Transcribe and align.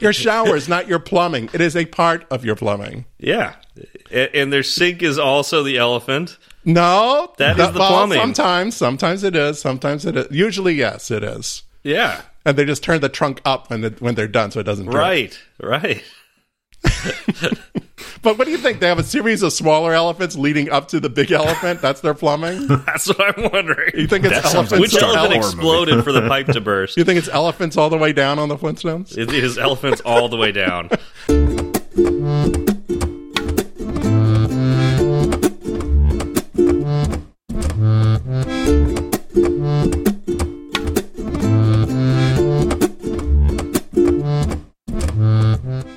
Your 0.00 0.12
shower 0.12 0.56
is 0.56 0.68
not 0.68 0.88
your 0.88 0.98
plumbing. 0.98 1.48
It 1.52 1.60
is 1.60 1.74
a 1.74 1.86
part 1.86 2.26
of 2.30 2.44
your 2.44 2.54
plumbing. 2.54 3.06
Yeah, 3.18 3.54
and, 4.10 4.52
their 4.52 4.62
sink 4.62 5.02
is 5.02 5.18
also 5.18 5.62
the 5.62 5.78
elephant. 5.78 6.36
No, 6.64 7.32
That 7.38 7.58
is 7.58 7.72
the 7.72 7.78
well, 7.78 7.88
plumbing. 7.90 8.18
Sometimes, 8.18 8.76
sometimes 8.76 9.22
it 9.24 9.34
is. 9.36 9.60
Sometimes 9.60 10.04
it 10.04 10.16
is. 10.16 10.26
Usually, 10.30 10.74
yes, 10.74 11.10
it 11.10 11.22
is. 11.22 11.62
Yeah, 11.82 12.22
And 12.44 12.58
they 12.58 12.64
just 12.64 12.82
turn 12.82 13.00
the 13.00 13.08
trunk 13.08 13.40
up 13.44 13.70
when 13.70 13.84
it, 13.84 14.00
when 14.02 14.16
they're 14.16 14.26
done, 14.26 14.50
so 14.50 14.60
it 14.60 14.64
doesn't. 14.64 14.86
drip. 14.86 14.96
right, 14.96 15.38
right. 15.62 16.02
But 18.22 18.38
what 18.38 18.46
do 18.46 18.50
you 18.50 18.58
think? 18.58 18.80
They 18.80 18.88
have 18.88 18.98
a 18.98 19.04
series 19.04 19.42
of 19.42 19.52
smaller 19.52 19.92
elephants 19.92 20.34
leading 20.36 20.68
up 20.68 20.88
to 20.88 20.98
the 20.98 21.08
big 21.08 21.30
elephant. 21.30 21.80
That's 21.80 22.00
their 22.00 22.12
plumbing. 22.14 22.66
That's 22.86 23.06
what 23.06 23.38
I'm 23.38 23.52
wondering. 23.52 23.92
You 23.94 24.08
think 24.08 24.24
it's 24.24 24.34
That 24.34 24.42
sounds 24.46 24.72
elephants? 24.72 24.72
like 24.72 24.80
Which 24.80 24.90
Start 24.90 25.16
elephant 25.16 25.34
a 25.34 25.38
horror 25.38 25.48
exploded 25.52 26.04
for 26.04 26.10
the 26.12 26.26
pipe 26.26 26.46
to 26.48 26.60
burst? 26.60 26.96
You 26.96 27.04
think 27.04 27.18
it's 27.18 27.28
elephants 27.28 27.76
all 27.76 27.88
the 27.88 27.98
way 27.98 28.12
down 28.12 28.40
on 28.40 28.48
the 28.48 28.56
Flintstones? 28.56 29.16
It 29.16 29.32
is 29.32 29.58
elephants 29.58 30.00
all 30.00 30.28
the 30.28 30.36
way 30.36 30.50
down. 30.50 30.90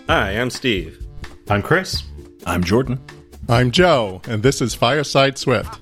Hi, 0.09 0.31
I'm 0.31 0.49
Steve. 0.49 1.05
I'm 1.52 1.62
Chris. 1.62 2.02
I'm 2.48 2.63
Jordan. 2.63 3.00
I'm 3.48 3.70
Joe, 3.70 4.23
and 4.27 4.41
this 4.41 4.59
is 4.59 4.73
Fireside 4.73 5.38
Swift. 5.38 5.80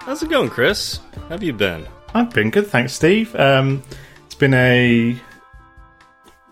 How's 0.00 0.20
it 0.20 0.30
going, 0.30 0.50
Chris? 0.50 0.98
How 1.14 1.28
have 1.28 1.44
you 1.44 1.52
been? 1.52 1.86
I've 2.12 2.30
been 2.30 2.50
good, 2.50 2.66
thanks, 2.66 2.92
Steve. 2.92 3.36
Um, 3.36 3.84
it's 4.26 4.34
been 4.34 4.52
a 4.54 5.16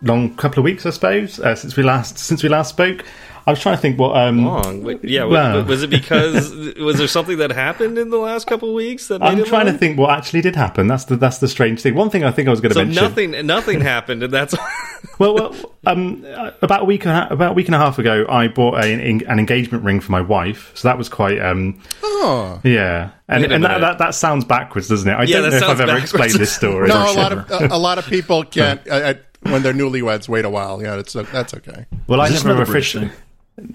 long 0.03 0.37
couple 0.37 0.61
of 0.61 0.65
weeks, 0.67 0.87
I 0.87 0.91
suppose, 0.91 1.41
uh, 1.41 1.57
since 1.57 1.77
we 1.77 1.83
last 1.83 2.17
since 2.17 2.45
we 2.45 2.49
last 2.49 2.69
spoke. 2.69 3.05
I 3.47 3.53
was 3.53 3.61
trying 3.61 3.77
to 3.77 3.81
think 3.81 3.97
what. 3.99 4.17
Um, 4.17 4.45
Long. 4.45 4.83
Wait, 4.83 5.05
yeah, 5.05 5.23
Well. 5.25 5.63
was 5.65 5.83
it 5.85 5.91
because 5.91 6.53
was 6.79 6.99
there 6.99 7.07
something 7.07 7.39
that 7.39 7.53
happened 7.53 7.97
in 7.97 8.11
the 8.11 8.17
last 8.17 8.47
couple 8.49 8.69
of 8.71 8.75
weeks 8.75 9.07
that 9.07 9.21
made 9.21 9.29
I'm 9.29 9.39
it 9.39 9.47
trying 9.47 9.67
to 9.67 9.73
think 9.73 9.99
what 9.99 10.11
actually 10.11 10.41
did 10.41 10.57
happen. 10.57 10.89
That's 10.89 11.05
the 11.05 11.17
that's 11.17 11.39
the 11.39 11.47
strange 11.47 11.81
thing. 11.81 11.95
One 11.95 12.11
thing 12.11 12.25
I 12.25 12.33
think 12.33 12.49
I 12.49 12.51
was 12.51 12.61
going 12.61 12.71
to 12.71 12.75
So 12.75 12.85
mention. 12.85 13.03
nothing, 13.05 13.47
nothing 13.47 13.81
happened, 13.83 14.23
and 14.25 14.33
that's 14.33 14.55
Well, 15.21 15.35
well, 15.35 15.55
um, 15.87 16.27
about 16.61 16.83
a 16.83 16.85
week 16.85 17.05
and 17.05 17.13
a, 17.13 17.15
ha- 17.15 17.29
about 17.31 17.53
a 17.53 17.55
week 17.55 17.67
and 17.67 17.75
a 17.75 17.79
half 17.79 17.99
ago, 17.99 18.27
I 18.29 18.49
bought 18.49 18.83
a, 18.85 18.93
an 18.93 19.39
engagement 19.39 19.85
ring 19.85 20.01
for 20.01 20.11
my 20.13 20.21
wife. 20.21 20.73
So 20.75 20.89
that 20.89 20.99
was 20.99 21.09
quite. 21.09 21.41
Um, 21.41 21.81
Oh 22.03 22.61
yeah, 22.65 23.11
and, 23.29 23.45
and 23.45 23.63
that, 23.65 23.79
that 23.81 23.99
that 23.99 24.15
sounds 24.15 24.45
backwards, 24.45 24.89
doesn't 24.89 25.09
it? 25.09 25.15
I 25.15 25.23
Yeah, 25.23 25.41
don't 25.41 25.51
know 25.51 25.57
if 25.59 25.63
I've 25.63 25.69
sounds 25.69 25.81
ever 25.81 25.87
backwards. 25.93 26.03
explained 26.13 26.33
this 26.35 26.53
story. 26.55 26.89
no, 26.89 26.97
a 26.97 27.15
lot 27.15 27.33
of 27.33 27.51
a, 27.51 27.69
a 27.77 27.79
lot 27.79 27.99
of 27.99 28.07
people 28.07 28.43
can't 28.45 28.81
uh, 28.89 28.93
uh, 28.93 29.15
when 29.43 29.63
they're 29.63 29.73
newlyweds 29.75 30.29
wait 30.29 30.45
a 30.45 30.51
while. 30.51 30.83
Yeah, 30.83 30.97
it's 30.99 31.15
uh, 31.15 31.23
that's 31.33 31.55
okay. 31.55 31.87
Well, 32.09 32.21
I 32.21 32.27
Is 32.27 32.33
this 32.33 32.45
never 32.45 32.57
another 32.57 32.73
British 32.73 32.95
officially. 32.97 33.17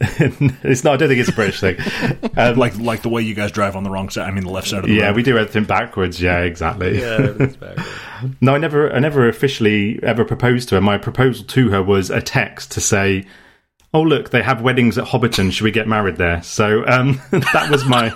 it's 0.63 0.83
not. 0.83 0.93
I 0.93 0.97
don't 0.97 1.09
think 1.09 1.19
it's 1.21 1.29
a 1.29 1.33
British 1.33 1.59
thing. 1.59 1.77
Um, 2.37 2.55
Like 2.57 2.77
like 2.77 3.01
the 3.01 3.09
way 3.09 3.21
you 3.23 3.33
guys 3.33 3.51
drive 3.51 3.75
on 3.75 3.83
the 3.83 3.89
wrong 3.89 4.09
side. 4.09 4.27
I 4.27 4.31
mean, 4.31 4.43
the 4.43 4.51
left 4.51 4.67
side 4.67 4.79
of 4.79 4.85
the 4.85 4.91
road. 4.91 4.97
yeah, 4.99 5.07
road. 5.07 5.15
we 5.15 5.23
do 5.23 5.37
everything 5.37 5.63
backwards. 5.65 6.21
Yeah, 6.21 6.39
exactly. 6.41 6.99
yeah, 6.99 7.17
backwards. 7.31 7.57
No, 8.41 8.53
I 8.53 8.59
never, 8.59 8.93
I 8.93 8.99
never 8.99 9.27
officially 9.27 9.99
ever 10.03 10.23
proposed 10.23 10.69
to 10.69 10.75
her. 10.75 10.81
My 10.81 10.97
proposal 10.99 11.43
to 11.45 11.69
her 11.71 11.81
was 11.81 12.09
a 12.11 12.21
text 12.21 12.71
to 12.73 12.81
say, 12.81 13.25
"Oh, 13.93 14.01
look, 14.03 14.29
they 14.29 14.43
have 14.43 14.61
weddings 14.61 14.97
at 14.99 15.05
Hobbiton. 15.05 15.51
Should 15.51 15.63
we 15.63 15.71
get 15.71 15.87
married 15.87 16.17
there?" 16.17 16.43
So 16.43 16.85
um, 16.87 17.19
that 17.31 17.67
was 17.71 17.83
my 17.85 18.13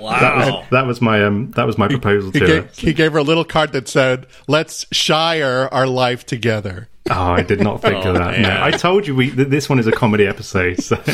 Wow. 0.00 0.66
that 0.70 0.86
was 0.86 1.00
my 1.00 1.22
um, 1.24 1.50
that 1.52 1.66
was 1.66 1.78
my 1.78 1.88
proposal 1.88 2.30
He 2.32 2.38
to 2.40 2.46
her. 2.46 2.60
gave, 2.62 2.78
he 2.78 2.92
gave 2.92 3.12
her 3.12 3.18
a 3.18 3.22
little 3.22 3.44
card 3.44 3.72
that 3.72 3.88
said, 3.88 4.26
"Let's 4.48 4.86
shire 4.92 5.68
our 5.70 5.86
life 5.86 6.24
together." 6.26 6.88
Oh, 7.10 7.32
I 7.32 7.42
did 7.42 7.60
not 7.60 7.82
think 7.82 8.04
Oh, 8.06 8.10
of 8.10 8.16
that. 8.18 8.38
No. 8.40 8.58
I 8.62 8.70
told 8.70 9.06
you 9.06 9.14
we 9.14 9.30
th- 9.30 9.48
this 9.48 9.68
one 9.68 9.78
is 9.78 9.86
a 9.86 9.92
comedy 9.92 10.26
episode, 10.26 10.80
so 10.82 10.96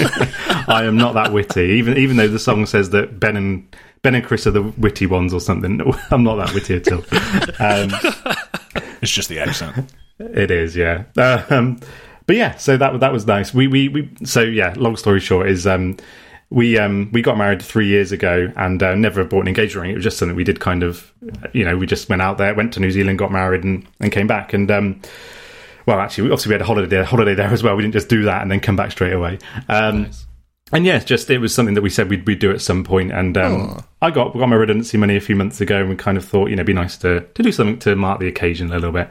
I 0.69 0.84
am 0.84 0.97
not 0.97 1.14
that 1.14 1.33
witty. 1.33 1.62
Even 1.78 1.97
even 1.97 2.16
though 2.16 2.28
the 2.28 2.38
song 2.38 2.66
says 2.66 2.91
that 2.91 3.19
Ben 3.19 3.36
and 3.36 3.66
Ben 4.03 4.15
and 4.15 4.25
Chris 4.25 4.47
are 4.47 4.50
the 4.53 4.62
witty 4.62 5.06
ones 5.06 5.32
or 5.32 5.41
something, 5.41 5.81
I'm 6.10 6.22
not 6.22 6.37
that 6.37 6.54
witty 6.54 6.76
at 6.76 6.93
all. 6.93 7.03
Um, 7.59 8.37
It's 9.03 9.10
just 9.12 9.28
the 9.28 9.38
accent. 9.38 9.93
It 10.19 10.50
is, 10.50 10.75
yeah. 10.76 11.04
Uh, 11.16 11.43
um, 11.50 11.81
but 12.26 12.37
yeah, 12.37 12.56
so 12.56 12.76
that 12.76 13.00
that 13.00 13.12
was 13.12 13.26
nice. 13.26 13.53
We 13.54 13.66
we 13.69 13.88
we. 13.88 14.10
So 14.25 14.41
yeah, 14.42 14.75
long 14.76 14.97
story 14.97 15.21
short 15.21 15.48
is 15.48 15.66
um, 15.66 15.97
we 16.50 16.78
um 16.78 17.10
we 17.12 17.22
got 17.22 17.37
married 17.38 17.62
three 17.62 17.87
years 17.87 18.12
ago 18.12 18.50
and 18.56 18.82
uh, 18.82 18.94
never 18.94 19.22
bought 19.25 19.42
an 19.42 19.48
engagement 19.48 19.82
ring. 19.82 19.91
It 19.92 19.97
was 19.97 20.04
just 20.04 20.19
something 20.19 20.34
we 20.37 20.44
did 20.44 20.60
kind 20.60 20.82
of, 20.82 21.12
you 21.53 21.65
know, 21.65 21.76
we 21.76 21.87
just 21.87 22.09
went 22.09 22.22
out 22.22 22.38
there, 22.38 22.54
went 22.54 22.72
to 22.75 22.81
New 22.81 22.91
Zealand, 22.91 23.19
got 23.19 23.31
married, 23.32 23.65
and 23.65 23.87
and 24.00 24.10
came 24.10 24.26
back. 24.26 24.53
And 24.54 24.71
um, 24.71 25.00
well, 25.86 26.00
actually, 26.00 26.24
we 26.24 26.30
obviously 26.30 26.50
we 26.50 26.54
had 26.54 26.62
a 26.62 26.66
holiday 26.66 27.02
holiday 27.04 27.34
there 27.34 27.48
as 27.48 27.62
well. 27.62 27.76
We 27.76 27.82
didn't 27.82 27.94
just 27.94 28.08
do 28.08 28.24
that 28.24 28.42
and 28.42 28.50
then 28.50 28.60
come 28.60 28.76
back 28.76 28.91
straight 28.92 29.12
away. 29.12 29.38
Um, 29.69 30.10
And 30.72 30.84
yeah, 30.84 30.98
just 30.98 31.30
it 31.30 31.38
was 31.38 31.54
something 31.54 31.74
that 31.74 31.82
we 31.82 31.91
said 31.91 32.10
we'd, 32.10 32.26
we'd 32.26 32.41
do 32.41 32.50
at 32.50 32.60
some 32.60 32.82
point. 32.82 33.12
And 33.12 33.38
um, 33.38 33.84
I 34.02 34.10
got 34.10 34.32
got 34.32 34.48
my 34.48 34.56
redundancy 34.56 34.98
money 34.98 35.16
a 35.16 35.20
few 35.20 35.36
months 35.36 35.60
ago, 35.60 35.78
and 35.80 35.88
we 35.88 35.94
kind 35.94 36.19
of 36.19 36.24
thought, 36.24 36.50
you 36.50 36.56
know, 36.56 36.60
it'd 36.62 36.66
be 36.66 36.72
nice 36.72 36.97
to 36.98 37.20
to 37.20 37.42
do 37.42 37.52
something 37.52 37.78
to 37.80 37.94
mark 37.94 38.19
the 38.19 38.26
occasion 38.26 38.72
a 38.72 38.74
little 38.74 38.91
bit. 38.91 39.08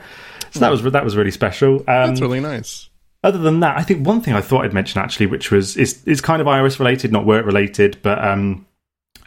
So 0.51 0.59
that 0.59 0.69
was 0.69 0.83
that 0.83 1.03
was 1.05 1.15
really 1.15 1.31
special. 1.31 1.75
Um, 1.75 1.83
That's 1.85 2.19
really 2.21 2.41
nice. 2.41 2.89
other 3.23 3.37
than 3.37 3.61
that, 3.61 3.77
I 3.77 3.83
think 3.83 4.05
one 4.05 4.19
thing 4.19 4.33
I 4.33 4.41
thought 4.41 4.65
I'd 4.65 4.73
mention 4.73 5.01
actually, 5.01 5.27
which 5.27 5.49
was 5.49 5.77
is 5.77 6.03
is 6.05 6.19
kind 6.19 6.41
of 6.41 6.47
iOS 6.47 6.77
related, 6.77 7.13
not 7.13 7.25
work 7.25 7.45
related, 7.45 7.99
but 8.01 8.21
um, 8.21 8.65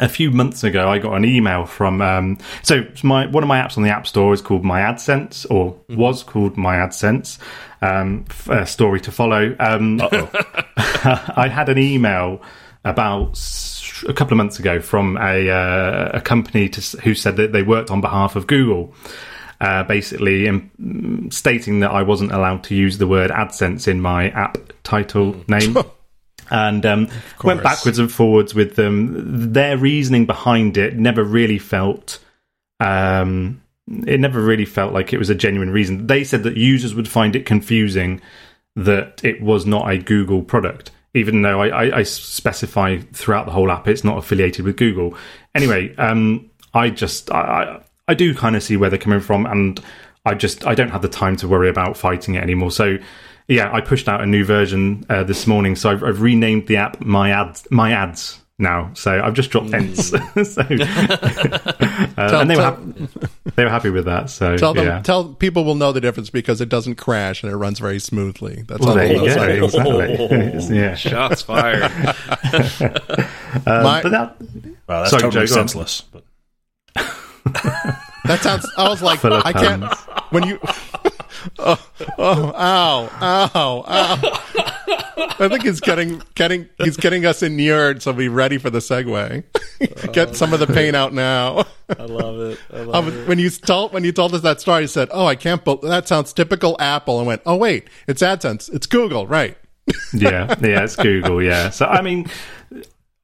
a 0.01 0.09
few 0.09 0.31
months 0.31 0.65
ago 0.65 0.89
I 0.89 0.99
got 0.99 1.15
an 1.15 1.25
email 1.25 1.67
from 1.67 2.01
um, 2.01 2.39
so 2.63 2.87
my 3.03 3.27
one 3.27 3.43
of 3.43 3.49
my 3.49 3.61
apps 3.61 3.77
on 3.77 3.83
the 3.83 3.91
App 3.91 4.07
Store 4.07 4.33
is 4.33 4.41
called 4.41 4.65
My 4.65 4.81
AdSense 4.81 5.47
or 5.51 5.79
was 5.89 6.23
called 6.23 6.57
My 6.57 6.77
AdSense. 6.77 7.39
Um, 7.81 8.25
f- 8.29 8.69
story 8.69 9.01
to 9.03 9.13
follow. 9.13 9.55
Um, 9.61 10.01
I 10.77 11.49
had 11.53 11.69
an 11.69 11.79
email 11.79 12.43
about 12.85 13.39
a 14.07 14.13
couple 14.13 14.33
of 14.35 14.39
months 14.39 14.59
ago 14.59 14.81
from 14.81 15.17
a 15.17 15.51
uh, 15.51 16.11
a 16.15 16.21
company 16.21 16.69
to, 16.69 16.97
who 16.99 17.15
said 17.15 17.37
that 17.37 17.53
they 17.53 17.63
worked 17.63 17.91
on 17.91 18.01
behalf 18.01 18.37
of 18.37 18.47
Google. 18.47 18.95
Uh, 19.61 19.83
basically, 19.83 20.49
um, 20.49 21.29
stating 21.33 21.81
that 21.81 21.91
I 21.91 22.03
wasn't 22.03 22.31
allowed 22.31 22.63
to 22.65 22.77
use 22.77 22.99
the 22.99 23.09
word 23.09 23.33
AdSense 23.33 23.89
in 23.89 24.01
my 24.01 24.31
app 24.31 24.57
title 24.85 25.35
name, 25.49 25.77
and 26.51 26.85
um, 26.87 27.09
went 27.43 27.63
backwards 27.63 27.99
and 27.99 28.11
forwards 28.11 28.55
with 28.55 28.77
them. 28.77 29.53
Their 29.53 29.77
reasoning 29.77 30.27
behind 30.27 30.77
it 30.77 30.97
never 30.97 31.25
really 31.25 31.59
felt. 31.59 32.19
Um, 32.81 33.63
it 34.07 34.21
never 34.21 34.41
really 34.41 34.65
felt 34.65 34.93
like 34.93 35.13
it 35.13 35.19
was 35.19 35.31
a 35.31 35.35
genuine 35.35 35.71
reason. 35.71 36.07
They 36.07 36.25
said 36.25 36.43
that 36.43 36.57
users 36.57 36.95
would 36.95 37.09
find 37.09 37.35
it 37.35 37.47
confusing 37.47 38.21
that 38.77 39.25
it 39.25 39.41
was 39.43 39.67
not 39.67 39.91
a 39.91 39.99
Google 39.99 40.43
product, 40.43 40.91
even 41.15 41.43
though 41.43 41.61
I, 41.61 41.69
I, 41.69 41.99
I 41.99 42.03
specify 42.03 42.99
throughout 43.13 43.47
the 43.47 43.53
whole 43.53 43.71
app 43.71 43.89
it's 43.89 44.05
not 44.05 44.19
affiliated 44.19 44.65
with 44.65 44.77
Google. 44.77 45.17
Anyway, 45.55 45.95
um, 45.97 46.51
I 46.75 46.91
just 46.91 47.31
I, 47.33 47.41
I, 47.41 47.83
I 48.09 48.15
do 48.15 48.35
kind 48.35 48.57
of 48.57 48.63
see 48.63 48.77
where 48.77 48.91
they're 48.91 48.99
coming 48.99 49.21
from, 49.21 49.47
and 49.47 49.81
I 50.25 50.35
just 50.35 50.67
I 50.67 50.75
don't 50.75 50.91
have 50.91 51.03
the 51.03 51.09
time 51.09 51.37
to 51.37 51.49
worry 51.49 51.69
about 51.69 51.97
fighting 51.97 52.35
it 52.35 52.43
anymore. 52.43 52.71
So. 52.71 52.99
Yeah, 53.49 53.73
I 53.73 53.81
pushed 53.81 54.09
out 54.09 54.21
a 54.21 54.27
new 54.27 54.45
version 54.45 55.07
uh, 55.09 55.25
this 55.25 55.47
morning, 55.47 55.75
so 55.75 55.91
I've, 55.91 56.05
I've 56.05 56.21
renamed 56.21 56.67
the 56.67 56.77
app 56.77 57.01
My 57.01 57.31
Ads. 57.31 57.67
My 57.71 57.93
Ads 57.93 58.41
now, 58.59 58.91
so 58.93 59.23
I've 59.23 59.33
just 59.33 59.49
dropped 59.51 59.73
ents. 59.73 60.09
so, 60.09 60.17
uh, 60.61 60.67
and 62.19 62.51
they 62.51 62.57
were 62.57 62.63
tell- 62.63 62.77
hap- 62.77 63.55
they 63.57 63.65
were 63.65 63.71
happy 63.71 63.89
with 63.89 64.05
that. 64.05 64.29
So 64.29 64.57
Tell 64.59 64.75
them, 64.75 64.85
yeah. 64.87 65.01
tell 65.01 65.33
people 65.33 65.65
will 65.65 65.77
know 65.77 65.93
the 65.93 66.01
difference 66.03 66.29
because 66.29 66.61
it 66.61 66.69
doesn't 66.69 66.97
crash 66.97 67.43
and 67.43 67.51
it 67.51 67.57
runs 67.57 67.79
very 67.79 67.99
smoothly. 68.01 68.65
That's 68.69 68.81
Well, 68.81 68.91
all 68.91 68.95
there 68.97 69.13
you 69.13 69.61
go. 69.61 69.69
So- 69.69 70.01
Exactly. 70.01 70.77
yeah. 70.77 70.95
Shots 70.95 71.41
fired. 71.41 71.91
My- 73.65 74.03
But 74.03 74.11
that, 74.11 74.37
Wow, 74.87 75.01
that's 75.01 75.11
Sorry, 75.11 75.23
totally 75.23 75.47
Joe, 75.47 75.55
senseless. 75.55 76.03
But 76.03 76.25
That 78.25 78.41
sounds. 78.43 78.71
I 78.77 78.89
was 78.91 79.01
like, 79.01 79.21
Full 79.21 79.33
I 79.33 79.53
can't. 79.55 79.85
When 80.33 80.47
you. 80.47 80.59
Oh, 81.59 81.91
oh, 82.19 82.53
ow, 82.55 83.11
ow, 83.21 83.85
ow. 83.89 84.45
I 85.41 85.49
think 85.49 85.63
he's 85.63 85.81
getting 85.81 86.23
getting 86.35 86.69
he's 86.79 86.97
getting 86.97 87.25
us 87.27 87.43
inured, 87.43 88.03
so 88.03 88.13
be 88.13 88.29
ready 88.29 88.59
for 88.59 88.71
the 88.71 88.79
segue. 88.79 89.45
Get 90.13 90.35
some 90.35 90.53
of 90.53 90.61
the 90.61 90.67
pain 90.67 90.95
out 90.95 91.13
now. 91.13 91.65
I 91.97 92.05
love 92.05 92.41
it. 92.41 92.59
I 92.73 92.81
love 92.81 93.09
Um, 93.09 93.27
when 93.27 93.39
you 93.39 93.49
told 93.51 93.93
when 93.93 94.03
you 94.05 94.13
told 94.13 94.35
us 94.35 94.43
that 94.43 94.61
story, 94.61 94.83
you 94.83 94.87
said, 94.89 95.09
"Oh, 95.13 95.27
I 95.27 95.37
can't." 95.37 95.65
But 95.65 95.83
that 95.83 96.09
sounds 96.09 96.33
typical 96.33 96.77
Apple. 96.81 97.19
And 97.19 97.27
went, 97.27 97.43
"Oh, 97.47 97.57
wait, 97.57 97.89
it's 98.09 98.23
AdSense. 98.23 98.73
It's 98.73 98.87
Google, 98.87 99.27
right?" 99.27 99.57
yeah, 100.13 100.55
yeah, 100.61 100.83
it's 100.83 100.97
Google. 100.97 101.43
Yeah. 101.43 101.71
So 101.71 101.87
I 101.87 102.03
mean, 102.03 102.29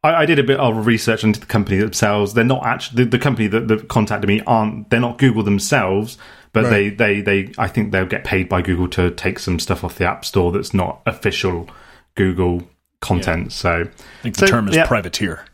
I, 0.05 0.15
I 0.15 0.27
did 0.27 0.39
a 0.39 0.45
bit 0.45 0.61
of 0.61 0.87
research 0.87 1.25
into 1.25 1.41
the 1.41 1.47
company 1.47 1.79
themselves. 1.79 2.35
They're 2.35 2.45
not 2.45 2.65
actually 2.65 3.05
the, 3.05 3.11
the 3.11 3.19
company 3.19 3.49
that, 3.49 3.67
that 3.69 3.89
contacted 3.89 4.29
me 4.29 4.41
aren't. 4.47 4.91
They're 4.91 5.01
not 5.01 5.19
Google 5.19 5.43
themselves, 5.43 6.17
but 6.55 6.65
Right. 6.65 6.71
they, 6.97 7.21
they 7.21 7.21
they 7.21 7.53
I 7.59 7.69
think 7.69 7.93
they'll 7.93 8.07
get 8.07 8.25
paid 8.25 8.49
by 8.49 8.63
Google 8.63 8.89
to 8.89 9.11
take 9.11 9.39
some 9.39 9.59
stuff 9.59 9.85
off 9.85 9.97
the 9.99 10.07
App 10.07 10.25
Store 10.25 10.51
that's 10.53 10.73
not 10.73 11.03
official 11.05 11.69
Google 12.15 12.63
content. 13.01 13.53
So 13.53 13.83
I 13.83 14.23
think 14.23 14.37
the 14.37 14.47
So, 14.47 14.51
term 14.51 14.69
is 14.69 14.77
yeah. 14.77 14.87
privateer. 14.87 15.45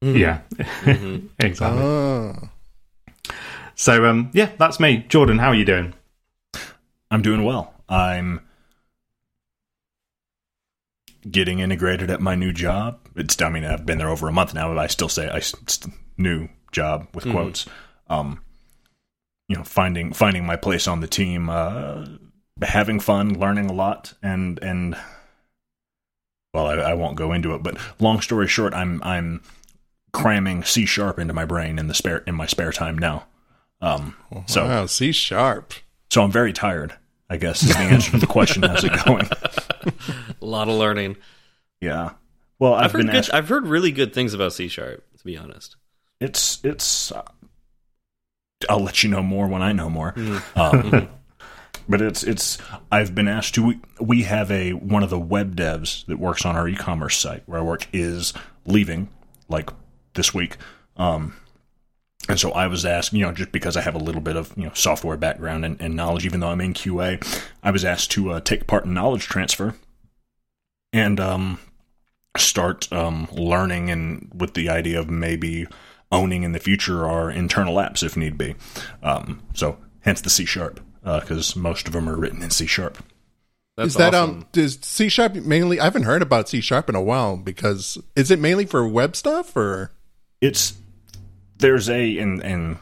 yeah, 0.00 0.40
exactly. 1.38 1.82
Oh. 1.82 2.34
So 3.74 4.04
um, 4.06 4.30
yeah, 4.32 4.50
that's 4.58 4.80
me, 4.80 5.04
Jordan. 5.08 5.38
How 5.38 5.48
are 5.48 5.54
you 5.54 5.64
doing? 5.66 5.92
I'm 7.10 7.20
doing 7.22 7.44
well. 7.44 7.74
I'm 7.88 8.40
getting 11.28 11.58
integrated 11.58 12.10
at 12.10 12.20
my 12.20 12.34
new 12.34 12.52
job. 12.52 12.98
It's 13.16 13.40
I 13.42 13.48
mean 13.50 13.64
I've 13.64 13.84
been 13.86 13.98
there 13.98 14.08
over 14.10 14.28
a 14.28 14.32
month 14.32 14.54
now, 14.54 14.68
but 14.68 14.78
I 14.78 14.86
still 14.86 15.08
say 15.08 15.28
I 15.28 15.40
st- 15.40 15.92
new 16.16 16.48
job 16.72 17.08
with 17.14 17.24
quotes. 17.30 17.66
Um, 18.08 18.40
you 19.48 19.56
know, 19.56 19.64
finding 19.64 20.12
finding 20.12 20.44
my 20.46 20.56
place 20.56 20.86
on 20.86 21.00
the 21.00 21.06
team, 21.06 21.48
uh, 21.48 22.06
having 22.62 23.00
fun, 23.00 23.38
learning 23.38 23.70
a 23.70 23.72
lot, 23.72 24.14
and 24.22 24.58
and 24.62 24.96
well, 26.54 26.66
I, 26.66 26.74
I 26.74 26.94
won't 26.94 27.16
go 27.16 27.32
into 27.32 27.54
it, 27.54 27.62
but 27.62 27.76
long 27.98 28.20
story 28.20 28.48
short, 28.48 28.74
I'm 28.74 29.02
I'm 29.02 29.42
cramming 30.12 30.64
C 30.64 30.86
sharp 30.86 31.18
into 31.18 31.34
my 31.34 31.44
brain 31.44 31.78
in 31.78 31.88
the 31.88 31.94
spare 31.94 32.18
in 32.18 32.34
my 32.34 32.46
spare 32.46 32.72
time 32.72 32.98
now. 32.98 33.26
Um, 33.80 34.16
so 34.46 34.64
wow, 34.64 34.86
C 34.86 35.12
sharp. 35.12 35.72
so 36.10 36.22
I'm 36.22 36.32
very 36.32 36.52
tired. 36.52 36.94
I 37.30 37.36
guess 37.36 37.62
is 37.62 37.70
the 37.70 37.78
answer 37.78 38.12
to 38.12 38.18
the 38.18 38.26
question. 38.26 38.62
How's 38.62 38.84
it 38.84 39.04
going? 39.04 39.28
A 40.40 40.44
lot 40.44 40.68
of 40.68 40.74
learning. 40.74 41.16
Yeah. 41.80 42.12
Well, 42.58 42.74
I've, 42.74 42.86
I've 42.86 42.92
heard 42.92 42.98
been 42.98 43.06
good, 43.08 43.16
asked. 43.16 43.34
I've 43.34 43.48
heard 43.48 43.66
really 43.66 43.92
good 43.92 44.14
things 44.14 44.34
about 44.34 44.52
C 44.52 44.68
sharp. 44.68 45.04
To 45.18 45.24
be 45.24 45.36
honest. 45.36 45.76
It's 46.20 46.58
it's. 46.64 47.12
I'll 48.68 48.82
let 48.82 49.02
you 49.02 49.10
know 49.10 49.22
more 49.22 49.46
when 49.46 49.62
I 49.62 49.72
know 49.72 49.88
more. 49.88 50.12
Mm-hmm. 50.12 50.60
Um, 50.60 51.08
but 51.88 52.00
it's 52.00 52.22
it's. 52.22 52.58
I've 52.90 53.14
been 53.14 53.28
asked 53.28 53.54
to. 53.54 53.66
We, 53.66 53.80
we 54.00 54.22
have 54.22 54.50
a 54.50 54.72
one 54.72 55.02
of 55.02 55.10
the 55.10 55.18
web 55.18 55.56
devs 55.56 56.04
that 56.06 56.18
works 56.18 56.44
on 56.44 56.56
our 56.56 56.68
e-commerce 56.68 57.16
site 57.16 57.42
where 57.46 57.60
I 57.60 57.62
work 57.62 57.86
is 57.92 58.32
leaving 58.66 59.08
like 59.48 59.70
this 60.14 60.34
week. 60.34 60.56
Um, 60.96 61.36
and 62.28 62.38
so 62.38 62.50
I 62.52 62.66
was 62.66 62.84
asked, 62.84 63.12
you 63.12 63.22
know, 63.22 63.32
just 63.32 63.52
because 63.52 63.76
I 63.76 63.80
have 63.80 63.94
a 63.94 63.98
little 63.98 64.20
bit 64.20 64.36
of 64.36 64.52
you 64.56 64.64
know 64.64 64.72
software 64.74 65.16
background 65.16 65.64
and, 65.64 65.80
and 65.80 65.94
knowledge, 65.94 66.26
even 66.26 66.40
though 66.40 66.48
I'm 66.48 66.60
in 66.60 66.74
QA, 66.74 67.24
I 67.62 67.70
was 67.70 67.84
asked 67.84 68.10
to 68.12 68.32
uh, 68.32 68.40
take 68.40 68.66
part 68.66 68.84
in 68.84 68.92
knowledge 68.92 69.26
transfer 69.26 69.74
and 70.92 71.20
um, 71.20 71.58
start 72.36 72.92
um, 72.92 73.28
learning 73.32 73.90
and 73.90 74.30
with 74.34 74.54
the 74.54 74.68
idea 74.68 75.00
of 75.00 75.08
maybe 75.08 75.66
owning 76.10 76.42
in 76.42 76.52
the 76.52 76.58
future 76.58 77.06
our 77.06 77.30
internal 77.30 77.76
apps 77.76 78.02
if 78.02 78.16
need 78.16 78.38
be. 78.38 78.54
Um, 79.02 79.42
so 79.54 79.78
hence 80.00 80.20
the 80.20 80.30
C 80.30 80.44
sharp 80.44 80.80
because 81.02 81.56
most 81.56 81.86
of 81.86 81.92
them 81.92 82.08
are 82.08 82.16
written 82.16 82.42
in 82.42 82.50
C 82.50 82.66
sharp. 82.66 82.98
That's 83.76 83.90
is 83.90 83.94
that 83.96 84.14
awesome. 84.14 84.30
um 84.30 84.46
does 84.52 84.78
C 84.82 85.08
sharp 85.08 85.34
mainly 85.34 85.78
I 85.78 85.84
haven't 85.84 86.02
heard 86.02 86.22
about 86.22 86.48
C 86.48 86.60
sharp 86.60 86.88
in 86.88 86.94
a 86.94 87.02
while 87.02 87.36
because 87.36 87.96
is 88.16 88.30
it 88.30 88.40
mainly 88.40 88.66
for 88.66 88.86
web 88.88 89.14
stuff 89.14 89.56
or 89.56 89.92
It's 90.40 90.74
there's 91.58 91.88
a 91.88 92.18
and 92.18 92.42
and 92.42 92.78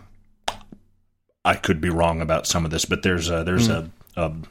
I 1.45 1.55
could 1.55 1.81
be 1.81 1.91
wrong 1.91 2.21
about 2.21 2.47
some 2.47 2.65
of 2.65 2.71
this, 2.71 2.85
but 2.85 3.03
there's 3.03 3.31
a 3.31 3.45
there's 3.45 3.69
a, 3.69 3.91
a 4.17 4.23
I 4.23 4.29
don't 4.29 4.47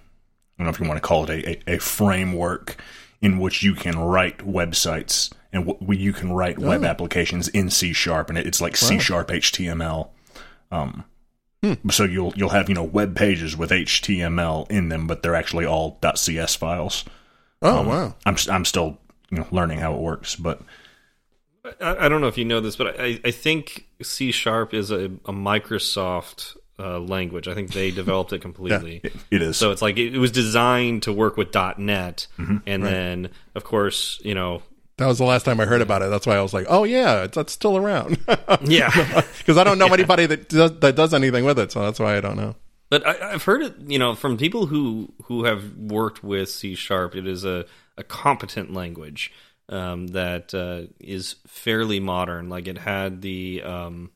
know 0.59 0.69
if 0.69 0.79
you 0.79 0.87
want 0.87 0.97
to 1.01 1.07
call 1.07 1.29
it 1.29 1.29
a, 1.29 1.71
a, 1.71 1.75
a 1.75 1.79
framework 1.79 2.77
in 3.25 3.39
which 3.39 3.63
you 3.63 3.73
can 3.73 3.97
write 3.97 4.37
websites 4.39 5.31
and 5.51 5.65
w- 5.67 5.99
you 5.99 6.13
can 6.13 6.31
write 6.33 6.59
web 6.59 6.83
applications 6.83 7.47
in 7.49 7.69
C 7.69 7.91
sharp, 7.93 8.29
and 8.29 8.37
it, 8.37 8.45
it's 8.47 8.61
like 8.61 8.75
C 8.77 8.99
sharp 8.99 9.29
HTML. 9.29 10.09
Um, 10.71 11.05
so 11.89 12.03
you'll 12.03 12.33
you'll 12.35 12.49
have 12.49 12.69
you 12.69 12.75
know 12.75 12.83
web 12.83 13.15
pages 13.15 13.57
with 13.57 13.71
HTML 13.71 14.69
in 14.69 14.89
them, 14.89 15.07
but 15.07 15.23
they're 15.23 15.35
actually 15.35 15.65
all 15.65 15.99
.cs 16.15 16.55
files. 16.55 17.03
Oh 17.61 17.81
wow. 17.87 18.15
I'm 18.25 18.33
s- 18.35 18.49
I'm 18.49 18.65
still 18.65 18.97
you 19.31 19.37
know 19.39 19.47
learning 19.51 19.79
how 19.79 19.93
it 19.95 19.99
works, 20.01 20.35
but 20.35 20.61
I, 21.81 22.05
I 22.05 22.09
don't 22.09 22.21
know 22.21 22.27
if 22.27 22.37
you 22.37 22.45
know 22.45 22.59
this, 22.61 22.75
but 22.75 22.99
I, 22.99 23.19
I 23.23 23.31
think 23.31 23.87
C 24.03 24.31
sharp 24.31 24.73
is 24.73 24.91
a, 24.91 25.05
a 25.25 25.33
Microsoft 25.33 26.55
uh, 26.77 26.99
language. 26.99 27.47
I 27.47 27.53
think 27.53 27.71
they 27.71 27.91
developed 27.91 28.33
it 28.33 28.41
completely. 28.41 29.01
it, 29.03 29.13
it 29.31 29.41
is. 29.41 29.57
So 29.57 29.71
it's 29.71 29.81
like 29.81 29.97
it, 29.97 30.15
it 30.15 30.19
was 30.19 30.31
designed 30.31 31.03
to 31.03 31.13
work 31.13 31.37
with 31.37 31.51
dot 31.51 31.79
.NET, 31.79 32.27
and 32.37 32.83
then 32.83 33.29
of 33.55 33.63
course 33.63 34.19
you 34.23 34.35
know 34.35 34.61
That 34.97 35.07
was 35.07 35.17
the 35.17 35.25
last 35.25 35.43
time 35.43 35.59
I 35.59 35.65
heard 35.65 35.81
about 35.81 36.01
it. 36.01 36.09
That's 36.09 36.27
why 36.27 36.35
I 36.35 36.41
was 36.41 36.53
like, 36.53 36.65
"Oh 36.69 36.83
yeah, 36.83 37.23
it's, 37.23 37.37
it's 37.37 37.53
still 37.53 37.77
around." 37.77 38.17
yeah. 38.63 39.21
Because 39.37 39.57
I 39.59 39.63
don't 39.63 39.77
know 39.77 39.93
anybody 39.93 40.25
that 40.25 40.49
does, 40.49 40.79
that 40.79 40.95
does 40.95 41.13
anything 41.13 41.45
with 41.45 41.59
it, 41.59 41.71
so 41.71 41.81
that's 41.81 41.99
why 41.99 42.17
I 42.17 42.21
don't 42.21 42.35
know. 42.35 42.55
But 42.89 43.05
I, 43.05 43.33
I've 43.33 43.43
heard 43.43 43.61
it, 43.61 43.75
you 43.85 43.99
know, 43.99 44.15
from 44.15 44.37
people 44.37 44.65
who 44.65 45.13
who 45.25 45.43
have 45.43 45.75
worked 45.77 46.23
with 46.23 46.49
C 46.49 46.73
sharp. 46.75 47.15
It 47.15 47.27
is 47.27 47.45
a, 47.45 47.65
a 47.97 48.03
competent 48.03 48.73
language 48.73 49.31
um, 49.69 50.07
that 50.07 50.53
uh, 50.53 50.91
is 50.99 51.35
fairly 51.47 51.99
modern. 51.99 52.49
Like 52.49 52.67
it 52.67 52.77
had 52.77 53.21
the 53.21 53.61
um, 53.63 54.11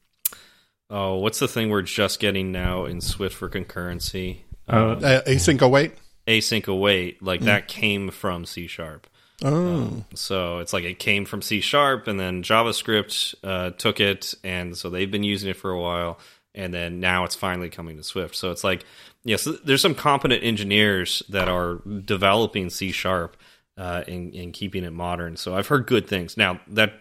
oh, 0.90 1.18
what's 1.18 1.40
the 1.40 1.48
thing 1.48 1.70
we're 1.70 1.82
just 1.82 2.20
getting 2.20 2.52
now 2.52 2.86
in 2.86 3.02
Swift 3.02 3.36
for 3.36 3.50
concurrency? 3.50 4.40
Uh, 4.68 4.92
Uh, 4.92 5.22
async 5.24 5.62
await. 5.62 5.94
Async 6.28 6.68
await, 6.68 7.24
like 7.24 7.42
that 7.42 7.68
came 7.68 8.12
from 8.12 8.46
C 8.46 8.68
sharp. 8.68 9.08
Oh, 9.44 10.04
So 10.16 10.60
it's 10.60 10.74
like 10.74 10.84
it 10.84 11.00
came 11.00 11.26
from 11.26 11.42
C 11.42 11.62
sharp, 11.62 12.08
and 12.08 12.20
then 12.20 12.44
JavaScript 12.44 13.36
uh, 13.44 13.72
took 13.72 14.00
it, 14.00 14.34
and 14.44 14.78
so 14.78 14.90
they've 14.90 15.10
been 15.10 15.24
using 15.24 15.50
it 15.50 15.56
for 15.56 15.72
a 15.72 15.80
while, 15.80 16.20
and 16.54 16.74
then 16.74 17.00
now 17.00 17.24
it's 17.24 17.36
finally 17.36 17.70
coming 17.70 17.98
to 17.98 18.04
Swift. 18.04 18.36
So 18.36 18.52
it's 18.52 18.64
like, 18.64 18.86
yes, 19.24 19.48
there's 19.64 19.82
some 19.82 19.96
competent 19.96 20.44
engineers 20.44 21.24
that 21.30 21.48
are 21.48 21.76
developing 22.04 22.70
C 22.70 22.92
sharp 22.92 23.38
uh, 23.78 24.04
and, 24.08 24.36
and 24.36 24.54
keeping 24.54 24.84
it 24.84 24.92
modern. 24.92 25.38
So 25.38 25.56
I've 25.56 25.68
heard 25.68 25.88
good 25.88 26.08
things. 26.08 26.36
Now 26.36 26.60
that, 26.68 26.94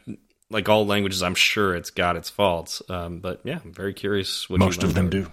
like 0.51 0.69
all 0.69 0.87
languages, 0.87 1.23
I'm 1.23 1.35
sure 1.35 1.75
it's 1.75 1.91
got 1.91 2.17
its 2.17 2.31
faults, 2.31 2.83
um, 2.89 3.21
but 3.21 3.41
yeah, 3.45 3.59
I'm 3.65 3.73
very 3.73 3.95
curious. 3.95 4.49
What 4.49 4.61
you 4.61 4.67
most 4.67 4.83
of 4.83 4.95
them 4.95 5.11
learned 5.11 5.27
do. 5.27 5.33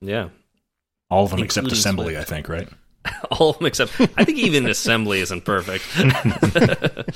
Yeah, 0.00 0.28
All 1.10 1.24
of 1.24 1.30
them 1.30 1.40
except 1.42 1.70
assembly, 1.72 2.14
Swift. 2.14 2.30
I 2.30 2.34
think, 2.34 2.48
right? 2.48 2.68
all 3.30 3.50
of 3.50 3.58
them 3.58 3.66
except 3.66 4.00
I 4.16 4.24
think 4.24 4.38
even 4.38 4.66
assembly 4.68 5.20
isn't 5.20 5.44
perfect. 5.44 5.84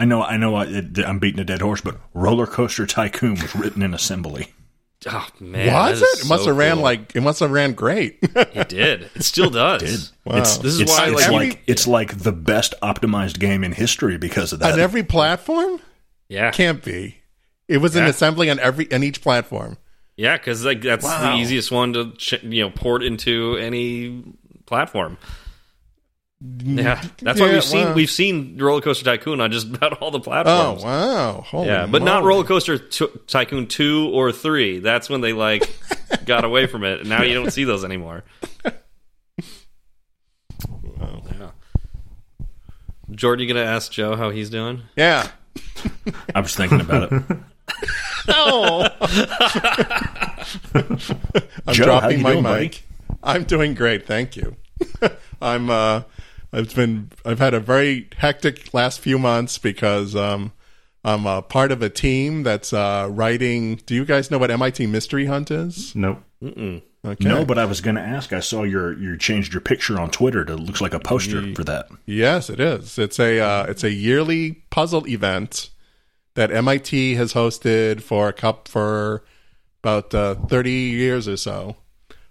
I 0.00 0.04
know, 0.06 0.22
I 0.22 0.36
know, 0.38 0.54
I, 0.56 0.64
I'm 1.06 1.18
beating 1.18 1.40
a 1.40 1.44
dead 1.44 1.60
horse, 1.60 1.82
but 1.82 1.98
Roller 2.14 2.46
Coaster 2.46 2.86
Tycoon 2.86 3.32
was 3.34 3.54
written 3.54 3.82
in 3.82 3.92
assembly. 3.92 4.48
oh 5.06 5.28
man, 5.40 5.72
was 5.72 6.00
it? 6.02 6.24
It 6.24 6.28
must 6.28 6.44
so 6.44 6.50
have 6.50 6.56
ran 6.56 6.74
cool. 6.76 6.82
like 6.84 7.16
it 7.16 7.20
must 7.22 7.40
have 7.40 7.50
ran 7.50 7.72
great. 7.72 8.18
It 8.22 8.68
did. 8.68 9.10
It 9.14 9.24
still 9.24 9.50
does. 9.50 9.82
Did. 9.82 10.00
Wow. 10.24 10.38
It's, 10.38 10.58
This 10.58 10.74
is 10.74 10.80
it's, 10.80 10.90
why, 10.90 11.10
it's 11.10 11.14
like, 11.22 11.30
like, 11.30 11.48
every- 11.48 11.62
it's 11.66 11.86
like 11.86 12.18
the 12.18 12.32
best 12.32 12.74
optimized 12.82 13.38
game 13.38 13.62
in 13.64 13.72
history 13.72 14.18
because 14.18 14.52
of 14.52 14.58
that. 14.60 14.74
on 14.74 14.80
every 14.80 15.02
platform? 15.02 15.80
Yeah, 16.30 16.50
Can't 16.52 16.82
be. 16.82 17.16
It 17.68 17.78
was 17.78 17.94
an 17.96 18.04
assembly 18.04 18.48
on 18.50 18.58
every 18.58 18.90
on 18.92 19.02
each 19.02 19.20
platform. 19.20 19.76
yeah, 20.16 20.36
because 20.38 20.64
like 20.64 20.80
that's 20.80 21.04
Wow. 21.04 21.34
the 21.36 21.42
easiest 21.42 21.70
one 21.70 21.92
to 21.94 22.12
ch- 22.16 22.42
you 22.42 22.62
know 22.62 22.70
port 22.70 23.02
into 23.02 23.56
any 23.56 24.22
platform. 24.66 25.18
Yeah, 26.40 27.02
that's 27.20 27.38
why 27.38 27.52
we've 27.52 27.62
seen 27.62 27.86
wow. 27.88 27.92
we've 27.94 28.10
seen 28.10 28.56
Roller 28.58 28.80
Coaster 28.80 29.04
Tycoon 29.04 29.40
on 29.42 29.52
just 29.52 29.68
about 29.74 30.00
all 30.00 30.10
the 30.10 30.20
platforms. 30.20 30.82
Oh 30.82 30.86
wow! 30.86 31.40
Holy 31.42 31.66
Yeah, 31.66 31.86
but 31.86 32.02
not 32.02 32.22
moly. 32.22 32.28
Roller 32.28 32.44
Coaster 32.44 32.78
Tycoon 32.78 33.66
two 33.66 34.08
or 34.14 34.32
three. 34.32 34.78
That's 34.78 35.10
when 35.10 35.20
they 35.20 35.32
like 35.32 35.68
got 36.24 36.44
away 36.44 36.66
from 36.66 36.82
it. 36.84 37.00
And 37.00 37.08
now 37.10 37.22
you 37.22 37.34
don't 37.34 37.50
see 37.50 37.64
those 37.64 37.84
anymore. 37.84 38.24
Yeah. 41.38 41.50
Jordan, 43.10 43.46
you 43.46 43.52
gonna 43.54 43.66
ask 43.66 43.90
Joe 43.92 44.16
how 44.16 44.30
he's 44.30 44.50
doing? 44.50 44.82
Yeah. 44.96 45.28
I 46.34 46.40
was 46.40 46.54
thinking 46.54 46.80
about 46.80 47.12
it. 47.12 47.22
Oh. 48.28 48.86
I'm 50.74 51.74
Joe, 51.74 51.84
dropping 51.84 52.22
my 52.22 52.32
doing, 52.32 52.42
mic. 52.42 52.42
buddy? 52.42 52.78
I'm 53.22 53.44
doing 53.44 53.74
great, 53.74 54.06
thank 54.06 54.36
you. 54.36 54.56
I'm 55.40 55.70
uh 55.70 56.02
I've 56.52 56.74
been 56.74 57.10
I've 57.24 57.38
had 57.38 57.54
a 57.54 57.60
very 57.60 58.08
hectic 58.18 58.74
last 58.74 59.00
few 59.00 59.18
months 59.18 59.56
because 59.58 60.14
um 60.16 60.52
I'm 61.04 61.26
a 61.26 61.40
part 61.42 61.72
of 61.72 61.80
a 61.82 61.88
team 61.88 62.42
that's 62.42 62.72
uh 62.72 63.08
writing 63.10 63.76
do 63.86 63.94
you 63.94 64.04
guys 64.04 64.30
know 64.30 64.38
what 64.38 64.50
MIT 64.50 64.86
Mystery 64.86 65.26
Hunt 65.26 65.50
is? 65.50 65.94
nope. 65.96 66.22
Mm-mm. 66.42 66.82
Okay. 67.02 67.26
No, 67.28 67.46
but 67.46 67.58
I 67.58 67.64
was 67.64 67.80
going 67.80 67.96
to 67.96 68.02
ask. 68.02 68.30
I 68.34 68.40
saw 68.40 68.62
your 68.62 68.92
you 68.92 69.16
changed 69.16 69.54
your 69.54 69.62
picture 69.62 69.98
on 69.98 70.10
Twitter 70.10 70.44
to 70.44 70.54
looks 70.54 70.82
like 70.82 70.92
a 70.92 71.00
poster 71.00 71.54
for 71.54 71.64
that. 71.64 71.88
Yes, 72.04 72.50
it 72.50 72.60
is. 72.60 72.98
It's 72.98 73.18
a 73.18 73.40
uh, 73.40 73.64
it's 73.64 73.82
a 73.82 73.90
yearly 73.90 74.62
puzzle 74.68 75.06
event 75.08 75.69
that 76.34 76.50
MIT 76.52 77.14
has 77.14 77.32
hosted 77.34 78.02
for 78.02 78.28
a 78.28 78.32
cup 78.32 78.68
for 78.68 79.24
about 79.82 80.14
uh, 80.14 80.34
thirty 80.34 80.70
years 80.70 81.26
or 81.28 81.36
so. 81.36 81.76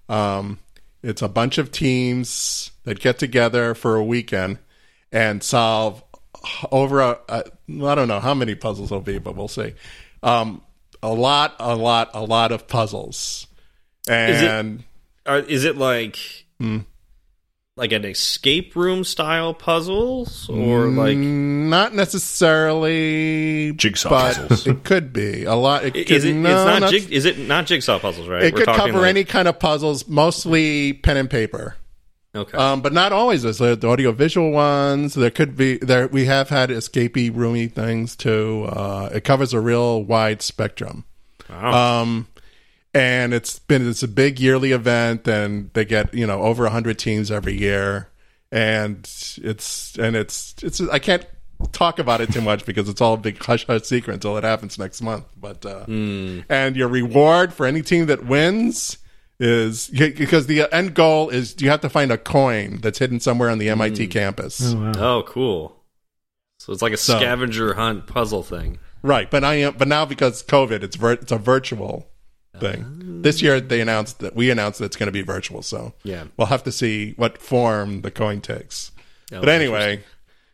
Um, 0.08 0.60
it's 1.04 1.22
a 1.22 1.30
bunch 1.30 1.58
of 1.58 1.72
teams 1.72 2.72
that 2.84 3.00
get 3.00 3.20
together 3.20 3.74
for 3.76 3.96
a 3.96 4.04
weekend 4.04 4.60
and 5.12 5.44
solve 5.44 6.04
over 6.72 7.00
a, 7.02 7.20
a 7.30 7.44
I 7.84 7.96
don't 7.96 8.08
know 8.08 8.20
how 8.20 8.34
many 8.34 8.56
puzzles 8.56 8.92
will 8.92 9.02
be, 9.02 9.18
but 9.20 9.36
we'll 9.36 9.48
see. 9.48 9.74
Um, 10.24 10.62
a 11.02 11.14
lot, 11.14 11.56
a 11.60 11.76
lot, 11.76 12.12
a 12.14 12.22
lot 12.24 12.52
of 12.52 12.68
puzzles, 12.68 13.48
it- 14.08 14.12
and 14.50 14.84
Are, 15.26 15.40
is 15.40 15.64
it 15.66 15.78
like 15.78 16.18
Hmm. 16.60 16.80
Like 17.80 17.92
an 17.94 18.06
escape 18.06 18.76
room 18.76 19.04
style 19.04 19.54
puzzles 19.54 20.50
or 20.50 20.88
like 20.88 21.18
not 21.18 21.96
necessarily 21.96 23.74
Jigsaw 23.74 24.10
but 24.10 24.36
puzzles. 24.36 24.68
It 24.68 24.84
could 24.84 25.14
be 25.14 25.46
a 25.46 25.56
lot. 25.56 25.86
It 25.86 25.92
could, 25.94 26.12
is 26.12 26.26
it? 26.26 26.34
no, 26.34 26.50
it's 26.50 26.66
not. 26.66 26.80
not- 26.82 26.92
Jig, 26.92 27.12
is 27.12 27.26
it 27.26 27.40
not 27.40 27.66
jigsaw 27.66 27.98
puzzles? 28.00 28.28
Right. 28.28 28.44
it 28.44 28.54
We're 28.54 28.66
could 28.66 28.76
cover 28.76 29.00
like- 29.00 29.10
any 29.10 29.24
kind 29.24 29.48
of 29.48 29.60
puzzles, 29.60 30.08
mostly 30.08 30.94
pen 30.94 31.18
and 31.18 31.30
paper. 31.30 31.76
Okay. 32.36 32.56
Um, 32.58 32.82
but 32.82 32.94
not 32.94 33.12
always. 33.12 33.42
There's 33.42 33.58
the 33.58 33.88
audio 33.88 34.12
visual 34.12 34.52
ones. 34.52 35.16
There 35.16 35.32
could 35.32 35.58
be 35.58 35.78
there. 35.78 36.08
We 36.08 36.26
have 36.26 36.50
had 36.50 36.70
escapey 36.70 37.36
roomy 37.36 37.68
things 37.68 38.16
too. 38.16 38.66
Uh, 38.70 39.10
it 39.14 39.24
covers 39.24 39.52
a 39.54 39.60
real 39.60 40.04
wide 40.04 40.44
spectrum. 40.44 41.06
Wow. 41.50 42.02
Um, 42.04 42.28
and 42.94 43.34
it's 43.34 43.60
been 43.60 43.88
it's 43.90 44.04
a 44.04 44.08
big 44.08 44.40
yearly 44.40 44.72
event, 44.72 45.28
and 45.28 45.70
they 45.74 45.86
get 45.86 46.14
you 46.14 46.26
know 46.28 46.42
over 46.42 46.68
hundred 46.70 47.00
teams 47.00 47.30
every 47.32 47.54
year, 47.54 48.10
and 48.52 49.00
it's 49.44 49.98
and 49.98 50.16
it's 50.16 50.56
it's 50.62 50.82
I 50.82 51.00
can't 51.00 51.26
talk 51.74 52.00
about 52.00 52.22
it 52.22 52.32
too 52.32 52.42
much 52.42 52.66
because 52.66 52.88
it's 52.88 53.02
all 53.02 53.16
a 53.16 53.18
big 53.18 53.38
hush 53.44 53.66
hush 53.68 53.84
secret 53.84 54.14
until 54.14 54.38
it 54.38 54.44
happens 54.44 54.80
next 54.80 55.02
month. 55.02 55.26
But 55.38 55.66
uh, 55.66 55.86
and 55.88 56.76
your 56.76 56.88
reward 56.88 57.54
for 57.54 57.66
any 57.66 57.82
team 57.82 58.06
that 58.08 58.26
wins 58.26 58.98
is 59.42 59.88
because 59.90 60.48
the 60.48 60.68
end 60.74 60.94
goal 60.96 61.30
is 61.30 61.56
you 61.62 61.70
have 61.70 61.82
to 61.82 61.90
find 61.90 62.12
a 62.12 62.18
coin 62.18 62.80
that's 62.82 63.00
hidden 63.00 63.20
somewhere 63.20 63.50
on 63.50 63.58
the 63.58 63.70
MIT 63.70 64.08
campus. 64.08 64.74
oh, 64.76 65.24
cool. 65.28 65.76
So 66.60 66.74
it's 66.74 66.82
like 66.82 66.92
a 66.94 66.98
So- 66.98 67.18
scavenger 67.18 67.74
hunt 67.76 68.06
puzzle 68.08 68.44
thing. 68.44 68.80
Right, 69.02 69.32
but 69.32 69.46
I 69.46 69.56
am. 69.56 69.76
But 69.78 69.88
now 69.88 70.04
because 70.06 70.44
COVID, 70.44 70.84
it's 70.84 70.98
vir- 70.98 71.14
it's 71.14 71.32
a 71.32 71.38
virtual 71.38 72.10
thing. 72.60 73.22
This 73.22 73.42
year 73.42 73.60
they 73.60 73.82
announced 73.82 74.20
that 74.20 74.36
we 74.36 74.50
announced 74.50 74.80
that 74.80 74.86
it's 74.86 74.96
going 74.98 75.08
to 75.08 75.12
be 75.12 75.22
virtual. 75.22 75.62
So 75.62 75.94
Yeah. 76.04 76.26
we'll 76.38 76.48
have 76.48 76.64
to 76.64 76.72
see 76.72 77.14
what 77.18 77.38
form 77.38 78.02
the 78.02 78.12
coin 78.12 78.42
takes. 78.42 78.92
Oh, 79.32 79.40
but 79.42 79.50
anyway, 79.50 80.04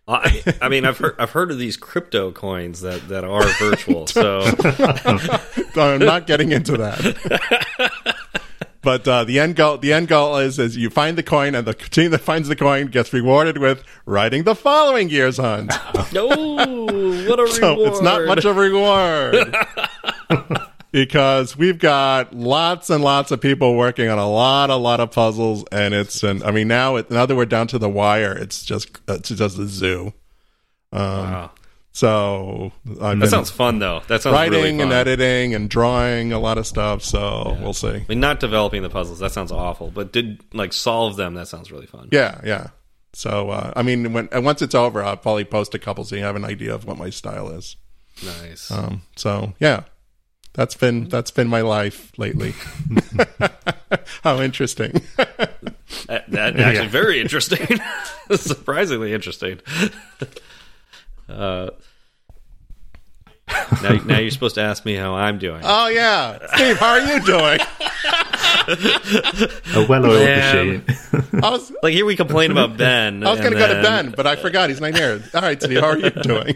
I, 0.08 0.44
I 0.62 0.70
mean, 0.70 0.86
I've 0.86 0.98
heard 0.98 1.16
I've 1.18 1.32
heard 1.32 1.50
of 1.52 1.58
these 1.58 1.78
crypto 1.78 2.32
coins 2.32 2.82
that 2.82 3.08
that 3.10 3.24
are 3.24 3.44
virtual. 3.60 4.06
So 5.76 5.82
I'm 5.82 6.00
not 6.00 6.26
getting 6.28 6.52
into 6.52 6.78
that. 6.78 8.16
But 8.82 9.08
uh, 9.08 9.24
the 9.24 9.40
end 9.40 9.56
goal, 9.56 9.80
the 9.80 9.92
end 9.94 10.08
goal 10.10 10.38
is, 10.38 10.60
is 10.60 10.78
you 10.78 10.92
find 10.92 11.18
the 11.18 11.24
coin, 11.24 11.56
and 11.56 11.66
the 11.66 11.74
team 11.74 12.12
that 12.12 12.20
finds 12.20 12.48
the 12.50 12.56
coin 12.56 12.86
gets 12.86 13.12
rewarded 13.14 13.58
with 13.58 13.84
writing 14.06 14.44
the 14.44 14.54
following 14.54 15.10
year's 15.10 15.38
hunt. 15.38 15.74
no, 16.14 16.28
what 17.28 17.40
a 17.40 17.48
so 17.48 17.72
reward! 17.72 17.88
it's 17.92 18.02
not 18.04 18.26
much 18.28 18.46
of 18.46 18.56
a 18.56 18.60
reward 18.60 19.56
because 20.96 21.58
we've 21.58 21.78
got 21.78 22.34
lots 22.34 22.90
and 22.90 23.04
lots 23.04 23.30
of 23.30 23.42
people 23.42 23.76
working 23.76 24.08
on 24.08 24.18
a 24.18 24.30
lot, 24.30 24.70
a 24.70 24.78
lot 24.78 25.02
of 25.02 25.12
puzzles, 25.12 25.66
and 25.70 25.94
it's 25.94 26.24
and 26.24 26.42
I 26.42 26.52
mean 26.52 26.70
now 26.70 26.96
it, 26.96 27.12
now 27.12 27.26
that 27.26 27.36
we're 27.36 27.46
down 27.46 27.68
to 27.68 27.78
the 27.78 27.90
wire, 27.90 28.32
it's 28.32 28.64
just 28.64 28.98
it's 29.10 29.28
just 29.28 29.60
a 29.60 29.68
zoo. 29.68 30.14
Um, 30.94 31.02
Wow. 31.02 31.52
So 31.92 32.72
I've 33.02 33.20
That 33.20 33.30
sounds 33.30 33.50
fun, 33.50 33.80
though. 33.80 34.04
That 34.08 34.22
sounds 34.22 34.34
writing 34.34 34.78
really 34.78 34.82
and 34.82 34.92
editing 34.92 35.56
and 35.56 35.70
drawing 35.70 36.34
a 36.34 36.40
lot 36.40 36.58
of 36.58 36.68
stuff. 36.68 37.04
So 37.04 37.58
we'll 37.62 37.74
see. 37.74 37.88
I 37.88 38.06
mean, 38.10 38.20
not 38.20 38.42
developing 38.42 38.82
the 38.82 38.90
puzzles. 38.90 39.20
That 39.20 39.32
sounds 39.32 39.52
awful. 39.52 39.92
But 39.92 40.12
did 40.14 40.44
like 40.54 40.72
solve 40.72 41.18
them? 41.18 41.36
That 41.36 41.48
sounds 41.48 41.72
really 41.72 41.88
fun. 41.88 42.10
Yeah, 42.12 42.40
yeah. 42.44 42.68
So 43.14 43.50
uh, 43.50 43.74
I 43.76 43.82
mean, 43.82 44.14
when 44.14 44.30
once 44.44 44.62
it's 44.62 44.76
over, 44.76 45.04
I'll 45.04 45.18
probably 45.18 45.46
post 45.46 45.74
a 45.74 45.80
couple 45.80 46.06
so 46.06 46.16
you 46.16 46.24
have 46.24 46.38
an 46.38 46.46
idea 46.46 46.74
of 46.74 46.86
what 46.86 46.98
my 46.98 47.10
style 47.10 47.50
is. 47.50 47.76
Nice. 48.24 48.72
Um, 48.72 49.02
so 49.16 49.54
yeah, 49.60 49.84
that's 50.56 50.76
been 50.76 51.10
that's 51.10 51.32
been 51.32 51.48
my 51.48 51.62
life 51.62 52.12
lately. 52.18 52.54
How 54.24 54.42
interesting. 54.42 55.02
that, 56.08 56.30
that 56.30 56.60
actually 56.60 56.88
very 56.88 57.20
interesting. 57.20 57.80
Surprisingly 58.32 59.14
interesting. 59.14 59.60
uh, 61.30 61.70
now, 63.84 63.92
now 64.06 64.18
you're 64.18 64.32
supposed 64.32 64.56
to 64.56 64.62
ask 64.62 64.86
me 64.86 64.96
how 64.96 65.14
I'm 65.14 65.38
doing. 65.38 65.62
oh 65.64 65.88
yeah, 65.88 66.40
Steve, 66.56 66.78
how 66.78 66.92
are 66.92 67.00
you 67.02 67.22
doing? 67.22 67.60
A 68.68 69.86
well-oiled 69.88 70.26
Man. 70.26 70.84
machine. 70.88 71.44
I 71.44 71.50
was 71.52 71.72
like 71.84 71.94
here 71.94 72.06
we 72.06 72.16
complain 72.16 72.52
about 72.52 72.78
Ben. 72.78 73.24
I 73.24 73.30
was 73.30 73.40
going 73.40 73.54
to 73.54 73.60
go 73.60 73.68
to 73.68 73.82
Ben, 73.84 74.14
but 74.16 74.26
I 74.26 74.36
forgot 74.38 74.70
he's 74.70 74.82
not 74.82 74.96
here. 74.96 75.22
All 75.34 75.42
right, 75.42 75.62
Steve, 75.62 75.80
how 75.80 75.90
are 75.90 76.00
you 76.00 76.10
doing? 76.10 76.56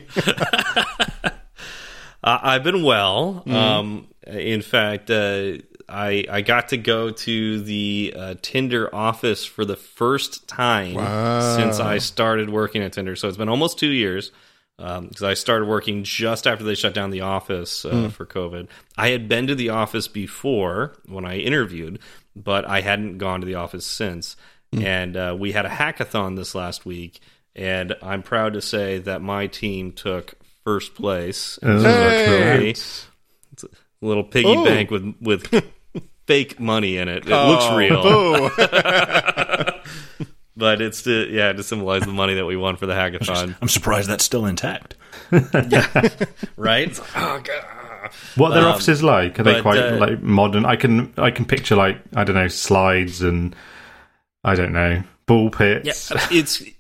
Uh, 2.23 2.39
I've 2.41 2.63
been 2.63 2.83
well. 2.83 3.43
Mm-hmm. 3.45 3.55
Um, 3.55 4.07
in 4.27 4.61
fact, 4.61 5.09
uh, 5.09 5.53
I 5.88 6.25
I 6.29 6.41
got 6.41 6.69
to 6.69 6.77
go 6.77 7.11
to 7.11 7.61
the 7.61 8.13
uh, 8.15 8.35
Tinder 8.41 8.93
office 8.93 9.45
for 9.45 9.65
the 9.65 9.75
first 9.75 10.47
time 10.47 10.93
Wow. 10.95 11.55
since 11.57 11.79
I 11.79 11.97
started 11.97 12.49
working 12.49 12.81
at 12.83 12.93
Tinder. 12.93 13.15
So 13.15 13.27
it's 13.27 13.38
been 13.38 13.49
almost 13.49 13.79
two 13.79 13.91
years 13.91 14.31
because 14.77 15.23
I 15.23 15.33
started 15.33 15.67
working 15.67 16.03
just 16.05 16.47
after 16.47 16.63
they 16.63 16.73
shut 16.75 16.93
down 16.93 17.09
the 17.09 17.21
office 17.21 17.83
uh, 17.83 17.89
Hmm. 17.89 18.07
for 18.09 18.25
COVID. 18.25 18.67
I 18.97 19.09
had 19.09 19.27
been 19.27 19.47
to 19.47 19.55
the 19.55 19.69
office 19.69 20.07
before 20.07 20.93
when 21.07 21.25
I 21.25 21.38
interviewed, 21.38 21.99
but 22.35 22.63
I 22.65 22.79
hadn't 22.81 23.17
gone 23.17 23.41
to 23.41 23.45
the 23.47 23.55
office 23.55 23.85
since. 23.85 24.35
Hmm. 24.71 24.85
And 24.85 25.17
uh, 25.17 25.35
we 25.38 25.51
had 25.53 25.65
a 25.65 25.69
hackathon 25.69 26.35
this 26.38 26.53
last 26.55 26.85
week, 26.85 27.19
and 27.55 27.95
I'm 28.01 28.21
proud 28.23 28.53
to 28.53 28.61
say 28.61 28.99
that 28.99 29.21
my 29.21 29.47
team 29.47 29.91
took 29.91 30.35
first 30.69 30.93
place. 30.93 31.57
Oh, 31.63 31.81
Hey! 31.81 32.69
It's 32.69 33.07
a 33.63 33.67
little 34.01 34.23
piggy 34.23 34.53
Ooh. 34.53 34.63
bank 34.63 34.91
with 34.91 35.15
with 35.19 35.47
fake 36.27 36.59
money 36.59 36.97
in 36.97 37.07
it. 37.07 37.23
It 37.25 37.29
looks 37.29 37.65
Oh, 37.67 37.75
real, 37.75 38.03
but 40.55 40.79
it's 40.79 41.01
to 41.03 41.27
yeah 41.31 41.51
to 41.53 41.63
symbolize 41.63 42.03
the 42.03 42.11
money 42.13 42.35
that 42.35 42.45
we 42.45 42.55
won 42.55 42.75
for 42.75 42.85
the 42.85 42.93
hackathon, 42.93 43.55
I'm 43.59 43.67
surprised 43.67 44.07
that's 44.09 44.23
still 44.23 44.45
intact. 44.45 44.95
right? 46.55 46.88
It's 46.88 46.99
oh 47.15 47.41
god. 47.43 48.11
What 48.35 48.51
are 48.51 48.53
their 48.53 48.63
Um, 48.65 48.73
offices 48.73 49.01
like? 49.01 49.39
Are 49.39 49.43
they 49.43 49.53
but, 49.53 49.61
quite 49.63 49.79
uh, 49.79 49.97
like 49.97 50.21
modern? 50.21 50.65
I 50.65 50.75
can 50.75 51.11
I 51.17 51.31
can 51.31 51.45
picture 51.45 51.75
like 51.75 51.97
I 52.15 52.23
don't 52.23 52.35
know 52.35 52.47
slides 52.47 53.23
and 53.23 53.55
I 54.43 54.53
don't 54.53 54.71
know 54.73 55.01
ball 55.25 55.49
pits. 55.49 55.85
Yeah, 55.88 56.17
pits. 56.19 56.31
it's 56.31 56.61
it, 56.61 56.73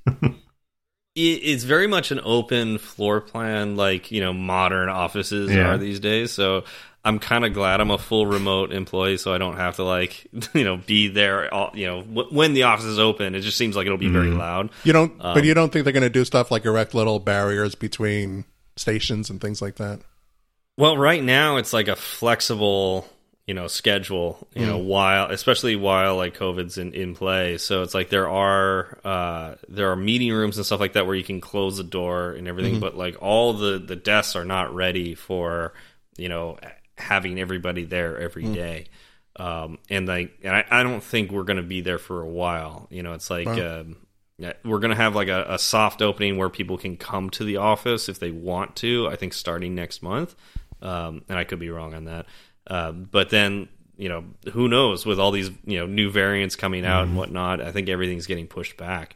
it's 1.19 1.63
very 1.63 1.87
much 1.87 2.11
an 2.11 2.19
open 2.23 2.77
floor 2.77 3.21
plan, 3.21 3.75
like 3.75 4.11
you 4.11 4.21
know 4.21 4.33
modern 4.33 4.89
offices 4.89 5.51
Yeah. 5.51 5.71
are 5.73 5.77
these 5.77 5.99
days. 5.99 6.31
So 6.31 6.63
I'm 7.05 7.19
kind 7.19 7.45
of 7.45 7.53
glad 7.53 7.79
I'm 7.81 7.91
a 7.91 7.97
full 7.97 8.25
remote 8.25 8.71
employee, 8.73 9.17
so 9.17 9.33
I 9.33 9.37
don't 9.37 9.55
have 9.57 9.77
to 9.77 9.83
like 9.83 10.27
you 10.53 10.63
know 10.63 10.77
be 10.77 11.07
there. 11.07 11.53
All, 11.53 11.71
you 11.73 11.85
know 11.87 12.01
w- 12.03 12.29
when 12.35 12.53
the 12.53 12.63
office 12.63 12.85
is 12.85 12.99
open, 12.99 13.35
it 13.35 13.41
just 13.41 13.57
seems 13.57 13.75
like 13.75 13.85
it'll 13.85 13.97
be 13.97 14.09
very 14.09 14.31
loud. 14.31 14.69
You 14.83 14.93
don't, 14.93 15.13
Um, 15.23 15.33
but 15.33 15.43
you 15.45 15.53
don't 15.53 15.71
think 15.71 15.83
they're 15.85 15.93
going 15.93 16.03
to 16.03 16.09
do 16.09 16.25
stuff 16.25 16.51
like 16.51 16.65
erect 16.65 16.93
little 16.93 17.19
barriers 17.19 17.75
between 17.75 18.45
stations 18.75 19.29
and 19.29 19.39
things 19.41 19.61
like 19.61 19.75
that? 19.75 19.99
Well, 20.77 20.97
right 20.97 21.23
now 21.23 21.57
it's 21.57 21.73
like 21.73 21.87
a 21.89 21.95
flexible, 21.97 23.05
you 23.49 23.55
know, 23.55 23.65
schedule. 23.65 24.47
You 24.53 24.67
know, 24.67 24.77
while 24.77 25.31
especially 25.31 25.75
while 25.75 26.15
like 26.15 26.37
COVID's 26.37 26.77
in 26.77 26.93
in 26.93 27.15
play, 27.15 27.57
so 27.57 27.81
it's 27.81 27.95
like 27.95 28.09
there 28.09 28.29
are 28.29 28.99
uh, 29.03 29.55
there 29.67 29.89
are 29.89 29.95
meeting 29.95 30.31
rooms 30.31 30.57
and 30.57 30.65
stuff 30.67 30.79
like 30.79 30.93
that 30.93 31.07
where 31.07 31.15
you 31.15 31.23
can 31.23 31.41
close 31.41 31.77
the 31.77 31.83
door 31.83 32.33
and 32.33 32.47
everything, 32.47 32.79
but 32.79 32.95
like 32.95 33.19
all 33.23 33.53
the 33.53 33.79
the 33.79 33.95
desks 33.95 34.35
are 34.35 34.45
not 34.45 34.75
ready 34.75 35.15
for 35.15 35.73
you 36.15 36.29
know 36.29 36.59
having 36.95 37.39
everybody 37.39 37.85
there 37.85 38.19
every 38.19 38.43
day. 38.43 38.85
Um, 39.35 39.79
and 39.89 40.07
like, 40.07 40.37
and 40.43 40.55
I, 40.55 40.65
I 40.69 40.83
don't 40.83 41.01
think 41.01 41.31
we're 41.31 41.43
going 41.43 41.57
to 41.57 41.63
be 41.63 41.81
there 41.81 41.97
for 41.97 42.21
a 42.21 42.29
while. 42.29 42.87
You 42.91 43.01
know, 43.01 43.13
it's 43.13 43.31
like. 43.31 43.47
Um, 43.47 43.97
we're 44.63 44.79
gonna 44.79 44.95
have 44.95 45.15
like 45.15 45.27
a, 45.27 45.45
a 45.49 45.59
soft 45.59 46.01
opening 46.01 46.37
where 46.37 46.49
people 46.49 46.77
can 46.77 46.95
come 46.95 47.29
to 47.31 47.43
the 47.43 47.57
office 47.57 48.07
if 48.07 48.19
they 48.19 48.31
want 48.31 48.77
to. 48.77 49.05
I 49.09 49.17
think 49.17 49.33
starting 49.33 49.75
next 49.75 50.01
month, 50.01 50.33
um, 50.81 51.25
and 51.27 51.37
I 51.37 51.43
could 51.43 51.59
be 51.59 51.69
wrong 51.69 51.93
on 51.93 52.05
that. 52.05 52.25
Um, 52.69 53.07
but 53.11 53.29
then 53.29 53.67
you 53.97 54.07
know, 54.07 54.23
who 54.53 54.69
knows 54.69 55.05
with 55.05 55.19
all 55.19 55.31
these 55.31 55.49
you 55.65 55.77
know 55.79 55.85
new 55.85 56.09
variants 56.09 56.55
coming 56.55 56.85
out 56.85 57.03
and 57.03 57.17
whatnot. 57.17 57.59
I 57.61 57.71
think 57.71 57.89
everything's 57.89 58.27
getting 58.27 58.47
pushed 58.47 58.77
back. 58.77 59.15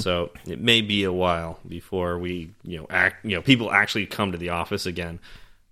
So 0.00 0.30
it 0.46 0.60
may 0.60 0.80
be 0.80 1.04
a 1.04 1.12
while 1.12 1.60
before 1.68 2.18
we 2.18 2.50
you 2.62 2.78
know 2.78 2.86
act 2.88 3.24
you 3.24 3.36
know 3.36 3.42
people 3.42 3.70
actually 3.70 4.06
come 4.06 4.32
to 4.32 4.38
the 4.38 4.48
office 4.48 4.86
again. 4.86 5.20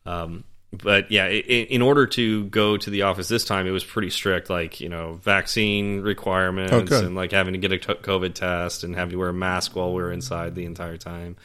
Um, 0.04 0.44
but 0.72 1.10
yeah, 1.10 1.28
in 1.28 1.82
order 1.82 2.06
to 2.06 2.44
go 2.44 2.76
to 2.78 2.90
the 2.90 3.02
office 3.02 3.28
this 3.28 3.44
time, 3.44 3.66
it 3.66 3.72
was 3.72 3.84
pretty 3.84 4.08
strict, 4.08 4.48
like 4.48 4.80
you 4.80 4.88
know, 4.88 5.14
vaccine 5.22 6.00
requirements 6.00 6.72
and 7.06 7.14
like 7.14 7.32
having 7.32 7.52
to 7.52 7.58
get 7.58 7.72
a 7.72 7.76
COVID 7.76 8.34
test 8.34 8.82
and 8.82 8.94
having 8.94 9.12
to 9.12 9.18
wear 9.18 9.28
a 9.28 9.34
mask 9.34 9.76
while 9.76 9.92
we 9.92 10.02
were 10.02 10.12
inside 10.12 10.54
the 10.54 10.64
entire 10.64 10.96
time. 10.96 11.36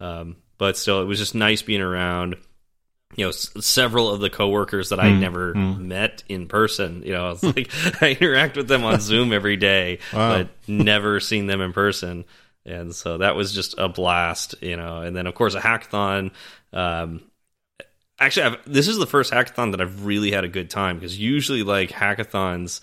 Um, 0.00 0.36
but 0.58 0.76
still, 0.76 1.00
it 1.00 1.06
was 1.06 1.18
just 1.18 1.34
nice 1.34 1.62
being 1.62 1.80
around. 1.80 2.36
You 3.16 3.26
know, 3.26 3.28
s- 3.30 3.50
several 3.60 4.10
of 4.10 4.20
the 4.20 4.30
coworkers 4.30 4.88
that 4.88 4.98
I 5.00 5.10
never 5.12 5.54
met 5.54 6.22
in 6.28 6.46
person. 6.48 7.02
You 7.04 7.12
know, 7.12 7.30
it's 7.32 7.42
like 7.42 7.70
I 8.02 8.12
interact 8.12 8.56
with 8.56 8.68
them 8.68 8.84
on 8.84 9.00
Zoom 9.00 9.32
every 9.32 9.56
day, 9.56 9.98
Wow. 10.12 10.38
but 10.38 10.48
never 10.68 11.20
seen 11.20 11.46
them 11.46 11.60
in 11.60 11.72
person. 11.72 12.24
And 12.66 12.94
so 12.94 13.18
that 13.18 13.36
was 13.36 13.52
just 13.52 13.74
a 13.78 13.88
blast, 13.88 14.54
you 14.62 14.76
know. 14.76 15.02
And 15.02 15.14
then, 15.16 15.26
of 15.26 15.34
course, 15.34 15.54
a 15.54 15.60
hackathon. 15.60 16.30
Um, 16.72 17.22
actually 18.18 18.46
I've, 18.46 18.72
this 18.72 18.88
is 18.88 18.96
the 18.98 19.06
first 19.06 19.32
hackathon 19.32 19.72
that 19.72 19.80
I've 19.80 20.06
really 20.06 20.30
had 20.30 20.44
a 20.44 20.48
good 20.48 20.70
time 20.70 20.96
because 20.98 21.18
usually 21.18 21.62
like 21.62 21.90
hackathons 21.90 22.80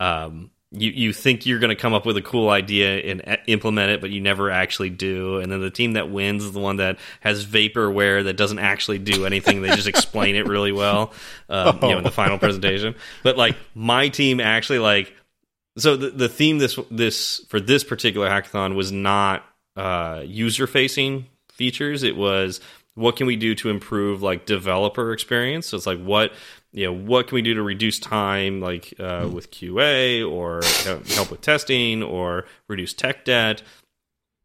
um 0.00 0.50
you 0.74 0.90
you 0.90 1.12
think 1.12 1.46
you're 1.46 1.58
going 1.58 1.74
to 1.74 1.80
come 1.80 1.94
up 1.94 2.04
with 2.04 2.16
a 2.16 2.22
cool 2.22 2.50
idea 2.50 2.98
and 2.98 3.22
uh, 3.26 3.36
implement 3.46 3.90
it 3.90 4.00
but 4.00 4.10
you 4.10 4.20
never 4.20 4.50
actually 4.50 4.90
do 4.90 5.38
and 5.38 5.50
then 5.50 5.60
the 5.60 5.70
team 5.70 5.92
that 5.92 6.10
wins 6.10 6.44
is 6.44 6.52
the 6.52 6.60
one 6.60 6.76
that 6.76 6.98
has 7.20 7.46
vaporware 7.46 8.24
that 8.24 8.36
doesn't 8.36 8.58
actually 8.58 8.98
do 8.98 9.24
anything 9.24 9.62
they 9.62 9.74
just 9.74 9.88
explain 9.88 10.34
it 10.34 10.46
really 10.46 10.72
well 10.72 11.12
um, 11.48 11.78
you 11.82 11.88
know 11.90 11.98
in 11.98 12.04
the 12.04 12.10
final 12.10 12.38
presentation 12.38 12.94
but 13.22 13.36
like 13.36 13.56
my 13.74 14.08
team 14.08 14.40
actually 14.40 14.78
like 14.78 15.14
so 15.76 15.96
the 15.96 16.10
the 16.10 16.28
theme 16.28 16.58
this 16.58 16.78
this 16.90 17.44
for 17.48 17.60
this 17.60 17.84
particular 17.84 18.28
hackathon 18.28 18.74
was 18.74 18.92
not 18.92 19.44
uh, 19.76 20.22
user 20.24 20.66
facing 20.66 21.26
features. 21.52 22.02
It 22.02 22.16
was 22.16 22.60
what 22.94 23.16
can 23.16 23.26
we 23.26 23.36
do 23.36 23.54
to 23.56 23.70
improve 23.70 24.22
like 24.22 24.46
developer 24.46 25.12
experience. 25.12 25.66
So 25.66 25.76
it's 25.76 25.86
like 25.86 26.02
what 26.02 26.32
you 26.74 26.84
know 26.84 26.92
what 26.92 27.28
can 27.28 27.36
we 27.36 27.42
do 27.42 27.54
to 27.54 27.62
reduce 27.62 28.00
time 28.00 28.60
like 28.60 28.92
uh, 28.98 29.28
with 29.32 29.52
QA 29.52 30.28
or 30.28 30.60
help 31.14 31.30
with 31.30 31.40
testing 31.40 32.02
or 32.02 32.46
reduce 32.66 32.92
tech 32.92 33.24
debt. 33.24 33.62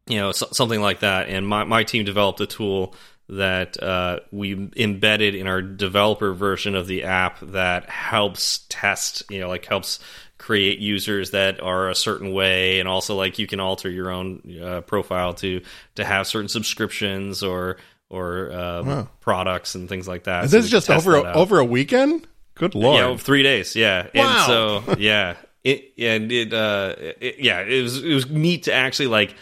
You 0.06 0.20
know 0.20 0.32
so, 0.32 0.48
something 0.52 0.80
like 0.80 1.00
that. 1.00 1.28
And 1.28 1.48
my 1.48 1.64
my 1.64 1.84
team 1.84 2.06
developed 2.06 2.40
a 2.40 2.46
tool 2.46 2.94
that 3.30 3.82
uh, 3.82 4.20
we 4.32 4.70
embedded 4.76 5.34
in 5.34 5.48
our 5.48 5.62
developer 5.62 6.34
version 6.34 6.76
of 6.76 6.88
the 6.88 7.04
app 7.04 7.40
that 7.42 7.90
helps 7.90 8.66
test, 8.70 9.24
you 9.30 9.40
know, 9.40 9.48
like 9.48 9.66
helps 9.66 10.00
create 10.38 10.80
users 10.80 11.32
that 11.32 11.62
are 11.62 11.90
a 11.90 11.96
certain 11.96 12.32
way, 12.32 12.80
and 12.80 12.88
also 12.88 13.16
like 13.16 13.40
you 13.40 13.48
can 13.48 13.60
alter 13.60 13.90
your 13.90 14.12
own 14.12 14.42
uh, 14.62 14.82
profile 14.82 15.34
to 15.34 15.62
to 15.96 16.06
have 16.06 16.28
certain 16.28 16.48
subscriptions 16.48 17.42
or 17.42 17.78
or 18.10 18.50
wow. 18.52 19.08
products 19.20 19.76
and 19.76 19.88
things 19.88 20.08
like 20.08 20.24
that. 20.24 20.46
Is 20.46 20.52
so 20.52 20.62
this 20.62 20.70
just 20.70 20.90
over 20.90 21.16
a, 21.16 21.34
over 21.34 21.60
a 21.60 21.66
weekend? 21.66 22.28
Good 22.56 22.76
lord! 22.76 22.98
Yeah, 22.98 23.18
three 23.18 23.44
days. 23.44 23.76
Yeah, 23.76 24.08
wow. 24.14 24.22
and 24.22 24.46
so 24.46 24.96
yeah, 25.00 25.36
it 25.64 25.94
and 25.98 26.32
it, 26.32 26.54
uh, 26.54 26.96
it 26.98 27.40
yeah, 27.40 27.62
it 27.62 27.82
was 27.82 28.04
it 28.04 28.14
was 28.14 28.30
neat 28.30 28.64
to 28.64 28.74
actually 28.74 29.08
like 29.08 29.36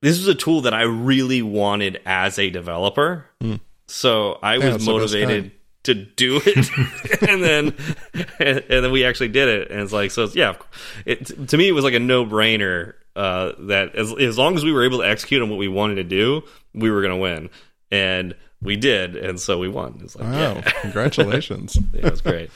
this 0.00 0.18
was 0.18 0.28
a 0.28 0.34
tool 0.34 0.62
that 0.62 0.74
I 0.74 0.82
really 0.82 1.42
wanted 1.42 2.00
as 2.04 2.38
a 2.38 2.50
developer. 2.50 3.26
Mm. 3.40 3.60
So 3.86 4.38
I 4.42 4.56
yeah, 4.56 4.74
was 4.74 4.86
motivated 4.86 5.52
to 5.84 5.94
do 5.94 6.40
it, 6.44 7.22
and 7.28 7.42
then 7.42 7.74
and, 8.38 8.64
and, 8.68 8.84
then 8.84 8.92
we 8.92 9.04
actually 9.04 9.28
did 9.28 9.48
it. 9.48 9.70
And 9.70 9.80
it's 9.80 9.92
like 9.92 10.10
so, 10.10 10.28
yeah. 10.34 10.54
It, 11.04 11.48
to 11.48 11.56
me, 11.56 11.68
it 11.68 11.72
was 11.72 11.84
like 11.84 11.94
a 11.94 12.00
no 12.00 12.24
brainer 12.24 12.94
uh, 13.16 13.52
that 13.58 13.94
as 13.94 14.12
as 14.18 14.38
long 14.38 14.56
as 14.56 14.64
we 14.64 14.72
were 14.72 14.84
able 14.84 14.98
to 14.98 15.06
execute 15.06 15.42
on 15.42 15.50
what 15.50 15.58
we 15.58 15.68
wanted 15.68 15.96
to 15.96 16.04
do, 16.04 16.42
we 16.74 16.90
were 16.90 17.00
going 17.00 17.14
to 17.14 17.20
win, 17.20 17.50
and 17.92 18.34
we 18.62 18.76
did, 18.76 19.14
and 19.16 19.38
so 19.38 19.58
we 19.58 19.68
won. 19.68 20.00
It's 20.02 20.16
like, 20.16 20.26
wow, 20.26 20.54
yeah. 20.54 20.60
congratulations! 20.80 21.78
yeah, 21.92 22.06
it 22.06 22.10
was 22.10 22.20
great. 22.20 22.50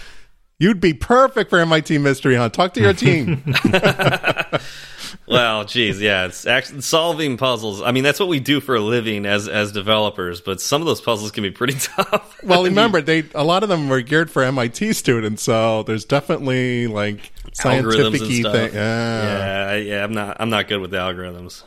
You'd 0.58 0.80
be 0.80 0.94
perfect 0.94 1.50
for 1.50 1.58
MIT 1.58 1.98
Mystery 1.98 2.34
Hunt. 2.34 2.54
Talk 2.54 2.72
to 2.74 2.80
your 2.80 2.94
team. 2.94 3.44
well, 5.28 5.64
geez, 5.66 6.00
yeah, 6.00 6.24
it's 6.24 6.46
actually 6.46 6.80
solving 6.80 7.36
puzzles. 7.36 7.82
I 7.82 7.92
mean, 7.92 8.04
that's 8.04 8.18
what 8.18 8.30
we 8.30 8.40
do 8.40 8.60
for 8.60 8.74
a 8.74 8.80
living 8.80 9.26
as 9.26 9.48
as 9.48 9.70
developers. 9.72 10.40
But 10.40 10.62
some 10.62 10.80
of 10.80 10.86
those 10.86 11.02
puzzles 11.02 11.30
can 11.30 11.42
be 11.42 11.50
pretty 11.50 11.74
tough. 11.78 12.42
well, 12.42 12.64
remember, 12.64 13.02
they 13.02 13.24
a 13.34 13.44
lot 13.44 13.62
of 13.64 13.68
them 13.68 13.90
were 13.90 14.00
geared 14.00 14.30
for 14.30 14.42
MIT 14.42 14.94
students, 14.94 15.42
so 15.42 15.82
there's 15.82 16.06
definitely 16.06 16.86
like 16.86 17.30
scientific 17.52 18.22
thing. 18.22 18.44
Yeah. 18.44 18.72
yeah, 18.72 19.74
yeah. 19.74 20.04
I'm 20.04 20.14
not 20.14 20.38
I'm 20.40 20.48
not 20.48 20.68
good 20.68 20.80
with 20.80 20.90
the 20.90 20.98
algorithms. 20.98 21.64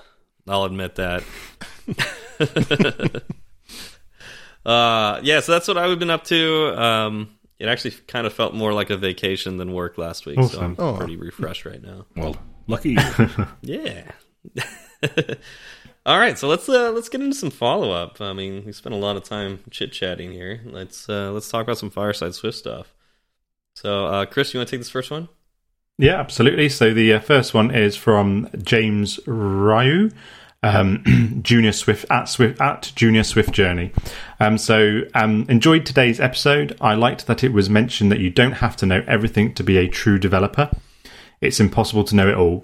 I'll 0.48 0.64
admit 0.64 0.96
that. 0.96 1.24
Uh, 4.70 5.20
yeah, 5.24 5.40
so 5.40 5.52
that's 5.52 5.68
what 5.68 5.78
I've 5.78 5.98
been 5.98 6.10
up 6.10 6.26
to. 6.26 6.82
Um, 6.82 7.36
it 7.58 7.68
actually 7.68 7.92
kind 8.08 8.28
of 8.28 8.34
felt 8.34 8.54
more 8.54 8.72
like 8.72 8.90
a 8.90 8.98
vacation 8.98 9.58
than 9.58 9.74
work 9.74 9.98
last 9.98 10.26
week, 10.26 10.38
awesome. 10.38 10.76
so 10.78 10.86
I'm 10.86 10.94
oh. 10.94 10.98
pretty 10.98 11.18
refreshed 11.18 11.66
right 11.66 11.82
now. 11.82 12.06
Well, 12.16 12.38
lucky. 12.68 12.96
yeah. 13.62 14.12
All 16.06 16.20
right, 16.20 16.38
so 16.38 16.48
let's 16.48 16.70
uh, 16.70 16.92
let's 16.92 17.10
get 17.10 17.22
into 17.22 17.36
some 17.36 17.50
follow 17.50 17.92
up. 17.92 18.22
I 18.22 18.34
mean, 18.34 18.64
we 18.66 18.72
spent 18.72 18.94
a 18.94 18.98
lot 18.98 19.18
of 19.18 19.24
time 19.24 19.60
chit 19.72 19.92
chatting 19.92 20.32
here. 20.32 20.62
Let's 20.66 21.10
uh, 21.10 21.32
let's 21.32 21.50
talk 21.50 21.64
about 21.64 21.78
some 21.78 21.90
Fireside 21.90 22.36
Swift 22.36 22.58
stuff. 22.58 22.94
So, 23.74 24.06
uh, 24.06 24.26
Chris, 24.26 24.54
you 24.54 24.60
want 24.60 24.70
to 24.70 24.72
take 24.72 24.82
this 24.82 24.90
first 24.90 25.10
one? 25.10 25.30
Yeah, 25.98 26.20
absolutely. 26.20 26.70
So 26.70 26.94
the 26.94 27.14
uh, 27.14 27.20
first 27.20 27.54
one 27.54 27.72
is 27.72 27.96
from 27.96 28.50
James 28.64 29.20
Ryu 29.26 30.12
um, 30.64 31.40
Junior 31.42 31.72
Swift 31.72 32.06
at 32.10 32.26
Swift 32.26 32.60
at 32.62 32.92
Junior 32.96 33.24
Swift 33.24 33.52
Journey. 33.52 33.92
Um, 34.40 34.58
so 34.58 35.02
um, 35.14 35.46
enjoyed 35.50 35.86
today's 35.86 36.20
episode. 36.20 36.78
I 36.82 36.96
liked 36.96 37.28
that 37.28 37.44
it 37.44 37.54
was 37.54 37.70
mentioned 37.70 38.12
that 38.12 38.20
you 38.20 38.30
don't 38.30 38.54
have 38.54 38.76
to 38.78 38.86
know 38.86 39.04
everything 39.08 39.54
to 39.56 39.64
be 39.64 39.78
a 39.78 39.88
true 39.88 40.20
developer. 40.20 40.70
It's 41.42 41.60
impossible 41.60 42.04
to 42.06 42.16
know 42.16 42.30
it 42.30 42.36
all. 42.36 42.64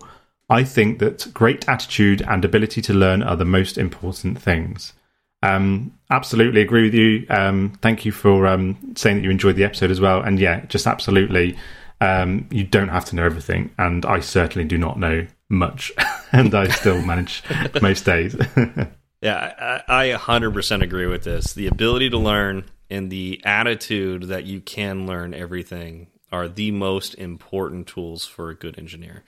I 0.50 0.64
think 0.64 1.00
that 1.00 1.34
great 1.34 1.68
attitude 1.68 2.22
and 2.22 2.46
ability 2.46 2.82
to 2.84 2.94
learn 2.94 3.24
are 3.24 3.36
the 3.36 3.46
most 3.46 3.78
important 3.78 4.40
things. 4.40 4.94
Um, 5.42 5.98
absolutely 6.10 6.62
agree 6.62 6.84
with 6.84 6.94
you. 6.94 7.26
Um, 7.30 7.78
thank 7.82 8.06
you 8.06 8.12
for 8.12 8.48
um, 8.48 8.94
saying 8.96 9.18
that 9.18 9.24
you 9.24 9.30
enjoyed 9.30 9.56
the 9.56 9.64
episode 9.64 9.92
as 9.92 10.02
well. 10.02 10.22
And 10.22 10.40
yeah, 10.40 10.66
just 10.66 10.88
absolutely, 10.88 11.58
um, 12.02 12.48
you 12.52 12.64
don't 12.64 12.90
have 12.90 13.06
to 13.06 13.16
know 13.16 13.24
everything. 13.24 13.72
And 13.78 14.06
I 14.06 14.20
certainly 14.20 14.68
do 14.68 14.78
not 14.78 15.00
know 15.00 15.26
much, 15.50 15.92
and 16.40 16.54
I 16.54 16.68
still 16.68 17.02
manage 17.02 17.44
most 17.82 18.06
days. 18.06 18.36
yeah, 19.22 19.82
I, 19.88 20.12
I 20.12 20.18
100% 20.18 20.82
agree 20.82 21.08
with 21.08 21.24
this. 21.24 21.54
The 21.54 21.68
ability 21.68 22.10
to 22.10 22.18
learn 22.18 22.66
and 22.90 23.10
the 23.10 23.42
attitude 23.46 24.24
that 24.24 24.44
you 24.46 24.62
can 24.62 25.08
learn 25.08 25.34
everything 25.34 26.08
are 26.32 26.48
the 26.48 26.72
most 26.72 27.16
important 27.16 27.88
tools 27.88 28.26
for 28.26 28.50
a 28.50 28.56
good 28.56 28.78
engineer. 28.78 29.24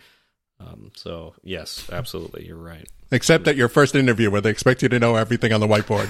Um, 0.59 0.91
so 0.95 1.35
yes, 1.43 1.87
absolutely, 1.91 2.45
you're 2.45 2.57
right. 2.57 2.87
Except 3.11 3.47
at 3.47 3.55
your 3.55 3.69
first 3.69 3.95
interview, 3.95 4.29
where 4.29 4.41
they 4.41 4.49
expect 4.49 4.81
you 4.81 4.89
to 4.89 4.99
know 4.99 5.15
everything 5.15 5.53
on 5.53 5.61
the 5.61 5.67
whiteboard. 5.67 6.09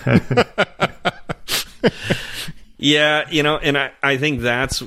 yeah, 2.77 3.29
you 3.29 3.43
know, 3.43 3.57
and 3.57 3.77
I, 3.77 3.91
I 4.01 4.17
think 4.17 4.41
that's 4.41 4.81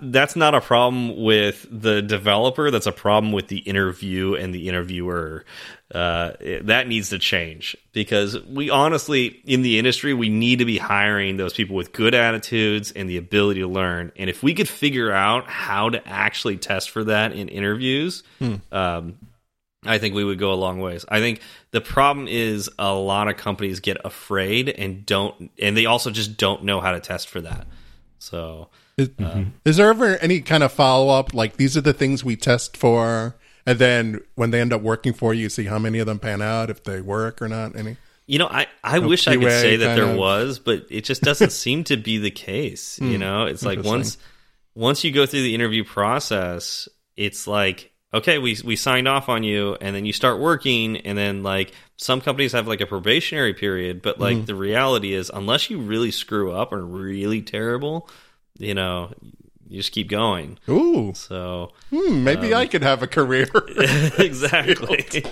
that's 0.00 0.36
not 0.36 0.54
a 0.54 0.60
problem 0.60 1.20
with 1.22 1.66
the 1.68 2.02
developer. 2.02 2.70
That's 2.70 2.86
a 2.86 2.92
problem 2.92 3.32
with 3.32 3.48
the 3.48 3.58
interview 3.58 4.34
and 4.34 4.54
the 4.54 4.68
interviewer. 4.68 5.44
Uh, 5.92 6.32
that 6.62 6.86
needs 6.86 7.10
to 7.10 7.18
change 7.18 7.76
because 7.92 8.40
we 8.44 8.70
honestly, 8.70 9.42
in 9.44 9.62
the 9.62 9.78
industry, 9.78 10.14
we 10.14 10.28
need 10.28 10.60
to 10.60 10.64
be 10.64 10.78
hiring 10.78 11.36
those 11.36 11.52
people 11.52 11.74
with 11.74 11.92
good 11.92 12.14
attitudes 12.14 12.92
and 12.92 13.10
the 13.10 13.16
ability 13.16 13.60
to 13.60 13.66
learn. 13.66 14.12
And 14.16 14.30
if 14.30 14.42
we 14.42 14.54
could 14.54 14.68
figure 14.68 15.12
out 15.12 15.48
how 15.48 15.90
to 15.90 16.08
actually 16.08 16.58
test 16.58 16.90
for 16.90 17.04
that 17.04 17.32
in 17.32 17.48
interviews, 17.48 18.22
hmm. 18.38 18.54
um, 18.70 19.18
I 19.84 19.98
think 19.98 20.14
we 20.14 20.22
would 20.22 20.38
go 20.38 20.52
a 20.52 20.54
long 20.54 20.80
ways. 20.80 21.04
I 21.08 21.18
think 21.18 21.40
the 21.72 21.80
problem 21.80 22.28
is 22.28 22.70
a 22.78 22.94
lot 22.94 23.26
of 23.26 23.36
companies 23.36 23.80
get 23.80 23.96
afraid 24.04 24.68
and 24.68 25.04
don't, 25.04 25.50
and 25.58 25.76
they 25.76 25.86
also 25.86 26.10
just 26.10 26.36
don't 26.36 26.62
know 26.62 26.80
how 26.80 26.92
to 26.92 27.00
test 27.00 27.28
for 27.28 27.40
that. 27.40 27.66
So 28.20 28.68
is, 28.96 29.08
mm-hmm. 29.10 29.50
is 29.64 29.76
there 29.76 29.88
ever 29.88 30.16
any 30.18 30.40
kind 30.40 30.62
of 30.62 30.72
follow 30.72 31.08
up? 31.08 31.34
Like 31.34 31.56
these 31.56 31.76
are 31.76 31.80
the 31.80 31.92
things 31.92 32.24
we 32.24 32.36
test 32.36 32.76
for, 32.76 33.36
and 33.66 33.78
then 33.78 34.20
when 34.34 34.50
they 34.50 34.60
end 34.60 34.72
up 34.72 34.82
working 34.82 35.12
for 35.12 35.32
you, 35.32 35.48
see 35.48 35.64
how 35.64 35.78
many 35.78 35.98
of 35.98 36.06
them 36.06 36.18
pan 36.18 36.42
out, 36.42 36.70
if 36.70 36.84
they 36.84 37.00
work 37.00 37.40
or 37.40 37.48
not. 37.48 37.76
Any? 37.76 37.96
You 38.26 38.38
know, 38.38 38.48
I, 38.48 38.66
I 38.84 38.98
no 38.98 39.08
wish 39.08 39.26
QA 39.26 39.32
I 39.32 39.36
could 39.36 39.50
say 39.52 39.76
that 39.76 39.96
there 39.96 40.10
of... 40.10 40.16
was, 40.16 40.58
but 40.58 40.86
it 40.90 41.04
just 41.04 41.22
doesn't 41.22 41.52
seem 41.52 41.84
to 41.84 41.96
be 41.96 42.18
the 42.18 42.30
case. 42.30 42.98
you 43.02 43.14
hmm, 43.14 43.20
know, 43.20 43.46
it's 43.46 43.64
like 43.64 43.82
once 43.82 44.18
once 44.74 45.04
you 45.04 45.12
go 45.12 45.26
through 45.26 45.42
the 45.42 45.54
interview 45.54 45.84
process, 45.84 46.88
it's 47.16 47.46
like 47.46 47.92
okay, 48.14 48.38
we 48.38 48.56
we 48.64 48.76
signed 48.76 49.08
off 49.08 49.28
on 49.28 49.42
you, 49.42 49.76
and 49.80 49.94
then 49.94 50.04
you 50.04 50.12
start 50.12 50.38
working, 50.38 50.98
and 50.98 51.16
then 51.16 51.42
like 51.42 51.72
some 51.96 52.20
companies 52.20 52.52
have 52.52 52.68
like 52.68 52.80
a 52.80 52.86
probationary 52.86 53.54
period, 53.54 54.02
but 54.02 54.20
like 54.20 54.36
mm. 54.36 54.46
the 54.46 54.54
reality 54.54 55.14
is, 55.14 55.30
unless 55.32 55.70
you 55.70 55.78
really 55.78 56.10
screw 56.10 56.52
up 56.52 56.72
or 56.72 56.84
really 56.84 57.42
terrible, 57.42 58.08
you 58.58 58.74
know, 58.74 59.12
you 59.72 59.78
just 59.78 59.92
keep 59.92 60.08
going. 60.08 60.58
Ooh. 60.68 61.12
So 61.14 61.72
hmm, 61.90 62.24
maybe 62.24 62.52
um, 62.52 62.60
I 62.60 62.66
could 62.66 62.82
have 62.82 63.02
a 63.02 63.06
career. 63.06 63.48
exactly. 64.18 65.24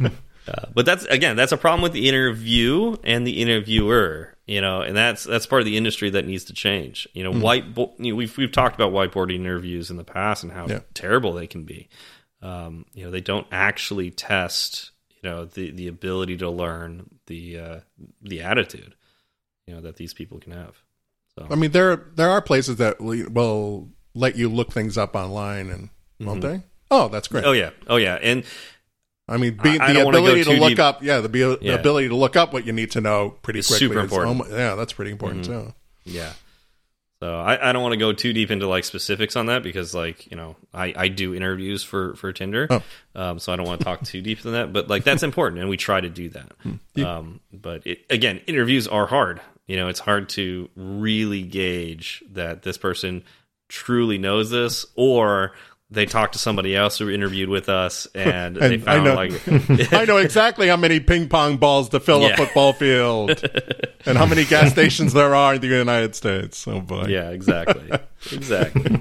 uh, 0.48 0.66
but 0.74 0.84
that's 0.84 1.04
again, 1.04 1.36
that's 1.36 1.52
a 1.52 1.56
problem 1.56 1.82
with 1.82 1.92
the 1.92 2.08
interview 2.08 2.96
and 3.04 3.26
the 3.26 3.40
interviewer. 3.40 4.34
You 4.46 4.62
know, 4.62 4.80
and 4.80 4.96
that's 4.96 5.24
that's 5.24 5.46
part 5.46 5.60
of 5.60 5.66
the 5.66 5.76
industry 5.76 6.10
that 6.10 6.26
needs 6.26 6.44
to 6.44 6.54
change. 6.54 7.06
You 7.12 7.22
know, 7.22 7.32
mm. 7.32 7.40
white. 7.40 7.64
You 7.98 8.12
know, 8.12 8.16
we've 8.16 8.36
we've 8.36 8.50
talked 8.50 8.74
about 8.74 8.92
whiteboarding 8.92 9.36
interviews 9.36 9.90
in 9.90 9.96
the 9.96 10.04
past 10.04 10.42
and 10.42 10.50
how 10.50 10.66
yeah. 10.66 10.80
terrible 10.94 11.32
they 11.32 11.46
can 11.46 11.64
be. 11.64 11.88
Um, 12.40 12.86
you 12.94 13.04
know, 13.04 13.10
they 13.10 13.20
don't 13.20 13.46
actually 13.52 14.10
test. 14.10 14.90
You 15.22 15.30
know, 15.30 15.44
the 15.44 15.70
the 15.70 15.86
ability 15.86 16.38
to 16.38 16.50
learn 16.50 17.10
the 17.26 17.58
uh, 17.58 17.80
the 18.22 18.42
attitude. 18.42 18.94
You 19.66 19.74
know 19.74 19.82
that 19.82 19.96
these 19.96 20.14
people 20.14 20.40
can 20.40 20.52
have. 20.52 20.82
So. 21.38 21.46
I 21.50 21.54
mean, 21.54 21.70
there 21.70 22.08
there 22.16 22.30
are 22.30 22.42
places 22.42 22.76
that 22.76 23.00
will 23.00 23.88
let 24.14 24.36
you 24.36 24.48
look 24.48 24.72
things 24.72 24.98
up 24.98 25.14
online, 25.14 25.70
and 25.70 25.84
mm-hmm. 25.84 26.26
won't 26.26 26.40
they? 26.40 26.62
Oh, 26.90 27.08
that's 27.08 27.28
great. 27.28 27.44
Oh 27.44 27.52
yeah, 27.52 27.70
oh 27.86 27.96
yeah, 27.96 28.18
and 28.20 28.44
I 29.28 29.36
mean, 29.36 29.58
be, 29.62 29.78
I, 29.78 29.92
the 29.92 30.00
I 30.00 30.02
ability 30.02 30.44
to 30.44 30.52
look 30.54 30.70
deep. 30.70 30.78
up, 30.78 31.02
yeah, 31.02 31.20
the, 31.20 31.28
the 31.28 31.58
yeah. 31.60 31.74
ability 31.74 32.08
to 32.08 32.16
look 32.16 32.34
up 32.34 32.52
what 32.52 32.66
you 32.66 32.72
need 32.72 32.92
to 32.92 33.00
know 33.00 33.30
pretty 33.42 33.60
it's 33.60 33.68
quickly. 33.68 33.88
Super 33.88 34.00
important. 34.00 34.46
Is, 34.46 34.52
yeah, 34.52 34.74
that's 34.74 34.92
pretty 34.92 35.10
important 35.10 35.46
mm-hmm. 35.46 35.68
too. 35.68 35.74
Yeah. 36.04 36.32
So 37.20 37.34
I, 37.34 37.70
I 37.70 37.72
don't 37.72 37.82
want 37.82 37.94
to 37.94 37.98
go 37.98 38.12
too 38.12 38.32
deep 38.32 38.50
into 38.52 38.68
like 38.68 38.84
specifics 38.84 39.34
on 39.34 39.46
that 39.46 39.64
because 39.64 39.92
like 39.92 40.30
you 40.30 40.36
know 40.36 40.56
I, 40.72 40.94
I 40.96 41.08
do 41.08 41.34
interviews 41.34 41.82
for 41.82 42.14
for 42.14 42.32
Tinder, 42.32 42.68
oh. 42.70 42.82
um, 43.16 43.38
so 43.40 43.52
I 43.52 43.56
don't 43.56 43.66
want 43.66 43.80
to 43.80 43.84
talk 43.84 44.02
too 44.04 44.22
deep 44.22 44.44
in 44.46 44.52
that. 44.52 44.72
But 44.72 44.88
like 44.88 45.04
that's 45.04 45.22
important, 45.24 45.60
and 45.60 45.68
we 45.68 45.76
try 45.76 46.00
to 46.00 46.08
do 46.08 46.28
that. 46.30 46.52
Hmm. 46.62 47.04
Um, 47.04 47.40
but 47.52 47.86
it, 47.86 48.06
again, 48.08 48.40
interviews 48.46 48.86
are 48.86 49.06
hard 49.06 49.40
you 49.68 49.76
know 49.76 49.86
it's 49.86 50.00
hard 50.00 50.28
to 50.30 50.68
really 50.74 51.42
gauge 51.42 52.24
that 52.32 52.62
this 52.62 52.76
person 52.76 53.22
truly 53.68 54.18
knows 54.18 54.50
this 54.50 54.84
or 54.96 55.52
they 55.90 56.04
talked 56.04 56.34
to 56.34 56.38
somebody 56.38 56.76
else 56.76 56.98
who 56.98 57.08
interviewed 57.08 57.48
with 57.48 57.70
us, 57.70 58.06
and, 58.14 58.58
And 58.60 58.72
they 58.72 58.74
I 58.74 58.78
found 58.78 59.04
know- 59.04 59.14
like 59.14 59.92
I 59.94 60.04
know 60.04 60.18
exactly 60.18 60.68
how 60.68 60.76
many 60.76 61.00
ping 61.00 61.28
pong 61.30 61.56
balls 61.56 61.88
to 61.90 62.00
fill 62.00 62.26
a 62.26 62.36
football 62.36 62.72
field, 62.74 63.42
and 64.04 64.18
how 64.18 64.26
many 64.26 64.44
gas 64.44 64.70
stations 64.72 65.14
there 65.14 65.34
are 65.34 65.54
in 65.54 65.60
the 65.62 65.66
United 65.68 66.14
States. 66.14 66.68
Oh 66.68 66.80
boy! 66.82 67.06
yeah, 67.08 67.30
exactly, 67.30 67.90
exactly. 68.32 68.98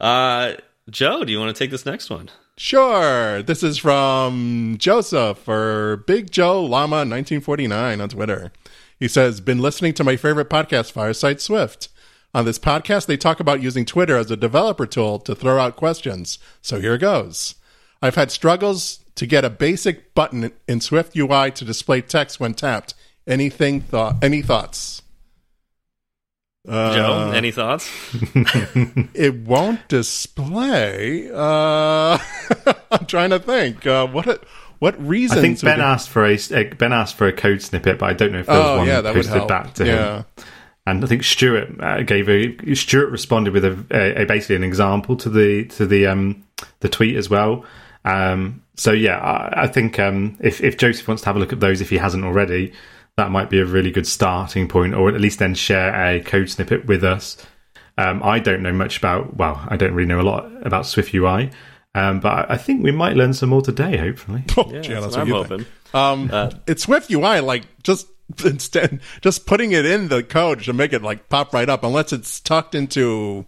uh, 0.00 0.52
Joe, 0.90 1.24
do 1.24 1.32
you 1.32 1.38
want 1.40 1.54
to 1.54 1.58
take 1.58 1.70
this 1.70 1.84
next 1.84 2.10
one? 2.10 2.30
Sure. 2.56 3.42
This 3.42 3.62
is 3.62 3.78
from 3.78 4.76
Joseph 4.78 5.48
or 5.48 5.98
Big 6.06 6.30
Joe 6.30 6.62
Llama 6.64 6.96
1949 6.98 8.00
on 8.00 8.08
Twitter. 8.08 8.52
He 8.98 9.08
says, 9.08 9.40
Been 9.40 9.58
listening 9.58 9.94
to 9.94 10.04
my 10.04 10.16
favorite 10.16 10.50
podcast, 10.50 10.92
Fireside 10.92 11.40
Swift. 11.40 11.88
On 12.34 12.44
this 12.44 12.58
podcast, 12.58 13.06
they 13.06 13.16
talk 13.16 13.40
about 13.40 13.62
using 13.62 13.84
Twitter 13.84 14.16
as 14.16 14.30
a 14.30 14.36
developer 14.36 14.86
tool 14.86 15.18
to 15.20 15.34
throw 15.34 15.58
out 15.58 15.76
questions. 15.76 16.38
So 16.60 16.80
here 16.80 16.98
goes. 16.98 17.54
I've 18.02 18.16
had 18.16 18.30
struggles 18.30 19.00
to 19.14 19.26
get 19.26 19.44
a 19.44 19.50
basic 19.50 20.14
button 20.14 20.52
in 20.66 20.80
Swift 20.80 21.16
UI 21.16 21.50
to 21.52 21.64
display 21.64 22.00
text 22.00 22.38
when 22.38 22.54
tapped. 22.54 22.94
Anything 23.26 23.80
thought? 23.80 24.22
Any 24.22 24.42
thoughts? 24.42 25.02
Uh, 26.68 26.94
Joe, 26.94 27.32
any 27.34 27.50
thoughts? 27.50 27.90
it 29.14 29.34
won't 29.36 29.88
display. 29.88 31.30
Uh, 31.32 32.18
I'm 32.90 33.06
trying 33.06 33.30
to 33.30 33.38
think. 33.38 33.86
Uh, 33.86 34.06
what 34.06 34.44
what 34.78 35.00
reasons? 35.04 35.38
I 35.38 35.42
think 35.42 35.60
Ben 35.60 35.78
would- 35.78 35.84
asked 35.84 36.08
for 36.08 36.24
a 36.24 36.34
uh, 36.34 36.74
Ben 36.76 36.92
asked 36.92 37.16
for 37.16 37.26
a 37.26 37.32
code 37.32 37.62
snippet, 37.62 37.98
but 37.98 38.06
I 38.08 38.12
don't 38.12 38.32
know 38.32 38.40
if 38.40 38.46
there 38.46 38.58
was 38.58 38.66
Oh 38.66 38.76
one 38.78 38.86
yeah, 38.86 39.00
that 39.00 39.14
posted 39.14 39.48
back 39.48 39.74
to 39.74 39.86
yeah. 39.86 40.16
him. 40.18 40.24
And 40.86 41.04
I 41.04 41.06
think 41.06 41.22
Stuart 41.22 41.80
uh, 41.80 42.02
gave 42.02 42.28
a 42.28 42.74
Stuart 42.74 43.10
responded 43.10 43.52
with 43.52 43.64
a, 43.64 43.84
a, 43.90 44.22
a 44.22 44.24
basically 44.24 44.56
an 44.56 44.64
example 44.64 45.16
to 45.16 45.28
the 45.28 45.66
to 45.66 45.86
the 45.86 46.06
um 46.06 46.44
the 46.80 46.88
tweet 46.88 47.16
as 47.16 47.28
well. 47.28 47.64
Um, 48.04 48.62
so 48.74 48.92
yeah, 48.92 49.18
I, 49.18 49.64
I 49.64 49.66
think 49.66 49.98
um, 49.98 50.38
if 50.40 50.62
if 50.62 50.78
Joseph 50.78 51.06
wants 51.06 51.22
to 51.24 51.26
have 51.28 51.36
a 51.36 51.38
look 51.38 51.52
at 51.52 51.60
those, 51.60 51.80
if 51.80 51.90
he 51.90 51.98
hasn't 51.98 52.24
already, 52.24 52.72
that 53.16 53.30
might 53.30 53.50
be 53.50 53.58
a 53.58 53.66
really 53.66 53.90
good 53.90 54.06
starting 54.06 54.68
point, 54.68 54.94
or 54.94 55.08
at 55.08 55.20
least 55.20 55.40
then 55.40 55.54
share 55.54 55.92
a 55.94 56.20
code 56.20 56.48
snippet 56.48 56.86
with 56.86 57.04
us. 57.04 57.36
Um, 57.98 58.22
I 58.22 58.38
don't 58.38 58.62
know 58.62 58.72
much 58.72 58.96
about 58.96 59.36
well, 59.36 59.62
I 59.68 59.76
don't 59.76 59.92
really 59.92 60.08
know 60.08 60.20
a 60.20 60.22
lot 60.22 60.50
about 60.64 60.86
Swift 60.86 61.12
UI, 61.12 61.50
um, 61.94 62.20
but 62.20 62.50
I, 62.50 62.54
I 62.54 62.56
think 62.56 62.82
we 62.82 62.92
might 62.92 63.16
learn 63.16 63.32
some 63.34 63.48
more 63.50 63.62
today. 63.62 63.96
Hopefully, 63.96 64.44
Oh, 64.56 64.70
Yeah, 64.72 64.80
gee, 64.80 64.92
that's 64.94 65.06
that's 65.06 65.16
what 65.16 65.28
what 65.28 65.50
I'm 65.52 65.58
you 65.58 65.64
think. 65.64 65.68
hoping. 65.92 66.32
Um, 66.32 66.60
it's 66.66 66.82
Swift 66.82 67.10
UI, 67.10 67.40
like 67.40 67.64
just 67.82 68.06
instead, 68.44 69.00
just 69.22 69.46
putting 69.46 69.72
it 69.72 69.86
in 69.86 70.08
the 70.08 70.22
code 70.22 70.62
to 70.64 70.72
make 70.72 70.92
it 70.92 71.02
like 71.02 71.28
pop 71.28 71.52
right 71.54 71.68
up, 71.68 71.82
unless 71.84 72.12
it's 72.12 72.40
tucked 72.40 72.74
into. 72.74 73.46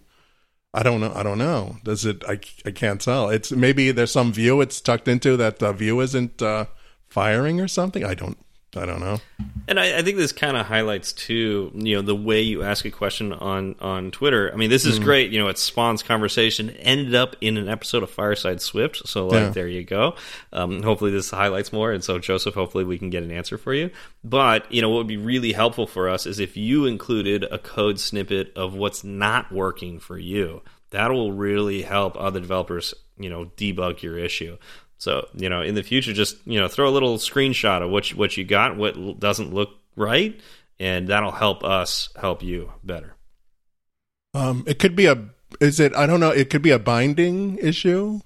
I 0.72 0.85
don't 0.85 1.00
know. 1.00 1.12
I 1.14 1.22
don't 1.24 1.38
know. 1.38 1.76
Does 1.83 2.05
it? 2.07 2.22
I, 2.29 2.38
I 2.64 2.70
can't 2.70 3.00
tell. 3.00 3.29
It's 3.29 3.50
maybe 3.50 3.90
there's 3.90 4.12
some 4.12 4.33
view 4.33 4.61
it's 4.61 4.81
tucked 4.81 5.09
into 5.09 5.37
that 5.37 5.59
the 5.59 5.72
view 5.72 5.98
isn't 6.00 6.40
uh, 6.40 6.66
firing 7.09 7.61
or 7.61 7.66
something. 7.68 8.05
I 8.05 8.14
don't. 8.14 8.38
I 8.76 8.87
don't 8.87 9.00
know. 9.00 9.18
And 9.66 9.80
I, 9.80 9.98
I 9.98 10.02
think 10.02 10.16
this 10.16 10.30
kind 10.33 10.56
of 10.56 10.66
highlights 10.66 11.12
too, 11.12 11.72
you 11.74 11.96
know, 11.96 12.02
the 12.02 12.14
way 12.14 12.40
you 12.40 12.62
ask 12.62 12.85
a 12.85 12.90
question 12.90 13.33
on 13.33 13.74
on 13.80 14.11
Twitter. 14.12 14.50
I 14.52 14.56
mean, 14.56 14.70
this 14.70 14.85
is 14.85 14.98
Hmm. 14.98 15.04
great. 15.04 15.30
You 15.33 15.40
know, 15.40 15.48
it 15.48 15.59
spawns 15.59 16.02
conversation. 16.04 16.70
Ended 16.70 17.14
up 17.14 17.35
in 17.40 17.56
an 17.56 17.68
episode 17.68 18.02
of 18.04 18.11
Fireside 18.11 18.61
Swift. 18.61 19.09
So, 19.09 19.26
like, 19.26 19.40
Yeah. 19.40 19.50
there 19.50 19.68
you 19.68 19.83
go. 19.83 20.14
Um, 20.52 20.83
hopefully, 20.83 21.11
this 21.11 21.30
highlights 21.30 21.72
more. 21.72 21.90
And 21.92 22.02
so, 22.04 22.18
Joseph, 22.18 22.54
hopefully, 22.54 22.85
we 22.85 22.96
can 22.98 23.11
get 23.11 23.22
an 23.24 23.33
answer 23.33 23.59
for 23.59 23.74
you. 23.74 23.90
But 24.22 24.70
you 24.72 24.83
know, 24.83 24.88
what 24.88 24.98
would 24.98 25.06
be 25.09 25.16
really 25.16 25.52
helpful 25.52 25.87
for 25.88 26.09
us 26.09 26.26
is 26.26 26.38
if 26.38 26.56
you 26.56 26.87
included 26.87 27.44
a 27.50 27.59
code 27.59 27.98
snippet 27.98 28.52
of 28.56 28.74
what's 28.74 29.02
not 29.04 29.50
working 29.52 29.98
for 29.98 30.18
you. 30.18 30.62
That 30.90 31.12
will 31.12 31.30
really 31.33 31.83
help 31.83 32.16
other 32.18 32.40
developers, 32.40 32.94
you 33.16 33.30
know, 33.30 33.52
debug 33.56 34.02
your 34.02 34.18
issue. 34.18 34.56
So, 35.01 35.27
you 35.35 35.49
know, 35.49 35.63
in 35.63 35.75
the 35.75 35.83
future, 35.83 36.13
just 36.13 36.37
you 36.47 36.61
know, 36.61 36.69
throw 36.69 36.87
a 36.87 36.93
little 36.93 37.17
screenshot 37.17 37.81
of 37.83 37.89
what 37.91 38.11
you, 38.11 38.19
what 38.19 38.37
you 38.37 38.45
got, 38.45 38.77
what 38.77 39.19
doesn't 39.19 39.55
look 39.55 39.71
right, 39.97 40.39
and 40.79 41.09
that'll 41.09 41.31
help 41.33 41.65
us 41.65 42.11
help 42.21 42.43
you 42.43 42.71
better. 42.85 43.17
Um, 44.35 44.63
it 44.67 44.79
could 44.79 44.95
be 44.95 45.07
a. 45.07 45.17
Is 45.59 45.81
it? 45.81 45.97
I 45.97 46.07
don't 46.07 46.21
know. 46.21 46.29
It 46.31 46.51
could 46.51 46.61
be 46.61 46.71
a 46.71 46.79
binding 46.79 47.57
issue. 47.57 48.21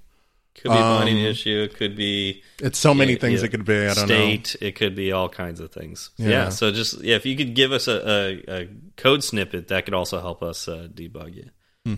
Could 0.57 0.71
be 0.73 0.77
a 0.77 0.81
binding 0.81 1.19
Um, 1.21 1.27
issue. 1.27 1.63
It 1.63 1.77
could 1.77 1.97
be 1.97 2.43
It's 2.59 2.79
so 2.79 2.93
many 2.93 3.13
yeah, 3.13 3.19
things 3.19 3.41
yeah, 3.41 3.47
it 3.47 3.51
could 3.51 3.65
be. 3.65 3.87
I 3.87 3.95
don't 3.95 4.09
know. 4.09 4.15
state. 4.15 4.57
It 4.61 4.73
could 4.75 4.97
be 4.97 5.13
all 5.13 5.29
kinds 5.29 5.61
of 5.61 5.71
things. 5.73 6.11
Yeah. 6.17 6.29
Yeah. 6.29 6.49
So 6.49 6.73
just 6.73 7.01
yeah, 7.03 7.15
if 7.15 7.25
you 7.25 7.37
could 7.37 7.55
give 7.55 7.71
us 7.71 7.87
a, 7.87 8.43
a, 8.49 8.55
a 8.63 8.69
code 8.97 9.23
snippet, 9.23 9.69
that 9.69 9.85
could 9.85 9.95
also 9.95 10.21
help 10.21 10.43
us 10.43 10.67
uh, 10.67 10.89
debug 10.93 11.35
you. 11.37 11.51
Hmm. 11.87 11.95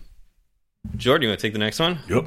Jordan, 0.97 1.23
you 1.23 1.29
want 1.31 1.41
to 1.41 1.47
take 1.47 1.55
the 1.55 1.59
next 1.59 1.79
one? 1.81 1.99
Yep. 2.11 2.27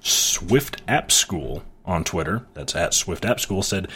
Swift 0.00 0.82
App 0.88 1.10
School 1.12 1.62
on 1.84 2.04
Twitter, 2.04 2.46
that's 2.54 2.74
at 2.74 2.94
Swift 2.94 3.24
App 3.24 3.40
School, 3.40 3.62
said, 3.62 3.88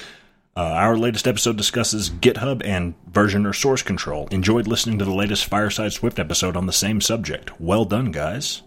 uh, 0.57 0.61
Our 0.61 0.97
latest 0.97 1.27
episode 1.27 1.57
discusses 1.57 2.11
GitHub 2.11 2.62
and 2.64 2.95
version 3.11 3.47
or 3.47 3.53
source 3.53 3.83
control. 3.83 4.29
Enjoyed 4.31 4.67
listening 4.67 4.99
to 4.99 5.05
the 5.05 5.14
latest 5.14 5.45
Fireside 5.47 5.93
Swift 5.93 6.19
episode 6.19 6.57
on 6.57 6.67
the 6.67 6.73
same 6.73 7.01
subject. 7.01 7.61
Well 7.61 7.85
done, 7.85 8.12
guys. 8.12 8.62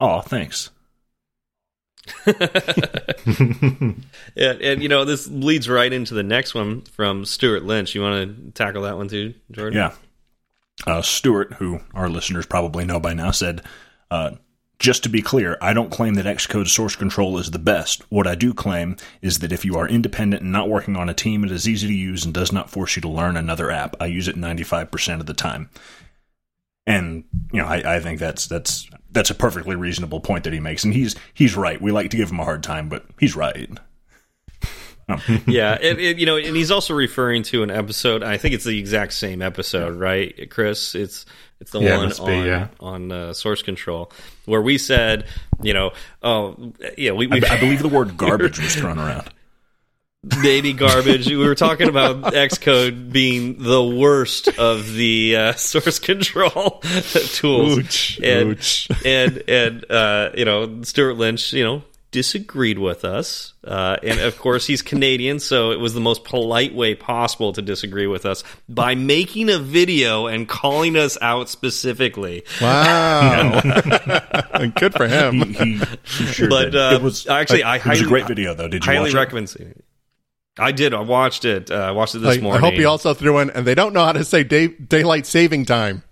Aw, 0.00 0.20
thanks. 0.20 0.70
Yeah, 4.34 4.52
and 4.60 4.82
you 4.82 4.88
know 4.88 5.04
this 5.04 5.28
leads 5.28 5.68
right 5.68 5.92
into 5.92 6.14
the 6.14 6.22
next 6.22 6.54
one 6.54 6.82
from 6.82 7.24
Stuart 7.24 7.64
Lynch. 7.64 7.94
You 7.94 8.02
want 8.02 8.36
to 8.36 8.50
tackle 8.50 8.82
that 8.82 8.96
one 8.96 9.08
too, 9.08 9.34
Jordan? 9.50 9.78
Yeah. 9.78 9.92
Uh, 10.86 11.02
Stuart, 11.02 11.54
who 11.54 11.80
our 11.94 12.08
listeners 12.08 12.46
probably 12.46 12.84
know 12.84 12.98
by 12.98 13.14
now, 13.14 13.30
said, 13.30 13.62
uh, 14.10 14.32
just 14.84 15.02
to 15.02 15.08
be 15.08 15.22
clear, 15.22 15.56
I 15.62 15.72
don't 15.72 15.90
claim 15.90 16.12
that 16.14 16.26
Xcode 16.26 16.68
source 16.68 16.94
control 16.94 17.38
is 17.38 17.50
the 17.50 17.58
best. 17.58 18.02
What 18.10 18.26
I 18.26 18.34
do 18.34 18.52
claim 18.52 18.98
is 19.22 19.38
that 19.38 19.50
if 19.50 19.64
you 19.64 19.78
are 19.78 19.88
independent 19.88 20.42
and 20.42 20.52
not 20.52 20.68
working 20.68 20.94
on 20.94 21.08
a 21.08 21.14
team, 21.14 21.42
it 21.42 21.50
is 21.50 21.66
easy 21.66 21.86
to 21.86 21.94
use 21.94 22.26
and 22.26 22.34
does 22.34 22.52
not 22.52 22.68
force 22.68 22.94
you 22.94 23.00
to 23.00 23.08
learn 23.08 23.38
another 23.38 23.70
app. 23.70 23.96
I 23.98 24.04
use 24.04 24.28
it 24.28 24.36
95% 24.36 25.20
of 25.20 25.26
the 25.26 25.32
time. 25.32 25.70
And, 26.86 27.24
you 27.50 27.62
know, 27.62 27.66
I, 27.66 27.96
I 27.96 28.00
think 28.00 28.20
that's, 28.20 28.46
that's, 28.46 28.86
that's 29.10 29.30
a 29.30 29.34
perfectly 29.34 29.74
reasonable 29.74 30.20
point 30.20 30.44
that 30.44 30.52
he 30.52 30.60
makes. 30.60 30.84
And 30.84 30.92
he's, 30.92 31.16
he's 31.32 31.56
right. 31.56 31.80
We 31.80 31.90
like 31.90 32.10
to 32.10 32.18
give 32.18 32.30
him 32.30 32.40
a 32.40 32.44
hard 32.44 32.62
time, 32.62 32.90
but 32.90 33.06
he's 33.18 33.34
right. 33.34 33.70
yeah, 35.46 35.72
and, 35.80 35.98
and, 35.98 36.18
you 36.18 36.26
know, 36.26 36.36
and 36.36 36.56
he's 36.56 36.70
also 36.70 36.94
referring 36.94 37.42
to 37.44 37.62
an 37.62 37.70
episode. 37.70 38.22
I 38.22 38.36
think 38.38 38.54
it's 38.54 38.64
the 38.64 38.78
exact 38.78 39.12
same 39.12 39.42
episode, 39.42 39.98
right, 39.98 40.48
Chris? 40.50 40.94
It's 40.94 41.26
it's 41.60 41.70
the 41.70 41.80
Yeah, 41.80 41.94
it 42.02 42.18
one 42.18 42.26
be, 42.26 42.38
on 42.40 42.46
yeah. 42.46 42.68
on 42.80 43.12
uh, 43.12 43.32
source 43.32 43.62
control 43.62 44.10
where 44.46 44.62
we 44.62 44.78
said, 44.78 45.26
you 45.62 45.74
know, 45.74 45.92
oh 46.22 46.72
yeah, 46.98 47.12
we, 47.12 47.26
we 47.26 47.42
I 47.44 47.58
believe 47.60 47.82
the 47.82 47.88
word 47.88 48.16
garbage 48.18 48.58
was 48.58 48.74
thrown 48.74 48.98
around. 48.98 49.28
baby 50.42 50.72
garbage. 50.72 51.26
we 51.28 51.36
were 51.36 51.54
talking 51.54 51.88
about 51.88 52.22
Xcode 52.34 53.12
being 53.12 53.62
the 53.62 53.82
worst 53.84 54.48
of 54.58 54.92
the 54.94 55.36
uh, 55.36 55.52
source 55.54 55.98
control 55.98 56.80
tools, 57.32 57.78
Ouch, 57.78 58.20
and 58.22 58.52
ouch. 58.52 58.88
and 59.04 59.42
and 59.48 59.90
uh, 59.90 60.30
you 60.34 60.44
know 60.46 60.82
Stuart 60.82 61.14
Lynch, 61.14 61.52
you 61.52 61.62
know, 61.64 61.82
disagreed 62.14 62.78
with 62.78 63.04
us, 63.04 63.54
uh, 63.66 63.96
and 64.04 64.20
of 64.20 64.38
course 64.38 64.66
he's 64.68 64.82
Canadian, 64.82 65.40
so 65.40 65.72
it 65.72 65.80
was 65.80 65.92
the 65.94 66.00
most 66.00 66.22
polite 66.22 66.72
way 66.72 66.94
possible 66.94 67.52
to 67.52 67.60
disagree 67.60 68.06
with 68.06 68.24
us 68.24 68.44
by 68.68 68.94
making 68.94 69.50
a 69.50 69.58
video 69.58 70.26
and 70.28 70.48
calling 70.48 70.96
us 70.96 71.18
out 71.20 71.48
specifically. 71.50 72.44
Wow. 72.62 73.60
Good 74.76 74.94
for 74.94 75.08
him. 75.08 75.40
He, 75.42 75.52
he, 75.52 75.74
he 76.04 76.26
sure 76.26 76.48
But, 76.48 76.64
did. 76.66 76.76
uh, 76.76 76.90
it 76.94 77.02
was 77.02 77.26
actually, 77.26 77.64
I 77.64 77.76
it 77.76 77.84
was 77.84 77.98
a 77.98 78.02
highly- 78.04 78.08
great 78.08 78.26
video, 78.28 78.54
though. 78.54 78.68
Did 78.68 78.84
you 78.86 78.92
Highly 78.92 79.06
watch 79.06 79.14
it? 79.14 79.16
recommend 79.16 79.48
seeing 79.50 79.70
it. 79.70 79.84
I 80.56 80.70
did. 80.70 80.94
I 80.94 81.00
watched 81.00 81.44
it. 81.44 81.68
Uh, 81.72 81.74
I 81.74 81.90
watched 81.90 82.14
it 82.14 82.20
this 82.20 82.38
I, 82.40 82.48
I 82.48 82.58
hope 82.58 82.74
he 82.74 82.84
also 82.84 83.12
threw 83.12 83.38
in, 83.38 83.50
and 83.50 83.66
they 83.66 83.74
don't 83.74 83.92
know 83.92 84.04
how 84.04 84.12
to 84.12 84.22
say 84.24 84.44
day, 84.44 84.68
daylight 84.68 85.26
saving 85.26 85.64
time. 85.64 86.04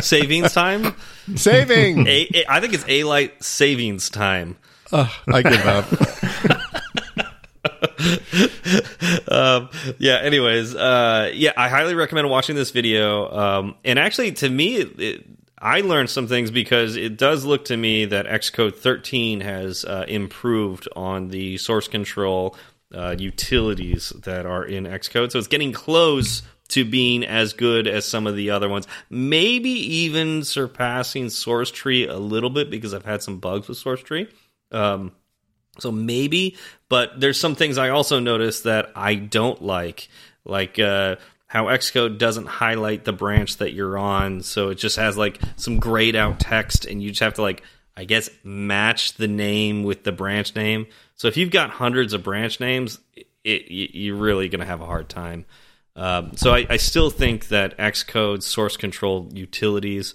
savings 0.00 0.52
time. 0.52 0.96
saving. 1.36 2.04
A, 2.08 2.28
a, 2.34 2.44
I 2.48 2.58
think 2.60 2.74
it's 2.74 2.84
a 2.88 3.04
light 3.04 3.44
savings 3.44 4.10
time. 4.10 4.56
Ugh, 4.92 5.10
I 5.28 5.42
give 5.42 5.66
up. 5.66 5.86
Um, 9.28 9.68
yeah. 9.98 10.16
Anyways, 10.16 10.74
uh, 10.74 11.30
yeah, 11.34 11.52
I 11.56 11.68
highly 11.68 11.94
recommend 11.94 12.28
watching 12.30 12.56
this 12.56 12.70
video. 12.70 13.30
Um, 13.30 13.74
and 13.84 13.98
actually, 13.98 14.32
to 14.32 14.48
me, 14.48 14.76
it, 14.76 15.00
it, 15.00 15.26
I 15.58 15.80
learned 15.80 16.10
some 16.10 16.26
things 16.26 16.50
because 16.50 16.96
it 16.96 17.16
does 17.16 17.44
look 17.44 17.66
to 17.66 17.76
me 17.76 18.06
that 18.06 18.26
Xcode 18.26 18.76
13 18.76 19.40
has 19.40 19.84
uh, 19.84 20.04
improved 20.08 20.88
on 20.94 21.28
the 21.28 21.58
source 21.58 21.88
control 21.88 22.56
uh, 22.94 23.16
utilities 23.18 24.10
that 24.24 24.46
are 24.46 24.64
in 24.64 24.84
Xcode. 24.84 25.32
So 25.32 25.38
it's 25.38 25.48
getting 25.48 25.72
close 25.72 26.42
to 26.68 26.84
being 26.84 27.24
as 27.24 27.52
good 27.52 27.86
as 27.86 28.04
some 28.04 28.26
of 28.26 28.36
the 28.36 28.50
other 28.50 28.68
ones. 28.68 28.86
Maybe 29.08 29.70
even 29.70 30.44
surpassing 30.44 31.30
Source 31.30 31.70
Tree 31.70 32.06
a 32.06 32.18
little 32.18 32.50
bit 32.50 32.70
because 32.70 32.92
I've 32.92 33.04
had 33.04 33.22
some 33.22 33.38
bugs 33.38 33.68
with 33.68 33.78
Source 33.78 34.02
Tree. 34.02 34.28
Um, 34.72 35.12
so 35.78 35.92
maybe, 35.92 36.56
but 36.88 37.20
there's 37.20 37.38
some 37.38 37.54
things 37.54 37.78
I 37.78 37.90
also 37.90 38.18
noticed 38.18 38.64
that 38.64 38.92
I 38.94 39.14
don't 39.14 39.60
like. 39.62 40.08
Like 40.44 40.78
uh, 40.78 41.16
how 41.46 41.66
Xcode 41.66 42.18
doesn't 42.18 42.46
highlight 42.46 43.04
the 43.04 43.12
branch 43.12 43.58
that 43.58 43.72
you're 43.72 43.98
on, 43.98 44.42
so 44.42 44.70
it 44.70 44.76
just 44.76 44.96
has 44.96 45.16
like 45.16 45.40
some 45.56 45.78
grayed 45.78 46.16
out 46.16 46.40
text, 46.40 46.86
and 46.86 47.02
you 47.02 47.10
just 47.10 47.20
have 47.20 47.34
to 47.34 47.42
like 47.42 47.62
I 47.96 48.04
guess 48.04 48.28
match 48.44 49.14
the 49.14 49.28
name 49.28 49.82
with 49.82 50.04
the 50.04 50.12
branch 50.12 50.54
name. 50.54 50.86
So 51.14 51.28
if 51.28 51.36
you've 51.36 51.50
got 51.50 51.70
hundreds 51.70 52.12
of 52.12 52.22
branch 52.22 52.60
names, 52.60 52.98
it, 53.42 53.70
you're 53.70 54.16
really 54.16 54.48
going 54.48 54.60
to 54.60 54.66
have 54.66 54.82
a 54.82 54.86
hard 54.86 55.08
time. 55.08 55.46
Um, 55.94 56.36
so 56.36 56.52
I, 56.52 56.66
I, 56.68 56.76
still 56.76 57.08
think 57.08 57.48
that 57.48 57.78
Xcode 57.78 58.42
source 58.42 58.76
control 58.76 59.30
utilities 59.32 60.14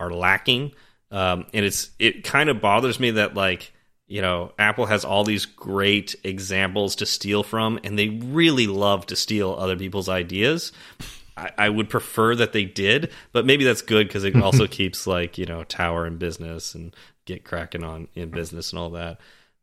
are 0.00 0.10
lacking, 0.10 0.72
um, 1.10 1.44
and 1.52 1.66
it's 1.66 1.90
it 1.98 2.24
kind 2.24 2.48
of 2.48 2.62
bothers 2.62 2.98
me 2.98 3.10
that 3.10 3.34
like 3.34 3.72
you 4.08 4.22
know 4.22 4.52
Apple 4.58 4.86
has 4.86 5.04
all 5.04 5.24
these 5.24 5.46
great 5.46 6.16
examples 6.24 6.96
to 6.96 7.06
steal 7.06 7.42
from, 7.42 7.78
and 7.84 7.98
they 7.98 8.08
really 8.08 8.66
love 8.66 9.06
to 9.06 9.16
steal 9.16 9.54
other 9.58 9.76
people's 9.76 10.08
ideas. 10.08 10.72
I, 11.36 11.50
I 11.56 11.68
would 11.68 11.88
prefer 11.88 12.34
that 12.34 12.52
they 12.52 12.64
did, 12.64 13.12
but 13.32 13.46
maybe 13.46 13.64
that's 13.64 13.82
good 13.82 14.08
because 14.08 14.24
it 14.24 14.34
also 14.36 14.66
keeps 14.68 15.06
like 15.06 15.38
you 15.38 15.46
know 15.46 15.62
Tower 15.64 16.06
in 16.06 16.16
business 16.16 16.74
and 16.74 16.96
GitKraken 17.26 17.86
on 17.86 18.08
in 18.14 18.30
business 18.30 18.72
and 18.72 18.80
all 18.80 18.90
that. 18.90 19.20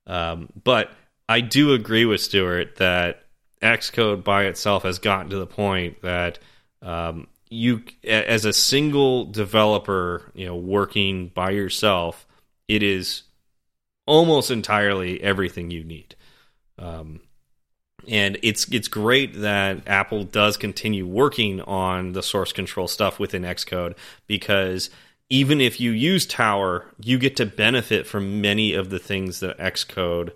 Um, 0.07 0.49
but 0.63 0.91
I 1.27 1.41
do 1.41 1.73
agree 1.73 2.05
with 2.05 2.21
Stuart 2.21 2.75
that 2.75 3.23
Xcode 3.61 4.23
by 4.23 4.45
itself 4.45 4.83
has 4.83 4.99
gotten 4.99 5.31
to 5.31 5.37
the 5.37 5.47
point 5.47 6.01
that 6.03 6.39
um, 6.81 7.27
you, 7.49 7.83
as 8.03 8.45
a 8.45 8.53
single 8.53 9.25
developer, 9.25 10.31
you 10.35 10.45
know, 10.45 10.55
working 10.55 11.29
by 11.29 11.51
yourself, 11.51 12.27
it 12.67 12.83
is 12.83 13.23
almost 14.05 14.51
entirely 14.51 15.21
everything 15.21 15.71
you 15.71 15.83
need. 15.83 16.15
Um, 16.77 17.21
and 18.07 18.37
it's 18.43 18.71
it's 18.71 18.87
great 18.87 19.33
that 19.41 19.87
Apple 19.87 20.23
does 20.23 20.57
continue 20.57 21.07
working 21.07 21.61
on 21.61 22.13
the 22.13 22.21
source 22.21 22.53
control 22.53 22.87
stuff 22.87 23.19
within 23.19 23.43
Xcode 23.43 23.95
because 24.27 24.89
even 25.29 25.59
if 25.59 25.79
you 25.79 25.91
use 25.91 26.25
Tower, 26.25 26.85
you 27.01 27.17
get 27.17 27.35
to 27.37 27.45
benefit 27.45 28.05
from 28.05 28.41
many 28.41 28.73
of 28.73 28.89
the 28.89 28.99
things 28.99 29.39
that 29.39 29.57
Xcode 29.57 30.31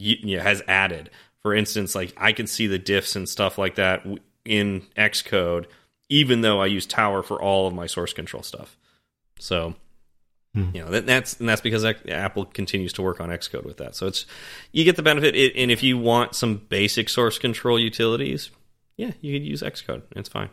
has 0.00 0.62
added. 0.68 1.10
For 1.42 1.54
instance, 1.54 1.94
like 1.94 2.12
I 2.16 2.32
can 2.32 2.46
see 2.46 2.66
the 2.66 2.78
diffs 2.78 3.16
and 3.16 3.28
stuff 3.28 3.56
like 3.56 3.76
that 3.76 4.06
in 4.44 4.82
Xcode, 4.96 5.66
even 6.08 6.42
though 6.42 6.60
I 6.60 6.66
use 6.66 6.86
Tower 6.86 7.22
for 7.22 7.40
all 7.40 7.66
of 7.66 7.74
my 7.74 7.86
source 7.86 8.12
control 8.12 8.42
stuff. 8.42 8.76
So, 9.38 9.76
hmm. 10.64 10.76
you 10.76 10.84
know, 10.84 10.90
that, 10.90 11.06
that's 11.06 11.38
and 11.40 11.48
that's 11.48 11.60
because 11.60 11.84
Apple 11.84 12.44
continues 12.46 12.92
to 12.94 13.02
work 13.02 13.20
on 13.20 13.30
Xcode 13.30 13.64
with 13.64 13.78
that. 13.78 13.94
So 13.94 14.06
it's 14.06 14.26
you 14.72 14.84
get 14.84 14.96
the 14.96 15.02
benefit. 15.02 15.34
And 15.56 15.70
if 15.70 15.82
you 15.82 15.98
want 15.98 16.34
some 16.34 16.56
basic 16.56 17.08
source 17.08 17.38
control 17.38 17.78
utilities, 17.78 18.50
yeah, 18.96 19.12
you 19.20 19.38
could 19.38 19.46
use 19.46 19.62
Xcode. 19.62 20.02
It's 20.16 20.28
fine. 20.28 20.50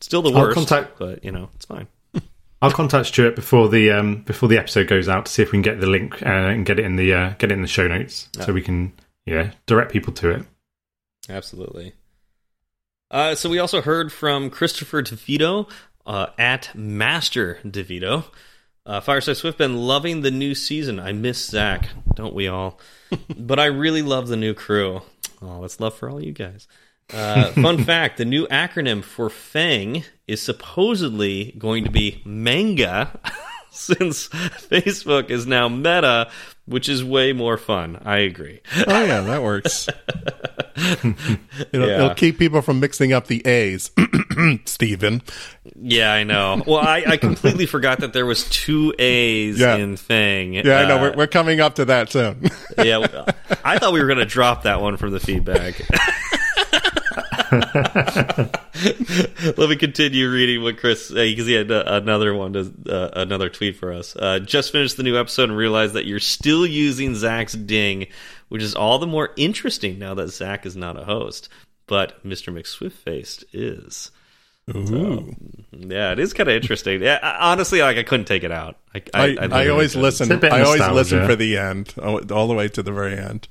Still 0.00 0.22
the 0.22 0.30
worst, 0.30 0.54
contact, 0.54 0.98
but 0.98 1.24
you 1.24 1.32
know, 1.32 1.48
it's 1.54 1.64
fine. 1.64 1.88
I'll 2.62 2.70
contact 2.70 3.08
Stuart 3.08 3.34
before 3.34 3.68
the 3.68 3.92
um, 3.92 4.22
before 4.22 4.48
the 4.48 4.58
episode 4.58 4.88
goes 4.88 5.08
out 5.08 5.26
to 5.26 5.32
see 5.32 5.42
if 5.42 5.52
we 5.52 5.56
can 5.56 5.62
get 5.62 5.80
the 5.80 5.86
link 5.86 6.22
uh, 6.22 6.28
and 6.28 6.66
get 6.66 6.78
it 6.78 6.84
in 6.84 6.96
the 6.96 7.14
uh, 7.14 7.30
get 7.38 7.50
it 7.50 7.54
in 7.54 7.62
the 7.62 7.68
show 7.68 7.86
notes 7.86 8.28
so 8.40 8.52
we 8.52 8.62
can 8.62 8.92
yeah 9.24 9.52
direct 9.66 9.92
people 9.92 10.12
to 10.14 10.30
it. 10.30 10.46
Absolutely. 11.28 11.94
Uh, 13.10 13.34
so 13.34 13.48
we 13.48 13.58
also 13.58 13.80
heard 13.80 14.12
from 14.12 14.50
Christopher 14.50 15.02
DeVito 15.02 15.70
uh, 16.06 16.26
at 16.38 16.74
Master 16.74 17.58
DeVito. 17.64 18.24
Uh, 18.86 19.00
Fireside 19.00 19.36
Swift 19.36 19.58
been 19.58 19.76
loving 19.76 20.20
the 20.20 20.30
new 20.30 20.54
season. 20.54 21.00
I 21.00 21.12
miss 21.12 21.44
Zach, 21.44 21.88
don't 22.14 22.34
we 22.34 22.46
all? 22.46 22.78
but 23.36 23.58
I 23.58 23.64
really 23.64 24.02
love 24.02 24.28
the 24.28 24.36
new 24.36 24.54
crew. 24.54 25.02
Oh, 25.42 25.60
that's 25.60 25.80
love 25.80 25.96
for 25.96 26.08
all 26.08 26.22
you 26.22 26.32
guys. 26.32 26.68
Uh, 27.12 27.50
fun 27.50 27.82
fact: 27.84 28.16
the 28.16 28.24
new 28.24 28.46
acronym 28.46 29.02
for 29.02 29.28
FANG 29.28 30.04
is 30.28 30.40
supposedly 30.40 31.52
going 31.58 31.82
to 31.82 31.90
be 31.90 32.22
manga, 32.24 33.18
since 33.86 34.28
Facebook 34.28 35.30
is 35.30 35.46
now 35.46 35.68
Meta, 35.68 36.30
which 36.64 36.88
is 36.88 37.04
way 37.04 37.32
more 37.32 37.56
fun. 37.58 38.00
I 38.04 38.18
agree. 38.18 38.60
Oh 38.86 39.04
yeah, 39.04 39.20
that 39.20 39.42
works. 39.42 39.88
it'll, 40.76 41.14
yeah. 41.72 41.96
it'll, 41.96 42.14
keep 42.14 42.38
people 42.38 42.62
from 42.62 42.80
mixing 42.80 43.12
up 43.12 43.26
the 43.26 43.46
A's. 43.46 43.90
Stephen. 44.64 45.22
Yeah, 45.78 46.12
I 46.12 46.24
know. 46.24 46.62
Well, 46.66 46.80
I, 46.80 47.04
I, 47.06 47.16
completely 47.18 47.66
forgot 47.66 48.00
that 48.00 48.12
there 48.12 48.26
was 48.26 48.48
two 48.48 48.94
A's 48.98 49.58
yeah. 49.58 49.76
in 49.76 49.96
Thing. 49.96 50.54
Yeah, 50.54 50.62
uh, 50.62 50.82
I 50.82 50.88
know. 50.88 51.00
We're, 51.00 51.12
uh, 51.12 51.16
we're 51.16 51.26
coming 51.26 51.60
up 51.60 51.76
to 51.76 51.84
that 51.86 52.10
soon. 52.10 52.50
yeah, 52.78 53.26
I 53.64 53.78
thought 53.78 53.92
we 53.92 54.00
were 54.00 54.06
going 54.06 54.18
to 54.18 54.24
drop 54.24 54.62
that 54.62 54.80
one 54.80 54.96
from 54.96 55.12
the 55.12 55.20
feedback. 55.20 55.80
Let 59.56 59.68
me 59.68 59.76
continue 59.76 60.30
reading 60.30 60.62
what 60.62 60.78
Chris 60.78 61.10
because 61.10 61.46
he 61.46 61.52
had 61.52 61.70
uh, 61.70 61.84
another 61.86 62.34
one, 62.34 62.52
to, 62.54 62.72
uh, 62.88 63.10
another 63.14 63.48
tweet 63.48 63.76
for 63.76 63.92
us. 63.92 64.16
Uh, 64.16 64.40
just 64.40 64.72
finished 64.72 64.96
the 64.96 65.02
new 65.02 65.18
episode 65.18 65.50
and 65.50 65.56
realized 65.56 65.94
that 65.94 66.06
you're 66.06 66.18
still 66.18 66.66
using 66.66 67.14
Zach's 67.14 67.52
ding, 67.52 68.06
which 68.48 68.62
is 68.62 68.74
all 68.74 68.98
the 68.98 69.06
more 69.06 69.30
interesting 69.36 69.98
now 69.98 70.14
that 70.14 70.28
Zach 70.28 70.66
is 70.66 70.76
not 70.76 70.98
a 70.98 71.04
host, 71.04 71.48
but 71.86 72.22
Mr. 72.24 72.52
McSwiftfaced 72.52 73.44
is. 73.52 74.10
So, 74.68 75.32
yeah, 75.70 76.10
it 76.10 76.18
is 76.18 76.32
kind 76.32 76.48
of 76.48 76.56
interesting. 76.56 77.00
Yeah, 77.00 77.20
honestly, 77.40 77.82
like 77.82 77.98
I 77.98 78.02
couldn't 78.02 78.26
take 78.26 78.42
it 78.42 78.50
out. 78.50 78.76
I 78.92 79.02
I, 79.14 79.36
I, 79.40 79.46
I 79.46 79.68
always 79.68 79.94
listen. 79.94 80.44
I 80.44 80.62
always 80.62 80.88
listen 80.88 81.24
for 81.24 81.36
the 81.36 81.56
end, 81.56 81.94
all 82.02 82.48
the 82.48 82.54
way 82.54 82.66
to 82.68 82.82
the 82.82 82.90
very 82.90 83.16
end. 83.16 83.46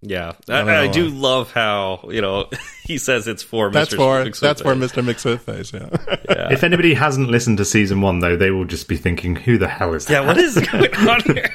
Yeah, 0.00 0.34
I, 0.48 0.60
I, 0.60 0.80
I 0.82 0.88
do 0.88 1.08
love 1.08 1.50
how 1.52 2.08
you 2.10 2.20
know 2.20 2.48
he 2.84 2.98
says 2.98 3.26
it's 3.26 3.42
for 3.42 3.70
that's 3.70 3.92
Mr. 3.92 3.96
for 3.96 4.24
McSwift 4.24 4.40
that's 4.40 4.62
for 4.62 4.74
Mr. 4.74 5.02
McSwiftface. 5.04 5.72
Yeah. 5.72 6.16
yeah. 6.30 6.52
If 6.52 6.62
anybody 6.62 6.94
hasn't 6.94 7.30
listened 7.30 7.58
to 7.58 7.64
season 7.64 8.00
one, 8.00 8.20
though, 8.20 8.36
they 8.36 8.52
will 8.52 8.64
just 8.64 8.86
be 8.86 8.96
thinking, 8.96 9.34
"Who 9.34 9.58
the 9.58 9.66
hell 9.66 9.94
is 9.94 10.06
that?" 10.06 10.12
Yeah, 10.12 10.26
what 10.26 10.38
is 10.38 10.54
going 10.70 10.94
on 10.94 11.20
here? 11.22 11.50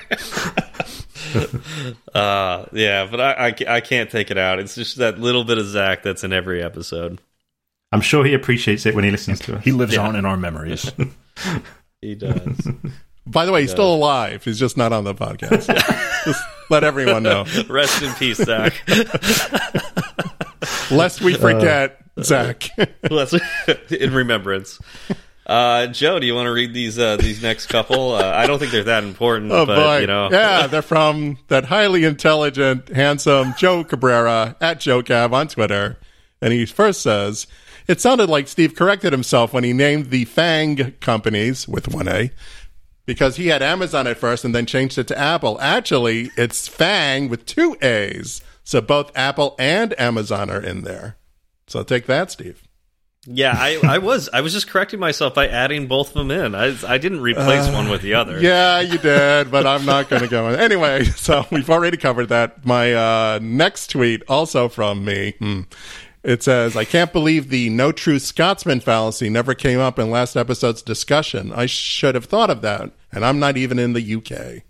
uh, 2.13 2.65
yeah, 2.73 3.07
but 3.09 3.21
I, 3.21 3.47
I 3.47 3.75
I 3.75 3.79
can't 3.79 4.09
take 4.09 4.29
it 4.29 4.37
out. 4.37 4.59
It's 4.59 4.75
just 4.75 4.97
that 4.97 5.19
little 5.19 5.45
bit 5.45 5.57
of 5.57 5.65
Zach 5.65 6.03
that's 6.03 6.25
in 6.25 6.33
every 6.33 6.61
episode. 6.61 7.21
I'm 7.93 8.01
sure 8.01 8.25
he 8.25 8.33
appreciates 8.33 8.85
it 8.85 8.93
when 8.93 9.05
he 9.05 9.11
listens 9.11 9.39
to 9.41 9.55
us. 9.55 9.63
He 9.63 9.71
lives 9.71 9.93
yeah. 9.93 10.05
on 10.05 10.17
in 10.17 10.25
our 10.25 10.35
memories. 10.35 10.91
he 12.01 12.15
does. 12.15 12.67
By 13.25 13.45
the 13.45 13.51
way, 13.51 13.61
he's 13.61 13.71
still 13.71 13.93
alive. 13.93 14.43
He's 14.43 14.59
just 14.59 14.75
not 14.75 14.91
on 14.91 15.05
the 15.05 15.15
podcast. 15.15 15.67
just 16.25 16.43
let 16.69 16.83
everyone 16.83 17.23
know. 17.23 17.45
Rest 17.69 18.03
in 18.03 18.13
peace, 18.15 18.37
Zach. 18.37 18.73
Lest 20.91 21.21
we 21.21 21.35
forget, 21.35 21.99
uh, 22.17 22.23
Zach. 22.23 22.69
In 23.91 24.13
remembrance. 24.13 24.79
Uh, 25.45 25.87
Joe, 25.87 26.19
do 26.19 26.27
you 26.27 26.35
want 26.35 26.47
to 26.47 26.51
read 26.51 26.73
these 26.73 26.97
uh, 26.97 27.17
these 27.17 27.41
next 27.41 27.67
couple? 27.67 28.13
Uh, 28.13 28.23
I 28.23 28.47
don't 28.47 28.59
think 28.59 28.71
they're 28.71 28.83
that 28.83 29.03
important, 29.03 29.51
oh, 29.51 29.65
but 29.65 29.75
boy. 29.75 29.97
you 29.99 30.07
know, 30.07 30.29
yeah, 30.31 30.67
they're 30.67 30.81
from 30.81 31.37
that 31.49 31.65
highly 31.65 32.05
intelligent, 32.05 32.89
handsome 32.89 33.53
Joe 33.57 33.83
Cabrera 33.83 34.55
at 34.61 34.79
Joe 34.79 35.03
Cab 35.03 35.33
on 35.33 35.47
Twitter, 35.47 35.97
and 36.41 36.53
he 36.53 36.65
first 36.65 37.01
says. 37.01 37.47
It 37.85 37.99
sounded 37.99 38.29
like 38.29 38.47
Steve 38.47 38.75
corrected 38.75 39.11
himself 39.11 39.51
when 39.51 39.65
he 39.65 39.73
named 39.73 40.09
the 40.09 40.23
FANG 40.23 40.93
companies 41.01 41.67
with 41.67 41.93
one 41.93 42.07
A 42.07 42.31
because 43.05 43.35
he 43.35 43.47
had 43.47 43.61
Amazon 43.61 44.07
at 44.07 44.17
first 44.17 44.45
and 44.45 44.53
then 44.53 44.65
changed 44.65 44.97
it 44.97 45.07
to 45.07 45.17
Apple. 45.17 45.59
Actually, 45.61 46.31
it's 46.37 46.67
Fang 46.67 47.29
with 47.29 47.45
two 47.45 47.75
A's. 47.81 48.41
So 48.63 48.81
both 48.81 49.11
Apple 49.15 49.55
and 49.59 49.99
Amazon 49.99 50.49
are 50.49 50.61
in 50.61 50.83
there. 50.83 51.17
So 51.67 51.83
take 51.83 52.05
that, 52.05 52.31
Steve. 52.31 52.63
Yeah, 53.25 53.53
I, 53.57 53.79
I 53.83 53.97
was 53.99 54.29
I 54.33 54.41
was 54.41 54.51
just 54.51 54.67
correcting 54.67 54.99
myself 54.99 55.33
by 55.33 55.47
adding 55.47 55.87
both 55.87 56.09
of 56.09 56.13
them 56.13 56.29
in. 56.29 56.53
I 56.53 56.75
I 56.85 56.97
didn't 56.97 57.21
replace 57.21 57.69
uh, 57.69 57.71
one 57.71 57.89
with 57.89 58.01
the 58.01 58.15
other. 58.15 58.37
Yeah, 58.41 58.81
you 58.81 58.97
did, 58.97 59.49
but 59.49 59.65
I'm 59.65 59.85
not 59.85 60.09
going 60.09 60.23
to 60.23 60.27
go 60.27 60.49
in. 60.49 60.59
Anyway, 60.59 61.03
so 61.15 61.45
we've 61.49 61.69
already 61.69 61.95
covered 61.95 62.27
that. 62.29 62.65
My 62.65 62.93
uh, 62.93 63.39
next 63.41 63.91
tweet, 63.91 64.23
also 64.27 64.67
from 64.67 65.05
me, 65.05 65.35
hmm, 65.39 65.61
it 66.23 66.41
says, 66.41 66.75
I 66.77 66.85
can't 66.85 67.11
believe 67.11 67.49
the 67.49 67.69
no 67.69 67.91
true 67.91 68.19
Scotsman 68.19 68.79
fallacy 68.79 69.29
never 69.29 69.53
came 69.53 69.79
up 69.79 69.99
in 69.99 70.09
last 70.09 70.35
episode's 70.35 70.81
discussion. 70.81 71.51
I 71.53 71.65
should 71.65 72.15
have 72.15 72.25
thought 72.25 72.49
of 72.49 72.61
that, 72.61 72.91
and 73.11 73.25
I'm 73.25 73.39
not 73.39 73.57
even 73.57 73.77
in 73.77 73.93
the 73.93 74.15
UK. 74.15 74.63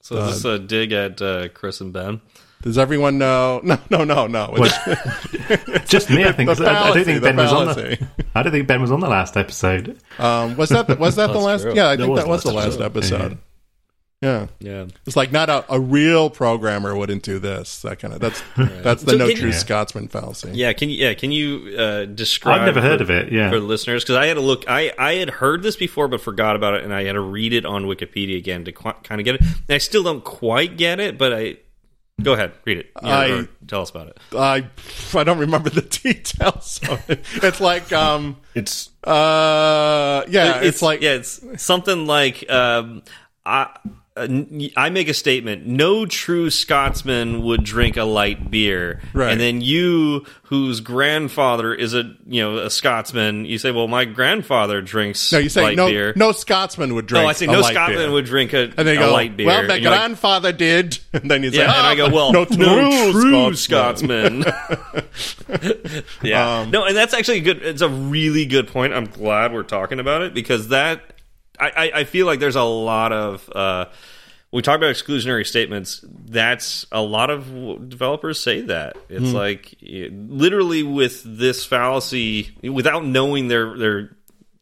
So 0.00 0.18
uh, 0.18 0.28
is 0.28 0.42
this 0.42 0.44
a 0.44 0.58
dig 0.58 0.92
at 0.92 1.20
uh, 1.20 1.48
Chris 1.50 1.80
and 1.80 1.92
Ben? 1.92 2.20
Does 2.62 2.78
everyone 2.78 3.18
know? 3.18 3.60
No, 3.64 3.78
no, 3.90 4.04
no, 4.04 4.26
no. 4.26 4.54
It's, 4.56 5.88
just 5.90 6.10
me, 6.10 6.24
I 6.24 6.32
think. 6.32 6.50
Fallacy, 6.50 6.64
I 6.66 6.94
don't 6.94 7.04
think 7.04 7.22
Ben 7.22 7.36
was 7.36 7.52
on 7.52 7.66
the. 7.68 8.08
I 8.34 8.42
don't 8.42 8.52
think 8.52 8.66
Ben 8.66 8.80
was 8.80 8.90
on 8.90 9.00
the 9.00 9.08
last 9.08 9.36
episode. 9.36 9.98
Um, 10.18 10.56
was 10.56 10.70
that 10.70 10.86
the, 10.86 10.96
was 10.96 11.16
that 11.16 11.28
the 11.28 11.38
last? 11.38 11.62
True. 11.62 11.74
Yeah, 11.74 11.88
I 11.88 11.96
think 11.96 12.16
that 12.16 12.26
was 12.26 12.42
the 12.42 12.52
last 12.52 12.80
episode. 12.80 13.38
Yeah, 14.22 14.48
yeah. 14.58 14.84
It's 15.06 15.16
like 15.16 15.32
not 15.32 15.48
a, 15.48 15.64
a 15.72 15.80
real 15.80 16.28
programmer 16.28 16.94
wouldn't 16.94 17.22
do 17.22 17.38
this. 17.38 17.80
That 17.80 18.00
kind 18.00 18.12
of 18.12 18.20
that's 18.20 18.42
right. 18.58 18.82
that's 18.82 19.02
the 19.02 19.12
so 19.12 19.16
no 19.16 19.30
true 19.32 19.46
you, 19.46 19.52
Scotsman 19.54 20.08
fallacy. 20.08 20.50
Yeah, 20.52 20.74
can 20.74 20.90
you 20.90 20.96
yeah 20.96 21.14
can 21.14 21.32
you 21.32 21.74
uh, 21.78 22.04
describe? 22.04 22.60
I've 22.60 22.66
never 22.66 22.82
heard 22.82 23.00
of 23.00 23.08
it. 23.08 23.32
Yeah, 23.32 23.48
for 23.48 23.58
the 23.58 23.64
listeners 23.64 24.04
because 24.04 24.16
I 24.16 24.26
had 24.26 24.34
to 24.34 24.40
look. 24.42 24.64
I 24.68 24.92
I 24.98 25.14
had 25.14 25.30
heard 25.30 25.62
this 25.62 25.76
before 25.76 26.06
but 26.06 26.20
forgot 26.20 26.54
about 26.54 26.74
it, 26.74 26.84
and 26.84 26.92
I 26.92 27.04
had 27.04 27.14
to 27.14 27.20
read 27.20 27.54
it 27.54 27.64
on 27.64 27.84
Wikipedia 27.84 28.36
again 28.36 28.66
to 28.66 28.72
qu- 28.72 28.92
kind 29.04 29.22
of 29.22 29.24
get 29.24 29.36
it. 29.36 29.40
And 29.40 29.70
I 29.70 29.78
still 29.78 30.02
don't 30.02 30.22
quite 30.22 30.76
get 30.76 31.00
it, 31.00 31.16
but 31.16 31.32
I 31.32 31.56
Go 32.22 32.34
ahead, 32.34 32.52
read 32.66 32.76
it. 32.76 32.90
Or- 33.02 33.08
I- 33.08 33.30
or 33.30 33.48
tell 33.66 33.80
us 33.80 33.88
about 33.88 34.08
it. 34.08 34.18
I 34.36 34.66
I 35.14 35.24
don't 35.24 35.38
remember 35.38 35.70
the 35.70 35.80
details. 36.02 36.78
Of 36.86 37.08
it. 37.08 37.24
It's 37.42 37.62
like 37.62 37.90
um 37.94 38.36
It's 38.54 38.90
uh 39.02 40.24
yeah, 40.28 40.60
it's, 40.60 40.82
like 40.82 41.00
yeah, 41.00 41.14
it's 41.14 41.40
something 41.62 42.06
like 42.06 42.44
um, 42.50 43.02
I. 43.46 43.70
uh, 44.16 44.26
I 44.76 44.90
make 44.90 45.08
a 45.08 45.14
statement. 45.14 45.66
No 45.66 46.04
true 46.04 46.50
Scotsman 46.50 47.42
would 47.42 47.62
drink 47.62 47.96
a 47.96 48.02
light 48.04 48.50
beer, 48.50 49.00
Right. 49.12 49.30
and 49.30 49.40
then 49.40 49.60
you, 49.60 50.26
whose 50.44 50.80
grandfather 50.80 51.72
is 51.72 51.94
a 51.94 52.12
you 52.26 52.42
know 52.42 52.58
a 52.58 52.70
Scotsman, 52.70 53.44
you 53.44 53.56
say, 53.56 53.70
"Well, 53.70 53.86
my 53.86 54.04
grandfather 54.04 54.82
drinks 54.82 55.30
no, 55.32 55.38
you 55.38 55.48
say 55.48 55.62
light 55.62 55.76
no 55.76 55.88
beer." 55.88 56.12
no 56.16 56.32
Scotsman 56.32 56.94
would 56.96 57.06
drink. 57.06 57.24
oh, 57.24 57.28
I 57.28 57.32
say 57.32 57.46
no 57.46 57.62
Scotsman 57.62 57.98
beer. 57.98 58.10
would 58.10 58.24
drink 58.24 58.52
a, 58.52 58.62
And 58.64 58.72
then 58.86 58.94
you 58.96 59.02
a 59.02 59.06
go, 59.06 59.12
light 59.12 59.36
beer. 59.36 59.46
well, 59.46 59.62
my 59.66 59.74
And 59.74 59.82
you're 59.82 59.90
like, 59.92 60.00
grandfather 60.00 60.52
did. 60.52 60.98
And 61.12 61.30
then 61.30 61.42
you 61.44 61.50
say, 61.52 61.58
yeah, 61.58 61.78
and 61.78 61.86
I 61.86 61.94
go, 61.94 62.06
"Oh, 62.06 62.10
well, 62.32 62.32
no 62.32 63.12
true, 63.12 63.54
Scotsman. 63.54 64.44
yeah, 66.22 66.60
Um, 66.60 66.70
no, 66.70 66.84
and 66.84 66.96
that's 66.96 67.14
actually 67.14 67.38
a 67.38 67.42
good. 67.42 67.62
It's 67.62 67.82
a 67.82 67.88
really 67.88 68.46
good 68.46 68.68
point. 68.68 68.92
I'm 68.92 69.06
glad 69.06 69.52
we're 69.52 69.62
talking 69.62 70.00
about 70.00 70.22
it 70.22 70.34
because 70.34 70.68
that 70.68 71.14
I, 71.60 71.68
I, 71.76 71.90
I 72.00 72.04
feel 72.04 72.26
like 72.26 72.40
there's 72.40 72.56
a 72.56 72.62
lot 72.62 73.12
of. 73.12 73.48
Uh, 73.54 73.86
we 74.52 74.62
talk 74.62 74.76
about 74.76 74.92
exclusionary 74.94 75.46
statements. 75.46 76.04
That's 76.08 76.84
a 76.90 77.00
lot 77.02 77.30
of 77.30 77.88
developers 77.88 78.40
say 78.40 78.62
that. 78.62 78.96
It's 79.08 79.32
like 79.32 79.76
literally 79.80 80.82
with 80.82 81.22
this 81.24 81.64
fallacy, 81.64 82.50
without 82.62 83.04
knowing 83.04 83.46
they're 83.46 83.76
they're 83.78 84.16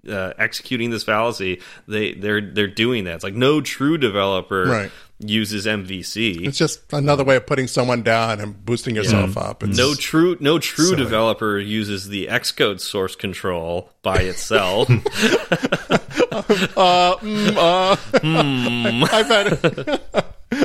uh, 0.09 0.35
executing 0.39 0.91
this 0.91 1.05
fallacy, 1.05 1.61
they 1.87 2.13
they're 2.13 2.43
they're 2.43 2.67
doing 2.67 3.05
that. 3.05 3.15
It's 3.15 3.25
like 3.25 3.35
no 3.35 3.63
true 3.63 3.97
developer 3.97 4.67
Right. 4.67 4.91
uses 5.21 5.65
MVC. 5.67 6.47
It's 6.47 6.59
just 6.59 6.93
another 6.93 7.25
way 7.25 7.37
of 7.37 7.47
putting 7.47 7.67
someone 7.67 8.03
down 8.03 8.41
and 8.41 8.63
boosting 8.67 8.95
yourself 8.95 9.39
up. 9.39 9.63
It's, 9.63 9.79
No 9.79 9.95
true, 9.95 10.37
no 10.39 10.59
true 10.59 10.85
Silly. 10.85 10.99
developer 11.03 11.59
uses 11.59 12.09
the 12.09 12.27
Xcode 12.27 12.81
source 12.81 13.17
control 13.17 13.91
by 14.03 14.19
itself. 14.21 14.89
uh, 16.77 17.17
mm, 17.17 17.57
uh, 17.57 19.09
I've 19.13 19.27
had, 19.27 20.01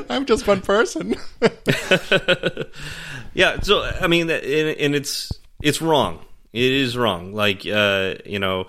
I'm 0.09 0.25
just 0.25 0.47
one 0.47 0.61
person. 0.61 1.15
yeah, 3.33 3.59
so 3.61 3.83
I 3.83 4.07
mean, 4.07 4.29
and, 4.29 4.77
and 4.77 4.95
it's 4.95 5.31
it's 5.61 5.81
wrong. 5.81 6.19
It 6.51 6.71
is 6.71 6.97
wrong. 6.97 7.33
Like 7.33 7.65
uh, 7.65 8.15
you 8.25 8.39
know, 8.39 8.67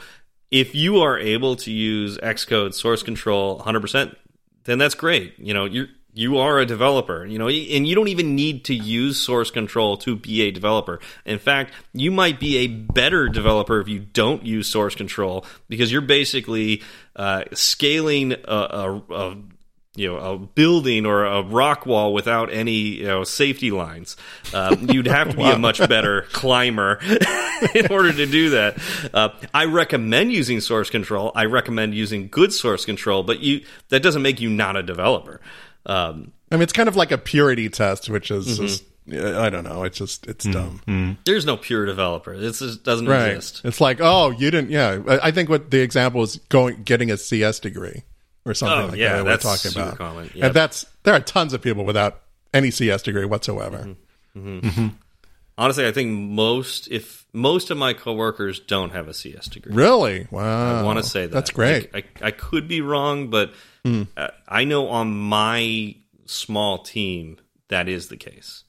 if 0.51 0.75
you 0.75 1.01
are 1.01 1.19
able 1.19 1.57
to 1.57 1.73
use 1.73 2.19
Xcode 2.19 2.75
source 2.75 3.03
control 3.03 3.57
100, 3.57 3.81
percent 3.81 4.17
then 4.65 4.79
that's 4.79 4.95
great. 4.95 5.39
You 5.39 5.55
know, 5.55 5.65
you're 5.65 5.89
you 6.15 6.39
are 6.39 6.59
a 6.61 6.67
developer. 6.67 7.27
You 7.27 7.39
know, 7.39 7.49
and 7.49 7.87
you 7.87 7.95
don't 7.95 8.09
even 8.09 8.35
need 8.35 8.65
to 8.67 8.75
use 8.75 9.21
source 9.21 9.51
control 9.51 9.97
to 9.99 10.17
be 10.17 10.43
a 10.43 10.51
developer. 10.51 11.01
In 11.27 11.39
fact, 11.39 11.75
you 11.93 12.11
might 12.11 12.41
be 12.41 12.59
a 12.59 12.69
better 12.69 13.29
developer 13.29 13.81
if 13.81 13.89
you 13.89 13.99
don't 13.99 14.47
use 14.47 14.69
source 14.69 14.95
control 14.95 15.45
because 15.69 15.93
you're 15.93 16.01
basically 16.01 16.83
uh, 17.17 17.45
scaling 17.53 18.33
a, 18.33 18.37
a, 18.49 19.03
a 19.11 19.37
you 19.97 20.09
know 20.09 20.17
a 20.17 20.39
building 20.39 21.07
or 21.07 21.25
a 21.25 21.43
rock 21.43 21.87
wall 21.87 22.13
without 22.13 22.53
any 22.53 22.73
you 22.73 23.07
know 23.07 23.25
safety 23.25 23.71
lines. 23.71 24.17
Um, 24.53 24.89
you'd 24.93 25.07
have 25.07 25.31
to 25.31 25.37
be 25.37 25.49
a 25.49 25.59
much 25.59 25.79
better 25.89 26.23
climber 26.33 26.99
in 27.75 27.91
order 27.91 28.13
to 28.13 28.27
do 28.27 28.51
that. 28.51 28.79
Uh, 29.13 29.31
I 29.53 29.67
recommend 29.67 30.33
using 30.33 30.61
source 30.61 30.91
control. 30.91 31.33
I 31.35 31.45
recommend 31.47 31.95
using 31.95 32.29
good 32.29 32.53
source 32.53 32.85
control, 32.85 33.23
but 33.23 33.41
you 33.41 33.65
that 33.89 34.03
doesn't 34.03 34.23
make 34.23 34.41
you 34.41 34.51
not 34.51 34.77
a 34.77 34.83
developer. 34.83 35.41
Um, 35.87 36.33
I 36.51 36.57
mean, 36.57 36.63
it's 36.63 36.73
kind 36.73 36.89
of 36.89 36.97
like 36.97 37.13
a 37.13 37.19
purity 37.19 37.69
test, 37.69 38.09
which 38.09 38.31
is 38.31 38.47
mm-hmm. 38.47 38.67
just, 38.67 38.85
I 39.13 39.51
don't 39.51 39.65
know. 39.65 39.83
It's 39.85 39.99
just, 39.99 40.27
it's 40.27 40.47
mm-hmm. 40.47 40.87
dumb. 40.87 41.19
there's 41.27 41.45
no 41.45 41.57
pure 41.57 41.85
developer. 41.87 42.33
It 42.33 42.43
is, 42.43 42.79
doesn't 42.79 43.07
Right. 43.07 43.33
exist. 43.33 43.63
It's 43.65 43.81
like, 43.81 43.99
oh, 44.01 44.31
you 44.31 44.51
didn't, 44.51 44.71
yeah. 44.71 45.01
I 45.09 45.29
I 45.29 45.31
think 45.31 45.49
what 45.49 45.71
the 45.71 45.81
example 45.81 46.23
is 46.23 46.37
going, 46.49 46.83
getting 46.85 47.11
a 47.11 47.17
CS 47.17 47.59
degree 47.61 48.03
or 48.45 48.55
something 48.55 48.79
Oh, 48.79 48.87
like 48.89 48.99
yeah, 48.99 49.19
that. 49.19 49.25
that's 49.25 49.45
we're 49.45 49.51
talking 49.51 49.71
super 49.73 49.83
about. 49.87 49.99
common. 49.99 50.31
Yep. 50.35 50.45
And 50.45 50.55
that's, 50.55 50.87
there 51.03 51.15
are 51.15 51.21
tons 51.21 51.53
of 51.53 51.61
people 51.63 51.85
without 51.85 52.21
any 52.53 52.71
CS 52.71 53.03
degree 53.03 53.25
whatsoever. 53.25 53.97
Mm-hmm. 54.37 54.89
Honestly, 55.57 55.87
I 55.87 55.93
think 55.93 56.11
most 56.31 56.89
if 56.91 57.27
most 57.33 57.71
of 57.71 57.79
my 57.79 57.93
coworkers 57.93 58.59
don't 58.61 58.91
have 58.91 59.07
a 59.09 59.15
CS 59.15 59.47
degree. 59.47 59.73
Really? 59.75 60.27
Wow. 60.31 60.81
I 60.81 60.83
want 60.83 60.99
to 60.99 61.05
say 61.05 61.27
that. 61.27 61.33
That's 61.33 61.51
great. 61.51 61.91
I, 61.95 61.99
I, 61.99 62.05
I 62.23 62.31
could 62.33 62.67
be 62.67 62.81
wrong, 62.81 63.31
but 63.31 63.53
uh, 64.17 64.29
I 64.49 64.65
know 64.65 64.89
on 64.89 65.15
my 65.17 65.95
small 66.27 66.79
team 66.79 67.37
that 67.69 67.89
is 67.89 68.09
the 68.09 68.17
case. 68.17 68.65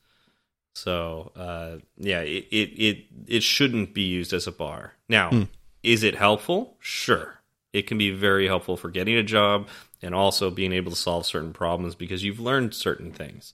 So 0.74 1.32
uh, 1.36 1.78
yeah, 1.98 2.20
it, 2.22 2.46
it 2.52 2.70
it 2.78 3.06
it 3.28 3.44
shouldn't 3.44 3.94
be 3.94 4.04
used 4.04 4.34
as 4.34 4.46
a 4.46 4.52
bar. 4.52 4.94
Now, 5.10 5.30
Hmm. 5.30 5.44
is 5.84 6.04
it 6.04 6.16
helpful? 6.16 6.76
Sure, 6.80 7.40
it 7.74 7.88
can 7.88 7.98
be 7.98 8.12
very 8.12 8.46
helpful 8.48 8.76
for 8.78 8.90
getting 8.90 9.16
a 9.16 9.24
job 9.24 9.70
and 10.02 10.14
also 10.14 10.52
being 10.52 10.74
able 10.74 10.92
to 10.92 10.98
solve 10.98 11.26
certain 11.26 11.54
problems 11.54 11.96
because 11.96 12.24
you've 12.24 12.40
learned 12.42 12.74
certain 12.76 13.12
things. 13.12 13.54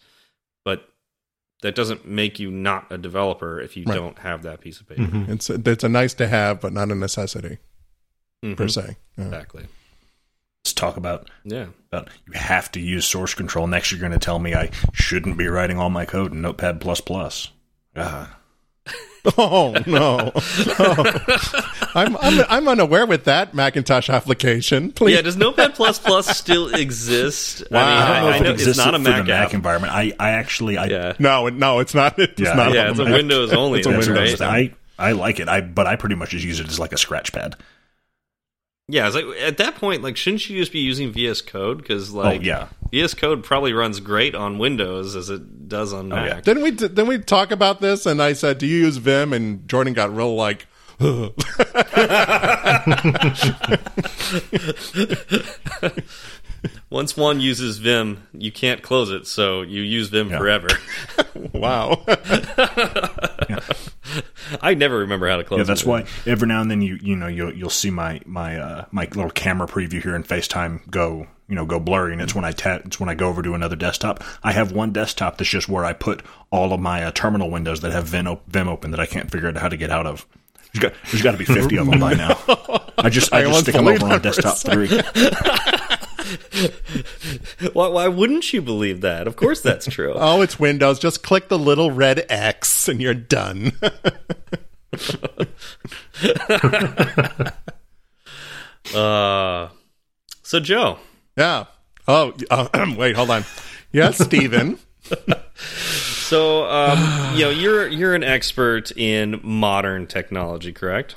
But 1.62 1.67
that 1.67 1.76
doesn't 1.76 2.08
make 2.08 2.39
you 2.39 2.50
not 2.52 2.88
a 2.91 2.97
developer 2.97 3.60
if 3.62 3.78
you 3.78 3.84
Right. 3.86 3.95
don't 3.95 4.17
have 4.19 4.41
that 4.43 4.62
piece 4.62 4.80
of 4.80 4.89
paper. 4.89 5.08
It's, 5.30 5.50
it's 5.50 5.84
a 5.84 5.89
nice 5.89 6.13
to 6.15 6.28
have, 6.28 6.60
but 6.60 6.74
not 6.74 6.89
a 6.91 6.95
necessity 6.95 7.60
Mhm. 8.43 8.58
per 8.58 8.67
se. 8.67 8.97
Yeah. 9.17 9.26
Exactly. 9.26 9.65
let's 10.63 10.74
talk 10.74 10.95
about 10.97 11.30
Yeah. 11.43 11.67
about 11.91 12.10
you 12.28 12.34
have 12.34 12.71
to 12.74 12.80
use 12.80 13.06
source 13.06 13.34
control. 13.34 13.65
Next, 13.67 13.91
you're 13.91 14.00
going 14.00 14.12
to 14.12 14.19
tell 14.19 14.38
me 14.39 14.54
I 14.54 14.69
shouldn't 14.93 15.38
be 15.38 15.47
writing 15.47 15.78
all 15.80 15.89
my 15.89 16.06
code 16.06 16.34
in 16.34 16.41
Notepad 16.41 16.80
plus 16.82 17.02
plus. 17.02 17.50
Ah. 17.95 18.38
Oh 19.38 19.75
no! 19.86 20.32
Oh. 20.36 21.89
I'm, 21.93 22.17
I'm 22.17 22.43
I'm 22.49 22.67
unaware 22.67 23.06
with 23.06 23.25
that 23.25 23.54
Macintosh 23.54 24.10
application. 24.10 24.91
Please, 24.91 25.13
Yeah, 25.15 25.21
does 25.21 25.38
Notepad 25.38 25.75
Plus 25.75 25.99
Plus 25.99 26.36
still 26.36 26.73
exist? 26.73 27.62
Wow. 27.69 27.80
I 27.80 27.84
I 27.84 28.08
don't 28.08 28.08
know 28.08 28.13
mean, 28.23 28.23
I, 28.23 28.32
I 28.32 28.36
if 28.36 28.41
it 28.41 28.43
know 28.65 28.69
it's 28.71 28.77
not 28.80 28.95
a 28.95 28.97
for 28.97 29.04
Mac 29.04 29.17
the 29.25 29.32
Mac 29.32 29.54
environment. 29.54 29.93
I, 29.93 30.13
I 30.19 30.32
actually 30.32 30.77
I 30.80 30.86
Yeah, 30.86 31.13
no, 31.19 31.49
no, 31.49 31.80
it's 31.82 31.93
not. 31.93 32.17
It's 32.17 32.41
Yeah. 32.41 32.54
not. 32.56 32.73
yeah, 32.73 32.86
on 32.86 32.88
it's 32.89 32.97
the 32.97 33.04
a 33.04 33.06
Mac. 33.10 33.13
Windows 33.17 33.54
only. 33.54 33.80
It's 33.80 33.88
a 33.88 33.91
Windows 33.91 34.39
right. 34.41 34.73
I 34.97 35.08
I 35.10 35.12
like 35.12 35.39
it. 35.39 35.47
I 35.47 35.62
but 35.62 35.86
I 35.86 35.97
pretty 35.97 36.15
much 36.15 36.32
just 36.32 36.43
use 36.43 36.60
it 36.60 36.67
as 36.67 36.80
like 36.80 36.91
a 36.93 36.97
scratch 36.97 37.32
pad. 37.32 37.56
Yeah, 38.91 39.08
it's 39.08 39.15
like 39.15 39.25
at 39.39 39.58
that 39.58 39.75
point, 39.75 40.04
like, 40.04 40.17
shouldn't 40.17 40.49
you 40.49 40.58
just 40.60 40.73
be 40.73 40.80
using 40.80 41.13
VS 41.13 41.41
Code? 41.41 41.77
Because 41.77 42.13
oh, 42.13 42.17
like, 42.17 42.41
oh 42.41 42.43
yeah. 42.43 42.67
VS 42.91 43.13
Code 43.13 43.41
probably 43.41 43.71
runs 43.71 44.01
great 44.01 44.36
on 44.36 44.58
Windows 44.58 45.15
as 45.15 45.30
it 45.30 45.69
does 45.69 45.93
on 45.93 46.12
Oh, 46.12 46.17
yeah. 46.17 46.34
Mac. 46.36 46.43
Didn't 46.43 46.63
we? 46.63 46.71
Didn't 46.71 47.08
we 47.08 47.17
talk 47.19 47.51
about 47.51 47.80
this? 47.80 48.06
And 48.06 48.21
I 48.21 48.34
said, 48.34 48.58
"Do 48.58 48.67
you 48.67 48.80
use 48.80 48.97
Vim?" 48.97 49.32
And 49.32 49.65
Jordan 49.67 49.93
got 49.93 50.13
real 50.13 50.36
like. 50.36 50.67
Once 56.91 57.17
one 57.17 57.39
uses 57.39 57.80
Vim, 57.80 58.27
you 58.34 58.51
can't 58.51 58.84
close 58.84 59.10
it, 59.10 59.25
so 59.25 59.62
you 59.62 59.82
use 59.82 60.10
Vim 60.10 60.30
Yeah. 60.30 60.38
forever. 60.38 60.67
wow. 61.54 62.04
I 64.62 64.74
never 64.74 65.00
remember 65.00 65.30
how 65.30 65.38
to 65.38 65.43
close. 65.43 65.60
Yeah, 65.60 65.63
that's 65.63 65.86
why 65.86 66.06
every 66.26 66.47
now 66.47 66.62
and 66.62 66.69
then 66.69 66.82
you 66.82 66.97
you 67.02 67.15
know 67.15 67.28
you'll 67.28 67.54
you'll 67.54 67.69
see 67.69 67.89
my 67.89 68.21
my 68.26 68.58
uh, 68.58 68.86
my 68.91 69.04
little 69.06 69.30
camera 69.32 69.67
preview 69.67 70.02
here 70.02 70.15
in 70.15 70.24
FaceTime 70.24 70.89
go 70.89 71.28
you 71.47 71.56
know 71.56 71.65
go 71.65 71.80
blurry, 71.80 72.13
and 72.13 72.21
it's 72.21 72.34
when 72.34 72.45
I 72.45 72.52
ta- 72.52 72.80
it's 72.86 73.00
when 73.00 73.10
I 73.10 73.15
go 73.15 73.28
over 73.28 73.41
to 73.41 73.54
another 73.54 73.76
desktop. 73.76 74.24
I 74.43 74.54
have 74.54 74.71
one 74.71 74.91
desktop 74.91 75.38
that's 75.38 75.50
just 75.50 75.67
where 75.67 75.84
I 75.86 75.93
put 75.93 76.24
all 76.50 76.74
of 76.74 76.80
my 76.80 77.04
uh, 77.04 77.12
terminal 77.12 77.50
windows 77.50 77.82
that 77.82 77.91
have 77.91 78.06
Vim, 78.06 78.28
op- 78.28 78.47
Vim 78.47 78.69
open 78.69 78.91
that 78.91 79.00
I 79.00 79.06
can't 79.06 79.30
figure 79.30 79.50
out 79.50 79.58
how 79.58 79.67
to 79.67 79.78
get 79.78 79.89
out 79.89 80.06
of. 80.06 80.26
There's 80.74 80.82
got, 80.82 80.93
there's 81.12 81.21
got 81.21 81.32
to 81.34 81.38
be 81.38 81.45
fifty 81.45 81.78
of 81.78 81.88
them 81.88 82.00
by 82.00 82.13
now. 82.13 82.39
I 82.97 83.10
just 83.10 83.34
I, 83.34 83.39
I 83.39 83.43
just 83.43 83.62
stick 83.62 83.76
them 83.76 83.88
over 83.88 84.06
on 84.06 84.10
that 84.10 84.21
for 84.21 84.30
a 84.30 84.32
desktop 84.32 84.58
three. 84.60 84.88
Why, 87.73 87.88
why 87.88 88.07
wouldn't 88.07 88.53
you 88.53 88.62
believe 88.62 89.01
that? 89.01 89.27
Of 89.27 89.36
course, 89.36 89.62
that's 89.62 89.86
true. 89.88 90.13
Oh, 90.15 90.41
it's 90.41 90.60
Windows. 90.60 90.99
Just 90.99 91.23
click 91.23 91.49
the 91.49 91.60
little 91.60 91.91
red 91.91 92.25
X, 92.29 92.88
and 92.88 93.01
you're 93.01 93.13
done. 93.13 93.73
Uh, 98.95 99.69
so 100.41 100.59
Joe, 100.59 100.97
yeah. 101.38 101.65
Oh, 102.07 102.34
uh, 102.49 102.93
wait. 102.97 103.15
Hold 103.15 103.30
on. 103.30 103.43
Yes, 103.91 104.17
Steven. 104.17 104.80
so 105.84 106.65
um, 106.65 107.36
you 107.36 107.45
know 107.45 107.51
you're 107.51 107.88
you're 107.88 108.15
an 108.15 108.24
expert 108.24 108.91
in 108.97 109.39
modern 109.43 110.07
technology, 110.07 110.74
correct? 110.74 111.15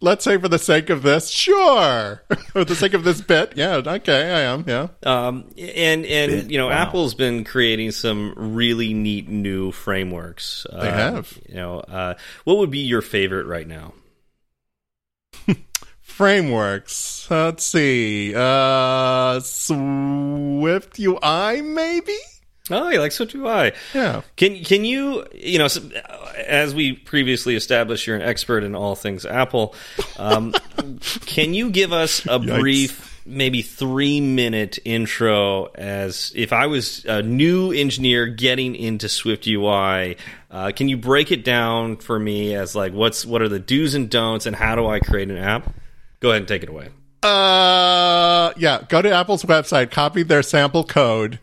Let's 0.00 0.24
say 0.24 0.36
for 0.36 0.48
the 0.48 0.58
sake 0.58 0.90
of 0.90 1.02
this, 1.02 1.30
sure. 1.30 2.22
for 2.52 2.64
the 2.64 2.74
sake 2.74 2.92
of 2.94 3.04
this 3.04 3.22
bit, 3.22 3.54
yeah. 3.56 3.76
Okay, 3.76 4.30
I 4.32 4.40
am. 4.40 4.64
Yeah. 4.66 4.88
Um, 5.02 5.50
and 5.56 6.04
and 6.04 6.30
Bit, 6.32 6.50
you 6.50 6.58
know 6.58 6.66
wow. 6.66 6.72
Apple's 6.74 7.14
been 7.14 7.42
creating 7.44 7.92
some 7.92 8.34
really 8.36 8.92
neat 8.92 9.28
new 9.30 9.72
frameworks. 9.72 10.66
They 10.70 10.76
Uh, 10.88 10.92
have. 10.92 11.38
You 11.48 11.54
know, 11.54 11.80
uh, 11.80 12.14
what 12.44 12.58
would 12.58 12.70
be 12.70 12.80
your 12.80 13.00
favorite 13.02 13.46
right 13.46 13.66
now? 13.66 13.94
Frameworks. 16.00 17.26
Let's 17.30 17.64
see. 17.64 18.34
Uh, 18.36 19.40
Swift 19.40 20.98
UI, 21.00 21.62
maybe. 21.62 22.16
Oh, 22.70 22.88
you 22.88 22.98
like 22.98 23.12
Swift 23.12 23.34
UI? 23.34 23.72
Yeah. 23.92 24.22
Can 24.36 24.64
can 24.64 24.86
you 24.86 25.26
you 25.34 25.58
know 25.58 25.68
as 26.46 26.74
we 26.74 26.94
previously 26.94 27.56
established, 27.56 28.06
you're 28.06 28.16
an 28.16 28.22
expert 28.22 28.64
in 28.64 28.74
all 28.74 28.94
things 28.94 29.26
Apple. 29.26 29.74
Um, 30.18 30.54
can 31.26 31.52
you 31.52 31.70
give 31.70 31.92
us 31.92 32.26
a 32.26 32.38
brief, 32.38 33.20
maybe 33.26 33.60
three 33.60 34.22
minute 34.22 34.78
intro 34.86 35.66
as 35.74 36.32
if 36.34 36.54
I 36.54 36.66
was 36.66 37.04
a 37.04 37.20
new 37.22 37.70
engineer 37.70 38.26
getting 38.26 38.76
into 38.76 39.10
Swift 39.10 39.46
UI? 39.46 40.16
Uh, 40.50 40.72
can 40.74 40.88
you 40.88 40.96
break 40.96 41.32
it 41.32 41.44
down 41.44 41.96
for 41.98 42.18
me 42.18 42.54
as 42.54 42.74
like 42.74 42.94
what's 42.94 43.26
what 43.26 43.42
are 43.42 43.48
the 43.50 43.58
do's 43.58 43.94
and 43.94 44.08
don'ts 44.08 44.46
and 44.46 44.56
how 44.56 44.74
do 44.74 44.86
I 44.86 45.00
create 45.00 45.30
an 45.30 45.36
app? 45.36 45.70
Go 46.20 46.30
ahead 46.30 46.40
and 46.40 46.48
take 46.48 46.62
it 46.62 46.70
away. 46.70 46.88
Uh, 47.22 48.52
yeah. 48.56 48.82
Go 48.88 49.02
to 49.02 49.10
Apple's 49.10 49.42
website, 49.44 49.90
copy 49.90 50.22
their 50.22 50.42
sample 50.42 50.84
code, 50.84 51.40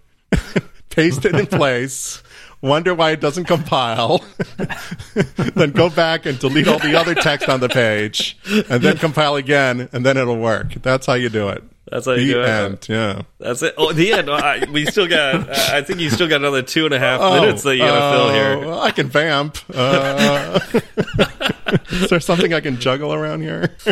paste 0.92 1.26
it 1.26 1.36
in 1.36 1.48
place. 1.48 2.22
Wonder 2.62 2.94
why 2.94 3.12
it 3.12 3.20
doesn't 3.20 3.46
compile. 3.46 4.24
then 5.56 5.72
go 5.72 5.90
back 5.90 6.28
and 6.28 6.38
delete 6.38 6.68
all 6.68 6.78
the 6.78 6.96
other 6.96 7.16
text 7.16 7.50
on 7.50 7.60
the 7.60 7.70
page, 7.70 8.38
and 8.70 8.84
then 8.84 8.98
compile 8.98 9.36
again, 9.36 9.90
and 9.92 10.06
then 10.06 10.16
it'll 10.16 10.38
work. 10.38 10.74
That's 10.84 11.08
how 11.08 11.16
you 11.16 11.30
do 11.30 11.50
it. 11.50 11.64
That's 11.92 12.06
how 12.06 12.14
you 12.14 12.28
the 12.28 12.34
do 12.34 12.74
it. 12.74 12.90
Yeah. 12.90 13.22
That's 13.40 13.64
it. 13.64 13.74
Oh, 13.78 13.92
the 13.92 14.14
end. 14.14 14.30
I, 14.30 14.70
we 14.70 14.86
still 14.86 15.08
got. 15.08 15.50
I 15.50 15.82
think 15.82 16.00
you 16.00 16.12
still 16.12 16.28
got 16.28 16.38
another 16.38 16.62
two 16.62 16.86
and 16.86 16.94
a 16.94 17.00
half 17.00 17.20
minutes 17.20 17.64
that 17.64 17.76
you 17.76 17.82
gotta 17.82 18.16
fill 18.16 18.32
here. 18.32 18.74
Oh, 18.74 18.80
I 18.80 18.92
can 18.92 19.08
vamp. 19.08 19.58
Uh, 19.74 20.60
is 21.90 22.10
there 22.10 22.20
something 22.20 22.54
I 22.54 22.60
can 22.62 22.80
juggle 22.80 23.14
around 23.14 23.42
here? 23.42 23.76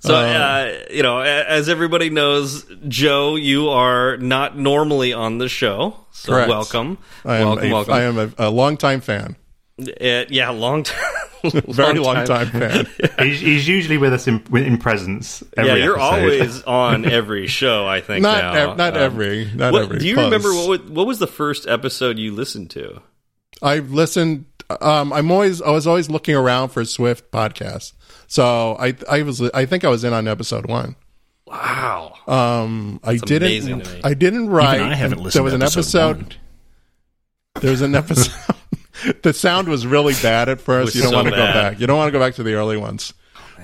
So, 0.00 0.14
uh, 0.14 0.78
you 0.90 1.02
know, 1.02 1.20
as 1.20 1.68
everybody 1.68 2.08
knows, 2.10 2.64
Joe, 2.88 3.36
you 3.36 3.68
are 3.68 4.16
not 4.16 4.56
normally 4.56 5.12
on 5.12 5.38
the 5.38 5.48
show. 5.48 5.94
So, 6.10 6.32
Correct. 6.32 6.48
welcome. 6.48 6.98
I 7.24 7.36
am 7.38 7.46
welcome, 7.48 7.64
a, 7.68 7.72
welcome. 7.72 7.94
I 7.94 8.02
am 8.02 8.18
a, 8.18 8.30
a 8.38 8.50
longtime 8.50 9.00
fan. 9.02 9.36
Uh, 9.78 10.24
yeah, 10.30 10.48
long 10.50 10.82
time. 10.84 10.98
Very 11.68 11.98
long 11.98 12.24
time 12.24 12.48
fan. 12.48 12.86
He's, 13.18 13.40
he's 13.40 13.68
usually 13.68 13.96
with 13.98 14.12
us 14.12 14.26
in, 14.26 14.42
in 14.56 14.76
presence. 14.78 15.42
Every 15.56 15.70
Yeah, 15.72 15.84
you're 15.84 15.98
episode. 16.00 16.20
always 16.22 16.62
on 16.64 17.04
every 17.06 17.46
show. 17.46 17.86
I 17.86 18.00
think 18.02 18.22
Not 18.22 18.42
now. 18.54 18.70
ev- 18.72 18.76
not 18.76 18.96
Um, 18.96 19.02
every. 19.02 19.50
Not 19.54 19.72
what- 19.72 19.82
every. 19.82 19.98
do 20.00 20.06
you 20.06 20.14
close. 20.14 20.24
remember 20.26 20.52
what 20.52 20.90
what 20.90 21.06
was 21.06 21.18
the 21.18 21.26
first 21.26 21.66
episode 21.66 22.18
you 22.18 22.32
listened 22.34 22.70
to? 22.70 23.00
I've 23.62 23.90
listened. 23.90 24.46
Um, 24.80 25.12
I'm 25.12 25.30
always. 25.30 25.60
I 25.62 25.70
was 25.70 25.86
always 25.86 26.08
looking 26.10 26.34
around 26.34 26.70
for 26.70 26.84
Swift 26.84 27.30
podcasts. 27.30 27.92
So 28.26 28.76
I. 28.78 28.96
I 29.08 29.22
was. 29.22 29.40
I 29.40 29.66
think 29.66 29.84
I 29.84 29.88
was 29.88 30.04
in 30.04 30.12
on 30.12 30.28
episode 30.28 30.66
one. 30.66 30.96
Wow. 31.46 32.14
Um, 32.26 33.00
I 33.02 33.16
didn't. 33.16 34.04
I 34.04 34.14
didn't 34.14 34.48
write. 34.50 34.80
I 34.80 34.94
haven't 34.94 35.18
listened 35.18 35.38
There 35.38 35.42
was 35.42 35.52
to 35.52 35.56
an 35.56 35.62
episode 35.62 36.16
episode. 36.16 36.36
There 37.60 37.70
was 37.70 37.82
an 37.82 37.94
episode. 37.96 38.54
the 39.22 39.32
sound 39.32 39.68
was 39.68 39.86
really 39.86 40.14
bad 40.22 40.48
at 40.48 40.60
first. 40.60 40.94
You 40.94 41.02
don't 41.02 41.10
so 41.10 41.16
want 41.16 41.28
to 41.28 41.32
go 41.32 41.44
back. 41.46 41.80
You 41.80 41.86
don't 41.86 41.96
want 41.96 42.08
to 42.08 42.12
go 42.12 42.24
back 42.24 42.34
to 42.34 42.42
the 42.42 42.54
early 42.54 42.76
ones. 42.76 43.12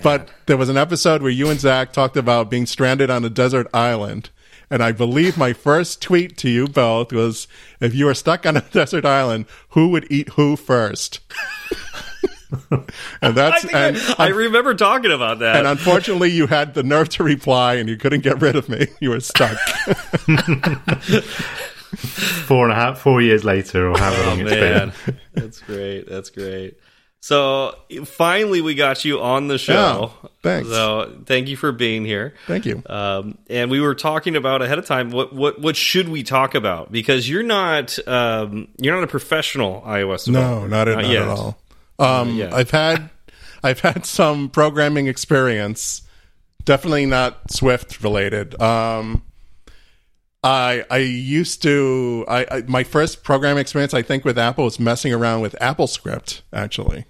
But 0.02 0.28
there 0.46 0.56
was 0.56 0.68
an 0.68 0.76
episode 0.76 1.22
where 1.22 1.30
you 1.30 1.48
and 1.48 1.58
Zach 1.58 1.92
talked 1.92 2.16
about 2.16 2.50
being 2.50 2.66
stranded 2.66 3.10
on 3.10 3.24
a 3.24 3.30
desert 3.30 3.66
island. 3.72 4.30
And 4.70 4.82
I 4.82 4.90
believe 4.92 5.38
my 5.38 5.52
first 5.52 6.02
tweet 6.02 6.36
to 6.38 6.48
you 6.50 6.66
both 6.66 7.12
was 7.12 7.46
if 7.80 7.94
you 7.94 8.06
were 8.06 8.14
stuck 8.14 8.44
on 8.46 8.56
a 8.56 8.60
desert 8.72 9.04
island, 9.04 9.46
who 9.70 9.88
would 9.90 10.06
eat 10.10 10.30
who 10.30 10.56
first? 10.56 11.20
and 13.22 13.36
that's 13.36 13.64
and, 13.74 13.96
I 14.18 14.28
remember 14.28 14.74
talking 14.74 15.10
about 15.12 15.38
that. 15.40 15.56
and 15.56 15.66
unfortunately 15.66 16.30
you 16.30 16.46
had 16.46 16.74
the 16.74 16.82
nerve 16.82 17.08
to 17.10 17.22
reply 17.24 17.74
and 17.74 17.88
you 17.88 17.96
couldn't 17.96 18.20
get 18.22 18.40
rid 18.40 18.56
of 18.56 18.68
me. 18.68 18.86
You 19.00 19.10
were 19.10 19.20
stuck. 19.20 19.56
four 22.46 22.64
and 22.64 22.72
a 22.72 22.74
half, 22.76 22.98
four 22.98 23.20
years 23.22 23.44
later, 23.44 23.88
or 23.90 23.98
however 23.98 24.26
long 24.26 24.40
oh, 24.42 24.46
it's 24.46 24.52
Oh, 24.52 24.60
Man, 24.60 24.92
been. 25.06 25.16
that's 25.34 25.60
great. 25.60 26.08
That's 26.08 26.30
great. 26.30 26.76
So 27.26 27.74
finally, 28.04 28.60
we 28.60 28.76
got 28.76 29.04
you 29.04 29.20
on 29.20 29.48
the 29.48 29.58
show. 29.58 30.12
Yeah, 30.22 30.28
thanks. 30.44 30.68
So 30.68 31.12
thank 31.24 31.48
you 31.48 31.56
for 31.56 31.72
being 31.72 32.04
here. 32.04 32.34
Thank 32.46 32.66
you. 32.66 32.84
Um, 32.86 33.36
and 33.50 33.68
we 33.68 33.80
were 33.80 33.96
talking 33.96 34.36
about 34.36 34.62
ahead 34.62 34.78
of 34.78 34.86
time 34.86 35.10
what 35.10 35.32
what 35.32 35.60
what 35.60 35.74
should 35.74 36.08
we 36.08 36.22
talk 36.22 36.54
about 36.54 36.92
because 36.92 37.28
you're 37.28 37.42
not 37.42 37.98
um, 38.06 38.68
you're 38.78 38.94
not 38.94 39.02
a 39.02 39.08
professional 39.08 39.80
iOS 39.80 40.26
developer. 40.26 40.60
No, 40.60 40.66
not 40.68 40.86
at, 40.86 40.98
not 40.98 41.06
yet. 41.08 41.22
at 41.22 41.28
all. 41.28 41.58
Um, 41.98 42.36
yet. 42.36 42.52
I've 42.52 42.70
had 42.70 43.10
I've 43.60 43.80
had 43.80 44.06
some 44.06 44.48
programming 44.48 45.08
experience, 45.08 46.02
definitely 46.64 47.06
not 47.06 47.50
Swift 47.50 48.04
related. 48.04 48.62
Um, 48.62 49.24
I 50.46 50.84
I 50.90 50.98
used 50.98 51.62
to 51.62 52.24
I, 52.28 52.46
I 52.50 52.62
my 52.62 52.84
first 52.84 53.24
programming 53.24 53.60
experience 53.60 53.94
I 53.94 54.02
think 54.02 54.24
with 54.24 54.38
Apple 54.38 54.64
was 54.64 54.78
messing 54.78 55.12
around 55.12 55.40
with 55.40 55.56
AppleScript 55.60 56.42
actually. 56.52 57.06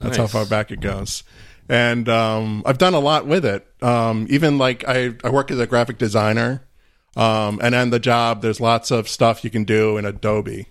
That's 0.00 0.16
how 0.16 0.26
far 0.26 0.46
back 0.46 0.70
it 0.70 0.80
goes. 0.80 1.22
And 1.68 2.08
um, 2.08 2.62
I've 2.66 2.78
done 2.78 2.94
a 2.94 2.98
lot 2.98 3.26
with 3.26 3.44
it. 3.44 3.66
Um, 3.82 4.26
even 4.30 4.58
like 4.58 4.84
I, 4.86 5.14
I 5.22 5.30
work 5.30 5.50
as 5.50 5.60
a 5.60 5.66
graphic 5.66 5.96
designer. 5.96 6.64
Um, 7.16 7.60
and 7.62 7.74
on 7.74 7.90
the 7.90 8.00
job, 8.00 8.42
there's 8.42 8.60
lots 8.60 8.90
of 8.90 9.08
stuff 9.08 9.44
you 9.44 9.50
can 9.50 9.64
do 9.64 9.96
in 9.96 10.04
Adobe. 10.04 10.66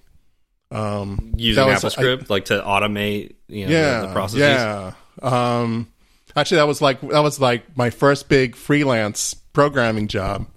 Um, 0.69 1.33
Using 1.37 1.63
AppleScript 1.63 2.29
like 2.29 2.45
to 2.45 2.61
automate 2.61 3.35
you 3.47 3.67
know, 3.67 3.71
yeah, 3.71 4.01
the, 4.01 4.07
the 4.07 4.13
processes. 4.13 4.41
Yeah. 4.41 4.93
Um, 5.21 5.91
actually, 6.35 6.57
that 6.57 6.67
was 6.67 6.81
like 6.81 7.01
that 7.01 7.19
was 7.19 7.39
like 7.39 7.75
my 7.77 7.89
first 7.89 8.29
big 8.29 8.55
freelance 8.55 9.33
programming 9.33 10.07
job. 10.07 10.47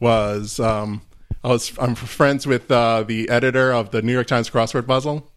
Was 0.00 0.60
um, 0.60 1.02
I 1.42 1.48
was 1.48 1.72
I'm 1.78 1.94
friends 1.94 2.46
with 2.46 2.70
uh, 2.70 3.02
the 3.02 3.28
editor 3.28 3.72
of 3.72 3.90
the 3.90 4.02
New 4.02 4.12
York 4.12 4.26
Times 4.28 4.48
crossword 4.50 4.86
puzzle, 4.86 5.30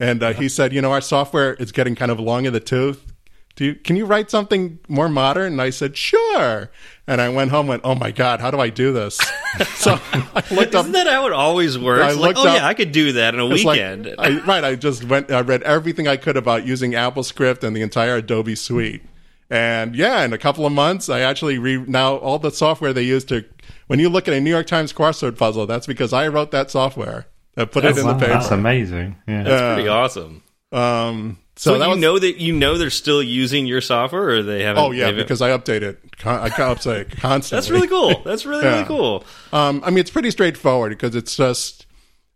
and 0.00 0.22
uh, 0.22 0.32
he 0.32 0.48
said, 0.48 0.72
you 0.72 0.80
know, 0.82 0.90
our 0.92 1.00
software 1.00 1.54
is 1.54 1.70
getting 1.72 1.94
kind 1.94 2.10
of 2.10 2.18
long 2.18 2.44
in 2.46 2.52
the 2.52 2.60
tooth. 2.60 3.12
Do 3.54 3.64
you, 3.64 3.74
can 3.74 3.96
you 3.96 4.06
write 4.06 4.30
something 4.30 4.78
more 4.86 5.08
modern? 5.08 5.54
And 5.54 5.60
I 5.62 5.70
said, 5.70 5.96
sure. 5.96 6.70
And 7.08 7.20
I 7.20 7.28
went 7.28 7.50
home, 7.50 7.62
and 7.62 7.68
went, 7.70 7.82
oh 7.84 7.96
my 7.96 8.12
god, 8.12 8.38
how 8.38 8.52
do 8.52 8.60
I 8.60 8.70
do 8.70 8.92
this? 8.92 9.16
so 9.74 9.98
I 10.12 10.44
looked 10.52 10.76
up 10.76 10.82
Isn't 10.82 10.92
that 10.92 11.08
how 11.08 11.26
it 11.26 11.32
always 11.32 11.76
works? 11.76 12.04
I 12.04 12.12
like, 12.12 12.36
oh 12.36 12.46
up- 12.46 12.56
yeah, 12.56 12.64
I 12.66 12.74
could 12.74 12.92
do 12.92 13.12
that 13.14 13.34
in 13.34 13.40
a 13.40 13.46
It's 13.48 13.64
like- 13.64 13.74
weekend. 13.76 14.14
I, 14.16 14.38
right. 14.44 14.62
I 14.62 14.76
just 14.76 15.02
went. 15.04 15.32
I 15.32 15.40
read 15.40 15.64
everything 15.64 16.06
I 16.06 16.16
could 16.16 16.36
about 16.36 16.66
using 16.66 16.92
AppleScript 16.92 17.64
and 17.64 17.74
the 17.76 17.82
entire 17.82 18.16
Adobe 18.16 18.54
suite. 18.54 19.02
And 19.50 19.96
yeah, 19.96 20.24
in 20.24 20.32
a 20.32 20.38
couple 20.38 20.66
of 20.66 20.72
months, 20.72 21.08
I 21.08 21.20
actually 21.20 21.58
re 21.58 21.78
now 21.86 22.16
all 22.16 22.38
the 22.38 22.50
software 22.50 22.92
they 22.92 23.02
use 23.02 23.24
to. 23.26 23.44
When 23.86 23.98
you 23.98 24.08
look 24.10 24.28
at 24.28 24.34
a 24.34 24.40
New 24.40 24.50
York 24.50 24.66
Times 24.66 24.92
crossword 24.92 25.38
puzzle, 25.38 25.66
that's 25.66 25.86
because 25.86 26.12
I 26.12 26.28
wrote 26.28 26.50
that 26.50 26.70
software 26.70 27.26
that 27.54 27.72
put 27.72 27.84
it 27.84 27.96
in 27.96 28.04
Wow, 28.06 28.12
the 28.14 28.26
that's 28.26 28.50
amazing. 28.50 29.16
Yeah. 29.26 29.46
Yeah. 29.48 29.74
Pretty 29.74 29.88
awesome. 29.88 30.42
Um, 30.70 31.38
so, 31.56 31.72
So, 31.72 31.78
that 31.78 31.84
you 31.86 31.90
was. 31.92 31.98
know 31.98 32.18
that 32.18 32.36
you 32.36 32.52
know 32.52 32.76
they're 32.76 32.90
still 32.90 33.22
using 33.22 33.66
your 33.66 33.80
software, 33.80 34.28
or 34.28 34.42
they 34.42 34.62
haven't. 34.62 34.82
oh 34.84 34.90
yeah, 34.90 35.12
because 35.12 35.40
I 35.40 35.48
update 35.56 35.80
it. 35.82 35.98
Con- 36.18 36.40
I 36.40 36.50
update 36.50 37.00
it 37.00 37.10
constantly. 37.16 37.56
that's 37.56 37.70
really 37.70 37.88
cool. 37.88 38.22
That's 38.24 38.44
really 38.44 38.64
Yeah. 38.64 38.72
really 38.74 38.84
cool. 38.86 39.24
Um, 39.54 39.80
I 39.84 39.88
mean, 39.88 40.00
it's 40.00 40.10
pretty 40.10 40.30
straightforward 40.30 40.90
because 40.90 41.16
it's 41.16 41.34
just, 41.34 41.86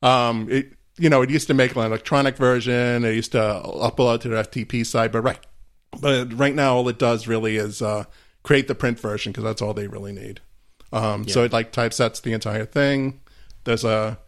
um, 0.02 0.48
it, 0.50 0.72
you 0.98 1.10
know, 1.10 1.20
it 1.22 1.28
used 1.30 1.46
to 1.48 1.54
make 1.54 1.76
an 1.76 1.82
electronic 1.82 2.36
version. 2.38 3.04
It 3.04 3.14
used 3.14 3.32
to 3.32 3.38
upload 3.64 4.22
to 4.22 4.28
the 4.30 4.36
FTP 4.36 4.84
side, 4.86 5.12
but 5.12 5.20
right, 5.20 5.38
but 6.00 6.32
right 6.38 6.54
now 6.54 6.76
all 6.76 6.88
it 6.88 6.98
does 6.98 7.26
really 7.26 7.56
is 7.56 7.82
uh, 7.82 8.04
create 8.42 8.68
the 8.68 8.74
print 8.74 8.98
version 8.98 9.32
because 9.32 9.44
that's 9.44 9.62
all 9.62 9.74
they 9.74 9.86
really 9.86 10.12
need. 10.12 10.40
Um, 10.92 11.26
So 11.28 11.44
it 11.44 11.52
like 11.52 11.72
typesets 11.72 12.20
the 12.20 12.32
entire 12.32 12.64
thing. 12.64 13.20
There's 13.64 13.84
a 13.84 14.18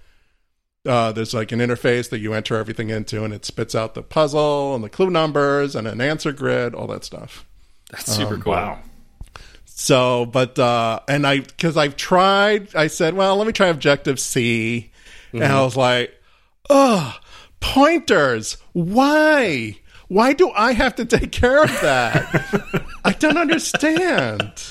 uh, 0.87 1.12
there's 1.12 1.33
like 1.33 1.51
an 1.53 1.61
interface 1.61 2.11
that 2.11 2.19
you 2.19 2.35
enter 2.35 2.57
everything 2.57 2.91
into, 2.91 3.25
and 3.25 3.33
it 3.33 3.45
spits 3.47 3.75
out 3.75 3.95
the 3.95 4.03
puzzle 4.03 4.75
and 4.75 4.85
the 4.85 4.91
clue 4.91 5.09
numbers 5.11 5.75
and 5.75 5.87
an 5.89 6.01
answer 6.01 6.31
grid, 6.33 6.75
all 6.75 6.87
that 6.89 7.05
stuff. 7.05 7.47
That's 7.91 8.12
super 8.15 8.37
cool. 8.39 8.53
Wow. 8.53 8.79
So, 9.65 10.27
but 10.27 10.59
uh 10.59 11.01
and 11.09 11.27
I 11.27 11.41
because 11.41 11.77
I've 11.77 11.97
tried, 11.97 12.75
I 12.77 12.87
said, 12.87 13.15
well, 13.15 13.37
let 13.37 13.47
me 13.47 13.53
try 13.53 13.69
Objective 13.69 14.21
C, 14.21 14.93
and 15.33 15.45
I 15.45 15.62
was 15.65 15.77
like, 15.77 16.15
oh, 16.71 17.19
pointers. 17.61 18.57
Why? 18.73 19.79
Why 20.15 20.33
do 20.33 20.51
I 20.53 20.73
have 20.75 20.95
to 20.97 21.05
take 21.05 21.33
care 21.33 21.61
of 21.65 21.71
that? 21.81 22.85
I 23.05 23.12
don't 23.12 23.37
understand. 23.37 24.53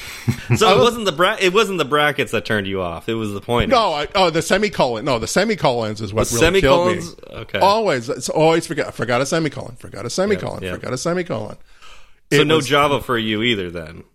So 0.56 0.78
it 0.78 0.80
wasn't 0.82 1.04
the 1.04 1.12
bra- 1.12 1.36
it 1.38 1.52
wasn't 1.54 1.80
the 1.80 1.86
brackets 1.86 2.32
that 2.32 2.46
turned 2.46 2.66
you 2.66 2.82
off. 2.82 3.10
It 3.10 3.16
was 3.16 3.34
the 3.34 3.42
point. 3.42 3.70
No, 3.70 3.92
I, 3.92 4.08
oh, 4.16 4.30
the 4.30 4.42
semicolon. 4.42 5.04
No, 5.04 5.20
the 5.20 5.28
semicolons 5.28 6.00
is 6.00 6.14
what 6.14 6.28
The 6.28 6.40
really 6.40 6.62
killed 6.62 6.88
me. 6.96 7.02
semicolons? 7.02 7.34
Okay. 7.42 7.60
Always, 7.60 8.08
it's 8.08 8.30
always 8.30 8.66
forgot. 8.66 8.94
Forgot 8.94 9.20
a 9.20 9.26
semicolon. 9.26 9.76
Forgot 9.76 10.06
a 10.06 10.10
semicolon. 10.10 10.64
yeah. 10.64 10.76
Forgot 10.76 10.94
a 10.94 10.98
semicolon. 10.98 11.58
so 12.32 12.44
no 12.44 12.56
was- 12.58 12.68
Java 12.68 13.02
for 13.02 13.18
you 13.18 13.42
either. 13.44 13.70
Then 13.70 14.06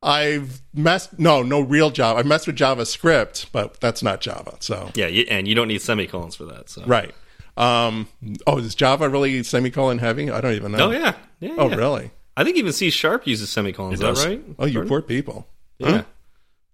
I've 0.00 0.62
messed. 0.72 1.18
No, 1.18 1.42
no 1.42 1.60
real 1.60 1.90
Java. 1.90 2.20
I 2.20 2.22
messed 2.22 2.46
with 2.46 2.56
JavaScript, 2.56 3.46
but 3.50 3.80
that's 3.80 4.00
not 4.02 4.20
Java. 4.20 4.56
So 4.60 4.92
yeah, 4.94 5.08
you, 5.08 5.26
and 5.28 5.48
you 5.48 5.56
don't 5.56 5.68
need 5.68 5.82
semicolons 5.82 6.36
for 6.36 6.44
that. 6.44 6.68
So 6.70 6.84
Right. 6.86 7.12
Um, 7.58 8.08
oh, 8.46 8.58
is 8.58 8.74
Java 8.74 9.08
really 9.08 9.42
semicolon 9.42 9.98
heavy? 9.98 10.30
I 10.30 10.40
don't 10.40 10.54
even 10.54 10.72
know. 10.72 10.88
Oh 10.88 10.90
yeah. 10.92 11.14
yeah 11.40 11.54
Oh, 11.58 11.68
yeah. 11.68 11.74
really? 11.76 12.10
I 12.36 12.44
think 12.44 12.56
even 12.56 12.72
C 12.72 12.88
sharp 12.90 13.26
uses 13.26 13.50
semicolons. 13.50 13.94
Is 13.94 14.00
that 14.00 14.24
right? 14.26 14.42
Oh, 14.58 14.64
you 14.66 14.82
poor 14.84 15.02
people. 15.02 15.46
Yeah. 15.78 16.02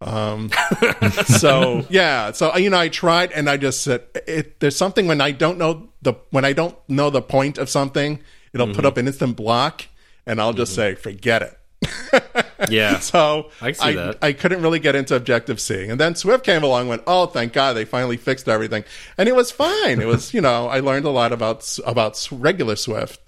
Um, 0.03 0.51
so 1.27 1.87
yeah, 1.91 2.33
so 2.33 2.55
you 2.57 2.69
know, 2.69 2.79
I 2.79 2.89
tried 2.89 3.33
and 3.33 3.49
I 3.49 3.57
just 3.57 3.83
said, 3.83 4.03
it, 4.27 4.61
there's 4.61 4.77
something 4.77 5.07
when 5.07 5.21
I 5.23 5.31
don't 5.31 5.57
know 5.57 5.89
the 6.03 6.15
when 6.31 6.45
I 6.45 6.53
don't 6.53 6.77
know 6.89 7.09
the 7.09 7.23
point 7.23 7.57
of 7.57 7.71
something, 7.71 8.21
it'll 8.53 8.67
Mm-hmm. 8.67 8.77
put 8.77 8.85
up 8.85 8.99
an 8.99 9.07
instant 9.07 9.37
block, 9.37 9.87
and 10.27 10.41
I'll 10.41 10.53
just 10.53 10.75
say, 10.75 10.95
forget 10.95 11.43
it. 11.43 12.23
Yeah. 12.71 12.99
So 13.01 13.51
I 13.61 13.75
I. 13.81 14.15
I 14.23 14.33
couldn't 14.33 14.63
really 14.63 14.79
get 14.79 14.95
into 14.95 15.15
Objective 15.17 15.61
C. 15.61 15.87
And 15.89 15.99
then 16.01 16.15
Swift 16.15 16.45
came 16.45 16.63
along 16.63 16.81
and 16.83 16.89
went, 16.91 17.03
oh, 17.07 17.27
thank 17.27 17.53
God 17.53 17.75
they 17.75 17.85
finally 17.85 18.17
fixed 18.17 18.49
everything. 18.49 18.85
And 19.19 19.29
it 19.29 19.35
was 19.37 19.51
fine. 19.51 20.01
It 20.01 20.07
was, 20.07 20.33
you 20.35 20.41
know, 20.41 20.69
I 20.69 20.81
learned 20.81 21.05
a 21.05 21.11
lot 21.11 21.33
about, 21.33 21.79
about 21.87 22.29
regular 22.31 22.77
Swift. 22.77 23.21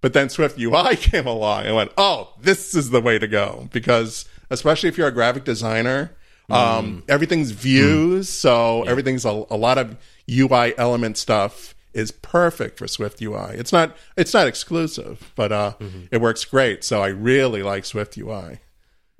But 0.00 0.12
then 0.14 0.28
Swift 0.30 0.58
UI 0.58 0.96
came 0.96 1.26
along 1.26 1.66
and 1.66 1.76
went, 1.76 1.92
oh, 1.98 2.32
this 2.40 2.74
is 2.74 2.90
the 2.90 3.00
way 3.00 3.18
to 3.18 3.28
go. 3.28 3.68
Because 3.72 4.24
especially 4.50 4.88
if 4.88 4.96
you're 4.98 5.08
a 5.08 5.12
graphic 5.12 5.44
designer, 5.44 6.12
Mm. 6.48 6.54
um, 6.56 7.02
everything's 7.08 7.52
views. 7.52 8.28
So 8.28 8.82
everything's 8.82 9.24
a, 9.24 9.28
a 9.50 9.56
lot 9.56 9.78
of 9.78 9.96
UI 10.28 10.74
element 10.76 11.16
stuff 11.16 11.76
is 11.94 12.10
perfect 12.10 12.76
for 12.78 12.88
Swift 12.88 13.22
UI. 13.22 13.50
It's 13.54 13.72
not, 13.72 13.96
it's 14.16 14.34
not 14.34 14.48
exclusive, 14.48 15.32
but, 15.36 15.52
uh, 15.52 15.74
Mm-hmm. 15.80 16.06
it 16.10 16.20
works 16.20 16.44
great. 16.44 16.82
So 16.82 17.02
I 17.02 17.08
really 17.08 17.62
like 17.62 17.84
Swift 17.84 18.18
UI. 18.18 18.58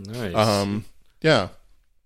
Nice. 0.07 0.35
Um, 0.35 0.85
yeah. 1.21 1.49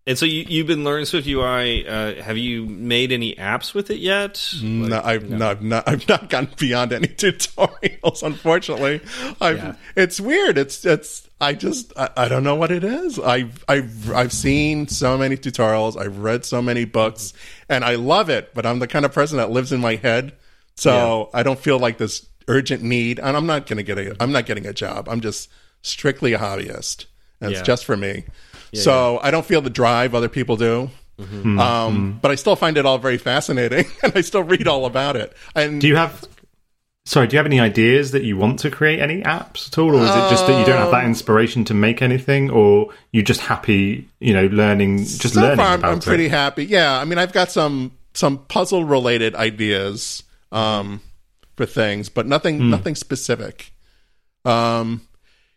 and 0.07 0.19
so 0.19 0.27
you, 0.27 0.45
you've 0.49 0.67
been 0.67 0.85
learning 0.85 1.07
Swift 1.07 1.27
UI. 1.27 1.87
Uh, 1.87 2.23
have 2.23 2.37
you 2.37 2.67
made 2.67 3.13
any 3.13 3.35
apps 3.37 3.73
with 3.75 3.91
it 3.91 3.99
yet? 3.99 4.53
No, 4.63 5.01
I've 5.03 5.31
not, 5.31 5.63
not, 5.63 5.89
I've 5.89 6.09
not 6.09 6.29
gotten 6.29 6.51
beyond 6.59 6.93
any 6.93 7.07
tutorials. 7.09 8.23
Unfortunately, 8.23 9.01
I've. 9.41 9.59
Yeah. 9.59 9.75
It's 9.97 10.21
weird. 10.21 10.59
It's, 10.59 10.85
it's. 10.85 11.29
I 11.41 11.53
just, 11.53 11.93
I, 11.97 12.09
I 12.17 12.29
don't 12.29 12.43
know 12.45 12.55
what 12.55 12.71
it 12.71 12.85
is. 12.85 13.19
I've, 13.19 13.65
I've, 13.69 14.11
I've 14.13 14.33
seen 14.33 14.89
so 14.89 15.19
many 15.19 15.37
tutorials. 15.37 16.01
I've 16.01 16.19
read 16.19 16.45
so 16.45 16.63
many 16.63 16.85
books, 16.85 17.33
and 17.69 17.85
I 17.85 17.97
love 17.97 18.31
it. 18.31 18.55
But 18.55 18.67
I'm 18.67 18.79
the 18.79 18.87
kind 18.87 19.05
of 19.05 19.13
person 19.13 19.37
that 19.39 19.51
lives 19.51 19.73
in 19.73 19.81
my 19.81 19.97
head, 19.97 20.33
so 20.77 21.31
I 21.35 21.43
don't 21.43 21.59
feel 21.59 21.79
like 21.79 21.99
this 21.99 22.27
urgent 22.49 22.83
need. 22.83 23.19
And 23.21 23.37
I'm 23.37 23.47
not 23.47 23.67
going 23.67 23.77
to 23.77 23.83
get 23.83 23.99
a. 23.99 24.17
I'm 24.21 24.33
not 24.33 24.47
getting 24.47 24.67
a 24.67 24.73
job. 24.73 25.09
I'm 25.09 25.21
just 25.21 25.51
strictly 25.83 26.33
a 26.33 26.39
hobbyist, 26.39 27.05
and 27.41 27.51
Yeah. 27.51 27.59
it's 27.59 27.67
just 27.67 27.85
for 27.85 27.97
me. 27.97 28.25
so 28.75 29.19
I 29.23 29.31
don't 29.31 29.47
feel 29.47 29.61
the 29.61 29.71
drive 29.71 30.15
other 30.15 30.29
people 30.29 30.57
do. 30.57 30.91
Mm-hmm. 31.21 31.61
Um, 31.61 32.19
but 32.21 32.33
I 32.33 32.35
still 32.35 32.57
find 32.57 32.77
it 32.77 32.85
all 32.87 32.99
very 32.99 33.19
fascinating, 33.19 33.87
and 34.03 34.13
I 34.17 34.21
still 34.21 34.43
read 34.43 34.67
all 34.67 34.85
about 34.85 35.15
it. 35.17 35.33
And 35.55 35.81
Do 35.81 35.87
you 35.87 35.95
have? 35.97 36.25
Sorry, 37.07 37.27
do 37.29 37.35
you 37.35 37.39
have 37.39 37.47
any 37.47 37.61
ideas 37.61 38.13
that 38.13 38.25
you 38.25 38.37
want 38.39 38.59
to 38.61 38.71
create 38.71 38.99
any 38.99 39.21
apps 39.23 39.69
at 39.69 39.77
all, 39.79 39.91
or 39.95 40.03
is 40.03 40.09
it 40.09 40.31
just 40.31 40.47
that 40.47 40.59
you 40.59 40.65
don't 40.65 40.79
have 40.79 40.87
Um, 40.87 40.93
that 40.93 41.05
inspiration 41.05 41.63
to 41.67 41.75
make 41.75 42.01
anything, 42.03 42.49
or 42.51 42.89
you're 43.13 43.23
just 43.23 43.43
happy, 43.43 44.09
you 44.21 44.33
know, 44.33 44.47
learning, 44.47 44.99
just 45.05 45.35
so 45.35 45.43
learning 45.43 45.59
far, 45.59 45.67
I'm, 45.75 45.79
about 45.81 45.93
I'm 45.93 45.99
it? 45.99 46.05
pretty 46.05 46.29
happy. 46.29 46.65
Yeah, 46.65 46.99
I 46.99 47.05
mean, 47.05 47.19
I've 47.19 47.33
got 47.33 47.53
some 47.53 47.93
some 48.15 48.39
puzzle 48.39 48.85
related 48.85 49.35
ideas 49.37 50.23
um, 50.51 51.01
for 51.57 51.67
things, 51.67 52.09
but 52.09 52.27
nothing 52.27 52.71
nothing 52.71 52.95
specific. 52.95 53.71
Um, 54.47 55.03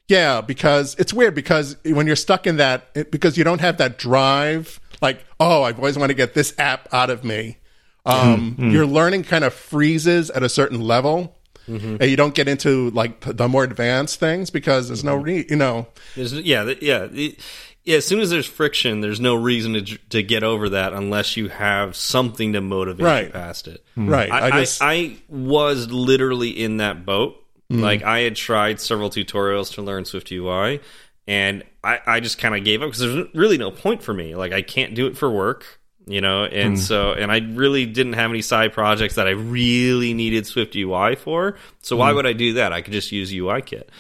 yeah, 0.08 0.42
because 0.42 0.96
it's 0.96 1.14
weird 1.14 1.36
because 1.36 1.76
when 1.84 2.08
you're 2.08 2.16
stuck 2.16 2.48
in 2.48 2.58
that, 2.58 2.88
it, 2.96 3.12
because 3.12 3.38
you 3.38 3.44
don't 3.44 3.62
have 3.62 3.78
that 3.78 3.98
drive, 3.98 4.80
like, 5.02 5.24
oh, 5.40 5.64
I've 5.64 5.78
always 5.78 5.98
wanted 5.98 6.14
to 6.14 6.18
get 6.18 6.34
this 6.34 6.54
app 6.58 6.88
out 6.94 7.10
of 7.10 7.24
me. 7.24 7.58
Um, 8.06 8.54
mm-hmm. 8.54 8.70
mm. 8.70 8.72
Your 8.72 8.86
learning 8.86 9.24
kind 9.24 9.44
of 9.44 9.54
freezes 9.54 10.30
at 10.30 10.42
a 10.42 10.48
certain 10.50 10.80
level, 10.82 11.36
mm-hmm. 11.68 11.98
and 12.00 12.10
you 12.10 12.16
don't 12.16 12.34
get 12.34 12.48
into 12.48 12.90
like 12.92 13.20
the 13.22 13.50
more 13.50 13.66
advanced 13.66 14.20
things 14.20 14.50
because 14.50 14.88
there's 14.88 15.04
no 15.04 15.16
re, 15.16 15.46
you 15.50 15.58
know, 15.58 15.88
There's, 16.16 16.32
yeah, 16.34 16.74
yeah, 16.82 17.08
it- 17.12 17.40
yeah. 17.84 17.98
As 17.98 18.06
soon 18.06 18.20
as 18.20 18.30
there's 18.30 18.46
friction, 18.46 19.00
there's 19.00 19.22
no 19.22 19.36
reason 19.36 19.74
to 19.74 19.82
to 20.10 20.22
get 20.22 20.44
over 20.44 20.68
that 20.70 20.92
unless 20.92 21.38
you 21.38 21.48
have 21.48 21.96
something 21.96 22.52
to 22.54 22.60
motivate 22.60 23.00
you 23.00 23.06
Right. 23.06 23.32
past 23.32 23.68
it. 23.70 23.82
right? 23.96 24.30
I, 24.30 24.50
I 24.50 24.60
I, 24.62 24.66
I 24.82 25.18
was 25.30 25.90
literally 25.90 26.50
in 26.50 26.78
that 26.78 27.06
boat. 27.06 27.42
Like 27.70 28.04
I 28.04 28.20
had 28.20 28.36
tried 28.36 28.80
several 28.80 29.10
tutorials 29.10 29.74
to 29.74 29.82
learn 29.82 30.06
Swift 30.06 30.32
UI, 30.32 30.80
and 31.28 31.64
I, 31.84 32.00
I 32.06 32.20
just 32.22 32.38
kind 32.38 32.56
of 32.56 32.64
gave 32.64 32.82
up 32.82 32.88
because 32.88 33.00
there's 33.00 33.28
really 33.34 33.58
no 33.58 33.72
point 33.72 34.02
for 34.02 34.14
me. 34.14 34.36
Like 34.36 34.54
I 34.54 34.62
can't 34.62 34.96
do 34.96 35.06
it 35.08 35.18
for 35.18 35.30
work, 35.30 35.80
you 36.06 36.22
know, 36.22 36.46
and 36.46 36.80
so 36.80 37.12
and 37.12 37.30
I 37.30 37.40
really 37.40 37.86
didn't 37.86 38.14
have 38.14 38.30
any 38.32 38.42
side 38.42 38.72
projects 38.72 39.16
that 39.16 39.28
I 39.28 39.32
really 39.32 40.14
needed 40.14 40.48
Swift 40.48 40.76
UI 40.78 41.16
for. 41.16 41.58
So 41.82 41.98
why 41.98 42.14
would 42.14 42.26
I 42.26 42.34
do 42.34 42.54
that? 42.54 42.72
I 42.72 42.82
could 42.82 42.94
just 42.94 43.12
use 43.12 43.34
UI 43.34 43.62
Kit. 43.62 43.92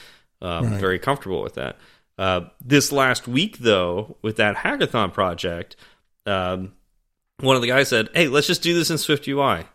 Um, 0.41 0.70
Very 0.80 0.99
comfortable 0.99 1.41
with 1.41 1.55
that. 1.55 1.78
Uh, 2.18 2.41
this 2.63 2.91
last 2.91 3.28
week, 3.28 3.57
though, 3.59 4.15
with 4.22 4.38
that 4.38 4.55
hackathon 4.55 5.11
project, 5.11 5.76
um, 6.26 6.74
one 7.41 7.55
of 7.55 7.61
the 7.61 7.68
guys 7.68 7.89
said, 7.89 8.09
"Hey, 8.13 8.28
let's 8.28 8.47
just 8.47 8.63
do 8.63 8.74
this 8.74 8.89
in 8.89 8.97
Swift 8.97 9.28
UI." 9.28 9.65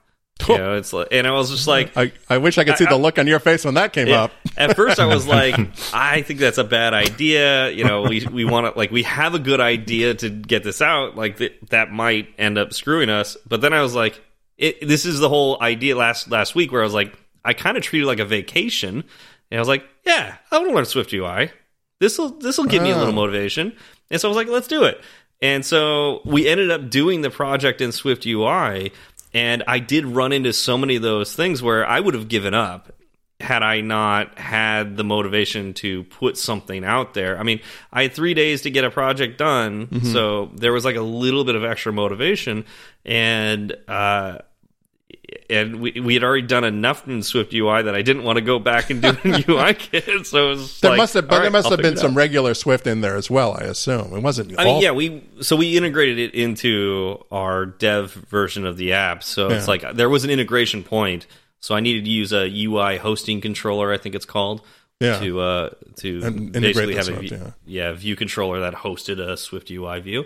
You 0.48 0.58
know, 0.58 0.76
it's 0.76 0.92
like, 0.92 1.08
and 1.12 1.26
I 1.26 1.30
was 1.30 1.50
just 1.50 1.68
like, 1.68 1.96
I, 1.96 2.12
I 2.28 2.38
wish 2.38 2.58
I 2.58 2.64
could 2.64 2.76
see 2.76 2.84
the 2.84 2.96
look 2.96 3.18
on 3.18 3.28
your 3.28 3.38
face 3.38 3.64
when 3.64 3.74
that 3.74 3.92
came 3.92 4.08
yeah. 4.08 4.24
up. 4.24 4.32
At 4.56 4.74
first, 4.74 4.98
I 4.98 5.06
was 5.06 5.26
like, 5.28 5.54
I 5.94 6.22
think 6.22 6.40
that's 6.40 6.58
a 6.58 6.64
bad 6.64 6.94
idea. 6.94 7.70
You 7.70 7.84
know, 7.84 8.02
we 8.02 8.26
we 8.26 8.44
want 8.44 8.72
to 8.72 8.76
like 8.76 8.90
we 8.90 9.04
have 9.04 9.34
a 9.34 9.38
good 9.38 9.60
idea 9.60 10.14
to 10.14 10.28
get 10.28 10.64
this 10.64 10.82
out. 10.82 11.16
Like 11.16 11.38
th- 11.38 11.54
that 11.70 11.92
might 11.92 12.28
end 12.38 12.58
up 12.58 12.72
screwing 12.72 13.08
us. 13.08 13.36
But 13.46 13.60
then 13.60 13.72
I 13.72 13.82
was 13.82 13.94
like, 13.94 14.20
it, 14.58 14.86
this 14.86 15.04
is 15.04 15.20
the 15.20 15.28
whole 15.28 15.62
idea 15.62 15.96
last 15.96 16.28
last 16.28 16.56
week 16.56 16.72
where 16.72 16.80
I 16.80 16.84
was 16.84 16.94
like, 16.94 17.16
I 17.44 17.54
kind 17.54 17.76
of 17.76 17.84
treat 17.84 18.02
it 18.02 18.06
like 18.06 18.18
a 18.18 18.24
vacation, 18.24 19.04
and 19.50 19.58
I 19.58 19.60
was 19.60 19.68
like, 19.68 19.84
yeah, 20.04 20.38
I 20.50 20.58
want 20.58 20.70
to 20.70 20.74
learn 20.74 20.86
Swift 20.86 21.12
UI. 21.12 21.52
This 22.00 22.18
will 22.18 22.30
this 22.30 22.58
will 22.58 22.66
give 22.66 22.82
me 22.82 22.90
a 22.90 22.96
little 22.96 23.12
oh. 23.12 23.16
motivation. 23.16 23.76
And 24.10 24.20
so 24.20 24.28
I 24.28 24.30
was 24.30 24.36
like, 24.36 24.48
let's 24.48 24.66
do 24.66 24.84
it. 24.84 25.00
And 25.42 25.66
so 25.66 26.22
we 26.24 26.46
ended 26.46 26.70
up 26.70 26.88
doing 26.88 27.22
the 27.22 27.30
project 27.30 27.80
in 27.80 27.90
Swift 27.90 28.24
UI. 28.24 28.92
And 29.34 29.62
I 29.66 29.78
did 29.78 30.04
run 30.04 30.32
into 30.32 30.52
so 30.52 30.76
many 30.76 30.96
of 30.96 31.02
those 31.02 31.34
things 31.34 31.62
where 31.62 31.86
I 31.86 31.98
would 32.00 32.14
have 32.14 32.28
given 32.28 32.54
up 32.54 32.92
had 33.40 33.62
I 33.62 33.80
not 33.80 34.38
had 34.38 34.96
the 34.96 35.02
motivation 35.02 35.74
to 35.74 36.04
put 36.04 36.36
something 36.38 36.84
out 36.84 37.14
there. 37.14 37.38
I 37.38 37.42
mean, 37.42 37.60
I 37.92 38.02
had 38.02 38.12
three 38.12 38.34
days 38.34 38.62
to 38.62 38.70
get 38.70 38.84
a 38.84 38.90
project 38.90 39.36
done, 39.38 40.02
so 40.04 40.50
there 40.54 40.72
was 40.72 40.84
like 40.84 40.94
a 40.94 41.02
little 41.02 41.44
bit 41.44 41.56
of 41.56 41.64
extra 41.64 41.92
motivation, 41.92 42.64
and 43.04 43.74
uh, 43.88 44.38
and 45.52 45.80
we 45.80 45.92
we 46.00 46.14
had 46.14 46.24
already 46.24 46.46
done 46.46 46.64
enough 46.64 47.06
in 47.06 47.22
Swift 47.22 47.52
UI 47.54 47.82
that 47.82 47.94
I 47.94 48.02
didn't 48.02 48.24
want 48.24 48.36
to 48.38 48.40
go 48.44 48.58
back 48.58 48.90
and 48.90 49.00
do 49.02 49.08
a 49.24 49.44
UI 49.48 49.74
kit. 49.74 50.26
So 50.26 50.46
it 50.46 50.48
was 50.56 50.80
There 50.80 50.90
like, 50.92 50.98
must 50.98 51.14
have, 51.14 51.28
but 51.28 51.34
all 51.34 51.38
there 51.40 51.46
right, 51.46 51.52
must 51.52 51.66
I'll 51.66 51.72
have 51.72 51.82
been 51.82 51.96
some 51.96 52.16
regular 52.16 52.54
Swift 52.54 52.86
in 52.86 53.00
there 53.02 53.16
as 53.16 53.30
well. 53.30 53.52
I 53.54 53.64
assume 53.64 54.14
it 54.16 54.22
wasn't. 54.22 54.58
I 54.58 54.64
mean, 54.64 54.82
yeah, 54.82 54.90
we 54.92 55.22
so 55.40 55.54
we 55.56 55.76
integrated 55.76 56.18
it 56.18 56.34
into 56.34 57.24
our 57.30 57.66
dev 57.66 58.12
version 58.12 58.66
of 58.66 58.76
the 58.76 58.94
app. 58.94 59.22
So 59.22 59.48
it's 59.50 59.68
like 59.68 59.84
there 59.94 60.08
was 60.08 60.24
an 60.24 60.30
integration 60.30 60.82
point. 60.82 61.26
So 61.60 61.76
I 61.76 61.80
needed 61.80 62.04
to 62.06 62.10
use 62.10 62.32
a 62.32 62.48
UI 62.64 62.96
hosting 62.96 63.40
controller, 63.40 63.92
I 63.92 63.96
think 63.98 64.16
it's 64.16 64.24
called, 64.24 64.62
Yeah. 65.00 65.20
to 65.20 65.40
uh 65.40 65.70
to 65.98 66.20
And 66.24 66.52
basically 66.52 66.96
have 66.96 67.08
a 67.08 67.12
view- 67.20 67.28
yeah. 67.38 67.50
yeah 67.66 67.92
view 67.92 68.16
controller 68.16 68.60
that 68.60 68.74
hosted 68.74 69.20
a 69.20 69.36
Swift 69.36 69.70
UI 69.70 70.00
view. 70.00 70.24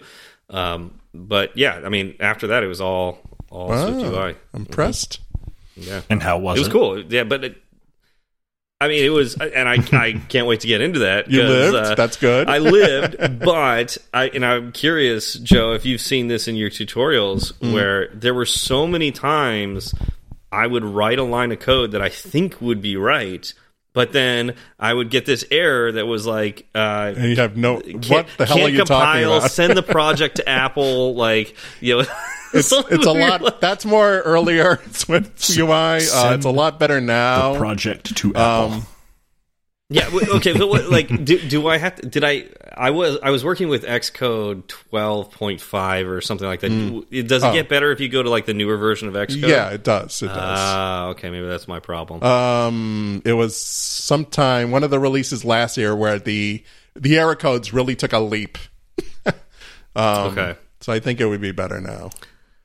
Um, 0.48 1.00
but 1.12 1.56
yeah, 1.56 1.80
I 1.84 1.88
mean, 1.88 2.14
after 2.20 2.46
that, 2.46 2.62
it 2.62 2.68
was 2.68 2.80
all 2.80 3.18
all 3.56 3.68
Swift 3.68 4.12
Wow, 4.12 4.26
UI. 4.26 4.34
impressed. 4.54 5.20
Yeah, 5.76 6.02
And 6.10 6.22
how 6.22 6.38
was 6.38 6.56
it 6.56 6.60
it? 6.60 6.64
was 6.64 6.72
cool. 6.72 7.02
Yeah, 7.02 7.24
but 7.24 7.44
it, 7.44 7.56
I 8.80 8.88
mean, 8.88 9.04
it 9.04 9.08
was, 9.08 9.34
and 9.36 9.68
I 9.68 9.74
I 9.92 10.12
can't 10.28 10.46
wait 10.46 10.60
to 10.60 10.66
get 10.66 10.80
into 10.82 11.00
that. 11.00 11.30
You 11.30 11.40
'cause, 11.40 11.48
lived. 11.50 11.76
uh, 11.76 11.94
That's 11.94 12.16
good. 12.16 12.48
I 12.48 12.58
lived, 12.58 13.40
but 13.40 13.96
I 14.12 14.28
and 14.28 14.44
I'm 14.44 14.72
curious, 14.72 15.34
Joe, 15.34 15.72
if 15.72 15.86
you've 15.86 16.00
seen 16.00 16.28
this 16.28 16.46
in 16.48 16.56
your 16.56 16.68
tutorials, 16.70 17.52
Mm. 17.54 17.72
where 17.72 18.08
there 18.14 18.34
were 18.34 18.44
so 18.46 18.86
many 18.86 19.12
times 19.12 19.94
I 20.52 20.66
would 20.66 20.84
write 20.84 21.18
a 21.18 21.22
line 21.24 21.52
of 21.52 21.58
code 21.60 21.92
that 21.92 22.02
I 22.02 22.08
think 22.10 22.60
would 22.60 22.80
be 22.82 22.96
right, 22.96 23.52
but 23.96 24.12
then 24.12 24.54
I 24.78 24.92
would 24.92 25.08
get 25.08 25.24
this 25.24 25.42
error 25.50 25.90
that 25.90 26.04
was 26.04 26.26
like, 26.26 26.66
uh, 26.74 27.14
and 27.16 27.30
you 27.30 27.36
have 27.36 27.56
no. 27.56 27.80
can't, 27.80 28.10
What 28.10 28.28
the 28.36 28.44
hell 28.44 28.60
are 28.60 28.68
you 28.68 28.80
compile, 28.80 28.98
talking 28.98 29.24
about? 29.24 29.50
Send 29.50 29.74
the 29.74 29.82
project 29.82 30.36
to 30.36 30.46
Apple, 30.48 31.14
like 31.14 31.56
you 31.80 32.02
know. 32.02 32.08
It's, 32.52 32.70
it's 32.90 33.06
a 33.06 33.12
lot. 33.12 33.62
That's 33.62 33.86
more 33.86 34.20
earlier 34.20 34.82
Swift 34.92 35.48
UI. 35.58 35.70
Uh, 35.72 36.34
it's 36.34 36.44
a 36.44 36.50
lot 36.50 36.78
better 36.78 37.00
now. 37.00 37.54
the 37.54 37.58
project 37.58 38.14
to 38.18 38.34
Apple. 38.34 38.74
Um, 38.74 38.86
Yeah. 39.88 40.08
Okay. 40.12 40.52
But 40.52 40.68
what, 40.68 40.90
like, 40.90 41.08
do, 41.24 41.38
do 41.38 41.68
I 41.68 41.78
have 41.78 41.94
to? 41.96 42.06
Did 42.08 42.24
I? 42.24 42.46
I 42.76 42.90
was 42.90 43.18
I 43.22 43.30
was 43.30 43.44
working 43.44 43.68
with 43.68 43.84
Xcode 43.84 44.66
twelve 44.66 45.30
point 45.30 45.60
five 45.60 46.08
or 46.08 46.20
something 46.20 46.46
like 46.46 46.60
that. 46.60 47.04
It 47.10 47.28
does 47.28 47.44
it 47.44 47.46
Oh. 47.46 47.52
get 47.52 47.68
better 47.68 47.92
if 47.92 48.00
you 48.00 48.08
go 48.08 48.22
to 48.22 48.28
like 48.28 48.46
the 48.46 48.54
newer 48.54 48.76
version 48.76 49.06
of 49.08 49.14
Xcode? 49.14 49.48
yeah, 49.48 49.70
it 49.70 49.84
does. 49.84 50.20
It 50.22 50.26
does. 50.26 50.36
Ah, 50.36 51.06
okay. 51.10 51.30
Maybe 51.30 51.46
that's 51.46 51.68
my 51.68 51.78
problem. 51.78 52.22
um, 52.22 53.22
it 53.24 53.32
was 53.34 53.56
sometime 53.56 54.72
one 54.72 54.82
of 54.82 54.90
the 54.90 54.98
releases 54.98 55.44
last 55.44 55.76
year 55.76 55.94
where 55.94 56.18
the 56.18 56.64
the 56.96 57.18
error 57.18 57.36
codes 57.36 57.72
really 57.72 57.94
took 57.94 58.12
a 58.12 58.18
leap. 58.18 58.58
um, 59.96 60.32
okay. 60.32 60.56
So 60.80 60.92
I 60.92 61.00
think 61.00 61.20
it 61.20 61.26
would 61.26 61.40
be 61.40 61.52
better 61.52 61.80
now. 61.80 62.10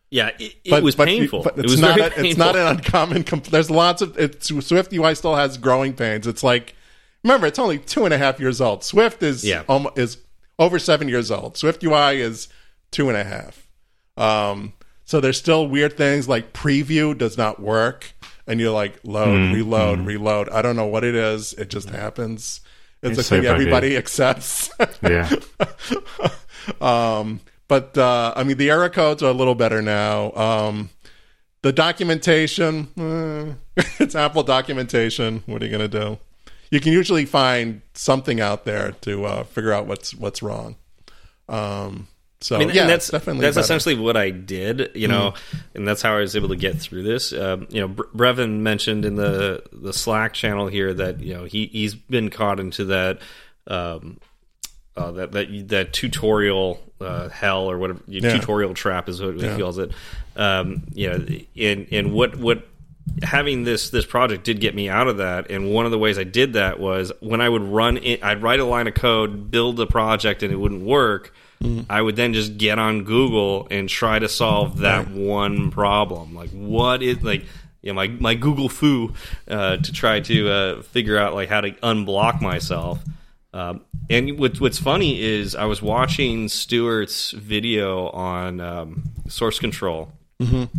Yeah, 0.09 0.31
it, 0.39 0.55
it 0.65 0.83
was 0.83 0.95
painful. 0.95 1.43
But 1.43 1.57
it 1.57 1.65
it's 1.65 1.73
was 1.73 1.81
not. 1.81 1.97
very 1.97 2.11
A, 2.27 2.29
it's 2.29 2.37
not 2.37 2.55
an 2.55 2.67
uncommon. 2.67 3.23
There's 3.49 3.71
lots 3.71 4.01
of. 4.01 4.17
It's, 4.17 4.47
Swift 4.65 4.91
UI 4.91 5.15
still 5.15 5.35
has 5.35 5.57
growing 5.57 5.93
pains. 5.93 6.27
It's 6.27 6.43
like, 6.43 6.75
remember, 7.23 7.47
it's 7.47 7.59
only 7.59 7.77
two 7.79 8.05
and 8.05 8.13
a 8.13 8.17
half 8.17 8.39
years 8.39 8.61
old. 8.61 8.83
Swift 8.83 9.21
is 9.23 9.43
Yeah. 9.43 9.63
is 9.95 10.17
over 10.59 10.79
seven 10.79 11.07
years 11.09 11.31
old. 11.31 11.57
Swift 11.57 11.83
UI 11.83 12.21
is 12.21 12.47
two 12.91 13.09
and 13.09 13.17
a 13.17 13.23
half. 13.23 13.67
Um, 14.17 14.73
so 15.05 15.19
there's 15.19 15.37
still 15.37 15.67
weird 15.67 15.97
things 15.97 16.27
like 16.29 16.53
preview 16.53 17.17
does 17.17 17.37
not 17.37 17.59
work, 17.59 18.13
and 18.47 18.59
you're 18.59 18.71
like 18.71 18.99
load, 19.03 19.53
reload, 19.53 19.99
reload. 20.05 20.49
I 20.49 20.61
don't 20.61 20.75
know 20.75 20.85
what 20.87 21.03
it 21.03 21.15
is. 21.15 21.53
It 21.53 21.69
just 21.69 21.89
happens. 21.89 22.61
It's, 23.01 23.17
It's 23.17 23.27
a 23.27 23.35
thing 23.35 23.43
so 23.43 23.49
buggy. 23.49 23.61
everybody 23.63 23.97
accepts. 23.97 24.69
Yeah. 25.01 25.29
um, 26.79 27.39
but 27.67 27.97
uh, 27.97 28.33
I 28.35 28.43
mean, 28.43 28.57
the 28.57 28.69
error 28.69 28.89
codes 28.89 29.23
are 29.23 29.29
a 29.29 29.33
little 29.33 29.55
better 29.55 29.81
now. 29.81 30.31
Um, 30.33 30.89
the 31.63 31.71
documentation, 31.73 32.89
eh, 33.77 33.81
it's 33.99 34.15
Apple 34.15 34.43
documentation. 34.43 35.43
What 35.45 35.61
are 35.61 35.65
you 35.65 35.71
going 35.77 35.89
to 35.89 35.99
do? 35.99 36.19
You 36.71 36.79
can 36.79 36.93
usually 36.93 37.25
find 37.25 37.81
something 37.93 38.41
out 38.41 38.65
there 38.65 38.93
to 39.01 39.25
uh, 39.25 39.43
figure 39.43 39.71
out 39.73 39.85
what's 39.85 40.15
what's 40.15 40.41
wrong. 40.41 40.77
Um, 41.49 42.07
so 42.39 42.55
I 42.55 42.59
mean, 42.59 42.69
yeah, 42.69 42.87
that's 42.87 43.09
definitely 43.09 43.41
that's 43.41 43.55
better. 43.55 43.63
essentially 43.65 43.95
what 43.99 44.17
I 44.17 44.31
did, 44.31 44.91
you 44.95 45.07
know, 45.07 45.35
and 45.75 45.87
that's 45.87 46.01
how 46.01 46.15
I 46.17 46.21
was 46.21 46.35
able 46.35 46.49
to 46.49 46.55
get 46.55 46.77
through 46.77 47.03
this. 47.03 47.33
Um, 47.33 47.67
you 47.69 47.81
know, 47.81 47.89
Brevin 47.89 48.61
mentioned 48.61 49.05
in 49.05 49.15
the 49.15 49.61
the 49.71 49.93
Slack 49.93 50.33
channel 50.33 50.67
here 50.67 50.91
that 50.93 51.19
you 51.19 51.33
know 51.35 51.43
he 51.43 51.67
he's 51.67 51.93
been 51.93 52.29
caught 52.31 52.59
into 52.59 52.85
that 52.85 53.19
um, 53.67 54.19
uh, 54.97 55.11
that 55.11 55.33
that 55.33 55.67
that 55.67 55.93
tutorial 55.93 56.79
uh, 56.99 57.29
hell 57.29 57.69
or 57.69 57.77
whatever 57.77 57.99
Yeah. 58.07 58.33
tutorial 58.39 58.73
trap 58.73 59.07
is 59.09 59.21
what 59.21 59.37
Yeah. 59.37 59.53
he 59.55 59.61
calls 59.61 59.77
it. 59.77 59.91
Um, 60.35 60.83
you 60.93 61.09
know, 61.09 61.25
and 61.57 61.87
and 61.91 62.13
what 62.13 62.37
what 62.37 62.65
having 63.23 63.63
this 63.63 63.89
this 63.89 64.05
project 64.05 64.43
did 64.43 64.59
get 64.59 64.75
me 64.75 64.89
out 64.89 65.07
of 65.07 65.17
that. 65.17 65.49
And 65.51 65.71
one 65.73 65.85
of 65.85 65.91
the 65.91 65.99
ways 65.99 66.17
i 66.17 66.23
did 66.23 66.53
that 66.53 66.79
was 66.79 67.11
when 67.19 67.41
i 67.41 67.49
would 67.49 67.63
run 67.63 67.97
it 67.97 68.23
i'd 68.23 68.41
write 68.41 68.59
a 68.59 68.65
line 68.65 68.87
of 68.87 68.93
code 68.93 69.51
build 69.51 69.79
a 69.79 69.85
project 69.85 70.43
and 70.43 70.51
it 70.51 70.57
wouldn't 70.57 70.83
work. 70.83 71.33
I 71.91 72.01
would 72.01 72.15
then 72.15 72.33
just 72.33 72.57
get 72.57 72.79
on 72.79 73.03
google 73.03 73.67
and 73.69 73.87
try 73.87 74.17
to 74.17 74.27
solve 74.27 74.79
that 74.79 75.11
one 75.11 75.69
problem. 75.69 76.33
Like 76.33 76.49
what 76.49 77.03
is 77.03 77.21
like 77.21 77.43
you 77.81 77.89
know, 77.89 77.95
my, 77.95 78.07
my 78.07 78.35
google 78.35 78.69
foo 78.69 79.13
uh, 79.47 79.77
to 79.77 79.91
try 79.91 80.19
to 80.21 80.49
uh, 80.49 80.81
figure 80.81 81.17
out 81.17 81.33
like 81.33 81.49
how 81.49 81.61
to 81.61 81.71
unblock 81.71 82.41
myself. 82.41 82.99
Um, 83.53 83.81
and 84.09 84.39
what, 84.39 84.61
what's 84.61 84.79
funny 84.79 85.21
is 85.21 85.55
i 85.55 85.65
was 85.65 85.81
watching 85.81 86.47
stewart's 86.47 87.31
video 87.31 88.07
on 88.09 88.61
um, 88.61 89.03
source 89.27 89.59
control 89.59 90.11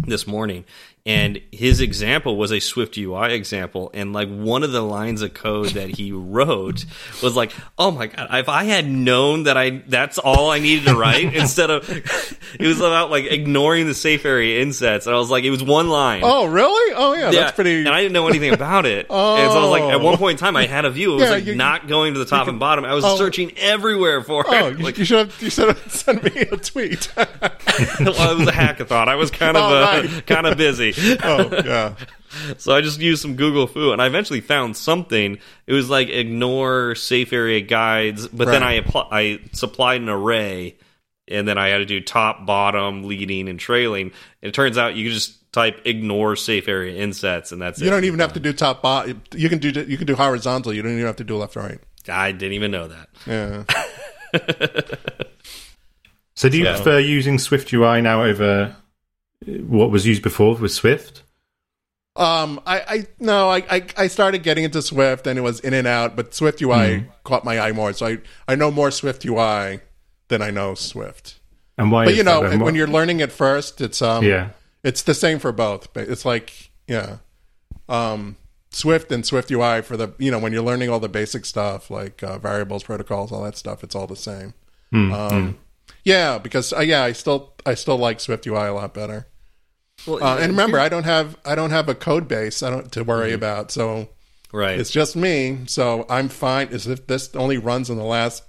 this 0.07 0.27
morning 0.27 0.65
and 1.05 1.41
his 1.51 1.81
example 1.81 2.37
was 2.37 2.53
a 2.53 2.61
swift 2.61 2.97
ui 2.97 3.33
example 3.35 3.91
and 3.93 4.13
like 4.13 4.29
one 4.29 4.63
of 4.63 4.71
the 4.71 4.81
lines 4.81 5.21
of 5.21 5.35
code 5.35 5.71
that 5.71 5.89
he 5.91 6.13
wrote 6.13 6.85
was 7.23 7.35
like 7.35 7.53
oh 7.77 7.91
my 7.91 8.07
god 8.07 8.29
if 8.35 8.49
i 8.49 8.63
had 8.63 8.87
known 8.89 9.43
that 9.43 9.57
i 9.57 9.83
that's 9.89 10.19
all 10.19 10.49
i 10.51 10.61
needed 10.61 10.87
to 10.87 10.95
write 10.95 11.35
instead 11.35 11.71
of 11.71 11.89
it 11.91 12.67
was 12.67 12.79
about 12.79 13.11
like 13.11 13.25
ignoring 13.25 13.87
the 13.89 13.95
safe 13.95 14.25
area 14.25 14.63
insets 14.63 15.07
and 15.07 15.15
i 15.17 15.19
was 15.19 15.29
like 15.29 15.43
it 15.43 15.51
was 15.51 15.65
one 15.65 15.89
line 15.89 16.21
Oh, 16.25 16.47
really? 16.47 16.95
Oh, 16.97 17.15
yeah, 17.15 17.31
that's 17.33 17.53
pretty. 17.57 17.81
and 17.81 17.89
I 17.89 18.01
didn't 18.01 18.13
know 18.13 18.29
anything 18.29 18.53
about 18.55 18.87
it. 18.87 19.07
And 19.11 19.51
so 19.51 19.59
I 19.59 19.63
was 19.63 19.71
like, 19.71 19.83
at 19.93 20.01
one 20.01 20.17
point 20.19 20.33
in 20.33 20.39
time, 20.39 20.57
I 20.57 20.67
had 20.67 20.85
a 20.85 20.91
view. 20.91 21.13
It 21.13 21.15
was 21.17 21.23
Yeah, 21.25 21.31
like 21.31 21.45
you- 21.47 21.55
not 21.57 21.89
going 21.89 22.13
to 22.15 22.19
the 22.21 22.27
top 22.27 22.47
and 22.49 22.61
bottom. 22.61 22.85
I 22.85 22.95
was 22.95 23.05
oh. 23.05 23.17
searching 23.17 23.53
everywhere 23.59 24.23
for 24.23 24.45
Oh, 24.47 24.69
it. 24.69 24.79
you, 24.79 24.85
Like, 24.85 24.99
you 24.99 25.05
should 25.05 25.19
have 25.19 25.43
you 25.43 25.51
should 25.51 25.69
have 25.69 25.91
sent 25.93 26.23
me 26.23 26.43
a 26.43 26.57
tweet. 26.57 27.11
well, 27.17 27.27
it 27.29 28.39
was 28.39 28.49
a 28.49 28.53
hackathon. 28.53 29.09
I 29.09 29.17
was 29.17 29.31
kind 29.31 29.57
of 29.57 29.63
Oh, 29.65 29.75
uh, 30.17 30.21
kind 30.23 30.47
of 30.47 30.57
busy. 30.57 30.92
oh, 31.25 31.49
yeah. 31.65 31.95
So 32.59 32.75
I 32.75 32.81
just 32.81 33.01
used 33.01 33.21
some 33.23 33.37
Google 33.37 33.67
Foo, 33.67 33.93
and 33.93 34.01
I 34.01 34.07
eventually 34.07 34.41
found 34.41 34.77
something. 34.77 35.39
It 35.67 35.73
was 35.73 35.91
like 35.91 36.09
ignore 36.09 36.95
safe 36.95 37.33
area 37.33 37.61
guides, 37.61 38.27
but 38.29 38.47
then 38.47 38.63
I 38.63 38.79
I 39.11 39.41
supplied 39.53 40.01
an 40.01 40.09
array, 40.09 40.77
and 41.29 41.47
then 41.47 41.59
I 41.59 41.69
had 41.69 41.79
to 41.79 41.85
do 41.85 42.01
top, 42.01 42.47
bottom, 42.47 43.05
leading, 43.05 43.49
and 43.49 43.59
trailing. 43.61 44.13
And 44.43 44.49
it 44.49 44.55
turns 44.55 44.79
out 44.79 44.95
you 44.95 45.05
can 45.07 45.13
just 45.15 45.53
type 45.53 45.83
ignore 45.85 46.35
safe 46.37 46.69
area 46.69 47.01
insets, 47.03 47.53
and 47.53 47.61
that's 47.61 47.81
it. 47.81 47.85
You 47.85 47.91
don't 47.91 48.05
even 48.05 48.21
have 48.21 48.33
to 48.33 48.41
do 48.41 48.53
top 48.55 48.81
bottom. 48.81 49.21
You 49.35 49.49
can 49.51 49.59
do 49.59 49.69
you 49.69 49.99
can 49.99 50.07
do 50.07 50.15
horizontal. 50.17 50.73
You 50.73 50.81
don't 50.83 50.93
even 50.93 51.05
have 51.07 51.17
to 51.17 51.25
do 51.25 51.37
left 51.37 51.57
or 51.57 51.61
right. 51.61 51.79
I 52.09 52.33
didn't 52.33 52.55
even 52.55 52.71
know 52.71 52.89
that. 52.89 53.09
Yeah. 53.27 53.65
So 56.35 56.49
do 56.49 56.57
you 56.59 56.65
Yeah. 56.65 56.75
prefer 56.77 56.99
using 56.99 57.39
Swift 57.39 57.73
UI 57.73 58.01
now 58.01 58.25
over 58.25 58.75
what 59.47 59.91
was 59.91 60.07
used 60.07 60.23
before 60.23 60.55
with 60.57 60.73
Swift? 60.73 61.23
Um, 62.15 62.61
I, 62.67 62.81
I 62.81 63.07
no, 63.19 63.49
I, 63.49 63.65
I, 63.71 63.87
I 63.97 64.07
started 64.09 64.43
getting 64.43 64.65
into 64.65 64.83
Swift 64.83 65.27
and 65.27 65.39
it 65.39 65.43
was 65.43 65.61
in 65.61 65.73
and 65.73 65.87
out, 65.87 66.15
but 66.15 66.35
Swift 66.35 66.61
UI 66.61 67.07
caught 67.25 67.45
my 67.45 67.59
eye 67.59 67.73
more. 67.73 67.93
So 67.95 68.07
I, 68.07 68.19
I 68.47 68.55
know 68.55 68.71
more 68.71 68.91
Swift 68.91 69.25
UI 69.25 69.81
than 70.29 70.43
I 70.43 70.51
know 70.51 70.75
Swift. 70.75 71.41
And 71.79 71.91
why? 71.91 72.05
But 72.05 72.17
you 72.17 72.23
know, 72.23 72.43
when 72.43 72.61
What- 72.61 72.75
you're 72.75 72.87
learning 72.87 73.21
it 73.21 73.33
first, 73.33 73.81
it's 73.81 74.03
um, 74.03 74.25
yeah, 74.25 74.51
it's 74.85 75.03
the 75.03 75.15
same 75.15 75.39
for 75.39 75.53
both. 75.53 75.93
But 75.95 76.09
it's 76.09 76.27
like 76.27 76.71
yeah, 76.87 77.17
um, 77.89 78.37
Swift 78.71 79.11
and 79.11 79.25
Swift 79.25 79.51
UI 79.51 79.81
for 79.81 79.97
the 79.97 80.13
you 80.19 80.31
know 80.31 80.39
when 80.39 80.53
you're 80.53 80.63
learning 80.63 80.91
all 80.91 81.01
the 81.01 81.09
basic 81.09 81.47
stuff 81.47 81.91
like 81.91 82.23
uh, 82.23 82.39
variables, 82.39 82.83
protocols, 82.83 83.33
all 83.33 83.43
that 83.45 83.57
stuff. 83.57 83.83
It's 83.83 83.95
all 83.95 84.07
the 84.07 84.17
same. 84.17 84.53
Hmm, 84.91 85.13
um, 85.13 85.59
yeah, 86.05 86.37
because 86.37 86.75
uh, 86.75 86.81
yeah, 86.81 87.03
I 87.05 87.13
still 87.13 87.55
I 87.65 87.73
still 87.73 87.97
like 87.97 88.21
Swift 88.21 88.47
UI 88.47 88.67
a 88.67 88.75
lot 88.75 88.93
better. 88.93 89.27
Well, 90.07 90.23
Uh, 90.23 90.39
and 90.39 90.53
remember, 90.53 90.79
I 90.79 90.89
don't 90.89 91.05
have 91.05 91.37
I 91.45 91.55
don't 91.55 91.71
have 91.71 91.89
a 91.89 91.95
code 91.95 92.29
base 92.29 92.63
I 92.63 92.71
don't 92.71 92.91
to 92.93 93.05
worry 93.05 93.33
about. 93.33 93.71
So 93.71 94.09
right? 94.53 94.79
it's 94.79 94.91
just 94.91 95.17
me. 95.17 95.61
So 95.67 96.07
I'm 96.09 96.29
fine. 96.29 96.69
As 96.69 96.87
if 96.87 97.07
this 97.07 97.35
only 97.35 97.59
runs 97.59 97.91
in 97.91 97.97
the 97.97 98.05
last 98.05 98.43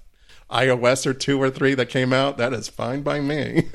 iOS 0.49 1.05
or 1.05 1.13
two 1.13 1.41
or 1.41 1.49
three 1.49 1.73
that 1.75 1.89
came 1.89 2.13
out, 2.13 2.37
that 2.37 2.53
is 2.53 2.69
fine 2.69 3.01
by 3.01 3.19
me. 3.19 3.69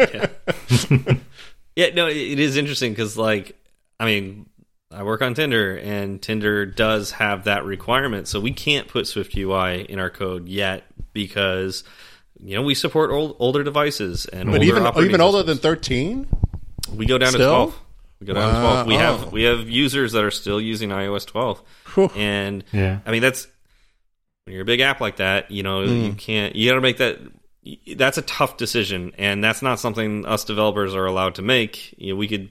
Yeah, 1.76 1.90
no, 1.94 2.08
it 2.08 2.38
is 2.38 2.56
interesting 2.56 2.92
because, 2.92 3.16
like, 3.16 3.56
I 4.00 4.04
mean, 4.04 4.48
I 4.90 5.02
work 5.02 5.22
on 5.22 5.34
Tinder, 5.34 5.76
and 5.76 6.20
Tinder 6.20 6.66
does 6.66 7.12
have 7.12 7.44
that 7.44 7.64
requirement, 7.64 8.26
so 8.26 8.40
we 8.40 8.52
can't 8.52 8.88
put 8.88 9.06
Swift 9.06 9.36
UI 9.36 9.82
in 9.82 9.98
our 9.98 10.10
code 10.10 10.48
yet 10.48 10.84
because 11.12 11.84
you 12.40 12.56
know 12.56 12.62
we 12.62 12.74
support 12.74 13.10
old, 13.10 13.36
older 13.38 13.62
devices 13.62 14.26
and 14.26 14.50
but 14.50 14.60
older 14.60 14.64
even 14.64 15.04
even 15.04 15.20
older 15.20 15.42
than 15.42 15.56
systems. 15.56 16.26
13. 16.88 16.98
we 16.98 17.06
go 17.06 17.18
down 17.18 17.32
to 17.32 17.38
twelve. 17.38 17.78
We 18.20 18.26
go 18.26 18.34
down 18.34 18.54
to 18.54 18.60
twelve. 18.60 18.86
We 18.86 18.96
Oh. 18.96 18.98
have 18.98 19.32
we 19.32 19.42
have 19.44 19.68
users 19.68 20.12
that 20.12 20.24
are 20.24 20.30
still 20.30 20.60
using 20.60 20.90
iOS 20.90 21.24
twelve, 21.26 21.62
Whew. 21.94 22.10
and 22.16 22.64
yeah. 22.72 22.98
I 23.06 23.10
mean 23.12 23.22
that's 23.22 23.46
when 24.44 24.54
you're 24.54 24.62
a 24.62 24.66
big 24.66 24.80
app 24.80 25.00
like 25.00 25.16
that, 25.16 25.50
you 25.50 25.62
know, 25.62 25.80
Mm. 25.86 26.06
you 26.06 26.12
can't 26.14 26.56
you 26.56 26.68
got 26.68 26.74
to 26.76 26.80
make 26.80 26.96
that 26.98 27.18
that's 27.96 28.16
a 28.18 28.22
tough 28.22 28.56
decision 28.56 29.12
and 29.18 29.44
that's 29.44 29.60
not 29.62 29.78
something 29.78 30.24
us 30.24 30.44
developers 30.44 30.94
are 30.94 31.04
allowed 31.06 31.34
to 31.36 31.42
make. 31.42 31.94
You 31.98 32.12
know, 32.14 32.16
we 32.16 32.26
could 32.26 32.48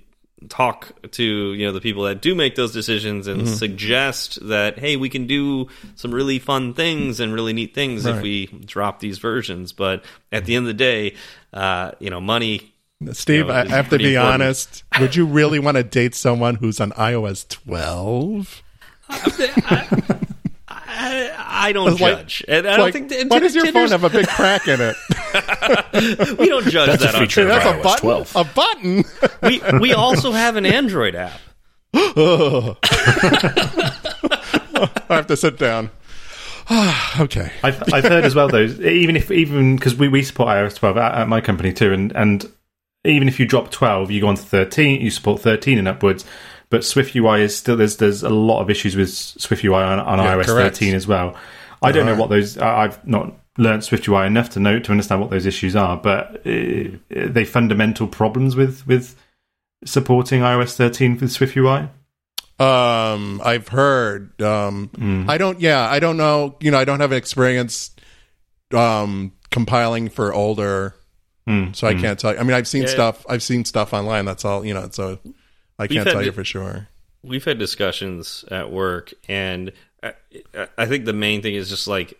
talk 0.49 0.91
to, 1.13 1.23
you 1.23 1.65
know, 1.65 1.71
the 1.73 1.81
people 1.81 2.03
that 2.03 2.21
do 2.21 2.35
make 2.35 2.53
those 2.53 2.71
decisions 2.71 3.25
and 3.25 3.41
Mm-hmm. 3.41 3.53
suggest 3.55 4.37
that 4.47 4.77
hey, 4.77 4.95
we 4.95 5.09
can 5.09 5.25
do 5.25 5.67
some 5.95 6.13
really 6.13 6.37
fun 6.37 6.75
things 6.75 7.19
and 7.19 7.33
really 7.33 7.53
neat 7.53 7.73
things 7.73 8.05
if 8.05 8.21
we 8.21 8.45
drop 8.45 8.99
these 8.99 9.17
versions, 9.17 9.73
but 9.73 10.05
at 10.31 10.45
the 10.45 10.55
end 10.55 10.63
of 10.63 10.67
the 10.67 10.73
day, 10.75 11.15
uh, 11.53 11.91
you 11.99 12.11
know, 12.11 12.21
money 12.21 12.71
Steve, 13.13 13.47
Yeah, 13.47 13.53
I 13.53 13.67
have 13.67 13.89
to 13.89 13.97
be 13.97 14.15
important. 14.15 14.41
honest. 14.41 14.83
Would 14.99 15.15
you 15.15 15.25
really 15.27 15.59
want 15.59 15.77
to 15.77 15.83
date 15.83 16.15
someone 16.15 16.55
who's 16.55 16.81
on 16.81 16.91
iOS 16.93 17.47
12? 17.47 18.63
I, 19.09 20.19
I 21.37 21.71
don't 21.73 21.91
It's 21.91 22.01
like- 22.01 22.17
judge. 22.17 22.43
and 22.47 22.67
I 22.67 22.71
don't 22.71 22.79
Like, 22.85 22.93
think 22.93 23.11
and 23.11 23.29
why 23.29 23.37
does 23.39 23.53
your 23.55 23.71
phone 23.71 23.89
have 23.89 24.03
a 24.03 24.09
big 24.09 24.27
crack 24.27 24.67
in 24.67 24.79
it? 24.81 24.95
we 26.39 26.49
don't 26.49 26.67
judge 26.67 26.89
That's 26.89 27.03
that 27.03 27.13
on 27.15 27.21
feature 27.21 27.43
of 27.43 27.47
That's 27.49 27.65
a 27.65 27.73
iOS 27.73 27.83
button. 27.83 28.01
12. 28.01 28.35
A 28.35 28.43
button. 28.43 29.03
we 29.43 29.61
we 29.79 29.93
also 29.93 30.31
have 30.31 30.55
an 30.55 30.65
Android 30.65 31.13
app. 31.15 31.39
I 31.93 32.75
have 35.09 35.27
to 35.27 35.37
sit 35.37 35.57
down. 35.59 35.91
okay. 37.19 37.51
I've, 37.63 37.93
I've 37.93 38.03
heard 38.03 38.25
as 38.25 38.33
well 38.35 38.47
though. 38.49 38.63
Even 38.63 39.15
if 39.15 39.29
even 39.31 39.75
because 39.75 39.95
we, 39.95 40.07
we 40.07 40.23
support 40.23 40.49
iOS 40.49 40.75
12 40.75 40.97
at, 40.97 41.13
at 41.13 41.27
my 41.29 41.39
company 41.41 41.71
too, 41.73 41.93
and 41.93 42.11
and 42.15 42.51
even 43.07 43.27
if 43.27 43.39
you 43.39 43.45
drop 43.45 43.71
12, 43.71 44.11
you 44.11 44.21
go 44.21 44.27
on 44.27 44.35
to 44.35 44.41
13. 44.41 45.01
You 45.01 45.09
support 45.09 45.41
13 45.41 45.77
and 45.77 45.87
upwards. 45.87 46.25
But 46.69 46.83
Swift 46.83 47.15
UI 47.15 47.43
is 47.43 47.55
still 47.55 47.77
there's 47.77 47.97
there's 47.97 48.23
a 48.23 48.29
lot 48.29 48.61
of 48.61 48.69
issues 48.69 48.95
with 48.95 49.09
Swift 49.09 49.63
UI 49.63 49.75
on, 49.75 49.99
on 49.99 50.19
Yeah, 50.19 50.35
iOS 50.35 50.45
correct. 50.45 50.75
13 50.77 50.95
as 50.95 51.07
well. 51.07 51.35
I 51.81 51.91
don't 51.91 52.05
know 52.05 52.15
what 52.15 52.29
those. 52.29 52.57
I've 52.57 53.05
not 53.07 53.33
learnt 53.57 53.83
Swift 53.83 54.07
UI 54.07 54.25
enough 54.27 54.49
to 54.51 54.59
know 54.59 54.79
to 54.79 54.91
understand 54.91 55.21
what 55.21 55.29
those 55.29 55.45
issues 55.45 55.75
are, 55.75 55.95
but 55.97 56.41
uh, 56.45 56.49
are 57.15 57.27
they 57.29 57.45
fundamental 57.45 58.07
problems 58.07 58.55
with 58.55 58.85
with 58.85 59.15
supporting 59.85 60.41
iOS 60.41 60.75
13 60.75 61.19
with 61.19 61.31
Swift 61.31 61.55
UI. 61.55 61.89
Um, 62.59 63.39
I've 63.43 63.67
heard. 63.67 64.41
Um, 64.41 64.89
Hmm. 64.95 65.29
I 65.29 65.37
don't. 65.37 65.61
Yeah, 65.61 65.87
I 65.87 65.99
don't 65.99 66.17
know. 66.17 66.55
You 66.59 66.71
know, 66.71 66.79
I 66.79 66.85
don't 66.85 66.99
have 66.99 67.11
an 67.11 67.17
experience 67.17 67.91
um, 68.73 69.31
compiling 69.51 70.09
for 70.09 70.33
older, 70.33 70.95
Mm, 71.47 71.75
so 71.75 71.87
I 71.87 71.93
can't 71.93 72.19
tell. 72.19 72.33
you. 72.33 72.39
I 72.39 72.43
mean, 72.43 72.53
I've 72.53 72.67
seen 72.67 72.83
Yeah. 72.83 72.89
stuff. 72.89 73.25
I've 73.29 73.41
seen 73.43 73.63
stuff 73.65 73.93
online. 73.93 74.25
That's 74.25 74.43
all. 74.45 74.65
You 74.65 74.73
know, 74.73 74.87
so 74.91 75.19
I 75.79 75.83
We've 75.83 75.89
can't 75.91 76.07
had 76.07 76.13
tell 76.13 76.23
you 76.25 76.31
for 76.31 76.43
sure. 76.43 76.87
We've 77.23 77.43
had 77.45 77.57
discussions 77.59 78.45
at 78.51 78.71
work, 78.71 79.13
and 79.27 79.71
I, 80.03 80.13
I 80.77 80.85
think 80.85 81.05
the 81.05 81.13
main 81.13 81.41
thing 81.41 81.55
is 81.55 81.69
just 81.69 81.87
like 81.87 82.19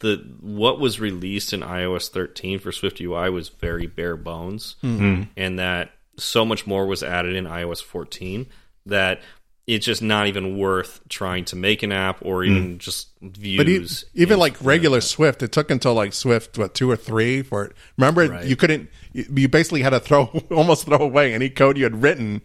the 0.00 0.16
what 0.40 0.80
was 0.80 0.98
released 0.98 1.52
in 1.52 1.60
iOS 1.60 2.08
13 2.08 2.58
for 2.58 2.72
Swift 2.72 3.00
UI 3.00 3.28
was 3.30 3.48
very 3.50 3.86
bare 3.86 4.16
bones, 4.16 4.76
and 4.82 5.58
that 5.58 5.90
so 6.16 6.44
much 6.44 6.66
more 6.66 6.86
was 6.86 7.02
added 7.02 7.34
in 7.36 7.44
iOS 7.44 7.82
14 7.82 8.46
that 8.86 9.20
it's 9.66 9.86
just 9.86 10.02
not 10.02 10.26
even 10.26 10.58
worth 10.58 11.00
trying 11.08 11.44
to 11.46 11.56
make 11.56 11.82
an 11.82 11.90
app 11.90 12.18
or 12.20 12.44
even 12.44 12.78
just 12.78 13.08
views. 13.22 14.04
But 14.12 14.20
even 14.20 14.38
like 14.38 14.56
regular 14.62 15.00
Swift, 15.00 15.42
it 15.42 15.52
took 15.52 15.70
until 15.70 15.94
like 15.94 16.12
Swift 16.12 16.58
what 16.58 16.74
two 16.74 16.90
or 16.90 16.96
three 16.96 17.42
for 17.42 17.64
it. 17.64 17.72
Remember, 17.96 18.28
Right. 18.28 18.44
you 18.46 18.56
couldn't. 18.56 18.90
You 19.12 19.48
basically 19.48 19.80
had 19.82 19.90
to 19.90 20.00
throw 20.00 20.24
almost 20.50 20.84
throw 20.86 20.98
away 20.98 21.32
any 21.32 21.48
code 21.48 21.78
you 21.78 21.84
had 21.84 22.02
written 22.02 22.42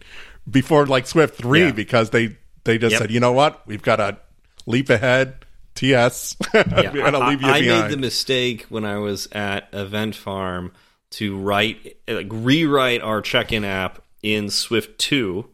before 0.50 0.86
like 0.86 1.06
Swift 1.06 1.36
three 1.36 1.64
Yeah. 1.64 1.72
because 1.72 2.10
they 2.10 2.36
they 2.64 2.78
just 2.78 2.92
Yep. 2.92 3.00
said, 3.02 3.10
you 3.10 3.20
know 3.20 3.32
what, 3.32 3.66
we've 3.66 3.82
got 3.82 3.96
to 3.96 4.18
leap 4.66 4.88
ahead. 4.90 5.34
TS, 5.76 6.36
Yeah, 6.54 6.62
to 6.64 7.00
I, 7.16 7.28
leave 7.30 7.40
you 7.42 7.48
I 7.48 7.60
made 7.60 7.90
the 7.90 7.96
mistake 7.96 8.66
when 8.70 8.84
I 8.84 8.98
was 8.98 9.28
at 9.32 9.68
Event 9.72 10.14
Farm 10.16 10.72
to 11.12 11.38
write, 11.38 11.96
like, 12.08 12.26
rewrite 12.28 13.00
our 13.02 13.22
check-in 13.22 13.64
app 13.64 14.02
in 14.22 14.50
Swift 14.50 14.98
two. 14.98 15.48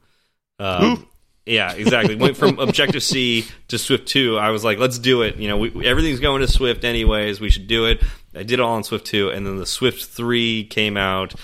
Um, 0.58 1.06
yeah, 1.46 1.72
exactly. 1.72 2.16
Went 2.16 2.36
from 2.36 2.58
Objective 2.58 3.02
C 3.02 3.46
to 3.68 3.78
Swift 3.78 4.08
two. 4.08 4.36
I 4.36 4.50
was 4.50 4.64
like, 4.64 4.78
let's 4.78 4.98
do 4.98 5.22
it. 5.22 5.36
You 5.36 5.48
know, 5.48 5.56
we, 5.56 5.86
everything's 5.86 6.20
going 6.20 6.40
to 6.40 6.48
Swift 6.48 6.84
anyways. 6.84 7.40
We 7.40 7.50
should 7.50 7.68
do 7.68 7.86
it. 7.86 8.02
I 8.34 8.42
did 8.42 8.54
it 8.54 8.60
all 8.60 8.76
in 8.76 8.82
Swift 8.82 9.06
two, 9.06 9.30
and 9.30 9.46
then 9.46 9.56
the 9.56 9.66
Swift 9.66 10.04
three 10.04 10.64
came 10.64 10.96
out. 10.96 11.34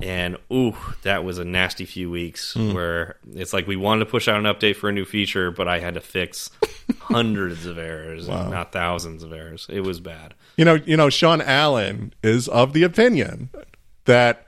And 0.00 0.36
ooh, 0.52 0.74
that 1.02 1.22
was 1.22 1.38
a 1.38 1.44
nasty 1.44 1.84
few 1.84 2.10
weeks 2.10 2.54
hmm. 2.54 2.72
where 2.72 3.16
it's 3.34 3.52
like 3.52 3.68
we 3.68 3.76
wanted 3.76 4.04
to 4.04 4.10
push 4.10 4.26
out 4.26 4.36
an 4.36 4.44
update 4.44 4.74
for 4.74 4.88
a 4.88 4.92
new 4.92 5.04
feature, 5.04 5.52
but 5.52 5.68
I 5.68 5.78
had 5.78 5.94
to 5.94 6.00
fix 6.00 6.50
hundreds 6.98 7.66
of 7.66 7.78
errors, 7.78 8.26
not 8.26 8.72
thousands 8.72 9.22
of 9.22 9.32
errors. 9.32 9.66
It 9.70 9.82
was 9.82 10.00
bad. 10.00 10.34
You 10.56 10.64
know, 10.64 10.74
you 10.74 10.96
know, 10.96 11.08
Sean 11.08 11.40
Allen 11.40 12.14
is 12.22 12.48
of 12.48 12.72
the 12.72 12.82
opinion 12.82 13.50
that 14.06 14.46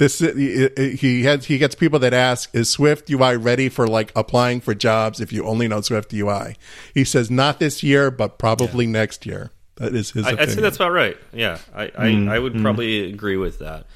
this 0.00 0.18
he 0.18 0.96
he 0.96 1.22
has 1.24 1.44
he 1.44 1.58
gets 1.58 1.74
people 1.74 1.98
that 1.98 2.14
ask, 2.14 2.52
"Is 2.54 2.70
Swift 2.70 3.10
UI 3.10 3.36
ready 3.36 3.68
for 3.68 3.86
like 3.86 4.10
applying 4.16 4.60
for 4.60 4.74
jobs 4.74 5.20
if 5.20 5.30
you 5.30 5.44
only 5.44 5.68
know 5.68 5.82
Swift 5.82 6.12
UI?" 6.12 6.56
He 6.94 7.04
says, 7.04 7.30
"Not 7.30 7.60
this 7.60 7.82
year, 7.82 8.10
but 8.10 8.38
probably 8.38 8.86
next 8.86 9.26
year." 9.26 9.52
That 9.76 9.94
is 9.94 10.10
his 10.10 10.24
I, 10.24 10.30
opinion. 10.30 10.48
I'd 10.48 10.54
say 10.54 10.60
that's 10.62 10.76
about 10.76 10.92
right. 10.92 11.16
Yeah, 11.32 11.58
I, 11.74 11.92
I, 11.96 12.34
I 12.34 12.38
would 12.38 12.60
probably 12.60 13.12
agree 13.12 13.36
with 13.36 13.58
that. 13.58 13.86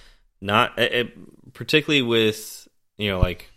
Not 0.42 0.78
eh, 0.78 1.04
particularly 1.54 2.02
with 2.02 2.68
you 2.98 3.10
know 3.10 3.18
like 3.18 3.50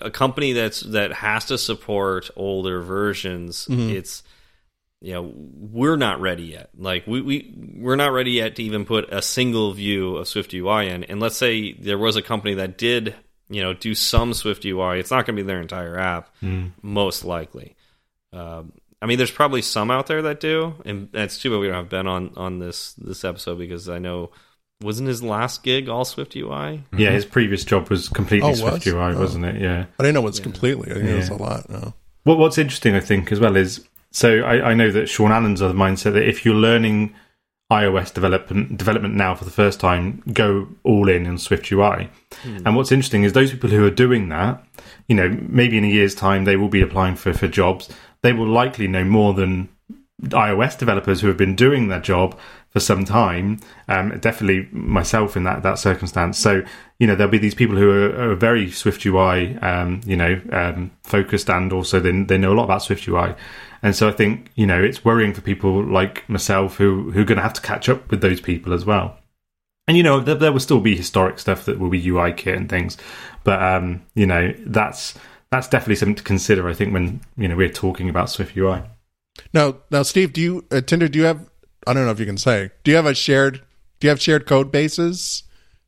a 0.00 0.10
company 0.10 0.54
that's 0.54 0.80
that 0.80 1.12
has 1.12 1.44
to 1.46 1.58
support 1.58 2.30
older 2.34 2.80
versions. 2.80 3.66
It's 3.68 4.22
you 5.06 5.12
know 5.12 5.32
we're 5.36 5.94
not 5.96 6.20
ready 6.20 6.42
yet. 6.46 6.70
Like 6.76 7.06
we 7.06 7.20
we 7.20 7.54
we're 7.78 7.94
not 7.94 8.10
ready 8.12 8.32
yet 8.32 8.56
to 8.56 8.62
even 8.64 8.84
put 8.84 9.12
a 9.12 9.22
single 9.22 9.72
view 9.72 10.16
of 10.16 10.26
Swift 10.26 10.52
UI 10.52 10.88
in. 10.88 11.04
And 11.04 11.20
let's 11.20 11.36
say 11.36 11.74
there 11.74 11.96
was 11.98 12.16
a 12.16 12.22
company 12.22 12.54
that 12.54 12.76
did 12.76 13.14
you 13.48 13.62
know 13.62 13.72
do 13.72 13.94
some 13.94 14.34
Swift 14.34 14.64
UI. 14.64 14.98
It's 14.98 15.12
not 15.12 15.24
going 15.24 15.36
to 15.36 15.42
be 15.44 15.46
their 15.46 15.60
entire 15.60 15.96
app, 15.96 16.34
most 16.82 17.24
likely. 17.24 17.76
Um, 18.32 18.72
I 19.00 19.06
mean, 19.06 19.18
there's 19.18 19.30
probably 19.30 19.62
some 19.62 19.92
out 19.92 20.08
there 20.08 20.22
that 20.22 20.40
do, 20.40 20.74
and 20.84 21.08
that's 21.12 21.38
too 21.38 21.50
bad 21.50 21.60
we 21.60 21.66
don't 21.68 21.76
have 21.76 21.88
Ben 21.88 22.08
on 22.08 22.32
on 22.36 22.58
this 22.58 22.94
this 22.94 23.24
episode 23.24 23.58
because 23.60 23.88
I 23.88 24.00
know 24.00 24.32
wasn't 24.82 25.06
his 25.08 25.22
last 25.22 25.62
gig 25.62 25.88
all 25.88 26.04
Swift 26.04 26.34
UI. 26.34 26.82
Yeah, 26.96 27.10
his 27.12 27.24
previous 27.24 27.64
job 27.64 27.88
was 27.90 28.08
completely 28.08 28.50
Oh, 28.50 28.54
Swift 28.54 28.84
was? 28.84 28.86
UI, 28.88 29.14
Oh. 29.14 29.20
wasn't 29.20 29.44
it? 29.44 29.60
Yeah. 29.60 29.86
I 29.98 30.02
didn't 30.02 30.14
know 30.14 30.20
it 30.22 30.24
was 30.24 30.40
completely. 30.40 30.90
I 30.90 30.94
think 30.94 31.06
it 31.08 31.14
was 31.14 31.28
a 31.28 31.36
lot. 31.36 31.70
No. 31.70 31.94
What 32.24 32.38
What's 32.38 32.58
interesting, 32.58 32.94
I 32.96 33.00
think, 33.00 33.30
as 33.30 33.38
well 33.38 33.54
is 33.56 33.86
so 34.10 34.40
I, 34.40 34.70
I 34.70 34.74
know 34.74 34.90
that 34.90 35.08
Sean 35.08 35.32
Allen's 35.32 35.60
of 35.60 35.68
the 35.68 35.78
mindset 35.78 36.14
that 36.14 36.28
if 36.28 36.44
you're 36.44 36.54
learning 36.54 37.14
iOS 37.70 38.14
development 38.14 38.78
development 38.78 39.14
now 39.14 39.34
for 39.34 39.44
the 39.44 39.50
first 39.50 39.80
time, 39.80 40.22
go 40.32 40.68
all 40.84 41.08
in 41.08 41.26
on 41.26 41.38
Swift 41.38 41.70
UI. 41.72 42.08
And 42.64 42.76
what's 42.76 42.92
interesting 42.92 43.24
is 43.24 43.32
those 43.32 43.50
people 43.50 43.70
who 43.70 43.84
are 43.84 43.90
doing 43.90 44.28
that, 44.28 44.64
you 45.08 45.16
know, 45.16 45.36
maybe 45.42 45.76
in 45.76 45.84
a 45.84 45.88
year's 45.88 46.14
time 46.14 46.44
they 46.44 46.56
will 46.56 46.68
be 46.68 46.80
applying 46.80 47.16
for 47.16 47.32
for 47.32 47.48
jobs. 47.48 47.88
They 48.22 48.32
will 48.32 48.46
likely 48.46 48.86
know 48.86 49.04
more 49.04 49.34
than 49.34 49.68
iOS 50.22 50.78
developers 50.78 51.20
who 51.20 51.28
have 51.28 51.36
been 51.36 51.54
doing 51.54 51.88
their 51.88 52.00
job 52.00 52.38
for 52.70 52.80
some 52.80 53.04
time. 53.04 53.60
Um, 53.88 54.16
definitely 54.18 54.68
myself 54.70 55.36
in 55.36 55.42
that 55.44 55.62
that 55.64 55.78
circumstance. 55.78 56.38
So 56.38 56.62
you 56.98 57.06
know 57.06 57.16
there'll 57.16 57.30
be 57.30 57.38
these 57.38 57.54
people 57.54 57.76
who 57.76 57.90
are, 57.90 58.30
are 58.30 58.34
very 58.36 58.70
Swift 58.70 59.04
UI, 59.04 59.56
um, 59.58 60.00
you 60.06 60.16
know, 60.16 60.40
um, 60.52 60.92
focused, 61.02 61.50
and 61.50 61.72
also 61.72 61.98
they 61.98 62.12
they 62.22 62.38
know 62.38 62.52
a 62.52 62.54
lot 62.56 62.64
about 62.64 62.82
Swift 62.82 63.08
UI. 63.08 63.34
And 63.82 63.94
so 63.94 64.08
I 64.08 64.12
think 64.12 64.50
you 64.54 64.66
know 64.66 64.82
it's 64.82 65.04
worrying 65.04 65.34
for 65.34 65.40
people 65.40 65.84
like 65.84 66.28
myself 66.28 66.76
who 66.76 67.10
who 67.10 67.22
are 67.22 67.24
going 67.24 67.36
to 67.36 67.42
have 67.42 67.54
to 67.54 67.60
catch 67.60 67.88
up 67.88 68.10
with 68.10 68.20
those 68.20 68.40
people 68.40 68.72
as 68.72 68.84
well. 68.84 69.16
And 69.88 69.96
you 69.96 70.02
know 70.02 70.20
there, 70.20 70.34
there 70.34 70.52
will 70.52 70.60
still 70.60 70.80
be 70.80 70.96
historic 70.96 71.38
stuff 71.38 71.64
that 71.66 71.78
will 71.78 71.90
be 71.90 72.08
UI 72.08 72.32
kit 72.32 72.56
and 72.56 72.68
things, 72.68 72.96
but 73.44 73.62
um, 73.62 74.02
you 74.14 74.26
know 74.26 74.52
that's 74.60 75.14
that's 75.50 75.68
definitely 75.68 75.96
something 75.96 76.16
to 76.16 76.22
consider. 76.22 76.68
I 76.68 76.74
think 76.74 76.92
when 76.92 77.20
you 77.36 77.48
know 77.48 77.56
we're 77.56 77.68
talking 77.68 78.08
about 78.08 78.30
Swift 78.30 78.56
UI. 78.56 78.82
Now, 79.52 79.76
now, 79.90 80.02
Steve, 80.02 80.32
do 80.32 80.40
you 80.40 80.64
uh, 80.70 80.80
Tinder? 80.80 81.08
Do 81.08 81.18
you 81.18 81.24
have? 81.24 81.48
I 81.86 81.94
don't 81.94 82.04
know 82.04 82.10
if 82.10 82.20
you 82.20 82.26
can 82.26 82.38
say. 82.38 82.70
Do 82.84 82.90
you 82.90 82.96
have 82.96 83.06
a 83.06 83.14
shared? 83.14 83.62
Do 84.00 84.06
you 84.06 84.08
have 84.10 84.20
shared 84.20 84.46
code 84.46 84.70
bases 84.70 85.44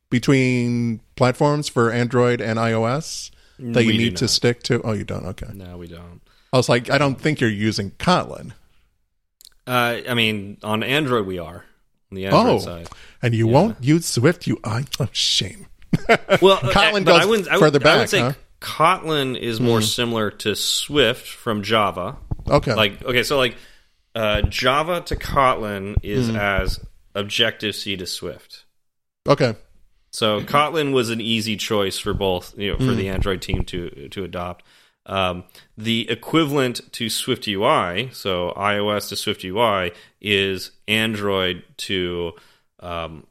between 0.09 1.01
platforms 1.15 1.69
for 1.69 1.91
Android 1.91 2.41
and 2.41 2.57
iOS 2.57 3.31
that 3.59 3.83
you 3.83 3.91
We 3.91 3.97
do 3.97 4.03
need 4.05 4.17
to 4.17 4.27
stick 4.27 4.63
to? 4.63 4.81
Oh, 4.83 4.93
you 4.93 5.03
don't. 5.03 5.25
Okay. 5.25 5.47
No, 5.53 5.77
we 5.77 5.87
don't. 5.87 6.21
I 6.53 6.57
was 6.57 6.69
like, 6.69 6.89
I 6.89 6.97
don't 6.97 7.19
think 7.19 7.39
you're 7.41 7.49
using 7.49 7.91
Kotlin, 7.91 8.53
Uh, 9.67 9.97
I 10.09 10.13
mean, 10.15 10.57
on 10.63 10.81
Android 10.83 11.25
we 11.27 11.37
are 11.39 11.63
on 12.11 12.15
the 12.15 12.25
Android 12.25 12.45
Oh. 12.47 12.59
side. 12.59 12.89
and 13.21 13.35
you 13.35 13.45
won't 13.47 13.83
use 13.83 14.05
Swift 14.05 14.47
UI. 14.47 14.85
Oh, 14.99 15.07
shame. 15.11 15.67
Well, 16.41 16.57
Kotlin 16.57 17.07
uh, 17.07 17.13
I 17.13 17.19
goes 17.19 17.27
wouldn't, 17.27 17.47
I 17.49 17.57
would, 17.57 17.59
further 17.73 17.87
I 17.87 17.97
would 17.97 18.09
say 18.09 18.19
huh? 18.19 18.33
Kotlin 18.61 19.37
is 19.39 19.59
more 19.59 19.81
similar 19.81 20.31
to 20.31 20.55
Swift 20.55 21.27
from 21.27 21.61
Java. 21.63 22.17
Okay. 22.47 22.73
Like, 22.73 23.03
okay, 23.03 23.23
so 23.23 23.37
like 23.37 23.55
uh, 24.15 24.41
Java 24.43 25.01
to 25.01 25.15
Kotlin 25.15 25.95
is 26.03 26.29
as 26.29 26.79
Objective 27.15 27.75
C 27.75 27.95
to 27.97 28.05
Swift. 28.05 28.65
okay. 29.27 29.55
So 30.11 30.41
Kotlin 30.41 30.91
was 30.93 31.11
an 31.11 31.21
easy 31.21 31.55
choice 31.57 31.99
for 31.99 32.15
both, 32.15 32.57
you 32.57 32.71
know, 32.71 32.77
for 32.79 32.93
the 32.95 33.09
Android 33.09 33.43
team 33.43 33.63
to 33.65 34.09
to 34.09 34.23
adopt. 34.23 34.63
Um, 35.09 35.43
the 35.75 36.09
equivalent 36.09 36.81
to 36.93 37.09
Swift 37.09 37.47
UI, 37.47 38.09
so 38.13 38.53
iOS 38.55 39.09
to 39.09 39.15
Swift 39.15 39.43
UI, 39.43 39.91
is 40.21 40.71
Android 40.87 41.63
to 41.77 42.33
um, 42.79 43.25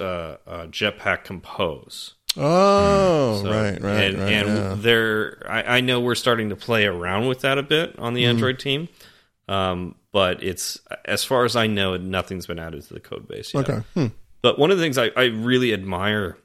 uh, 0.00 0.04
uh, 0.04 0.36
Jetpack 0.66 1.22
Compose. 1.24 2.14
Oh, 2.36 3.40
So- 3.42 3.50
right, 3.50 3.80
right, 3.80 4.04
and, 4.04 4.18
right. 4.18 4.32
and 4.32 4.48
yeah. 4.48 4.74
there, 4.76 5.46
I, 5.48 5.76
I 5.78 5.80
know 5.80 6.00
we're 6.00 6.14
starting 6.16 6.48
to 6.50 6.56
play 6.56 6.84
around 6.84 7.28
with 7.28 7.40
that 7.42 7.58
a 7.58 7.62
bit 7.62 7.96
on 7.98 8.14
the 8.14 8.22
Mm-hmm. 8.24 8.30
Android 8.30 8.58
team, 8.58 8.88
um, 9.48 9.94
but 10.12 10.42
it's 10.42 10.78
as 11.04 11.22
far 11.24 11.44
as 11.44 11.54
I 11.56 11.68
know, 11.68 11.96
nothing's 11.96 12.46
been 12.46 12.58
added 12.58 12.82
to 12.82 12.94
the 12.94 13.00
code 13.00 13.28
base 13.28 13.54
yet. 13.54 13.68
Okay. 13.70 13.82
Hmm. 13.94 14.06
But 14.42 14.58
one 14.58 14.70
of 14.72 14.78
the 14.78 14.82
things 14.84 14.98
I, 14.98 15.10
I 15.16 15.24
really 15.26 15.72
admire 15.72 16.36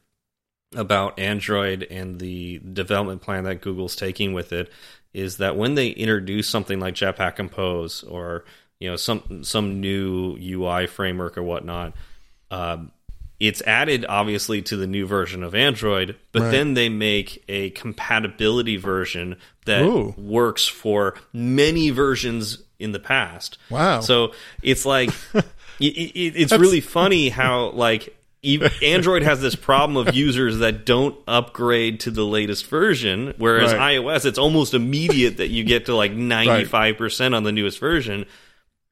about 0.75 1.19
Android 1.19 1.83
and 1.89 2.19
the 2.19 2.59
development 2.59 3.21
plan 3.21 3.43
that 3.45 3.61
Google's 3.61 3.95
taking 3.95 4.33
with 4.33 4.51
it 4.53 4.71
is 5.13 5.37
that 5.37 5.55
when 5.55 5.75
they 5.75 5.89
introduce 5.89 6.49
something 6.49 6.79
like 6.79 6.95
Jetpack 6.95 7.35
Compose 7.35 8.03
or 8.03 8.45
you 8.79 8.89
know 8.89 8.95
some 8.95 9.43
some 9.43 9.79
new 9.79 10.37
UI 10.41 10.87
framework 10.87 11.37
or 11.37 11.43
whatnot, 11.43 11.93
um, 12.51 12.91
it's 13.39 13.61
added 13.63 14.05
obviously 14.07 14.61
to 14.63 14.77
the 14.77 14.87
new 14.87 15.05
version 15.05 15.43
of 15.43 15.53
Android, 15.55 16.15
but 16.31 16.43
Right. 16.43 16.51
then 16.51 16.73
they 16.73 16.89
make 16.89 17.43
a 17.47 17.69
compatibility 17.71 18.77
version 18.77 19.37
that 19.65 19.81
Ooh. 19.83 20.13
works 20.17 20.65
for 20.67 21.15
many 21.31 21.89
versions 21.89 22.63
in 22.79 22.91
the 22.91 22.99
past. 22.99 23.57
Wow. 23.69 24.01
So 24.01 24.33
it's 24.61 24.85
like 24.85 25.09
it, 25.33 25.43
it, 25.79 26.33
it's 26.35 26.51
really 26.53 26.81
funny 26.81 27.29
how 27.29 27.69
like 27.71 28.15
Android 28.81 29.23
has 29.23 29.41
this 29.41 29.55
problem 29.55 29.95
of 30.07 30.13
users 30.13 30.59
that 30.59 30.85
don't 30.85 31.15
upgrade 31.27 32.01
to 32.01 32.11
the 32.11 32.25
latest 32.25 32.67
version, 32.67 33.33
whereas 33.37 33.73
Right. 33.73 33.97
iOS 33.97 34.25
it's 34.25 34.37
almost 34.37 34.73
immediate 34.73 35.37
that 35.37 35.49
you 35.49 35.63
get 35.63 35.85
to 35.85 35.95
like 35.95 36.11
ninety 36.13 36.65
five 36.65 36.97
percent 36.97 37.33
on 37.33 37.43
the 37.43 37.51
newest 37.51 37.79
version. 37.79 38.25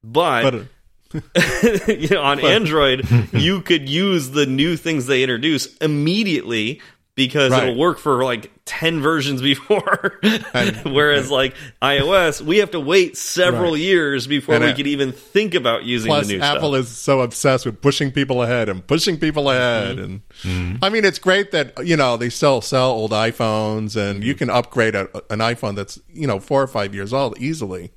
But, 0.04 0.66
But 1.12 1.22
uh, 1.36 1.88
you 1.92 2.08
know, 2.10 2.22
on 2.22 2.40
Android, 2.40 3.06
you 3.34 3.62
could 3.62 3.90
use 3.90 4.30
the 4.30 4.46
new 4.46 4.78
things 4.78 5.06
they 5.08 5.22
introduce 5.24 5.76
immediately 5.78 6.82
because 7.16 7.52
Right. 7.52 7.64
it'll 7.70 7.76
work 7.80 8.00
for 8.00 8.24
like 8.24 8.52
10 8.66 9.02
versions 9.02 9.42
before. 9.42 10.20
Whereas 10.86 11.30
like 11.30 11.54
iOS, 11.82 12.42
we 12.42 12.58
have 12.60 12.72
to 12.72 12.80
wait 12.80 13.18
several 13.18 13.74
Right. 13.74 13.82
years 13.82 14.28
before 14.28 14.56
And 14.56 14.64
we 14.64 14.70
it- 14.72 14.76
could 14.78 14.88
even 14.88 15.12
think 15.12 15.54
about 15.54 15.84
using 15.84 16.10
plus, 16.10 16.28
the 16.28 16.38
new 16.38 16.42
Apple 16.44 16.72
stuff. 16.74 16.80
is 16.86 16.88
so 16.90 17.20
obsessed 17.22 17.66
with 17.66 17.82
pushing 17.82 18.12
people 18.12 18.42
ahead 18.42 18.70
and 18.70 18.86
pushing 18.86 19.18
people 19.18 19.50
ahead, 19.50 19.98
Mm-hmm. 19.98 20.50
and 20.50 20.80
I 20.82 20.90
mean, 20.90 21.04
it's 21.06 21.20
great 21.20 21.52
that 21.52 21.86
you 21.86 21.98
know 21.98 22.16
they 22.18 22.30
still 22.30 22.62
sell 22.62 22.92
old 22.92 23.12
iPhones, 23.12 23.96
and 23.98 24.20
Mm-hmm. 24.20 24.24
you 24.24 24.34
can 24.36 24.50
upgrade 24.50 24.96
a, 24.96 25.08
an 25.30 25.40
iPhone 25.40 25.76
that's 25.76 26.00
you 26.14 26.28
know 26.28 26.40
four 26.40 26.62
or 26.64 26.68
five 26.68 26.96
years 26.96 27.12
old 27.14 27.38
easily. 27.40 27.92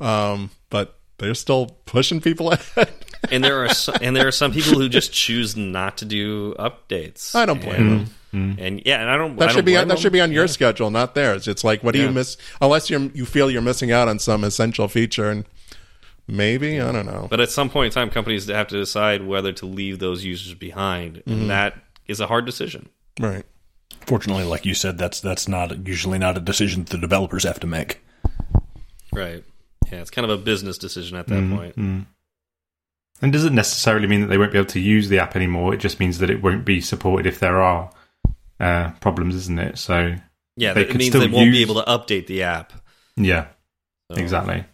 Um, 0.00 0.50
but 0.70 0.98
they're 1.18 1.34
still 1.34 1.66
pushing 1.86 2.20
people 2.20 2.52
ahead. 2.52 2.92
and 3.32 3.42
there 3.42 3.64
are 3.64 3.74
some, 3.74 3.96
and 4.00 4.14
there 4.14 4.28
are 4.28 4.32
some 4.32 4.52
people 4.52 4.74
who 4.74 4.88
just 4.88 5.12
choose 5.12 5.56
not 5.56 5.98
to 5.98 6.04
do 6.04 6.54
updates. 6.54 7.34
I 7.34 7.46
don't 7.46 7.60
blame 7.60 7.74
and, 7.92 8.10
them. 8.32 8.56
And 8.58 8.82
yeah, 8.84 9.00
and 9.00 9.10
I 9.10 9.16
don't. 9.16 9.36
That 9.36 9.44
I 9.44 9.46
don't 9.46 9.54
should 9.56 9.64
be 9.64 9.76
on, 9.76 9.88
that 9.88 9.98
should 9.98 10.12
be 10.12 10.20
on 10.20 10.32
your 10.32 10.46
schedule, 10.48 10.90
not 10.90 11.14
theirs. 11.14 11.48
It's 11.48 11.64
like, 11.64 11.82
what 11.82 11.92
do 11.92 12.00
Yeah. 12.00 12.06
you 12.06 12.12
miss? 12.12 12.36
Unless 12.60 12.90
you 12.90 13.10
you 13.14 13.24
feel 13.24 13.50
you're 13.50 13.62
missing 13.62 13.90
out 13.92 14.08
on 14.08 14.18
some 14.18 14.44
essential 14.44 14.88
feature, 14.88 15.30
and 15.30 15.44
maybe 16.26 16.80
I 16.80 16.92
don't 16.92 17.06
know. 17.06 17.26
But 17.30 17.40
at 17.40 17.50
some 17.50 17.70
point 17.70 17.86
in 17.86 17.92
time, 17.92 18.10
companies 18.10 18.46
have 18.48 18.68
to 18.68 18.76
decide 18.78 19.26
whether 19.26 19.52
to 19.52 19.66
leave 19.66 19.98
those 19.98 20.24
users 20.24 20.54
behind, 20.54 21.22
and 21.26 21.36
Mm-hmm. 21.36 21.48
that 21.48 21.74
is 22.06 22.20
a 22.20 22.26
hard 22.26 22.44
decision. 22.46 22.88
Right. 23.20 23.44
Fortunately, 24.06 24.44
like 24.44 24.64
you 24.64 24.74
said, 24.74 24.98
that's 24.98 25.20
that's 25.20 25.48
not 25.48 25.86
usually 25.86 26.18
not 26.18 26.36
a 26.36 26.40
decision 26.40 26.84
the 26.84 26.98
developers 26.98 27.44
have 27.44 27.60
to 27.60 27.66
make. 27.66 28.00
Right. 29.12 29.44
Yeah, 29.90 30.00
it's 30.00 30.10
kind 30.10 30.30
of 30.30 30.38
a 30.38 30.42
business 30.42 30.76
decision 30.78 31.16
at 31.16 31.26
that 31.28 31.34
Mm-hmm. 31.34 31.56
point. 31.56 32.06
And 33.20 33.32
does 33.32 33.44
it 33.44 33.52
necessarily 33.52 34.06
mean 34.06 34.20
that 34.20 34.26
they 34.28 34.38
won't 34.38 34.52
be 34.52 34.58
able 34.58 34.68
to 34.70 34.80
use 34.80 35.08
the 35.08 35.18
app 35.18 35.34
anymore? 35.34 35.74
It 35.74 35.78
just 35.78 35.98
means 35.98 36.18
that 36.18 36.30
it 36.30 36.40
won't 36.42 36.64
be 36.64 36.80
supported 36.80 37.26
if 37.26 37.40
there 37.40 37.60
are 37.60 37.90
uh, 38.60 38.90
problems, 39.00 39.34
isn't 39.34 39.58
it? 39.58 39.78
So 39.78 40.14
Yeah, 40.56 40.74
They 40.74 40.84
that 40.84 40.96
means 40.96 41.10
still 41.10 41.20
they 41.20 41.28
won't 41.28 41.52
be 41.52 41.62
able 41.62 41.76
to 41.76 41.88
update 41.90 42.26
the 42.26 42.42
app. 42.42 42.72
yeah, 43.16 43.48
So, 44.10 44.20
exactly. 44.20 44.64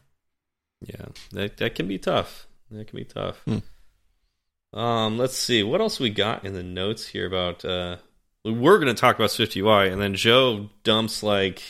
Yeah, 0.86 1.06
that 1.32 1.56
that 1.58 1.74
can 1.74 1.88
be 1.88 1.98
tough. 1.98 2.46
That 2.70 2.86
can 2.88 2.96
be 2.98 3.04
tough. 3.04 3.42
Hmm. 3.44 4.78
Um, 4.78 5.18
let's 5.18 5.36
see 5.36 5.62
what 5.62 5.80
else 5.80 6.00
we 6.00 6.10
got 6.10 6.44
in 6.44 6.52
the 6.52 6.62
notes 6.62 7.06
here 7.06 7.26
about. 7.26 7.64
Uh, 7.64 7.96
were 8.44 8.78
going 8.78 8.94
to 8.94 9.00
talk 9.00 9.16
about 9.16 9.30
Swift 9.30 9.56
UI, 9.56 9.88
and 9.88 10.00
then 10.00 10.14
Joe 10.14 10.68
dumps 10.82 11.22
like 11.22 11.62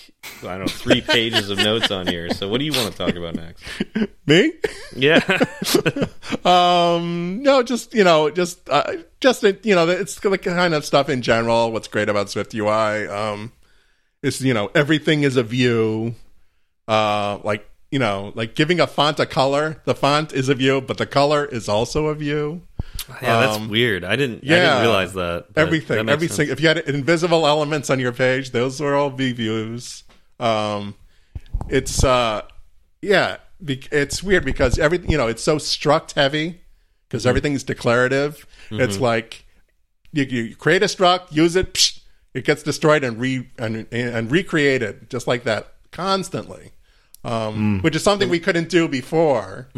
I 0.42 0.58
don't 0.58 0.60
know 0.60 0.66
three 0.66 1.00
pages 1.06 1.50
of 1.50 1.58
notes 1.58 1.90
on 1.90 2.06
here. 2.06 2.30
So 2.30 2.48
what 2.48 2.58
do 2.58 2.64
you 2.64 2.72
want 2.72 2.90
to 2.90 2.98
talk 2.98 3.14
about 3.14 3.36
next? 3.36 3.62
Me? 4.26 4.52
Yeah, 4.96 5.20
Um, 6.44 7.42
no, 7.42 7.62
just 7.62 7.94
you 7.94 8.04
know, 8.04 8.30
just 8.30 8.68
uh, 8.68 8.94
just 9.20 9.42
you 9.42 9.74
know, 9.74 9.88
it's 9.88 10.18
the 10.18 10.38
kind 10.38 10.74
of 10.74 10.84
stuff 10.84 11.08
in 11.08 11.22
general. 11.22 11.72
What's 11.72 11.88
great 11.88 12.08
about 12.08 12.30
Swift 12.30 12.54
UI, 12.54 13.06
um, 13.08 13.52
is 14.22 14.40
you 14.40 14.52
know 14.54 14.70
everything 14.74 15.22
is 15.22 15.36
a 15.36 15.42
view. 15.42 16.14
Uh, 16.86 17.38
like 17.44 17.66
you 17.94 18.00
know, 18.00 18.32
like 18.34 18.56
giving 18.56 18.80
a 18.80 18.88
font 18.88 19.20
a 19.20 19.26
color. 19.26 19.80
The 19.84 19.94
font 19.94 20.32
is 20.32 20.48
a 20.48 20.54
view, 20.56 20.80
but 20.80 20.98
the 20.98 21.06
color 21.06 21.44
is 21.44 21.68
also 21.68 22.06
a 22.06 22.14
view. 22.16 22.62
yeah, 23.22 23.38
that's 23.38 23.56
Um, 23.56 23.68
weird. 23.68 24.02
I 24.02 24.16
didn't. 24.16 24.38
I 24.42 24.46
yeah. 24.46 24.56
didn't 24.64 24.80
realize 24.82 25.12
that. 25.12 25.44
but 25.46 25.54
that 25.54 25.60
everything, 25.60 26.08
everything. 26.08 26.36
sense. 26.36 26.50
If 26.50 26.60
you 26.60 26.66
had 26.66 26.78
invisible 26.78 27.46
elements 27.46 27.90
on 27.90 28.00
your 28.00 28.10
page, 28.10 28.50
those 28.50 28.80
are 28.80 28.96
all 28.96 29.10
V 29.10 29.30
views. 29.30 30.02
Um, 30.40 30.96
it's 31.68 32.02
uh, 32.02 32.42
yeah, 33.00 33.36
it's 33.64 34.24
weird 34.24 34.44
because 34.44 34.76
everything 34.76 35.12
you 35.12 35.16
know 35.16 35.28
it's 35.28 35.44
so 35.44 35.58
struct 35.58 36.14
heavy 36.14 36.62
because 37.08 37.26
everything's 37.26 37.62
declarative. 37.62 38.44
It's 38.72 38.98
like 38.98 39.44
you, 40.12 40.24
you 40.24 40.56
create 40.56 40.82
a 40.82 40.86
struct, 40.86 41.30
use 41.30 41.54
it, 41.54 41.74
psh, 41.74 42.00
it 42.34 42.44
gets 42.44 42.64
destroyed 42.64 43.04
and 43.04 43.20
re 43.20 43.48
and, 43.56 43.86
and 43.92 44.32
recreated 44.32 45.08
just 45.10 45.28
like 45.28 45.44
that 45.44 45.74
constantly. 45.92 46.72
Um, 47.24 47.80
Which 47.80 47.96
is 47.96 48.02
something 48.02 48.28
we 48.28 48.38
couldn't 48.40 48.68
do 48.68 48.86
before 48.88 49.68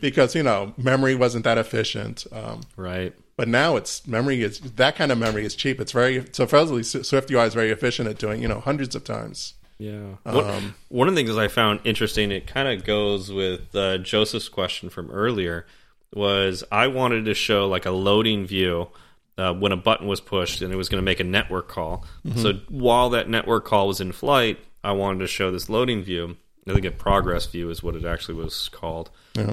because 0.00 0.34
you 0.34 0.42
know 0.42 0.74
memory 0.76 1.14
wasn't 1.14 1.44
that 1.44 1.58
efficient. 1.58 2.26
Um, 2.32 2.60
Right. 2.76 3.14
but 3.36 3.48
now 3.48 3.76
it's 3.76 4.06
memory 4.06 4.42
is 4.42 4.58
that 4.60 4.96
kind 4.96 5.12
of 5.12 5.18
memory 5.18 5.44
is 5.44 5.54
cheap. 5.54 5.80
It's 5.80 5.92
very 5.92 6.20
so 6.32 6.44
supposedly 6.46 6.82
Swift 6.82 7.30
UI 7.30 7.42
is 7.46 7.54
very 7.54 7.70
efficient 7.70 8.08
at 8.08 8.18
doing 8.18 8.42
you 8.42 8.48
know 8.48 8.60
hundreds 8.60 8.94
of 8.96 9.04
times. 9.04 9.54
Yeah. 9.78 10.14
One, 10.22 10.74
one 10.88 11.06
of 11.08 11.14
the 11.14 11.22
things 11.22 11.36
I 11.36 11.48
found 11.48 11.80
interesting, 11.84 12.30
it 12.32 12.46
kind 12.46 12.66
of 12.66 12.84
goes 12.86 13.30
with 13.30 13.74
uh, 13.76 13.98
Joseph's 13.98 14.48
question 14.48 14.88
from 14.88 15.10
earlier, 15.10 15.66
was 16.14 16.64
I 16.72 16.86
wanted 16.86 17.26
to 17.26 17.34
show 17.34 17.68
like 17.68 17.84
a 17.84 17.90
loading 17.90 18.46
view 18.46 18.88
uh, 19.36 19.52
when 19.52 19.72
a 19.72 19.76
button 19.76 20.06
was 20.06 20.22
pushed 20.22 20.62
and 20.62 20.72
it 20.72 20.76
was 20.76 20.88
going 20.88 21.00
to 21.00 21.04
make 21.04 21.20
a 21.20 21.24
network 21.24 21.68
call. 21.68 22.04
So 22.36 22.54
while 22.70 23.10
that 23.10 23.28
network 23.28 23.66
call 23.66 23.88
was 23.88 24.00
in 24.00 24.12
flight, 24.12 24.58
I 24.82 24.92
wanted 24.92 25.18
to 25.18 25.26
show 25.26 25.50
this 25.50 25.68
loading 25.68 26.02
view. 26.02 26.38
I 26.68 26.72
think 26.72 26.84
a 26.84 26.90
progress 26.90 27.46
view 27.46 27.70
is 27.70 27.82
what 27.82 27.94
it 27.94 28.04
actually 28.04 28.34
was 28.34 28.68
called. 28.70 29.10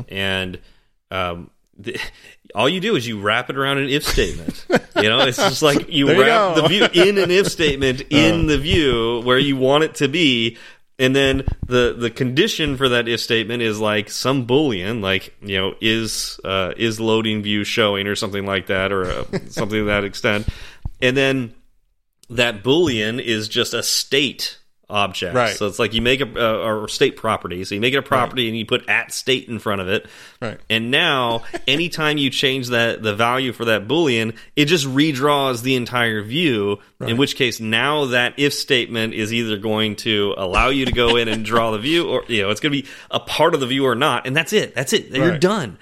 And 0.10 0.60
um, 1.12 1.52
the, 1.78 2.00
all 2.56 2.70
you 2.70 2.80
do 2.80 2.96
is 2.96 3.08
you 3.08 3.20
wrap 3.20 3.50
it 3.50 3.58
around 3.58 3.80
an 3.80 3.90
if 3.90 4.04
statement. 4.06 4.66
you 4.96 5.04
know, 5.10 5.20
it's 5.20 5.38
just 5.38 5.62
like 5.62 5.90
you 5.90 6.08
There 6.08 6.20
wrap 6.20 6.56
go. 6.56 6.62
the 6.62 6.68
view 6.68 6.88
in 6.94 7.18
an 7.18 7.32
if 7.32 7.48
statement 7.48 8.02
in 8.10 8.48
the 8.48 8.58
view 8.58 9.22
where 9.22 9.38
you 9.38 9.58
want 9.58 9.84
it 9.84 9.96
to 9.96 10.08
be. 10.08 10.58
And 11.00 11.16
then 11.16 11.44
the 11.66 11.96
the 11.98 12.12
condition 12.12 12.78
for 12.78 12.90
that 12.90 13.08
if 13.08 13.20
statement 13.20 13.64
is 13.64 13.80
like 13.80 14.10
some 14.12 14.46
boolean, 14.46 15.02
like 15.02 15.36
you 15.42 15.58
know, 15.58 15.74
is 15.82 16.40
uh, 16.46 16.74
is 16.78 17.00
loading 17.00 17.42
view 17.42 17.64
showing 17.64 18.08
or 18.08 18.16
something 18.16 18.46
like 18.46 18.68
that, 18.68 18.92
or 18.92 19.06
uh, 19.06 19.24
something 19.50 19.80
to 19.80 19.84
that 19.86 20.04
extent. 20.04 20.48
And 21.02 21.18
then 21.18 21.56
that 22.30 22.64
boolean 22.64 23.20
is 23.20 23.50
just 23.50 23.74
a 23.74 23.82
state 23.82 24.60
object. 24.94 25.36
Right. 25.36 25.56
So 25.56 25.68
it's 25.68 25.80
like 25.80 25.94
you 25.94 26.02
make 26.02 26.22
a 26.22 26.28
uh, 26.28 26.58
or 26.66 26.88
state 26.88 27.18
property. 27.18 27.64
So 27.66 27.76
you 27.76 27.82
make 27.82 27.94
it 27.94 27.98
a 27.98 28.02
property 28.04 28.48
and 28.48 28.58
you 28.58 28.66
put 28.66 28.88
at 28.88 29.12
state 29.12 29.50
in 29.50 29.60
front 29.60 29.82
of 29.82 29.88
it. 29.90 30.06
Right. 30.42 30.60
And 30.70 30.92
now, 30.92 31.44
anytime 31.68 32.18
you 32.18 32.30
change 32.30 32.68
that 32.70 33.02
the 33.04 33.16
value 33.16 33.52
for 33.52 33.66
that 33.66 33.88
boolean, 33.88 34.38
it 34.56 34.66
just 34.66 34.86
redraws 34.86 35.64
the 35.64 35.76
entire 35.76 36.22
view. 36.22 36.80
In 37.02 37.18
which 37.18 37.36
case, 37.36 37.60
now 37.60 38.06
that 38.06 38.36
if 38.38 38.54
statement 38.54 39.14
is 39.14 39.34
either 39.34 39.58
going 39.58 39.98
to 39.98 40.34
allow 40.38 40.70
you 40.70 40.86
to 40.86 40.92
go 40.94 41.18
in 41.18 41.28
and 41.28 41.44
draw 41.44 41.72
the 41.72 41.80
view, 41.80 42.08
or 42.08 42.24
you 42.30 42.44
know, 42.44 42.50
it's 42.50 42.62
going 42.62 42.72
to 42.72 42.82
be 42.82 42.88
a 43.12 43.20
part 43.20 43.54
of 43.54 43.60
the 43.60 43.68
view 43.68 43.86
or 43.86 43.96
not. 43.96 44.26
And 44.26 44.34
that's 44.34 44.54
it. 44.54 44.74
That's 44.74 44.94
it. 44.94 45.08
You're 45.08 45.32
Right. 45.32 45.42
done. 45.42 45.78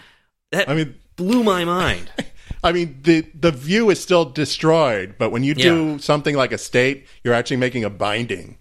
That 0.52 0.68
I 0.68 0.74
mean- 0.74 0.96
blew 1.18 1.44
my 1.44 1.64
mind. 1.66 2.10
I 2.64 2.72
mean 2.74 3.00
the 3.04 3.26
the 3.40 3.52
view 3.52 3.90
is 3.90 4.00
still 4.02 4.26
destroyed, 4.26 5.16
but 5.18 5.32
when 5.32 5.44
you 5.44 5.54
do 5.56 5.92
Yeah. 5.94 5.98
something 5.98 6.36
like 6.36 6.52
a 6.52 6.58
state, 6.60 7.08
you're 7.24 7.34
actually 7.34 7.58
making 7.58 7.84
a 7.84 7.90
binding, 7.90 8.58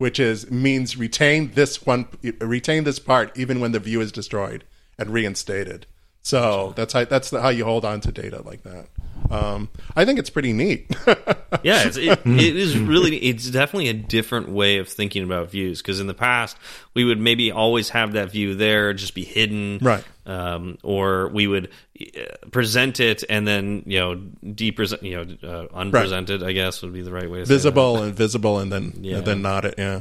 which 0.00 0.18
is 0.18 0.50
means 0.50 0.96
retain 0.96 1.52
this 1.52 1.84
one 1.84 2.08
retain 2.38 2.84
this 2.84 2.98
part 2.98 3.36
even 3.36 3.60
when 3.60 3.72
the 3.72 3.78
view 3.78 4.00
is 4.00 4.10
destroyed 4.10 4.64
and 4.96 5.10
reinstated. 5.10 5.84
So 6.22 6.72
that's 6.74 6.94
how 6.94 7.04
that's 7.04 7.30
how 7.32 7.50
you 7.50 7.66
hold 7.66 7.84
on 7.84 8.00
to 8.00 8.10
data 8.10 8.40
like 8.40 8.62
that. 8.62 8.86
Um, 9.30 9.68
I 9.94 10.04
think 10.04 10.18
it's 10.18 10.30
pretty 10.30 10.52
neat. 10.52 10.86
yeah, 11.62 11.84
it's, 11.86 11.96
it, 11.96 12.18
it 12.26 12.56
is 12.56 12.76
really, 12.78 13.16
it's 13.18 13.48
definitely 13.50 13.88
a 13.88 13.94
different 13.94 14.48
way 14.48 14.78
of 14.78 14.88
thinking 14.88 15.22
about 15.22 15.50
views. 15.50 15.80
Because 15.80 16.00
in 16.00 16.06
the 16.06 16.14
past, 16.14 16.56
we 16.94 17.04
would 17.04 17.20
maybe 17.20 17.52
always 17.52 17.90
have 17.90 18.12
that 18.14 18.30
view 18.32 18.54
there, 18.54 18.92
just 18.92 19.14
be 19.14 19.24
hidden, 19.24 19.78
Right. 19.80 20.04
Um, 20.26 20.78
or 20.84 21.28
we 21.28 21.46
would 21.48 21.70
uh, 22.00 22.46
present 22.52 23.00
it 23.00 23.24
and 23.28 23.48
then 23.48 23.82
you 23.86 23.98
know 23.98 24.14
depresent, 24.54 25.02
you 25.02 25.16
know, 25.42 25.48
uh, 25.48 25.66
unpresented. 25.74 26.42
I 26.42 26.52
guess 26.52 26.82
would 26.82 26.92
be 26.92 27.02
the 27.02 27.10
right 27.12 27.28
way. 27.28 27.40
to 27.40 27.46
say 27.46 27.48
that. 27.48 27.54
visible 27.56 28.02
and 28.02 28.14
visible 28.14 28.58
and 28.60 28.70
then 28.72 28.92
Yeah. 29.00 29.16
and 29.18 29.26
then 29.26 29.42
not 29.42 29.64
it. 29.64 29.74
Yeah. 29.78 30.00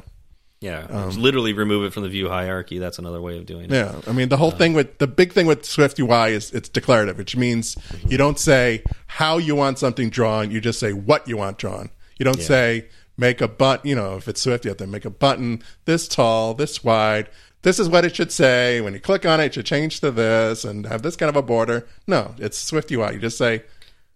Yeah, 0.61 0.87
um, 0.89 1.11
literally 1.11 1.53
remove 1.53 1.85
it 1.85 1.93
from 1.93 2.03
the 2.03 2.09
view 2.09 2.27
hierarchy. 2.27 2.79
That's 2.79 2.99
another 2.99 3.21
way 3.21 3.37
of 3.37 3.45
doing 3.45 3.65
it. 3.65 3.71
Yeah, 3.71 4.01
I 4.05 4.11
mean 4.11 4.27
the 4.27 4.35
whole 4.35 4.51
uh, 4.51 4.57
thing 4.57 4.73
with 4.73 4.97
the 4.97 5.07
big 5.07 5.31
thing 5.31 5.45
with 5.45 5.63
Swift 5.65 5.97
UI 5.97 6.33
is 6.33 6.51
it's 6.51 6.67
declarative, 6.67 7.17
which 7.17 7.37
means 7.37 7.77
you 7.77 7.81
mm-hmm. 7.97 8.15
don't 8.17 8.37
say 8.37 8.83
how 9.07 9.37
you 9.37 9.55
want 9.55 9.79
something 9.79 10.09
drawn, 10.09 10.51
you 10.51 10.59
just 10.59 10.79
say 10.79 10.91
what 10.91 11.27
you 11.29 11.37
want 11.37 11.59
drawn. 11.59 11.89
You 12.17 12.25
don't 12.25 12.41
say 12.41 12.87
make 13.19 13.39
a 13.39 13.47
button, 13.47 13.87
you 13.87 13.95
know, 13.95 14.17
if 14.17 14.27
it's 14.27 14.41
Swift, 14.41 14.65
you 14.65 14.69
have 14.69 14.77
to 14.77 14.87
make 14.87 15.05
a 15.05 15.09
button 15.09 15.61
this 15.85 16.07
tall, 16.07 16.53
this 16.53 16.83
wide. 16.83 17.29
This 17.61 17.79
is 17.79 17.87
what 17.87 18.05
it 18.05 18.15
should 18.15 18.31
say. 18.31 18.81
When 18.81 18.93
you 18.93 18.99
click 18.99 19.25
on 19.25 19.39
it, 19.39 19.45
it 19.45 19.53
should 19.53 19.65
change 19.65 19.99
to 20.01 20.11
this 20.11 20.65
and 20.65 20.85
have 20.85 21.01
this 21.01 21.15
kind 21.15 21.29
of 21.29 21.35
a 21.35 21.41
border. 21.41 21.87
No, 22.07 22.35
it's 22.37 22.57
Swift 22.57 22.91
UI. 22.91 23.13
You 23.13 23.19
just 23.19 23.37
say, 23.37 23.63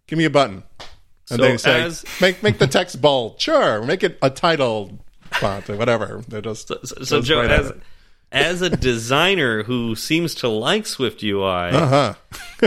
"Give 0.08 0.18
me 0.18 0.26
a 0.26 0.30
button," 0.30 0.64
and 0.80 0.88
So 1.26 1.38
then 1.38 1.52
you 1.52 1.58
say, 1.58 1.84
as- 1.84 2.06
"Make 2.22 2.42
make 2.42 2.58
the 2.58 2.68
text 2.68 3.02
bold." 3.02 3.42
Sure, 3.42 3.84
make 3.84 4.04
it 4.04 4.18
a 4.22 4.30
title 4.30 5.00
font 5.36 5.70
or 5.70 5.76
whatever. 5.78 6.22
They're 6.28 6.42
just 6.42 6.68
So, 6.68 6.80
so, 6.84 7.04
so 7.04 7.22
Joe, 7.22 7.42
right 7.42 7.52
as 7.52 7.72
as 8.32 8.62
a 8.64 8.70
designer 8.72 9.62
who 9.64 9.96
seems 9.96 10.34
to 10.36 10.48
like 10.48 10.88
Swift 10.88 11.22
UI, 11.24 11.44
uh-huh. 11.70 12.14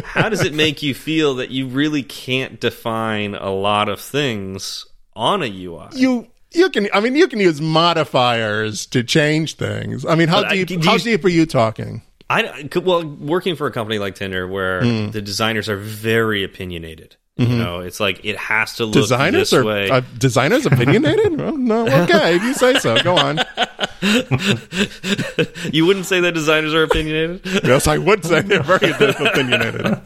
how 0.05 0.29
does 0.29 0.43
it 0.45 0.55
make 0.55 0.83
you 0.83 0.95
feel 0.95 1.35
that 1.37 1.51
you 1.51 1.67
really 1.67 2.03
can't 2.05 2.61
define 2.61 3.35
a 3.35 3.51
lot 3.51 3.89
of 3.89 4.01
things 4.01 4.87
on 5.15 5.43
a 5.43 5.47
UI? 5.47 5.89
you 5.95 6.29
you 6.53 6.71
can 6.71 6.89
I 6.95 7.01
mean 7.01 7.17
you 7.17 7.27
can 7.29 7.41
use 7.41 7.61
modifiers 7.61 8.87
to 8.87 9.03
change 9.03 9.57
things. 9.57 10.05
I 10.07 10.15
mean 10.15 10.29
how 10.29 10.43
But 10.43 10.53
I- 10.53 10.65
deep 10.65 10.81
do 10.83 10.91
you- 10.93 10.99
deep 10.99 11.25
are 11.25 11.29
you 11.29 11.47
talking? 11.47 12.03
I 12.29 12.69
well, 12.83 13.05
working 13.07 13.55
for 13.55 13.67
a 13.69 13.71
company 13.73 13.99
like 14.01 14.17
Tinder, 14.17 14.49
where 14.49 14.83
Hmm. 14.83 15.11
the 15.11 15.23
designers 15.23 15.69
are 15.69 15.77
very 15.77 16.43
opinionated. 16.43 17.17
You 17.39 17.49
know, 17.49 17.81
it's 17.81 18.01
like 18.01 18.25
it 18.25 18.39
has 18.39 18.77
to 18.77 18.87
look. 18.87 18.95
Designers 18.95 19.51
this 19.51 19.53
are 19.53 19.63
way. 19.63 19.91
uh, 19.91 20.01
designers 20.17 20.65
opinionated? 20.65 21.37
well, 21.39 21.55
no, 21.55 21.87
okay, 22.05 22.37
if 22.37 22.43
you 22.43 22.55
say 22.55 22.79
so. 22.79 22.99
Go 23.03 23.15
on. 23.15 23.37
you 25.71 25.85
wouldn't 25.85 26.07
say 26.07 26.21
that 26.21 26.33
designers 26.33 26.73
are 26.73 26.85
opinionated. 26.85 27.43
Yes, 27.67 27.87
I 27.87 27.99
would 27.99 28.25
say 28.25 28.41
they're 28.41 28.63
very 28.63 28.91
opinionated. 28.91 29.99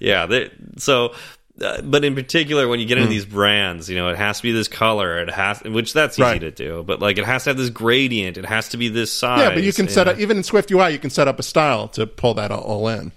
yeah. 0.00 0.24
They, 0.24 0.50
so 0.78 1.12
uh, 1.60 1.82
but 1.82 2.02
in 2.04 2.14
particular, 2.14 2.66
when 2.68 2.78
you 2.80 2.86
get 2.86 2.96
into 2.98 3.08
Hmm. 3.08 3.12
these 3.14 3.26
brands, 3.26 3.90
you 3.90 3.96
know, 3.96 4.08
it 4.08 4.16
has 4.16 4.38
to 4.38 4.42
be 4.44 4.52
this 4.52 4.68
color. 4.68 5.18
It 5.18 5.28
has, 5.30 5.60
which 5.64 5.92
that's 5.92 6.14
easy 6.18 6.22
Right. 6.22 6.40
to 6.40 6.50
do, 6.50 6.82
but 6.86 7.00
like 7.00 7.18
it 7.18 7.24
has 7.26 7.44
to 7.44 7.50
have 7.50 7.56
this 7.58 7.68
gradient. 7.70 8.38
It 8.38 8.46
has 8.46 8.70
to 8.70 8.76
be 8.78 8.88
this 8.88 9.12
size. 9.12 9.40
Yeah, 9.40 9.50
but 9.54 9.62
you 9.64 9.72
can 9.74 9.88
set 9.88 10.06
yeah. 10.06 10.14
up 10.14 10.18
even 10.18 10.38
in 10.38 10.44
Swift 10.44 10.70
UI, 10.70 10.92
you 10.92 10.98
can 10.98 11.10
set 11.10 11.28
up 11.28 11.38
a 11.38 11.42
style 11.42 11.88
to 11.88 12.06
pull 12.06 12.32
that 12.34 12.50
all, 12.50 12.62
all 12.62 12.88
in. 12.88 13.12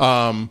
Um, 0.00 0.50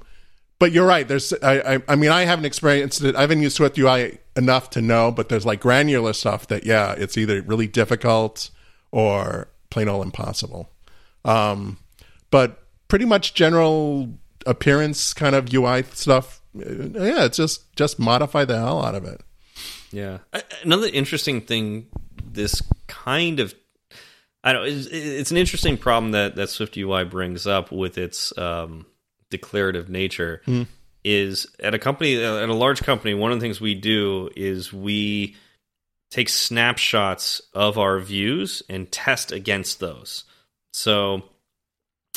but 0.64 0.72
you're 0.72 0.88
right. 0.88 1.06
There's, 1.06 1.34
I, 1.44 1.76
I, 1.76 1.80
I 1.90 1.96
mean, 1.98 2.10
I 2.10 2.24
haven't 2.24 2.46
experienced 2.46 3.04
it. 3.04 3.18
I 3.18 3.20
haven't 3.20 3.42
used 3.42 3.58
Swift 3.58 3.78
UI 3.78 4.20
enough 4.38 4.70
to 4.70 4.82
know, 4.82 5.12
but 5.12 5.28
there's 5.28 5.46
like 5.46 5.60
granular 5.60 6.14
stuff 6.14 6.48
that, 6.48 6.66
yeah, 6.66 6.94
it's 6.94 7.18
either 7.18 7.42
really 7.42 7.68
difficult 7.68 8.50
or 8.90 9.50
plain 9.70 9.90
old 9.90 10.06
impossible. 10.06 10.70
Um, 11.26 11.80
but 12.32 12.64
pretty 12.88 13.04
much 13.04 13.34
general 13.34 14.08
appearance 14.46 15.14
kind 15.14 15.36
of 15.36 15.54
UI 15.54 15.84
stuff. 15.92 16.42
uh, 16.58 16.62
Yeah, 16.66 17.26
it's 17.26 17.36
just 17.36 17.76
just 17.76 18.00
modify 18.00 18.46
the 18.46 18.56
hell 18.58 18.86
out 18.86 18.96
of 18.96 19.04
it. 19.04 19.20
Yeah. 19.92 20.20
Another 20.64 20.88
interesting 20.88 21.42
thing, 21.42 21.88
this 22.26 22.62
kind 22.88 23.42
of, 23.42 23.54
I 24.46 24.54
don't. 24.54 24.66
It's, 24.66 24.88
it's 24.88 25.32
an 25.32 25.36
interesting 25.36 25.78
problem 25.78 26.14
that 26.14 26.38
that 26.38 26.50
Swift 26.50 26.78
UI 26.78 27.04
brings 27.04 27.46
up 27.46 27.70
with 27.70 27.98
its 27.98 28.32
um, 28.38 28.86
declarative 29.38 29.90
nature. 29.90 30.42
Is 31.06 31.48
at 31.60 31.74
a 31.74 31.80
company, 31.80 32.16
at 32.24 32.48
a 32.48 32.54
large 32.54 32.82
company, 32.82 33.14
one 33.14 33.34
of 33.34 33.40
the 33.40 33.44
things 33.44 33.60
we 33.60 33.76
do 33.76 34.30
is 34.38 34.72
we 34.72 35.36
take 36.12 36.30
snapshots 36.30 37.42
of 37.54 37.78
our 37.78 38.00
views 38.00 38.64
and 38.70 38.90
test 38.90 39.34
against 39.34 39.82
those. 39.82 40.24
So 40.72 41.24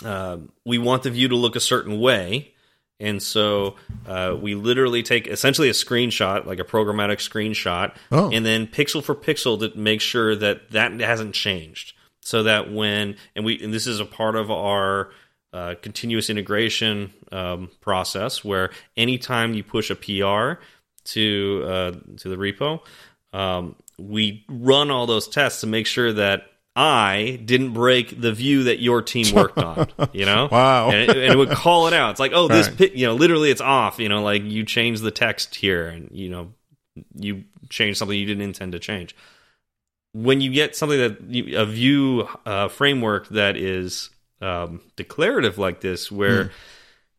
um, 0.05 0.53
we 0.65 0.79
want 0.79 1.03
the 1.03 1.11
view 1.11 1.27
to 1.29 1.35
look 1.37 1.57
a 1.57 1.61
certain 1.61 1.99
way. 1.99 2.53
And 3.01 3.21
so 3.23 3.75
uh, 4.07 4.37
we 4.41 4.55
literally 4.55 5.03
take 5.03 5.27
essentially 5.27 5.69
a 5.69 5.73
screenshot, 5.73 6.47
like 6.47 6.61
a 6.61 6.65
programmatic 6.65 7.19
screenshot, 7.19 7.95
Oh. 8.13 8.31
and 8.31 8.47
then 8.47 8.67
pixel 8.69 9.03
for 9.03 9.15
pixel 9.15 9.59
to 9.61 9.77
make 9.77 10.01
sure 10.01 10.37
that 10.37 10.71
that 10.71 10.93
hasn't 11.01 11.35
changed. 11.35 11.95
So 12.23 12.45
that 12.45 12.73
when 12.73 13.17
and 13.35 13.45
we 13.45 13.63
and 13.63 13.73
this 13.75 13.87
is 13.87 14.01
a 14.01 14.05
part 14.07 14.35
of 14.37 14.51
our 14.51 15.11
uh, 15.53 15.75
continuous 15.83 16.29
integration 16.31 17.13
um, 17.33 17.71
process, 17.81 18.45
where 18.45 18.71
anytime 18.97 19.55
you 19.55 19.63
push 19.65 19.91
a 19.91 19.95
PR 19.97 20.61
to 21.05 21.65
uh, 21.67 21.93
to 22.19 22.29
the 22.29 22.37
repo, 22.37 22.81
um, 23.33 23.75
we 23.99 24.45
run 24.49 24.91
all 24.91 25.07
those 25.07 25.29
tests 25.29 25.61
to 25.63 25.67
make 25.67 25.87
sure 25.87 26.13
that 26.13 26.43
I 26.79 27.41
didn't 27.43 27.73
break 27.73 28.21
the 28.21 28.33
view 28.33 28.65
that 28.65 28.81
your 28.81 29.01
team 29.01 29.35
worked 29.35 29.57
on. 29.59 29.89
You 30.13 30.27
know, 30.27 30.49
Wow. 30.53 30.91
and 30.91 31.09
it, 31.11 31.17
and 31.17 31.33
it 31.33 31.37
would 31.37 31.51
call 31.51 31.87
it 31.87 31.95
out. 31.95 32.11
It's 32.11 32.21
like, 32.21 32.33
oh, 32.35 32.49
this, 32.49 32.69
Right. 32.69 32.95
you 32.95 33.07
know, 33.07 33.15
literally 33.15 33.51
it's 33.51 33.63
off. 33.63 33.99
You 33.99 34.11
know, 34.11 34.23
like 34.23 34.43
you 34.45 34.65
changed 34.65 35.03
the 35.03 35.11
text 35.11 35.55
here, 35.55 35.87
and 35.87 36.11
you 36.13 36.29
know, 36.29 36.53
you 37.15 37.45
changed 37.71 37.99
something 37.99 38.19
you 38.19 38.27
didn't 38.27 38.43
intend 38.43 38.73
to 38.73 38.79
change. 38.79 39.17
When 40.13 40.41
you 40.41 40.51
get 40.51 40.77
something 40.77 40.99
that 40.99 41.23
you, 41.29 41.59
a 41.59 41.65
view 41.67 42.29
uh, 42.45 42.69
framework 42.69 43.29
that 43.29 43.57
is 43.57 44.11
um, 44.41 44.81
declarative 44.97 45.59
like 45.59 45.81
this, 45.81 46.11
where 46.13 46.45
Hmm. 46.45 46.51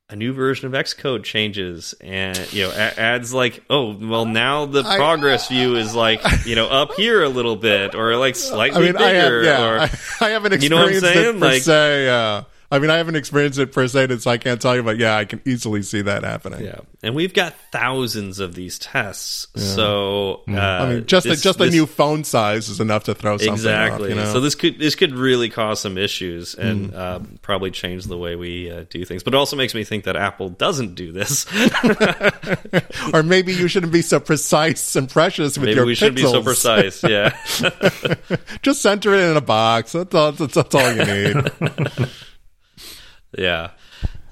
a 0.10 0.16
new 0.16 0.32
version 0.34 0.68
of 0.68 0.72
Xcode 0.74 1.24
changes 1.24 1.94
and 2.00 2.38
you 2.54 2.64
know 2.64 2.70
a- 2.72 3.00
adds 3.00 3.34
like, 3.34 3.64
oh, 3.70 3.94
well 3.94 4.26
now 4.26 4.66
the 4.66 4.84
I- 4.84 4.96
progress 4.98 5.48
view 5.50 5.76
is 5.76 5.94
like 5.96 6.22
you 6.46 6.56
know 6.56 6.68
up 6.68 6.94
here 6.98 7.24
a 7.24 7.30
little 7.30 7.56
bit 7.56 7.94
or 7.96 8.16
like 8.18 8.36
I 8.36 8.38
slightly 8.38 8.86
mean, 8.88 8.96
I 8.98 9.02
have, 9.10 9.26
bigger. 9.26 9.44
yeah, 9.44 9.66
or, 9.66 9.80
I, 9.80 9.90
I 10.22 10.30
haven't 10.30 10.62
You 10.64 10.70
know 10.70 10.78
what 10.78 10.88
I'm 10.90 10.94
experienced 10.94 11.18
it 11.18 11.24
saying? 11.24 11.40
per 11.40 11.46
Like- 11.46 11.62
se. 11.64 12.10
Uh, 12.10 12.42
I 12.70 12.80
mean, 12.80 12.90
I 12.90 12.98
haven't 12.98 13.16
experienced 13.16 13.60
it 13.60 13.72
per 13.72 13.88
se, 13.88 14.18
so 14.18 14.30
I 14.30 14.38
can't 14.38 14.62
tell 14.62 14.76
you. 14.76 14.84
But 14.84 14.98
yeah, 14.98 15.16
I 15.16 15.24
can 15.26 15.42
easily 15.46 15.82
see 15.84 16.02
that 16.02 16.24
happening. 16.24 16.66
Yeah, 16.66 16.80
and 17.02 17.16
we've 17.16 17.34
got 17.34 17.54
thousands 17.72 18.40
of 18.40 18.56
these 18.56 18.78
tests. 18.78 19.48
So 19.56 20.42
uh, 20.50 20.60
I 20.60 20.90
mean, 20.90 21.06
just 21.06 21.26
this- 21.26 21.40
a, 21.40 21.44
just 21.44 21.62
a 21.62 21.70
new 21.70 21.86
phone 21.86 22.24
size 22.26 22.68
is 22.68 22.80
enough 22.82 23.06
to 23.06 23.16
throw 23.16 23.38
something 23.38 23.54
exactly. 23.54 24.06
off. 24.06 24.10
You 24.10 24.16
know? 24.16 24.34
So 24.34 24.42
this 24.42 24.56
could 24.56 24.80
this 24.80 24.96
could 24.96 25.14
really 25.14 25.50
cause 25.50 25.80
some 25.80 25.98
issues 25.98 26.56
and 26.56 26.92
Hmm. 26.92 26.96
uh, 26.98 27.20
probably 27.42 27.72
change 27.72 28.04
the 28.06 28.18
way 28.18 28.36
we 28.36 28.70
uh, 28.70 28.84
do 28.90 29.06
things. 29.06 29.24
But 29.24 29.34
it 29.34 29.38
also 29.38 29.56
makes 29.56 29.74
me 29.74 29.84
think 29.86 30.04
that 30.04 30.16
Apple 30.18 30.50
doesn't 30.50 30.96
do 30.96 31.12
this. 31.12 31.46
or 33.14 33.24
maybe 33.24 33.54
you 33.54 33.68
shouldn't 33.68 33.92
be 33.94 34.02
so 34.02 34.20
precise 34.20 34.96
and 34.96 35.10
precious 35.10 35.58
with 35.58 35.66
Maybe 35.68 35.76
your 35.78 35.86
we 35.86 35.96
should 35.96 36.16
be 36.16 36.24
so 36.24 36.44
precise. 36.44 37.04
Yeah. 37.04 37.36
Just 38.62 38.82
center 38.82 39.14
it 39.14 39.32
in 39.32 39.38
a 39.38 39.42
box. 39.42 39.94
That's 39.94 40.14
all. 40.14 40.32
That's, 40.34 40.54
that's 40.54 40.76
all 40.76 40.92
you 40.94 41.06
need. 41.06 41.52
Yeah. 43.38 43.72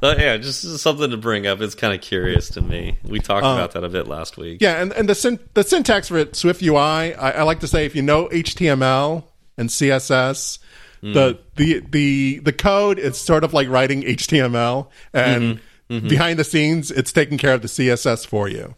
But 0.02 0.20
yeah, 0.20 0.38
just 0.38 0.62
something 0.80 1.10
to 1.12 1.18
bring 1.18 1.48
up. 1.48 1.62
It's 1.62 1.74
kind 1.76 1.94
of 1.94 2.02
curious 2.02 2.50
to 2.52 2.62
me. 2.62 3.00
We 3.04 3.20
talked 3.20 3.46
about 3.46 3.72
that 3.72 3.84
a 3.84 3.90
bit 3.90 4.08
last 4.08 4.38
week. 4.38 4.62
Yeah, 4.62 4.82
and, 4.82 4.92
and 4.94 5.08
the 5.10 5.16
syn- 5.16 5.40
the 5.54 5.64
syntax 5.64 6.10
for 6.10 6.18
it, 6.18 6.36
Swift 6.36 6.62
UI, 6.62 6.78
I, 7.16 7.32
I 7.32 7.44
like 7.44 7.62
to 7.62 7.68
say 7.68 7.86
if 7.86 7.96
you 7.96 8.02
know 8.02 8.28
HTML 8.28 9.24
and 9.58 9.70
CSS, 9.70 10.60
Hmm. 11.02 11.14
the 11.14 11.40
the 11.56 11.80
the 11.90 12.40
the 12.40 12.54
code 12.54 13.00
is 13.00 13.18
sort 13.18 13.44
of 13.44 13.54
like 13.54 13.68
writing 13.70 14.02
HTML, 14.04 14.88
and 15.14 15.60
Mm-hmm. 15.90 16.08
behind 16.08 16.40
the 16.40 16.44
scenes, 16.44 16.90
it's 16.90 17.12
taking 17.12 17.38
care 17.38 17.54
of 17.54 17.62
the 17.62 17.68
CSS 17.68 18.26
for 18.26 18.48
you. 18.50 18.74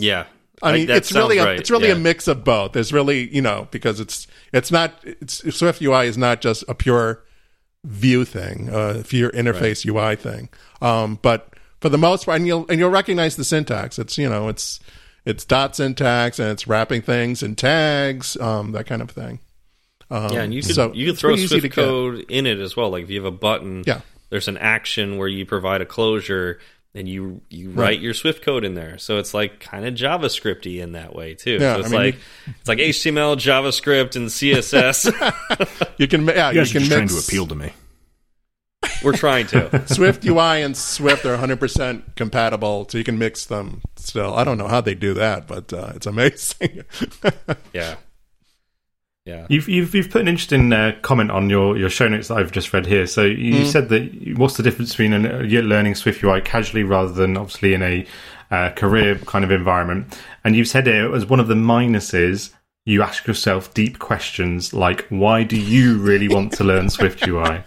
Yeah. 0.00 0.26
I 0.62 0.72
mean, 0.72 0.88
it's 0.88 1.12
really 1.12 1.38
a, 1.38 1.44
right. 1.44 1.58
it's 1.58 1.68
really 1.70 1.88
Yeah. 1.88 1.94
a 1.94 1.98
mix 1.98 2.28
of 2.28 2.44
both. 2.44 2.72
There's 2.74 2.92
really 2.92 3.28
you 3.34 3.42
know 3.42 3.66
because 3.72 3.98
it's 3.98 4.26
it's 4.52 4.70
not 4.70 4.94
it's 5.02 5.42
Swift 5.56 5.82
UI 5.82 6.06
is 6.06 6.16
not 6.16 6.40
just 6.40 6.62
a 6.68 6.74
pure 6.74 7.24
view 7.84 8.24
thing, 8.24 8.68
uh, 8.70 9.02
pure 9.08 9.30
interface 9.30 9.86
UI 9.86 10.16
thing. 10.16 10.48
Um, 10.82 11.18
but 11.22 11.48
for 11.80 11.88
the 11.88 11.98
most 11.98 12.24
part, 12.26 12.36
and 12.38 12.46
you'll 12.46 12.66
and 12.68 12.78
you'll 12.78 12.90
recognize 12.90 13.36
the 13.36 13.44
syntax. 13.44 13.98
It's 13.98 14.18
you 14.18 14.28
know 14.28 14.48
it's 14.48 14.80
it's 15.24 15.44
dot 15.44 15.76
syntax 15.76 16.38
and 16.38 16.50
it's 16.50 16.66
wrapping 16.66 17.02
things 17.02 17.42
and 17.42 17.56
tags, 17.56 18.36
um, 18.40 18.72
that 18.72 18.86
kind 18.86 19.02
of 19.02 19.10
thing. 19.10 19.40
Um, 20.10 20.32
Yeah, 20.32 20.42
and 20.42 20.54
you 20.54 20.62
could 20.62 20.74
so 20.74 20.92
you 20.94 21.10
it's 21.10 21.20
throw 21.20 21.36
Swift 21.36 21.52
to 21.52 21.60
get. 21.60 21.72
code 21.72 22.24
in 22.30 22.46
it 22.46 22.58
as 22.58 22.76
well. 22.76 22.90
Like 22.90 23.04
if 23.04 23.10
you 23.10 23.16
have 23.22 23.32
a 23.32 23.36
button, 23.36 23.84
Yeah. 23.86 24.00
there's 24.30 24.48
an 24.48 24.56
action 24.56 25.18
where 25.18 25.28
you 25.28 25.44
provide 25.44 25.82
a 25.82 25.86
closure 25.86 26.58
and 26.94 27.08
you 27.08 27.40
you 27.48 27.70
write 27.70 28.00
your 28.00 28.14
Swift 28.14 28.42
code 28.42 28.64
in 28.64 28.74
there. 28.74 28.98
So 28.98 29.18
it's 29.18 29.34
like 29.34 29.60
kind 29.60 29.86
of 29.86 29.94
JavaScripty 29.94 30.80
in 30.80 30.92
that 30.92 31.14
way 31.14 31.34
too. 31.34 31.58
Yeah, 31.60 31.74
so 31.74 31.80
it's 31.80 31.88
I 31.88 31.90
mean, 31.90 32.00
like 32.00 32.16
it's 32.46 32.68
like 32.68 32.78
HTML, 32.78 33.36
JavaScript, 33.36 34.16
and 34.16 34.28
CSS. 34.28 35.84
You 35.98 36.06
can 36.06 36.26
yeah 36.26 36.50
You 36.52 36.60
you 36.62 36.66
can 36.66 36.82
just 36.82 36.92
trying 36.92 37.08
to 37.08 37.18
appeal 37.18 37.46
to 37.48 37.54
me. 37.56 37.72
We're 39.02 39.16
trying 39.16 39.46
to. 39.48 39.86
Swift 39.92 40.24
UI 40.24 40.62
and 40.62 40.76
Swift 40.76 41.24
are 41.24 41.36
100% 41.36 42.14
compatible, 42.16 42.86
so 42.88 42.98
you 42.98 43.04
can 43.04 43.18
mix 43.18 43.46
them 43.46 43.82
still. 43.96 44.34
I 44.34 44.44
don't 44.44 44.58
know 44.58 44.68
how 44.68 44.80
they 44.80 44.94
do 44.94 45.14
that, 45.14 45.46
but 45.46 45.72
uh, 45.72 45.92
it's 45.94 46.06
amazing. 46.06 46.84
Yeah. 47.72 47.96
Yeah. 49.28 49.46
You've, 49.50 49.68
you've 49.68 49.94
you've 49.94 50.08
put 50.10 50.22
an 50.22 50.28
interesting 50.28 50.72
uh, 50.72 50.96
comment 51.02 51.30
on 51.30 51.50
your, 51.50 51.76
your 51.76 51.90
show 51.90 52.08
notes 52.08 52.28
that 52.28 52.38
I've 52.38 52.50
just 52.50 52.72
read 52.72 52.86
here. 52.86 53.06
So 53.06 53.24
you 53.24 53.66
said 53.66 53.90
that 53.90 54.34
what's 54.38 54.56
the 54.56 54.62
difference 54.62 54.92
between 54.92 55.12
an, 55.12 55.26
uh, 55.26 55.38
you're 55.40 55.62
learning 55.62 55.96
Swift 55.96 56.24
UI 56.24 56.40
casually 56.40 56.82
rather 56.82 57.12
than 57.12 57.36
obviously 57.36 57.74
in 57.74 57.82
a 57.82 58.06
uh, 58.50 58.70
career 58.70 59.16
kind 59.26 59.44
of 59.44 59.50
environment, 59.50 60.18
and 60.44 60.56
you've 60.56 60.68
said 60.68 60.88
it 60.88 61.12
as 61.12 61.26
one 61.26 61.40
of 61.40 61.48
the 61.48 61.54
minuses. 61.54 62.54
You 62.86 63.02
ask 63.02 63.26
yourself 63.26 63.74
deep 63.74 63.98
questions 63.98 64.72
like, 64.72 65.06
"Why 65.10 65.42
do 65.42 65.60
you 65.60 65.98
really 65.98 66.28
want 66.28 66.52
to 66.54 66.64
learn 66.64 66.88
Swift 66.88 67.28
UI?" 67.28 67.62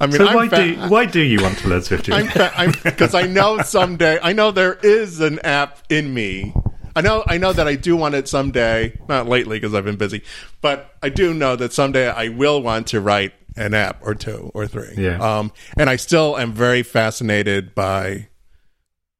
I 0.00 0.06
mean, 0.06 0.12
So 0.12 0.26
I'm 0.28 0.36
why 0.36 0.48
fa- 0.48 0.56
do 0.56 0.76
why 0.88 1.04
do 1.04 1.20
you 1.20 1.42
want 1.42 1.58
to 1.58 1.68
learn 1.68 1.82
Swift 1.82 2.08
UI? 2.08 2.14
I'm 2.14 2.28
fa- 2.28 2.72
because 2.84 3.16
I 3.16 3.26
know 3.26 3.60
someday 3.62 4.20
I 4.22 4.32
know 4.34 4.52
there 4.52 4.74
is 4.84 5.18
an 5.18 5.40
app 5.40 5.78
in 5.90 6.14
me. 6.14 6.54
I 7.00 7.02
know 7.02 7.24
I 7.26 7.38
know 7.38 7.52
that 7.54 7.66
I 7.66 7.76
do 7.76 7.96
want 7.96 8.14
it 8.14 8.28
someday. 8.28 8.98
Not 9.08 9.26
lately 9.26 9.58
because 9.58 9.74
I've 9.74 9.86
been 9.86 9.96
busy, 9.96 10.22
but 10.60 10.94
I 11.02 11.08
do 11.08 11.32
know 11.32 11.56
that 11.56 11.72
someday 11.72 12.08
I 12.08 12.28
will 12.28 12.62
want 12.62 12.88
to 12.88 13.00
write 13.00 13.32
an 13.56 13.72
app 13.72 14.00
or 14.02 14.14
two 14.14 14.50
or 14.52 14.66
three. 14.66 14.94
Yeah. 14.96 15.16
Um, 15.16 15.50
and 15.78 15.88
I 15.88 15.96
still 15.96 16.36
am 16.36 16.52
very 16.52 16.82
fascinated 16.82 17.74
by 17.74 18.28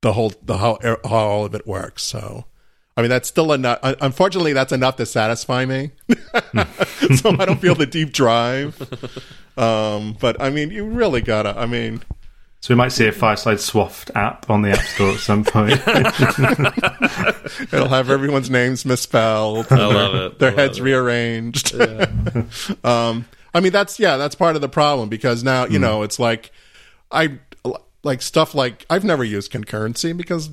the 0.03 0.13
whole 0.13 0.33
the 0.43 0.59
how 0.59 0.79
how 0.83 1.17
all 1.17 1.45
of 1.47 1.55
it 1.55 1.67
works. 1.67 2.03
So. 2.03 2.45
I 2.97 3.03
mean 3.03 3.09
that's 3.09 3.29
still 3.29 3.53
enough. 3.53 3.79
Unfortunately, 3.83 4.53
that's 4.53 4.73
enough 4.73 4.97
to 4.97 5.07
satisfy 5.07 5.65
me, 5.65 5.93
so 7.17 7.31
I 7.31 7.47
don't 7.47 7.61
feel 7.61 7.75
the 7.75 7.87
deep 7.87 8.13
drive. 8.13 8.77
Um, 9.57 10.17
but 10.19 10.41
I 10.41 10.49
mean, 10.49 10.71
you 10.71 10.87
really 10.87 11.21
gotta. 11.21 11.59
I 11.59 11.67
mean, 11.67 12.03
So 12.61 12.75
we 12.75 12.77
might 12.77 12.91
see 12.91 13.09
a 13.09 13.13
Fireside 13.13 13.59
Swift 13.59 14.11
app 14.15 14.51
on 14.51 14.61
the 14.61 14.71
App 14.71 14.83
Store 14.83 15.13
at 15.13 15.21
some 15.21 15.45
point. 15.45 15.73
It'll 17.73 17.89
have 17.89 18.11
everyone's 18.11 18.51
names 18.51 18.85
misspelled. 18.85 19.67
I 19.71 19.87
love 19.87 20.15
it. 20.15 20.39
Their 20.39 20.51
love 20.51 20.59
heads 20.59 20.79
it. 20.79 20.83
rearranged. 20.83 21.75
um, 22.85 23.25
I 23.55 23.61
mean, 23.61 23.73
that's 23.73 23.99
yeah, 23.99 24.19
that's 24.19 24.35
part 24.35 24.57
of 24.57 24.63
the 24.63 24.69
problem 24.69 25.09
because 25.09 25.43
now 25.43 25.65
you 25.65 25.79
know 25.79 26.03
it's 26.03 26.19
like 26.19 26.53
I 27.11 27.39
like 28.03 28.21
stuff 28.21 28.55
like 28.55 28.85
I've 28.91 29.05
never 29.05 29.25
used 29.25 29.51
concurrency 29.51 30.15
because 30.15 30.51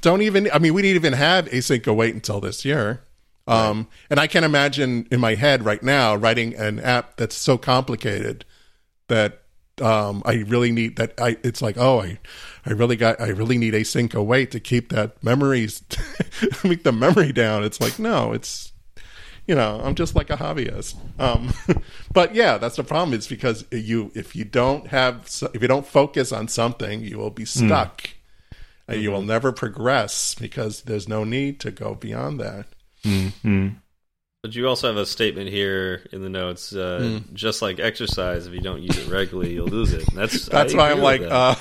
don't 0.00 0.22
even. 0.22 0.50
I 0.52 0.58
mean, 0.58 0.74
we 0.74 0.82
didn't 0.82 0.96
even 0.96 1.12
have 1.12 1.46
async 1.46 1.86
await 1.86 2.14
until 2.14 2.40
this 2.40 2.64
year. 2.64 3.02
Um, 3.46 3.88
and 4.10 4.18
I 4.18 4.26
can't 4.26 4.44
imagine 4.44 5.06
in 5.10 5.20
my 5.20 5.34
head 5.34 5.64
right 5.64 5.82
now 5.82 6.14
writing 6.14 6.54
an 6.54 6.80
app 6.80 7.16
that's 7.16 7.36
so 7.36 7.58
complicated 7.58 8.44
that 9.08 9.42
um, 9.80 10.22
I 10.24 10.44
really 10.46 10.72
need 10.72 10.96
that. 10.96 11.20
I 11.20 11.36
it's 11.42 11.62
like 11.62 11.76
oh 11.76 12.00
I 12.00 12.18
I 12.66 12.72
really 12.72 12.96
got 12.96 13.20
I 13.20 13.28
really 13.28 13.58
need 13.58 13.74
async 13.74 14.14
await 14.14 14.50
to 14.52 14.60
keep 14.60 14.90
that 14.90 15.22
memories 15.22 15.82
make 16.64 16.84
the 16.84 16.92
memory 16.92 17.32
down. 17.32 17.64
It's 17.64 17.80
like 17.80 17.98
no, 17.98 18.32
it's 18.32 18.72
you 19.46 19.54
know 19.54 19.80
I'm 19.82 19.94
just 19.94 20.14
like 20.14 20.30
a 20.30 20.36
hobbyist. 20.36 20.96
Um, 21.18 21.52
but 22.12 22.34
yeah, 22.34 22.58
that's 22.58 22.76
the 22.76 22.84
problem. 22.84 23.14
It's 23.14 23.26
because 23.26 23.64
you 23.70 24.12
if 24.14 24.36
you 24.36 24.44
don't 24.44 24.86
have 24.88 25.28
if 25.54 25.60
you 25.62 25.68
don't 25.68 25.86
focus 25.86 26.32
on 26.32 26.48
something, 26.48 27.00
you 27.02 27.18
will 27.18 27.30
be 27.30 27.44
stuck. 27.44 28.10
And 28.86 29.00
you 29.00 29.10
will 29.10 29.22
never 29.22 29.50
progress 29.50 30.34
because 30.34 30.82
there's 30.82 31.08
no 31.08 31.24
need 31.24 31.58
to 31.60 31.70
go 31.70 31.94
beyond 31.94 32.38
that. 32.40 32.66
But 34.44 34.54
you 34.54 34.68
also 34.68 34.88
have 34.88 34.98
a 34.98 35.06
statement 35.06 35.48
here 35.48 36.02
in 36.12 36.20
the 36.20 36.28
notes, 36.28 36.74
uh, 36.74 36.98
Hmm. 37.24 37.34
just 37.34 37.62
like 37.62 37.80
exercise, 37.80 38.46
if 38.46 38.52
you 38.52 38.60
don't 38.60 38.82
use 38.82 38.98
it 38.98 39.08
regularly, 39.10 39.54
you'll 39.54 39.68
lose 39.68 39.94
it. 39.94 40.04
That's 40.14 40.44
That's 40.44 40.74
I 40.74 40.76
why 40.76 40.90
I'm 40.90 40.98
like, 41.00 41.22
that. 41.22 41.32
uh, 41.32 41.54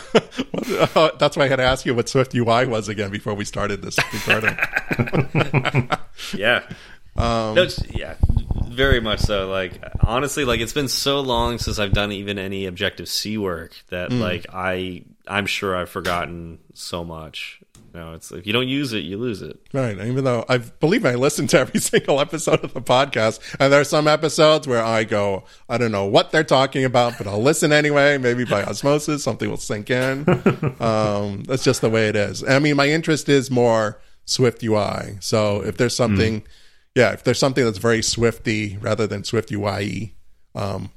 what- 0.93 1.17
that's 1.19 1.37
why 1.37 1.45
I 1.45 1.47
had 1.47 1.55
to 1.55 1.63
ask 1.63 1.85
you 1.85 1.95
what 1.95 2.09
Swift 2.09 2.35
UI 2.35 2.65
was 2.65 2.89
again 2.89 3.09
before 3.09 3.35
we 3.35 3.45
started 3.45 3.81
this 3.81 3.97
recording. 4.11 4.57
yeah, 6.35 6.63
Um, 7.15 7.55
no, 7.55 7.67
yeah, 7.93 8.15
very 8.67 8.99
much 8.99 9.21
so. 9.21 9.47
Like 9.49 9.81
honestly, 10.01 10.43
like 10.43 10.59
it's 10.59 10.73
been 10.73 10.89
so 10.89 11.21
long 11.21 11.59
since 11.59 11.79
I've 11.79 11.93
done 11.93 12.11
even 12.11 12.37
any 12.37 12.65
Objective 12.65 13.07
C 13.07 13.37
work 13.37 13.71
that 13.91 14.11
Hmm. 14.11 14.19
like 14.19 14.45
I 14.51 15.03
I'm 15.25 15.45
sure 15.45 15.73
I've 15.73 15.89
forgotten 15.89 16.59
so 16.73 17.05
much. 17.05 17.61
Know, 17.93 18.13
it's 18.13 18.31
if 18.31 18.47
you 18.47 18.53
don't 18.53 18.67
use 18.67 18.91
it, 18.91 19.03
you 19.03 19.17
lose 19.17 19.43
it. 19.43 19.59
Right. 19.71 19.95
Even 19.99 20.23
though 20.23 20.45
I 20.49 20.57
believe 20.57 21.05
I 21.05 21.13
listen 21.13 21.45
to 21.47 21.59
every 21.59 21.79
single 21.79 22.19
episode 22.19 22.63
of 22.63 22.73
the 22.73 22.81
podcast, 22.81 23.39
and 23.59 23.71
there 23.71 23.79
are 23.79 23.85
some 23.85 24.07
episodes 24.07 24.67
where 24.67 24.83
I 24.83 25.03
go, 25.03 25.43
I 25.69 25.77
don't 25.77 25.91
know 25.91 26.05
what 26.05 26.31
they're 26.31 26.43
talking 26.43 26.85
about, 26.85 27.19
but 27.19 27.27
I'll 27.27 27.41
listen 27.41 27.71
anyway. 27.71 28.17
Maybe 28.17 28.45
by 28.45 28.63
osmosis, 28.63 29.23
something 29.23 29.47
will 29.47 29.57
sink 29.57 29.91
in. 29.91 30.27
um, 30.79 31.43
that's 31.43 31.63
just 31.63 31.81
the 31.81 31.89
way 31.89 32.09
it 32.09 32.15
is. 32.15 32.43
I 32.43 32.57
mean, 32.57 32.75
my 32.75 32.89
interest 32.89 33.29
is 33.29 33.51
more 33.51 34.01
Swift 34.25 34.63
UI. 34.63 35.17
So 35.19 35.61
if 35.63 35.77
there's 35.77 35.95
something, 35.95 36.43
yeah, 36.95 37.11
if 37.11 37.23
there's 37.23 37.39
something 37.39 37.63
that's 37.63 37.77
very 37.77 38.01
Swifty 38.01 38.77
rather 38.81 39.05
than 39.05 39.23
Swift 39.23 39.51
UI, 39.51 40.15
um, 40.55 40.89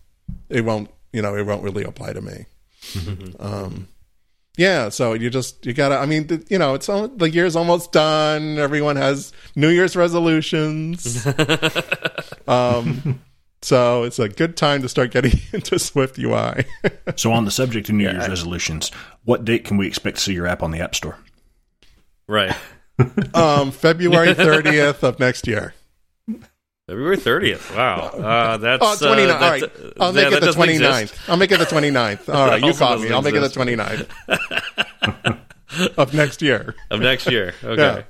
it 0.49 0.65
won't, 0.65 0.89
you 1.13 1.21
know, 1.21 1.37
it 1.37 1.45
won't 1.45 1.63
really 1.63 1.85
apply 1.85 2.15
to 2.15 2.23
me. 2.23 2.47
um, 3.39 3.89
yeah, 4.57 4.89
so 4.89 5.13
you 5.13 5.29
just 5.29 5.65
you 5.67 5.75
gotta. 5.75 5.97
I 5.97 6.07
mean, 6.07 6.27
the, 6.27 6.45
you 6.49 6.59
know, 6.59 6.75
it's 6.75 6.89
all, 6.89 7.09
the 7.09 7.31
year's 7.31 7.55
almost 7.55 7.93
done. 7.93 8.59
Everyone 8.59 8.97
has 8.97 9.33
New 9.55 9.69
Year's 9.69 9.95
resolutions. 9.95 11.27
um, 12.49 13.21
so 13.61 14.05
it's 14.05 14.19
a 14.19 14.29
good 14.31 14.57
time 14.57 14.81
to 14.83 14.89
start 14.89 15.11
getting 15.11 15.39
into 15.53 15.79
Swift 15.79 16.19
UI. 16.19 16.65
So, 17.15 17.33
on 17.33 17.45
the 17.45 17.51
subject 17.51 17.89
of 17.89 17.95
New 17.95 18.03
Year's 18.03 18.29
resolutions, 18.29 18.91
what 19.25 19.45
date 19.45 19.65
can 19.65 19.77
we 19.77 19.87
expect 19.87 20.17
to 20.17 20.23
see 20.23 20.35
your 20.35 20.47
app 20.47 20.63
on 20.63 20.73
the 20.73 20.81
App 20.81 20.95
Store? 20.95 21.17
Right. 22.27 22.55
um, 23.33 23.71
February 23.71 24.35
thirtieth 24.35 25.05
of 25.05 25.21
next 25.21 25.47
year. 25.47 25.73
February 26.87 27.17
30th. 27.17 27.75
Wow. 27.77 27.97
Uh, 28.11 28.57
that's 28.59 28.83
Oh, 28.83 28.97
29th. 29.07 29.29
uh, 29.31 29.39
that's- 29.39 29.63
right. 29.63 29.93
I'll 30.01 30.15
yeah, 30.15 30.23
make 30.25 30.33
it 30.33 30.41
the 30.41 30.47
doesn't 30.47 30.63
29th. 30.63 31.03
exist. 31.03 31.29
I'll 31.29 31.37
make 31.37 31.51
it 31.53 31.59
the 31.59 31.65
29th. 31.65 32.29
All 32.35 32.47
right, 32.47 32.63
you 32.63 32.73
caught 32.75 33.01
me. 33.01 33.11
I'll 33.11 33.23
make 33.23 33.35
it 33.35 33.41
the 33.41 33.47
exist. 33.47 34.09
29th 34.29 35.39
of 35.99 36.15
next 36.15 36.43
year. 36.43 36.75
of 36.91 37.01
next 37.01 37.29
year. 37.31 37.55
Okay. 37.65 38.05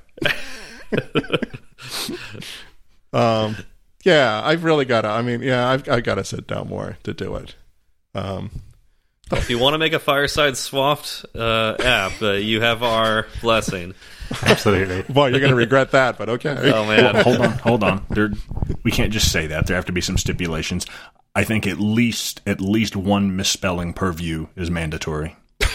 Um, 3.12 3.56
yeah, 4.04 4.40
I've 4.44 4.64
really 4.64 4.84
got 4.84 5.02
to. 5.02 5.08
I 5.08 5.22
mean, 5.22 5.42
yeah, 5.42 5.68
I've 5.68 5.88
I've 5.88 6.04
got 6.04 6.16
to 6.16 6.24
sit 6.24 6.46
down 6.46 6.68
more 6.68 6.98
to 7.04 7.14
do 7.14 7.34
it. 7.36 7.54
Um, 8.14 8.50
If 9.32 9.48
you 9.50 9.58
want 9.58 9.74
to 9.74 9.78
make 9.78 9.92
a 9.94 9.98
Fireside 9.98 10.56
Swapped 10.56 11.24
uh, 11.34 11.76
app, 11.82 12.20
uh, 12.22 12.32
you 12.32 12.60
have 12.60 12.82
our 12.82 13.26
blessing. 13.40 13.94
Absolutely. 14.42 15.02
boy, 15.12 15.28
you're 15.28 15.40
going 15.40 15.50
to 15.50 15.56
regret 15.56 15.92
that, 15.92 16.18
but 16.18 16.28
okay. 16.28 16.56
Oh 16.74 16.84
man. 16.86 17.14
hold 17.16 17.40
on, 17.40 17.50
hold 17.58 17.84
on. 17.84 18.04
There, 18.10 18.30
we 18.82 18.90
can't 18.90 19.12
just 19.12 19.30
say 19.32 19.46
that. 19.46 19.66
There 19.66 19.76
have 19.76 19.86
to 19.86 19.92
be 19.92 20.00
some 20.00 20.18
stipulations. 20.18 20.86
I 21.34 21.44
think 21.44 21.66
at 21.66 21.78
least 21.78 22.40
at 22.46 22.60
least 22.60 22.96
one 22.96 23.36
misspelling 23.36 23.92
per 23.92 24.12
view 24.12 24.48
is 24.56 24.70
mandatory. 24.70 25.36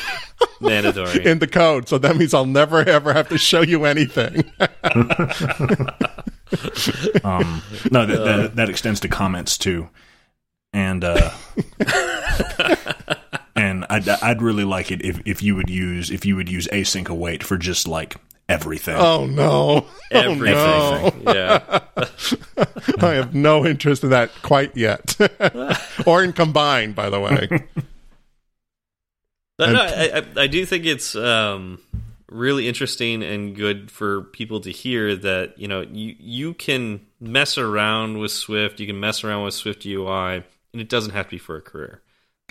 Mandatory. 0.59 1.25
in 1.25 1.39
the 1.39 1.47
code, 1.47 1.87
so 1.87 1.97
that 1.99 2.17
means 2.17 2.33
I'll 2.33 2.45
never 2.45 2.79
ever 2.87 3.13
have 3.13 3.29
to 3.29 3.37
show 3.37 3.61
you 3.61 3.85
anything. 3.85 4.51
Um, 7.23 7.61
no, 7.91 8.05
that, 8.05 8.23
that 8.25 8.55
that 8.57 8.69
extends 8.69 8.99
to 9.01 9.07
comments 9.07 9.57
too, 9.57 9.89
and 10.73 11.03
uh, 11.03 11.31
and 13.55 13.85
I'd 13.89 14.07
I'd 14.09 14.41
really 14.41 14.63
like 14.63 14.91
it 14.91 15.03
if 15.03 15.21
if 15.25 15.41
you 15.41 15.55
would 15.55 15.69
use 15.69 16.11
if 16.11 16.25
you 16.25 16.35
would 16.35 16.49
use 16.49 16.67
async 16.67 17.07
await 17.07 17.43
for 17.43 17.57
just 17.57 17.87
like 17.87 18.15
everything. 18.51 18.95
oh 18.97 19.25
no, 19.25 19.87
oh 20.11 20.11
no, 20.11 20.19
Everything. 20.19 21.21
Yeah. 21.35 21.79
I 22.99 23.13
have 23.13 23.33
no 23.35 23.65
interest 23.65 24.03
in 24.03 24.09
that 24.11 24.31
quite 24.41 24.75
yet, 24.75 25.17
or 26.05 26.23
in 26.23 26.33
combined. 26.33 26.95
By 26.95 27.09
the 27.09 27.19
way, 27.19 27.47
No, 29.59 29.71
no, 29.73 29.81
I, 29.81 30.17
I, 30.17 30.43
I 30.43 30.47
do 30.47 30.65
think 30.65 30.85
it's 30.85 31.15
um, 31.15 31.79
really 32.29 32.67
interesting 32.67 33.21
and 33.23 33.55
good 33.55 33.91
for 33.91 34.23
people 34.23 34.59
to 34.61 34.71
hear 34.71 35.15
that 35.15 35.59
you 35.59 35.67
know 35.67 35.81
you 35.81 36.15
you 36.19 36.53
can 36.53 37.01
mess 37.19 37.57
around 37.57 38.17
with 38.17 38.31
Swift, 38.31 38.79
you 38.79 38.87
can 38.87 38.99
mess 38.99 39.23
around 39.23 39.43
with 39.43 39.53
Swift 39.53 39.85
UI, 39.85 40.43
and 40.73 40.81
it 40.81 40.89
doesn't 40.89 41.11
have 41.11 41.27
to 41.27 41.31
be 41.31 41.37
for 41.37 41.55
a 41.57 41.61
career. 41.61 42.01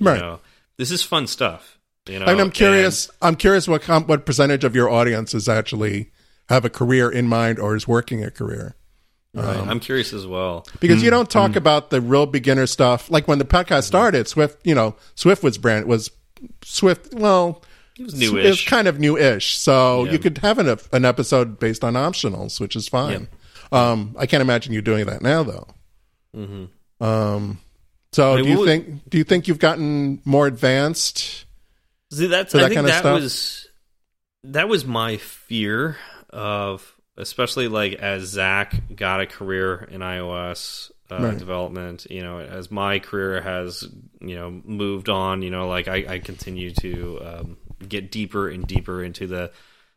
You 0.00 0.06
Right. 0.06 0.20
know, 0.20 0.40
this 0.76 0.90
is 0.92 1.02
fun 1.02 1.26
stuff. 1.26 1.78
You 2.06 2.18
know, 2.18 2.26
and 2.26 2.40
I'm 2.40 2.50
curious. 2.50 3.10
I'm 3.20 3.36
curious 3.36 3.68
what 3.68 3.82
com- 3.82 4.06
what 4.06 4.24
percentage 4.24 4.64
of 4.64 4.74
your 4.74 4.88
audience 4.88 5.34
is 5.34 5.48
actually 5.48 6.10
have 6.48 6.64
a 6.64 6.70
career 6.70 7.10
in 7.10 7.26
mind 7.26 7.58
or 7.58 7.76
is 7.76 7.86
working 7.86 8.24
a 8.24 8.30
career. 8.30 8.74
and- 9.34 9.44
right, 9.44 9.56
um, 9.58 9.68
I'm 9.68 9.80
curious 9.80 10.12
as 10.12 10.26
well. 10.26 10.66
because 10.80 11.02
you 11.02 11.10
hmm. 11.10 11.16
don't 11.16 11.30
talk 11.30 11.52
hmm. 11.52 11.58
about 11.58 11.90
the 11.90 12.00
real 12.00 12.26
beginner 12.26 12.66
stuff. 12.66 13.10
Like 13.10 13.28
when 13.28 13.38
the 13.38 13.44
podcast 13.44 13.82
hmm. 13.82 13.86
started, 13.86 14.28
Swift, 14.28 14.66
you 14.66 14.74
know, 14.74 14.96
Swift 15.14 15.42
was 15.42 15.58
brand 15.58 15.86
was 15.86 16.10
Swift. 16.62 17.14
Well, 17.14 17.62
It 17.98 18.04
was 18.04 18.20
it 18.20 18.32
was 18.32 18.64
kind 18.64 18.88
of 18.88 18.98
newish, 18.98 19.56
so 19.56 20.04
Yeah. 20.04 20.12
you 20.12 20.18
could 20.18 20.38
have 20.38 20.58
an 20.58 20.78
an 20.92 21.04
episode 21.04 21.58
based 21.58 21.84
on 21.84 21.94
optionals, 21.94 22.58
which 22.60 22.76
is 22.76 22.88
fine. 22.88 23.28
Um, 23.72 24.16
I 24.18 24.26
can't 24.26 24.40
imagine 24.40 24.72
you 24.72 24.82
doing 24.82 25.06
that 25.06 25.22
now, 25.22 25.44
though. 25.44 25.68
Mm-hmm. 26.36 27.04
Um, 27.04 27.60
so 28.12 28.32
I 28.32 28.36
mean, 28.36 28.44
do 28.44 28.50
you 28.50 28.56
what 28.56 28.60
would- 28.60 28.66
think 28.66 29.10
do 29.10 29.18
you 29.18 29.24
think 29.24 29.48
you've 29.48 29.58
gotten 29.58 30.22
more 30.24 30.46
advanced? 30.46 31.44
See, 32.10 32.26
that's 32.26 32.52
for 32.52 32.58
I 32.58 32.68
think 32.68 32.82
that 32.86 33.00
stuff? 33.00 33.20
was 33.20 33.68
that 34.44 34.68
was 34.68 34.84
my 34.84 35.16
fear 35.18 35.96
of, 36.30 36.94
especially 37.16 37.68
like 37.68 37.94
as 37.94 38.24
Zach 38.24 38.74
got 38.94 39.20
a 39.20 39.26
career 39.26 39.86
in 39.90 40.00
iOS 40.00 40.90
uh, 41.10 41.18
Right. 41.22 41.38
development. 41.38 42.06
You 42.10 42.22
know, 42.22 42.40
as 42.40 42.70
my 42.70 42.98
career 42.98 43.40
has 43.42 43.86
you 44.20 44.34
know 44.36 44.50
moved 44.64 45.08
on. 45.08 45.42
You 45.42 45.50
know, 45.50 45.68
like 45.68 45.88
I, 45.88 46.04
I 46.08 46.18
continue 46.18 46.72
to 46.80 47.20
um, 47.24 47.56
get 47.86 48.10
deeper 48.10 48.48
and 48.48 48.66
deeper 48.66 49.02
into 49.04 49.26
the 49.26 49.52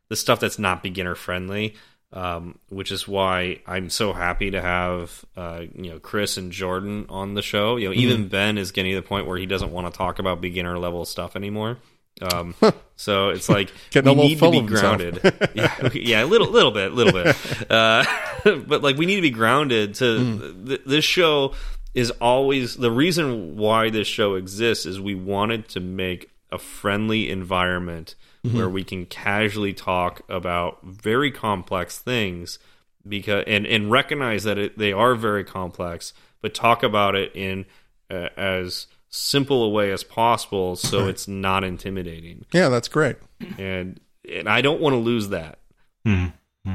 the 0.09 0.15
stuff 0.15 0.39
that's 0.39 0.59
not 0.59 0.83
beginner 0.83 1.15
friendly. 1.15 1.75
Um, 2.11 2.59
which 2.69 2.91
is 2.91 3.07
why 3.07 3.61
I'm 3.65 3.89
so 3.89 4.13
happy 4.13 4.51
to 4.51 4.61
have 4.61 5.25
uh, 5.35 5.63
you 5.73 5.89
know 5.89 5.97
Chris 5.99 6.37
and 6.37 6.51
Jordan 6.51 7.07
on 7.09 7.33
the 7.33 7.41
show. 7.41 7.77
You 7.77 7.87
know, 7.89 7.95
even 7.95 8.27
Ben 8.27 8.59
is 8.59 8.71
getting 8.71 8.91
to 8.91 8.97
the 9.01 9.07
point 9.07 9.25
where 9.25 9.37
he 9.39 9.47
doesn't 9.47 9.71
want 9.71 9.91
to 9.91 9.97
talk 9.97 10.19
about 10.19 10.39
beginner 10.39 10.77
level 10.77 11.05
stuff 11.05 11.35
anymore. 11.35 11.79
Um, 12.21 12.53
so 12.95 13.29
it's 13.29 13.49
like 13.49 13.71
we 13.95 14.01
need 14.15 14.39
to 14.39 14.51
be 14.51 14.61
grounded. 14.61 15.19
yeah, 15.55 15.89
yeah, 15.93 16.23
a 16.23 16.27
little, 16.27 16.49
little 16.49 16.71
bit, 16.71 16.93
little 16.93 17.11
bit. 17.13 17.35
Uh, 17.71 18.03
but 18.67 18.81
like 18.83 18.97
we 18.97 19.05
need 19.05 19.15
to 19.17 19.21
be 19.21 19.31
grounded. 19.31 19.95
To 19.95 20.03
Mm. 20.03 20.67
th- 20.67 20.81
this 20.85 21.03
show 21.05 21.53
is 21.93 22.11
always 22.21 22.75
the 22.75 22.91
reason 22.91 23.57
why 23.57 23.89
this 23.89 24.07
show 24.07 24.35
exists 24.35 24.85
is 24.85 24.99
we 24.99 25.15
wanted 25.15 25.67
to 25.69 25.79
make 25.79 26.29
a 26.51 26.57
friendly 26.57 27.29
environment 27.29 28.15
Mm-hmm. 28.45 28.57
where 28.57 28.67
we 28.69 28.83
can 28.83 29.05
casually 29.05 29.71
talk 29.71 30.21
about 30.27 30.79
very 30.83 31.31
complex 31.31 31.97
things 31.97 32.59
because 33.07 33.45
and 33.47 33.65
and 33.65 33.89
recognize 33.89 34.43
that 34.43 34.57
it, 34.57 34.77
they 34.77 34.91
are 34.91 35.15
very 35.15 35.45
complex 35.45 36.11
but 36.41 36.53
talk 36.53 36.83
about 36.83 37.15
it 37.15 37.33
in 37.37 37.63
uh, 38.11 38.27
as 38.35 38.87
simple 39.15 39.63
a 39.63 39.69
way 39.69 39.91
as 39.91 40.03
possible 40.03 40.75
so 40.75 41.07
it's 41.07 41.27
not 41.27 41.63
intimidating 41.63 42.45
Yeah, 42.51 42.69
that's 42.69 42.87
great. 42.87 43.17
and 43.59 43.99
and 44.31 44.49
I 44.49 44.61
don't 44.61 44.81
want 44.81 44.93
to 44.93 44.97
lose 44.97 45.29
that. 45.29 45.59
Hmm. 46.05 46.25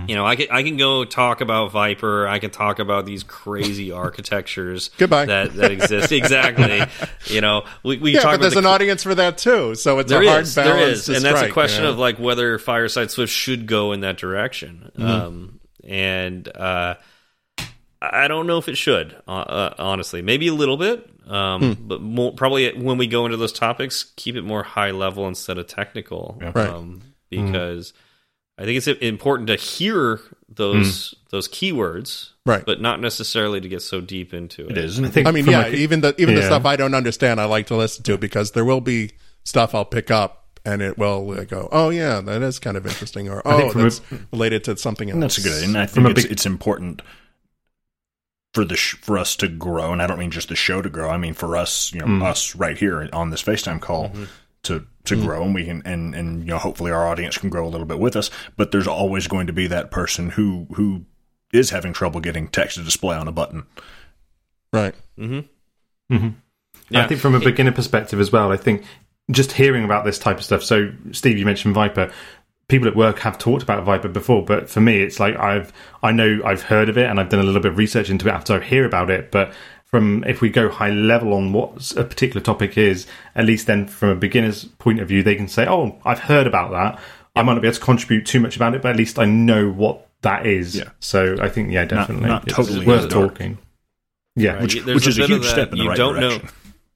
You 0.06 0.14
know, 0.16 0.26
I 0.26 0.36
can 0.36 0.46
I 0.50 0.62
can 0.62 0.76
go 0.76 1.06
talk 1.06 1.40
about 1.40 1.72
Viper. 1.72 2.28
I 2.28 2.38
can 2.40 2.50
talk 2.50 2.78
about 2.78 3.06
these 3.06 3.22
crazy 3.22 3.90
architectures 4.04 4.90
Goodbye. 4.98 5.24
that 5.24 5.54
that 5.54 5.70
exist. 5.72 6.12
exactly. 6.12 6.82
You 7.34 7.40
know, 7.40 7.64
we 7.82 7.96
we 7.98 8.12
Yeah, 8.12 8.20
talk 8.20 8.24
but 8.24 8.34
about 8.34 8.40
there's 8.42 8.52
the 8.52 8.58
an 8.60 8.66
audience 8.66 9.02
for 9.02 9.14
that 9.14 9.38
too. 9.38 9.74
So 9.74 9.98
it's 9.98 10.10
there 10.10 10.22
a 10.22 10.28
hard 10.28 10.42
is, 10.42 10.54
balance. 10.54 10.78
there 10.78 10.88
is, 10.90 11.04
to 11.06 11.14
and 11.16 11.24
that's 11.24 11.40
a 11.42 11.50
question 11.50 11.82
you 11.84 11.88
know? 11.88 11.92
of 11.94 11.98
like 11.98 12.18
whether 12.18 12.58
Fireside 12.58 13.10
Swift 13.10 13.32
should 13.32 13.66
go 13.66 13.92
in 13.92 14.00
that 14.02 14.18
direction. 14.18 14.90
Mm-hmm. 14.96 15.06
Um, 15.06 15.60
and 15.84 16.46
uh, 16.54 16.96
I 18.00 18.28
don't 18.28 18.46
know 18.46 18.58
if 18.58 18.68
it 18.68 18.76
should, 18.76 19.16
uh, 19.26 19.30
uh, 19.30 19.74
honestly. 19.78 20.22
Maybe 20.22 20.48
a 20.48 20.54
little 20.54 20.76
bit, 20.76 21.17
Um, 21.28 21.76
But 21.80 22.00
more, 22.00 22.32
probably 22.32 22.72
when 22.72 22.96
we 22.98 23.06
go 23.06 23.26
into 23.26 23.36
those 23.36 23.52
topics, 23.52 24.12
keep 24.16 24.34
it 24.36 24.42
more 24.42 24.62
high 24.62 24.90
level 24.92 25.28
instead 25.28 25.58
of 25.58 25.66
technical, 25.66 26.38
Right. 26.40 26.56
um, 26.68 27.02
because 27.30 27.92
I 28.56 28.64
think 28.64 28.78
it's 28.78 28.88
important 29.02 29.48
to 29.48 29.56
hear 29.56 30.20
those 30.48 31.14
those 31.30 31.46
keywords, 31.48 32.30
Right. 32.46 32.64
But 32.64 32.80
not 32.80 32.98
necessarily 33.00 33.60
to 33.60 33.68
get 33.68 33.82
so 33.82 34.00
deep 34.00 34.32
into 34.32 34.64
it. 34.64 34.70
It 34.70 34.78
is. 34.78 34.98
I 34.98 35.08
think 35.08 35.26
I 35.28 35.32
mean, 35.32 35.44
yeah, 35.44 35.66
a- 35.66 35.74
even 35.74 36.00
the 36.00 36.14
even 36.18 36.34
the 36.34 36.42
stuff 36.42 36.64
I 36.64 36.76
don't 36.76 36.94
understand, 36.94 37.40
I 37.40 37.44
like 37.44 37.66
to 37.66 37.76
listen 37.76 38.02
to 38.04 38.16
because 38.16 38.52
there 38.52 38.64
will 38.64 38.80
be 38.80 39.10
stuff 39.44 39.74
I'll 39.74 39.84
pick 39.84 40.10
up 40.10 40.46
and 40.64 40.80
it 40.80 40.96
will 40.96 41.30
uh, 41.30 41.44
go, 41.44 41.68
oh 41.70 41.90
yeah, 41.90 42.20
that 42.22 42.40
is 42.42 42.58
kind 42.58 42.76
of 42.78 42.86
interesting, 42.86 43.28
or 43.28 43.42
oh, 43.44 43.58
think 43.58 43.72
from 43.72 43.80
a- 43.82 43.84
that's 43.84 44.00
related 44.32 44.64
to 44.64 44.76
something 44.78 45.10
else. 45.10 45.20
That's 45.20 45.38
good. 45.44 45.62
And 45.64 45.76
I 45.76 45.86
From 45.86 46.04
think 46.04 46.06
a 46.06 46.10
it's, 46.12 46.22
big- 46.22 46.32
it's 46.32 46.46
important 46.46 47.02
for 48.54 48.64
the 48.64 48.76
sh- 48.76 48.96
for 49.00 49.18
us 49.18 49.36
to 49.36 49.48
grow. 49.48 49.92
And 49.92 50.00
I 50.02 50.06
don't 50.06 50.18
mean 50.18 50.30
just 50.30 50.48
the 50.48 50.56
show 50.56 50.80
to 50.82 50.88
grow. 50.88 51.08
I 51.10 51.16
mean 51.18 51.34
for 51.34 51.56
us, 51.56 51.92
you 51.92 52.00
know, 52.00 52.06
Mm. 52.06 52.24
us 52.24 52.54
right 52.56 52.76
here 52.78 53.08
on 53.12 53.30
this 53.30 53.42
FaceTime 53.42 53.80
call 53.80 54.08
Mm-hmm. 54.08 54.24
to 54.64 54.86
to 55.04 55.16
grow, 55.16 55.42
and 55.42 55.54
we 55.54 55.64
can 55.64 55.82
and 55.84 56.14
and 56.14 56.40
you 56.40 56.46
know 56.46 56.58
hopefully 56.58 56.90
our 56.90 57.06
audience 57.06 57.38
can 57.38 57.48
grow 57.50 57.66
a 57.66 57.70
little 57.70 57.86
bit 57.86 57.98
with 57.98 58.16
us. 58.16 58.30
But 58.56 58.70
there's 58.72 58.86
always 58.88 59.26
going 59.26 59.46
to 59.46 59.52
be 59.52 59.66
that 59.68 59.90
person 59.90 60.30
who 60.30 60.66
who 60.74 61.04
is 61.52 61.70
having 61.70 61.92
trouble 61.92 62.20
getting 62.20 62.48
text 62.48 62.76
to 62.76 62.82
display 62.84 63.16
on 63.16 63.26
a 63.28 63.32
button. 63.32 63.64
right. 64.72 64.94
Mm-hmm. 65.18 66.14
Mm-hmm. 66.14 66.28
Yeah. 66.90 67.04
I 67.04 67.06
think 67.06 67.20
from 67.20 67.34
a 67.34 67.40
beginner 67.40 67.72
perspective 67.72 68.20
as 68.20 68.30
well, 68.32 68.50
I 68.52 68.56
think 68.56 68.82
just 69.30 69.52
hearing 69.52 69.84
about 69.84 70.04
this 70.04 70.18
type 70.18 70.38
of 70.38 70.44
stuff. 70.44 70.62
So, 70.62 70.90
Steve, 71.12 71.38
you 71.38 71.44
mentioned 71.44 71.74
Viper. 71.74 72.10
People 72.68 72.86
at 72.88 72.94
work 72.96 73.20
have 73.20 73.38
talked 73.38 73.62
about 73.62 73.84
Viper 73.84 74.08
before, 74.08 74.44
but 74.44 74.68
for 74.68 74.80
me, 74.80 75.00
it's 75.02 75.18
like 75.18 75.36
I've 75.36 75.72
I 76.02 76.12
know 76.12 76.40
I've 76.44 76.62
heard 76.62 76.88
of 76.88 76.98
it 76.98 77.06
and 77.08 77.18
I've 77.18 77.30
done 77.30 77.40
a 77.40 77.44
little 77.44 77.62
bit 77.62 77.72
of 77.72 77.78
research 77.78 78.10
into 78.10 78.28
it 78.28 78.32
after 78.32 78.54
I 78.54 78.60
hear 78.64 78.84
about 78.84 79.08
it. 79.10 79.30
But 79.30 79.52
from 79.86 80.22
if 80.24 80.42
we 80.42 80.50
go 80.50 80.68
high 80.68 80.90
level 80.90 81.32
on 81.32 81.54
what 81.54 81.92
a 81.96 82.04
particular 82.04 82.42
topic 82.42 82.76
is, 82.76 83.06
at 83.34 83.46
least 83.46 83.66
then 83.66 83.86
from 83.86 84.10
a 84.10 84.14
beginner's 84.14 84.64
point 84.64 85.00
of 85.00 85.08
view, 85.08 85.22
they 85.22 85.34
can 85.34 85.48
say, 85.48 85.66
"Oh, 85.66 85.98
I've 86.04 86.18
heard 86.20 86.46
about 86.46 86.72
that." 86.72 87.00
I 87.34 87.42
might 87.42 87.54
not 87.54 87.62
be 87.62 87.68
able 87.68 87.76
to 87.76 87.80
contribute 87.80 88.26
too 88.26 88.40
much 88.40 88.56
about 88.56 88.74
it, 88.74 88.82
but 88.82 88.90
at 88.90 88.96
least 88.96 89.18
I 89.18 89.24
know 89.24 89.70
what 89.70 90.06
that 90.22 90.44
is. 90.44 90.74
Yeah. 90.76 90.90
So 91.00 91.36
I 91.40 91.48
think, 91.48 91.70
yeah, 91.72 91.84
definitely, 91.84 92.28
not 92.28 92.44
it's 92.44 92.54
totally 92.54 92.80
in 92.80 92.86
worth 92.86 93.02
the 93.02 93.08
dark. 93.08 93.30
talking. 93.34 93.58
Yeah, 94.36 94.52
Right. 94.54 94.62
Which, 94.62 94.74
There's 94.82 94.94
which 94.94 95.06
a 95.06 95.08
is 95.10 95.18
a 95.18 95.20
bit 95.22 95.30
of 95.30 95.36
huge 95.36 95.42
that 95.44 95.50
step 95.50 95.72
in 95.72 95.78
the 95.78 95.84
you 95.84 95.88
right 95.90 95.96
don't 95.96 96.20
know. 96.20 96.38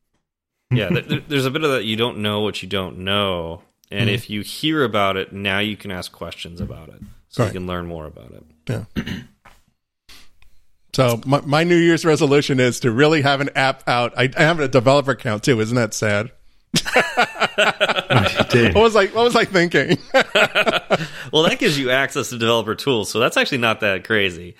yeah, 0.72 0.88
th- 0.88 1.08
th- 1.08 1.22
there's 1.28 1.46
a 1.46 1.50
bit 1.50 1.64
of 1.64 1.70
that 1.70 1.84
you 1.84 1.96
don't 1.96 2.18
know 2.18 2.40
what 2.40 2.62
you 2.62 2.68
don't 2.68 2.98
know, 2.98 3.62
and 3.92 4.08
Hmm. 4.08 4.14
if 4.14 4.28
you 4.30 4.40
hear 4.42 4.82
about 4.84 5.16
it, 5.16 5.32
now 5.32 5.58
you 5.60 5.76
can 5.76 5.90
ask 5.90 6.10
questions 6.12 6.60
about 6.60 6.88
it, 6.88 7.00
so 7.28 7.42
Right. 7.44 7.52
you 7.52 7.60
can 7.60 7.66
learn 7.66 7.86
more 7.86 8.06
about 8.06 8.32
it. 8.32 8.44
Yeah. 8.68 8.84
So 10.94 11.22
my, 11.24 11.40
my 11.40 11.64
New 11.64 11.76
Year's 11.78 12.04
resolution 12.04 12.60
is 12.60 12.80
to 12.80 12.90
really 12.90 13.22
have 13.22 13.40
an 13.40 13.48
app 13.56 13.82
out. 13.88 14.12
I, 14.14 14.28
I 14.36 14.42
have 14.42 14.60
a 14.60 14.68
developer 14.68 15.12
account 15.12 15.42
too. 15.42 15.58
Isn't 15.58 15.76
that 15.76 15.94
sad? 15.94 16.30
you 16.76 18.44
do. 18.50 18.64
What 18.74 18.82
was 18.82 18.96
I 18.96 19.06
what 19.06 19.24
was 19.24 19.34
I 19.36 19.44
thinking? 19.46 19.98
Well, 21.32 21.44
that 21.44 21.58
gives 21.58 21.78
you 21.78 21.90
access 21.90 22.28
to 22.28 22.36
developer 22.38 22.74
tools, 22.74 23.08
so 23.08 23.18
that's 23.18 23.38
actually 23.38 23.56
not 23.58 23.80
that 23.80 24.04
crazy. 24.04 24.54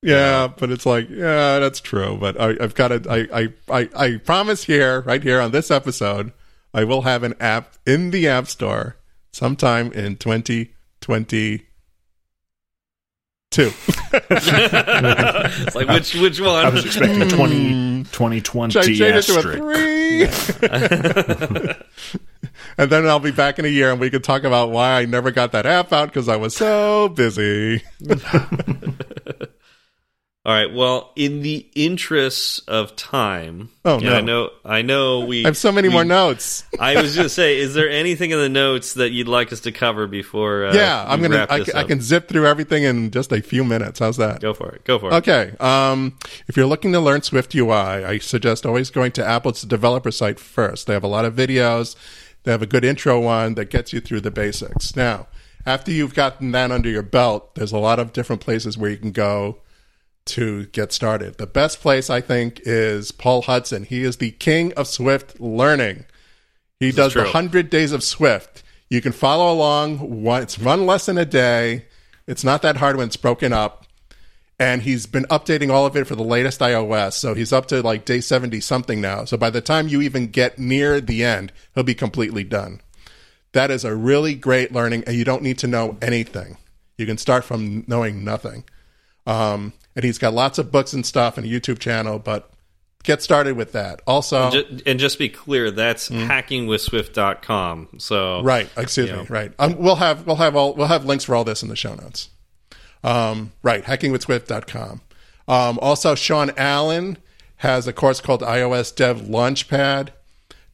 yeah, 0.00 0.46
but 0.46 0.70
it's 0.70 0.86
like 0.86 1.10
yeah, 1.10 1.58
that's 1.58 1.80
true. 1.80 2.16
But 2.20 2.40
I, 2.40 2.50
I've 2.60 2.76
got 2.76 2.88
to. 2.88 3.02
I, 3.10 3.26
I 3.42 3.48
I 3.68 3.88
I 3.96 4.16
promise 4.18 4.62
here, 4.62 5.00
right 5.00 5.20
here 5.20 5.40
on 5.40 5.50
this 5.50 5.72
episode, 5.72 6.32
I 6.74 6.84
will 6.84 7.02
have 7.02 7.22
an 7.22 7.34
app 7.38 7.74
in 7.86 8.10
the 8.10 8.26
App 8.28 8.48
Store 8.48 8.96
sometime 9.32 9.92
in 9.92 10.16
twenty 10.16 10.74
twenty 11.00 11.68
two. 13.50 13.72
It's 14.12 15.74
like 15.74 15.88
which 15.88 16.14
which 16.16 16.40
one? 16.40 16.66
I 16.66 16.68
was 16.68 16.84
expecting 16.84 17.22
hmm. 17.22 17.28
20, 17.28 18.04
2020 18.04 18.72
Should 18.72 18.82
I 18.82 18.86
change 18.86 19.00
it 19.00 19.06
to 19.06 19.16
asterisk. 19.16 19.48
a 19.48 19.52
three? 19.52 19.94
and 22.78 22.90
then 22.90 23.06
I'll 23.06 23.20
be 23.20 23.30
back 23.30 23.58
in 23.58 23.64
a 23.64 23.68
year 23.68 23.90
and 23.90 24.00
we 24.00 24.10
could 24.10 24.24
talk 24.24 24.44
about 24.44 24.70
why 24.70 25.00
I 25.00 25.04
never 25.06 25.30
got 25.30 25.52
that 25.52 25.66
app 25.66 25.92
out 25.92 26.08
because 26.08 26.28
I 26.28 26.36
was 26.36 26.56
so 26.56 27.08
busy. 27.08 27.82
All 30.46 30.52
right. 30.52 30.70
Well, 30.74 31.10
in 31.16 31.40
the 31.40 31.66
interests 31.74 32.58
of 32.68 32.94
time, 32.96 33.70
Oh, 33.82 33.96
no. 33.98 34.12
I 34.14 34.20
know, 34.20 34.50
I 34.62 34.82
know 34.82 35.20
we 35.24 35.42
I 35.44 35.48
have 35.48 35.56
so 35.56 35.72
many 35.72 35.88
we- 35.88 35.94
more 35.94 36.04
notes. 36.04 36.64
I 36.78 37.00
was 37.00 37.14
going 37.14 37.24
to 37.24 37.30
say, 37.30 37.56
is 37.56 37.72
there 37.72 37.88
anything 37.88 38.30
in 38.30 38.38
the 38.38 38.50
notes 38.50 38.92
that 38.94 39.10
you'd 39.10 39.26
like 39.26 39.54
us 39.54 39.60
to 39.60 39.72
cover 39.72 40.06
before? 40.06 40.66
Uh, 40.66 40.74
yeah, 40.74 41.02
I'm 41.08 41.22
gonna. 41.22 41.46
I, 41.48 41.64
I 41.74 41.84
can 41.84 42.02
zip 42.02 42.28
through 42.28 42.46
everything 42.46 42.82
in 42.82 43.10
just 43.10 43.32
a 43.32 43.40
few 43.40 43.64
minutes. 43.64 44.00
How's 44.00 44.18
that? 44.18 44.42
go 44.42 44.52
for 44.52 44.70
it. 44.72 44.84
Go 44.84 44.98
for 44.98 45.10
it. 45.10 45.14
Okay. 45.14 45.54
Um, 45.60 46.18
if 46.46 46.58
you're 46.58 46.66
looking 46.66 46.92
to 46.92 47.00
learn 47.00 47.22
Swift 47.22 47.54
UI, 47.54 47.72
I 47.72 48.18
suggest 48.18 48.66
always 48.66 48.90
going 48.90 49.12
to 49.12 49.24
Apple's 49.24 49.62
developer 49.62 50.10
site 50.10 50.38
first. 50.38 50.86
They 50.86 50.92
have 50.92 51.04
a 51.04 51.08
lot 51.08 51.24
of 51.24 51.34
videos. 51.34 51.96
They 52.42 52.52
have 52.52 52.60
a 52.60 52.66
good 52.66 52.84
intro 52.84 53.18
one 53.18 53.54
that 53.54 53.70
gets 53.70 53.94
you 53.94 54.00
through 54.00 54.20
the 54.20 54.30
basics. 54.30 54.94
Now, 54.94 55.26
after 55.64 55.90
you've 55.90 56.14
gotten 56.14 56.52
that 56.52 56.70
under 56.70 56.90
your 56.90 57.02
belt, 57.02 57.54
there's 57.54 57.72
a 57.72 57.78
lot 57.78 57.98
of 57.98 58.12
different 58.12 58.42
places 58.42 58.76
where 58.76 58.90
you 58.90 58.98
can 58.98 59.12
go 59.12 59.60
to 60.26 60.66
get 60.66 60.92
started. 60.92 61.38
The 61.38 61.46
best 61.46 61.80
place, 61.80 62.08
I 62.10 62.20
think, 62.20 62.60
is 62.64 63.12
Paul 63.12 63.42
Hudson. 63.42 63.84
He 63.84 64.04
is 64.04 64.16
the 64.16 64.30
king 64.32 64.72
of 64.74 64.86
Swift 64.86 65.40
learning. 65.40 66.06
He 66.80 66.92
does 66.92 67.14
the 67.14 67.20
100 67.20 67.70
days 67.70 67.92
of 67.92 68.02
Swift. 68.02 68.62
You 68.88 69.00
can 69.00 69.12
follow 69.12 69.52
along. 69.52 70.22
One, 70.22 70.42
it's 70.42 70.58
one 70.58 70.86
lesson 70.86 71.18
a 71.18 71.24
day. 71.24 71.86
It's 72.26 72.44
not 72.44 72.62
that 72.62 72.76
hard 72.76 72.96
when 72.96 73.06
it's 73.06 73.16
broken 73.16 73.52
up. 73.52 73.86
And 74.58 74.82
he's 74.82 75.06
been 75.06 75.24
updating 75.24 75.70
all 75.70 75.84
of 75.84 75.96
it 75.96 76.06
for 76.06 76.14
the 76.14 76.22
latest 76.22 76.60
iOS. 76.60 77.14
So 77.14 77.34
he's 77.34 77.52
up 77.52 77.66
to 77.66 77.82
like 77.82 78.04
day 78.04 78.20
70 78.20 78.60
something 78.60 79.00
now. 79.00 79.24
So 79.24 79.36
by 79.36 79.50
the 79.50 79.60
time 79.60 79.88
you 79.88 80.00
even 80.00 80.28
get 80.28 80.58
near 80.58 81.00
the 81.00 81.24
end, 81.24 81.52
he'll 81.74 81.84
be 81.84 81.94
completely 81.94 82.44
done. 82.44 82.80
That 83.52 83.70
is 83.70 83.84
a 83.84 83.94
really 83.94 84.34
great 84.34 84.72
learning, 84.72 85.04
and 85.06 85.16
you 85.16 85.24
don't 85.24 85.42
need 85.42 85.58
to 85.58 85.68
know 85.68 85.96
anything. 86.02 86.56
You 86.98 87.06
can 87.06 87.18
start 87.18 87.44
from 87.44 87.84
knowing 87.86 88.24
nothing. 88.24 88.64
Um, 89.26 89.72
and 89.96 90.04
he's 90.04 90.18
got 90.18 90.32
lots 90.34 90.58
of 90.58 90.70
books 90.72 90.92
and 90.92 91.04
stuff 91.06 91.36
and 91.38 91.46
a 91.46 91.48
YouTube 91.50 91.78
channel, 91.78 92.18
but 92.18 92.50
get 93.04 93.22
started 93.22 93.56
with 93.56 93.72
that. 93.72 94.00
Also, 94.06 94.50
Ju- 94.50 94.80
and 94.86 94.98
just 94.98 95.18
be 95.18 95.28
clear, 95.28 95.70
that's 95.70 96.08
hackingwithswift.com. 96.08 97.88
So 97.98 98.40
Mm. 98.42 98.44
Right. 98.44 98.68
Excuse 98.76 99.10
me. 99.12 99.26
Right. 99.28 99.52
Um, 99.58 99.76
we'll 99.78 99.96
have 99.96 100.26
we'll 100.26 100.36
have 100.36 100.56
all 100.56 100.74
we'll 100.74 100.86
have 100.88 101.04
links 101.04 101.24
for 101.24 101.34
all 101.34 101.44
this 101.44 101.62
in 101.62 101.68
the 101.68 101.76
show 101.76 101.94
notes. 101.94 102.28
Um, 103.02 103.52
right. 103.62 103.84
Hackingwithswift.com. 103.84 105.00
Um, 105.46 105.78
also, 105.82 106.14
Sean 106.14 106.52
Allen 106.56 107.18
has 107.56 107.86
a 107.86 107.92
course 107.92 108.20
called 108.20 108.40
iOS 108.42 108.94
Dev 108.94 109.22
Launchpad. 109.22 110.08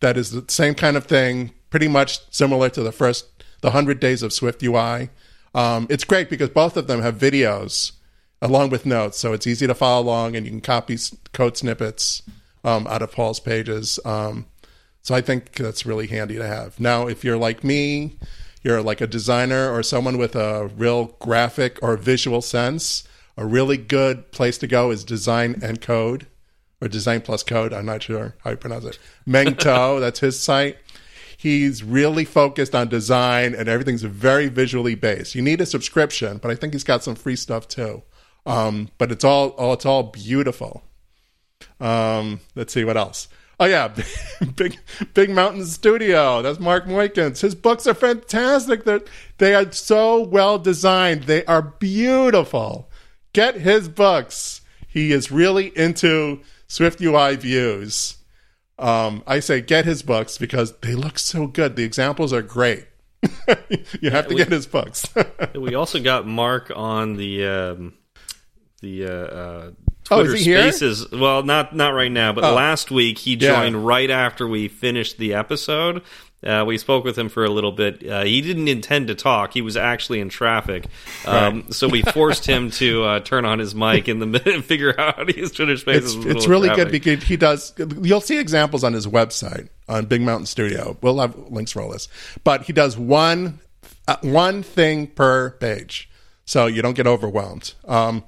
That 0.01 0.17
is 0.17 0.31
the 0.31 0.45
same 0.49 0.75
kind 0.75 0.97
of 0.97 1.05
thing, 1.07 1.53
pretty 1.71 1.89
much 1.89 2.21
similar 2.33 2.69
to 2.71 2.83
the 2.83 2.93
first 2.93 3.27
the 3.61 3.73
hundred 3.73 4.01
days 4.01 4.23
of 4.23 4.33
Swift 4.33 4.63
UI. 4.63 5.11
Um, 5.55 5.87
it's 5.91 6.05
great 6.05 6.31
because 6.31 6.49
both 6.51 6.77
of 6.77 6.87
them 6.87 7.03
have 7.03 7.17
videos 7.19 7.93
along 8.43 8.71
with 8.71 8.87
notes, 8.87 9.19
so 9.19 9.33
it's 9.33 9.47
easy 9.47 9.67
to 9.67 9.75
follow 9.75 10.03
along, 10.03 10.37
and 10.37 10.47
you 10.47 10.53
can 10.53 10.61
copy 10.61 10.97
code 11.33 11.57
snippets 11.57 12.23
um, 12.65 12.87
out 12.87 13.03
of 13.03 13.13
Paul's 13.13 13.41
pages. 13.41 13.99
Um, 14.05 14.47
so 15.03 15.15
I 15.15 15.21
think 15.21 15.55
that's 15.55 15.87
really 15.87 16.07
handy 16.07 16.37
to 16.37 16.47
have. 16.47 16.79
Now, 16.79 17.07
if 17.07 17.25
you're 17.25 17.39
like 17.39 17.65
me, 17.65 18.17
you're 18.63 18.83
like 18.83 19.01
a 19.01 19.07
designer 19.07 19.73
or 19.73 19.83
someone 19.83 20.19
with 20.19 20.37
a 20.37 20.67
real 20.77 21.17
graphic 21.21 21.79
or 21.83 21.97
visual 21.97 22.43
sense, 22.43 23.05
a 23.37 23.47
really 23.47 23.77
good 23.77 24.31
place 24.33 24.59
to 24.59 24.67
go 24.67 24.91
is 24.91 25.05
Design 25.05 25.59
and 25.63 25.81
Code 25.81 26.27
or 26.81 26.89
Design 26.89 27.23
Plus 27.23 27.43
Code. 27.43 27.73
I'm 27.73 27.87
not 27.87 28.03
sure 28.03 28.35
how 28.45 28.51
you 28.51 28.57
pronounce 28.57 28.85
it. 28.85 28.99
Meng 29.25 29.55
To, 29.57 29.99
that's 30.01 30.21
his 30.21 30.39
site. 30.39 30.77
He's 31.37 31.83
really 31.83 32.27
focused 32.27 32.75
on 32.75 32.89
design 32.89 33.55
and 33.55 33.67
everything's 33.67 34.03
very 34.03 34.49
visually 34.49 34.95
based. 34.95 35.35
You 35.35 35.41
need 35.41 35.63
a 35.63 35.67
subscription, 35.67 36.37
but 36.37 36.51
I 36.51 36.55
think 36.55 36.75
he's 36.75 36.85
got 36.85 37.03
some 37.03 37.15
free 37.15 37.37
stuff 37.37 37.67
too. 37.67 38.03
Um, 38.47 38.89
but 38.99 39.13
it's 39.13 39.25
all, 39.25 39.55
oh, 39.59 39.73
it's 39.73 39.87
all 39.87 40.05
beautiful. 40.05 40.83
Um, 41.79 42.41
let's 42.55 42.73
see 42.73 42.85
what 42.85 42.97
else. 42.97 43.29
Oh 43.59 43.67
yeah, 43.67 43.95
big 44.57 44.79
Big 45.13 45.29
Mountain 45.31 45.67
Studio. 45.67 46.41
That's 46.41 46.59
Mark 46.59 46.87
Moeykens. 46.87 47.43
His 47.43 47.55
books 47.55 47.87
are 47.87 47.93
fantastic. 47.95 48.85
They're, 48.85 49.03
they 49.37 49.55
are 49.55 49.71
so 49.71 50.23
well 50.23 50.59
designed. 50.59 51.25
They 51.25 51.45
are 51.45 51.61
beautiful. 51.61 52.91
Get 53.35 53.57
his 53.57 53.89
books. 53.89 54.63
He 54.89 55.13
is 55.13 55.31
really 55.31 55.77
into 55.77 56.41
Swift 56.69 57.03
UI 57.03 57.37
views. 57.37 58.17
Um, 58.79 59.23
I 59.27 59.41
say 59.41 59.61
get 59.61 59.85
his 59.85 60.03
books 60.03 60.39
because 60.39 60.73
they 60.79 60.95
look 60.95 61.19
so 61.19 61.47
good. 61.47 61.77
The 61.77 61.85
examples 61.85 62.33
are 62.33 62.43
great. 62.43 62.87
you 64.01 64.11
have 64.11 64.27
to 64.29 64.35
we- 64.35 64.37
get 64.37 64.51
his 64.51 64.67
books. 64.67 65.05
we 65.55 65.75
also 65.75 66.01
got 66.01 66.27
Mark 66.27 66.73
on 66.75 67.17
the 67.17 67.45
um, 67.47 67.93
the 68.81 69.07
uh, 69.07 69.11
uh, 69.11 69.71
Oh, 70.13 70.21
is 70.23 70.29
Twitter 70.31 70.43
here? 70.45 70.63
Spaces. 70.73 71.11
Well, 71.13 71.43
not 71.45 71.75
not 71.77 71.91
right 71.95 72.11
now, 72.11 72.33
but 72.33 72.43
Oh. 72.45 72.55
last 72.55 72.91
week 72.91 73.19
he 73.19 73.33
Yeah. 73.35 73.55
joined 73.63 73.87
right 73.87 74.11
after 74.11 74.47
we 74.49 74.67
finished 74.69 75.19
the 75.19 75.35
episode, 75.35 76.03
Uh, 76.45 76.65
we 76.67 76.79
spoke 76.79 77.05
with 77.05 77.19
him 77.19 77.29
for 77.29 77.45
a 77.45 77.51
little 77.51 77.71
bit. 77.71 78.03
Uh, 78.09 78.25
he 78.25 78.41
didn't 78.41 78.67
intend 78.67 79.09
to 79.09 79.15
talk. 79.15 79.53
He 79.53 79.61
was 79.61 79.77
actually 79.77 80.21
in 80.21 80.31
traffic, 80.31 80.87
um, 81.27 81.67
so 81.71 81.87
we 81.87 82.01
forced 82.15 82.47
him 82.47 82.71
to 82.73 83.05
uh, 83.05 83.21
turn 83.21 83.45
on 83.45 83.59
his 83.59 83.75
mic 83.75 84.09
in 84.09 84.21
the 84.21 84.27
middle 84.27 84.55
and 84.55 84.65
figure 84.65 84.99
out 84.99 85.17
how 85.17 85.25
to 85.25 85.33
Twitter 85.51 85.77
Spaces. 85.77 86.05
It's, 86.05 86.15
in 86.15 86.21
the 86.23 86.27
middle 86.29 86.39
it's 86.39 86.49
really 86.49 86.71
good 86.71 86.91
because 86.91 87.23
he 87.25 87.37
does. 87.37 87.75
You'll 88.01 88.23
see 88.23 88.39
examples 88.39 88.83
on 88.85 88.95
his 88.95 89.07
website 89.07 89.69
on 89.87 90.07
Big 90.07 90.23
Mountain 90.23 90.47
Studio. 90.47 90.97
We'll 91.03 91.19
have 91.21 91.37
links 91.51 91.73
for 91.73 91.83
all 91.83 91.91
this, 91.91 92.09
but 92.43 92.63
he 92.63 92.73
does 92.73 92.97
one 92.97 93.61
uh, 94.09 94.17
one 94.23 94.63
thing 94.63 95.09
per 95.09 95.51
page, 95.51 96.09
so 96.47 96.65
you 96.67 96.81
don't 96.81 96.95
get 96.97 97.07
overwhelmed. 97.07 97.75
Um, 97.87 98.25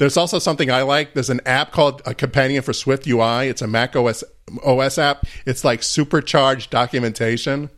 there's 0.00 0.16
also 0.16 0.38
something 0.38 0.70
I 0.70 0.80
like. 0.80 1.12
There's 1.12 1.28
an 1.28 1.42
app 1.44 1.72
called 1.72 2.00
a 2.06 2.14
companion 2.14 2.62
for 2.62 2.72
Swift 2.72 3.06
UI. 3.06 3.48
It's 3.48 3.60
a 3.60 3.66
Mac 3.66 3.94
OS 3.94 4.24
OS 4.64 4.96
app. 4.96 5.26
It's 5.44 5.62
like 5.62 5.82
supercharged 5.82 6.70
documentation, 6.70 7.68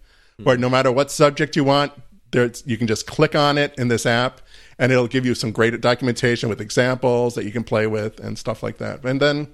where 0.41 0.57
no 0.57 0.71
matter 0.71 0.93
what 0.93 1.11
subject 1.11 1.57
you 1.57 1.65
want, 1.65 1.93
there's 2.31 2.63
you 2.65 2.79
can 2.79 2.87
just 2.87 3.09
click 3.09 3.35
on 3.35 3.59
it 3.59 3.75
in 3.77 3.89
this 3.89 4.07
app, 4.07 4.41
and 4.79 4.93
it'll 4.93 5.09
give 5.09 5.27
you 5.27 5.35
some 5.35 5.51
great 5.51 5.79
documentation 5.81 6.49
with 6.49 6.61
examples 6.61 7.35
that 7.35 7.45
you 7.45 7.51
can 7.51 7.65
play 7.65 7.89
with 7.89 8.21
and 8.21 8.39
stuff 8.39 8.63
like 8.63 8.79
that. 8.79 9.05
And 9.05 9.21
then, 9.21 9.53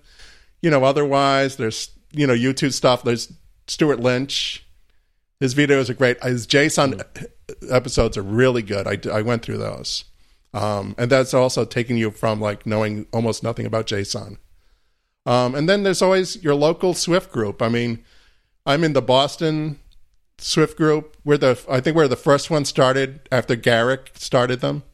you 0.60 0.68
know, 0.68 0.84
otherwise 0.84 1.56
there's 1.56 1.88
you 2.12 2.26
know 2.26 2.34
YouTube 2.34 2.74
stuff. 2.74 3.02
There's 3.02 3.32
Stuart 3.66 4.00
Lynch. 4.00 4.62
His 5.40 5.54
videos 5.54 5.88
are 5.88 5.94
great. 5.94 6.22
His 6.22 6.46
JSON 6.46 7.02
mm. 7.02 7.72
episodes 7.72 8.18
are 8.18 8.22
really 8.22 8.60
good. 8.60 8.86
I, 8.86 8.98
I 9.10 9.22
went 9.22 9.42
through 9.42 9.56
those. 9.56 10.04
Um, 10.54 10.94
and 10.98 11.10
that's 11.10 11.34
also 11.34 11.64
taking 11.64 11.96
you 11.96 12.10
from 12.10 12.40
like 12.40 12.66
knowing 12.66 13.06
almost 13.12 13.42
nothing 13.42 13.66
about 13.66 13.86
JSON. 13.86 14.38
Um, 15.26 15.54
and 15.54 15.68
then 15.68 15.82
there's 15.82 16.00
always 16.00 16.42
your 16.42 16.54
local 16.54 16.94
Swift 16.94 17.30
group. 17.30 17.60
I 17.60 17.68
mean, 17.68 18.02
I'm 18.64 18.82
in 18.82 18.94
the 18.94 19.02
Boston 19.02 19.78
Swift 20.38 20.76
group. 20.76 21.16
We're 21.24 21.36
the 21.36 21.58
I 21.68 21.80
think 21.80 21.96
we're 21.96 22.08
the 22.08 22.16
first 22.16 22.50
one 22.50 22.64
started 22.64 23.20
after 23.30 23.56
Garrick 23.56 24.12
started 24.14 24.60
them. 24.60 24.84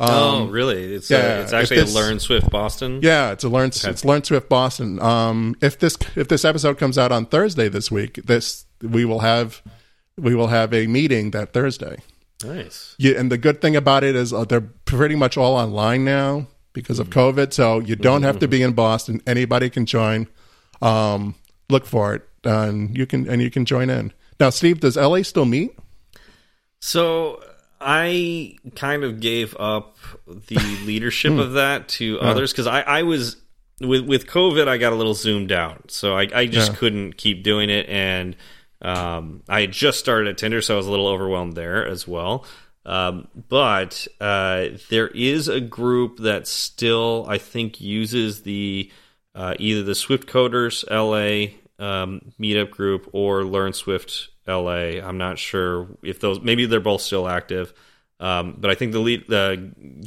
oh, 0.00 0.46
really? 0.46 0.94
It's 0.94 1.10
yeah, 1.10 1.16
uh, 1.38 1.42
it's 1.42 1.52
actually 1.52 1.80
this- 1.80 1.94
a 1.94 1.98
Learn 1.98 2.18
Swift 2.18 2.50
Boston. 2.50 3.00
Yeah, 3.02 3.30
it's 3.30 3.44
a 3.44 3.48
learn 3.48 3.68
it's 3.68 4.04
Learn 4.04 4.24
Swift 4.24 4.48
Boston. 4.48 5.00
Um, 5.00 5.54
if 5.60 5.78
this 5.78 5.96
if 6.16 6.26
this 6.26 6.44
episode 6.44 6.78
comes 6.78 6.98
out 6.98 7.12
on 7.12 7.26
Thursday 7.26 7.68
this 7.68 7.90
week, 7.90 8.14
this 8.24 8.66
we 8.80 9.04
will 9.04 9.20
have 9.20 9.62
we 10.18 10.34
will 10.34 10.48
have 10.48 10.74
a 10.74 10.86
meeting 10.88 11.30
that 11.32 11.52
Thursday. 11.52 11.98
Nice. 12.44 12.94
Yeah, 12.98 13.18
and 13.18 13.30
the 13.30 13.38
good 13.38 13.60
thing 13.60 13.76
about 13.76 14.04
it 14.04 14.14
is 14.16 14.32
uh, 14.32 14.44
they're 14.44 14.60
pretty 14.60 15.14
much 15.14 15.36
all 15.36 15.54
online 15.56 16.04
now 16.04 16.46
because 16.72 16.98
of 16.98 17.10
COVID. 17.10 17.52
So 17.52 17.80
you 17.80 17.96
don't 17.96 18.22
have 18.22 18.38
to 18.40 18.48
be 18.48 18.62
in 18.62 18.72
Boston. 18.72 19.20
Anybody 19.26 19.70
can 19.70 19.86
join. 19.86 20.26
Um, 20.80 21.34
look 21.70 21.86
for 21.86 22.14
it, 22.14 22.22
and 22.44 22.96
you 22.96 23.06
can 23.06 23.28
and 23.28 23.40
you 23.42 23.50
can 23.50 23.64
join 23.64 23.88
in. 23.90 24.12
Now, 24.40 24.50
Steve, 24.50 24.80
does 24.80 24.96
LA 24.96 25.22
still 25.22 25.44
meet? 25.44 25.78
So 26.80 27.42
I 27.80 28.56
kind 28.76 29.04
of 29.04 29.20
gave 29.20 29.56
up 29.58 29.96
the 30.26 30.56
leadership 30.84 31.32
of 31.32 31.52
that 31.52 31.88
to 31.88 32.18
others 32.20 32.52
because 32.52 32.66
I, 32.66 32.80
I 32.82 33.02
was 33.02 33.36
with 33.80 34.06
with 34.06 34.26
COVID. 34.26 34.68
I 34.68 34.78
got 34.78 34.92
a 34.92 34.96
little 34.96 35.14
zoomed 35.14 35.52
out, 35.52 35.90
so 35.90 36.16
I, 36.16 36.28
I 36.34 36.46
just 36.46 36.72
Yeah. 36.72 36.78
couldn't 36.78 37.16
keep 37.16 37.42
doing 37.42 37.70
it, 37.70 37.88
and 37.88 38.36
um, 38.82 39.42
I 39.48 39.62
had 39.62 39.72
just 39.72 39.98
started 39.98 40.28
at 40.28 40.38
Tinder, 40.38 40.60
so 40.60 40.74
I 40.74 40.76
was 40.76 40.86
a 40.86 40.90
little 40.90 41.08
overwhelmed 41.08 41.54
there 41.54 41.86
as 41.86 42.06
well. 42.06 42.44
Um, 42.84 43.28
but 43.48 44.08
uh, 44.20 44.68
there 44.90 45.08
is 45.08 45.48
a 45.48 45.60
group 45.60 46.18
that 46.18 46.48
still, 46.48 47.24
I 47.28 47.38
think, 47.38 47.80
uses 47.80 48.42
the 48.42 48.90
uh, 49.34 49.54
either 49.58 49.82
the 49.82 49.94
Swift 49.94 50.28
Coders 50.28 50.84
LA 50.90 51.54
um, 51.84 52.32
meetup 52.40 52.70
group 52.70 53.08
or 53.12 53.44
Learn 53.44 53.72
Swift 53.72 54.28
LA. 54.46 55.00
I'm 55.00 55.18
not 55.18 55.38
sure 55.38 55.88
if 56.02 56.20
those 56.20 56.40
maybe 56.40 56.66
they're 56.66 56.80
both 56.80 57.02
still 57.02 57.28
active. 57.28 57.72
Um, 58.20 58.56
but 58.58 58.70
I 58.70 58.76
think 58.76 58.92
the 58.92 59.00
lead, 59.00 59.32
uh, 59.32 59.56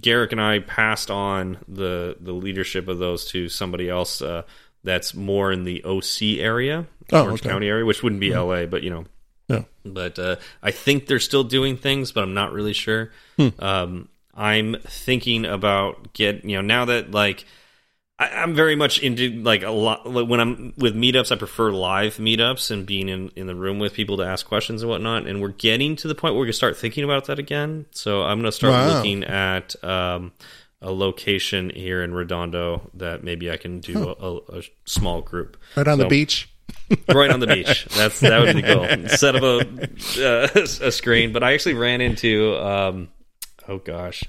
Garrick 0.01 0.31
and 0.31 0.39
I 0.39 0.59
passed 0.59 1.11
on 1.11 1.57
the 1.67 2.15
the 2.19 2.31
leadership 2.31 2.87
of 2.87 2.97
those 2.97 3.25
to 3.31 3.49
somebody 3.49 3.89
else 3.89 4.21
uh, 4.21 4.43
that's 4.83 5.13
more 5.13 5.51
in 5.51 5.65
the 5.65 5.83
OC 5.83 6.39
area, 6.39 6.87
Oh, 7.11 7.23
Orange 7.23 7.41
okay. 7.41 7.49
County 7.49 7.67
area, 7.67 7.85
which 7.85 8.01
wouldn't 8.03 8.19
be 8.19 8.33
LA, 8.33 8.65
but 8.65 8.83
you 8.83 8.89
know, 8.89 9.05
Yeah. 9.47 9.63
but 9.85 10.17
uh, 10.19 10.35
I 10.63 10.71
think 10.71 11.07
they're 11.07 11.19
still 11.19 11.43
doing 11.43 11.77
things, 11.77 12.11
but 12.11 12.23
I'm 12.23 12.33
not 12.33 12.51
really 12.53 12.73
sure. 12.73 13.11
Hmm. 13.37 13.49
Um, 13.59 14.09
I'm 14.33 14.75
thinking 14.83 15.45
about 15.45 16.13
get 16.13 16.43
you 16.43 16.55
know 16.57 16.61
now 16.61 16.85
that 16.85 17.11
like 17.11 17.45
I, 18.19 18.27
I'm 18.29 18.53
very 18.55 18.75
much 18.75 18.99
into 18.99 19.29
like 19.41 19.63
a 19.63 19.71
lot 19.71 20.07
like, 20.09 20.27
when 20.27 20.39
I'm 20.39 20.73
with 20.77 20.95
meetups. 20.95 21.31
I 21.31 21.35
prefer 21.37 21.71
live 21.71 22.17
meetups 22.17 22.71
and 22.71 22.85
being 22.85 23.07
in 23.09 23.29
in 23.35 23.47
the 23.47 23.55
room 23.55 23.77
with 23.79 23.93
people 23.93 24.17
to 24.17 24.23
ask 24.23 24.45
questions 24.45 24.81
and 24.81 24.89
whatnot. 24.89 25.27
And 25.27 25.41
we're 25.41 25.49
getting 25.49 25.95
to 25.97 26.07
the 26.07 26.15
point 26.15 26.33
where 26.33 26.41
we 26.41 26.47
can 26.47 26.53
start 26.53 26.75
thinking 26.77 27.03
about 27.03 27.25
that 27.25 27.39
again. 27.39 27.85
So 27.91 28.23
I'm 28.23 28.37
going 28.39 28.45
to 28.45 28.51
start 28.51 28.73
Wow. 28.73 28.95
looking 28.97 29.23
at. 29.23 29.75
Um, 29.83 30.31
a 30.81 30.91
location 30.91 31.71
here 31.71 32.03
in 32.03 32.13
Redondo 32.13 32.91
that 32.93 33.23
maybe 33.23 33.49
I 33.49 33.57
can 33.57 33.79
do 33.79 34.09
a, 34.09 34.11
a, 34.11 34.59
a 34.59 34.63
small 34.85 35.21
group 35.21 35.57
Right 35.75 35.87
on 35.87 35.97
the 35.97 36.05
beach. 36.05 36.49
Right 37.13 37.31
on 37.31 37.39
the 37.39 37.47
beach. 37.47 37.85
That's 37.95 38.19
that 38.19 38.39
would 38.39 38.55
be 38.55 38.61
the 38.61 38.67
goal. 38.67 39.07
Set 39.09 39.35
up 39.35 39.43
a 39.43 40.85
uh, 40.85 40.87
a 40.87 40.91
screen. 40.91 41.33
But 41.33 41.43
I 41.43 41.53
actually 41.53 41.75
ran 41.75 42.01
into 42.01 42.55
um, 42.57 43.09
oh 43.67 43.77
gosh, 43.79 44.23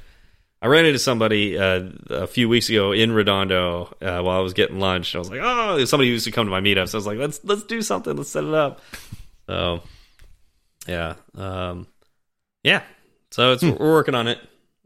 I 0.62 0.68
ran 0.68 0.86
into 0.86 0.98
somebody 0.98 1.58
uh, 1.58 1.90
a 2.10 2.26
few 2.26 2.48
weeks 2.48 2.68
ago 2.68 2.92
in 2.92 3.12
Redondo 3.12 3.94
uh, 4.00 4.20
while 4.22 4.38
I 4.38 4.40
was 4.40 4.54
getting 4.54 4.80
lunch. 4.80 5.14
I 5.14 5.18
was 5.18 5.30
like, 5.30 5.40
oh, 5.42 5.84
somebody 5.84 6.08
who 6.08 6.14
used 6.14 6.24
to 6.24 6.32
come 6.32 6.46
to 6.46 6.50
my 6.50 6.60
meetups. 6.60 6.94
I 6.94 6.98
was 6.98 7.06
like, 7.06 7.18
let's 7.18 7.40
let's 7.44 7.64
do 7.64 7.82
something. 7.82 8.16
Let's 8.16 8.30
set 8.30 8.44
it 8.44 8.54
up. 8.54 8.80
So 9.46 9.82
yeah, 10.86 11.14
um, 11.34 11.86
yeah. 12.62 12.82
So 13.30 13.52
it's 13.52 13.62
we're 13.62 13.76
working 13.78 14.14
on 14.14 14.28
it. 14.28 14.38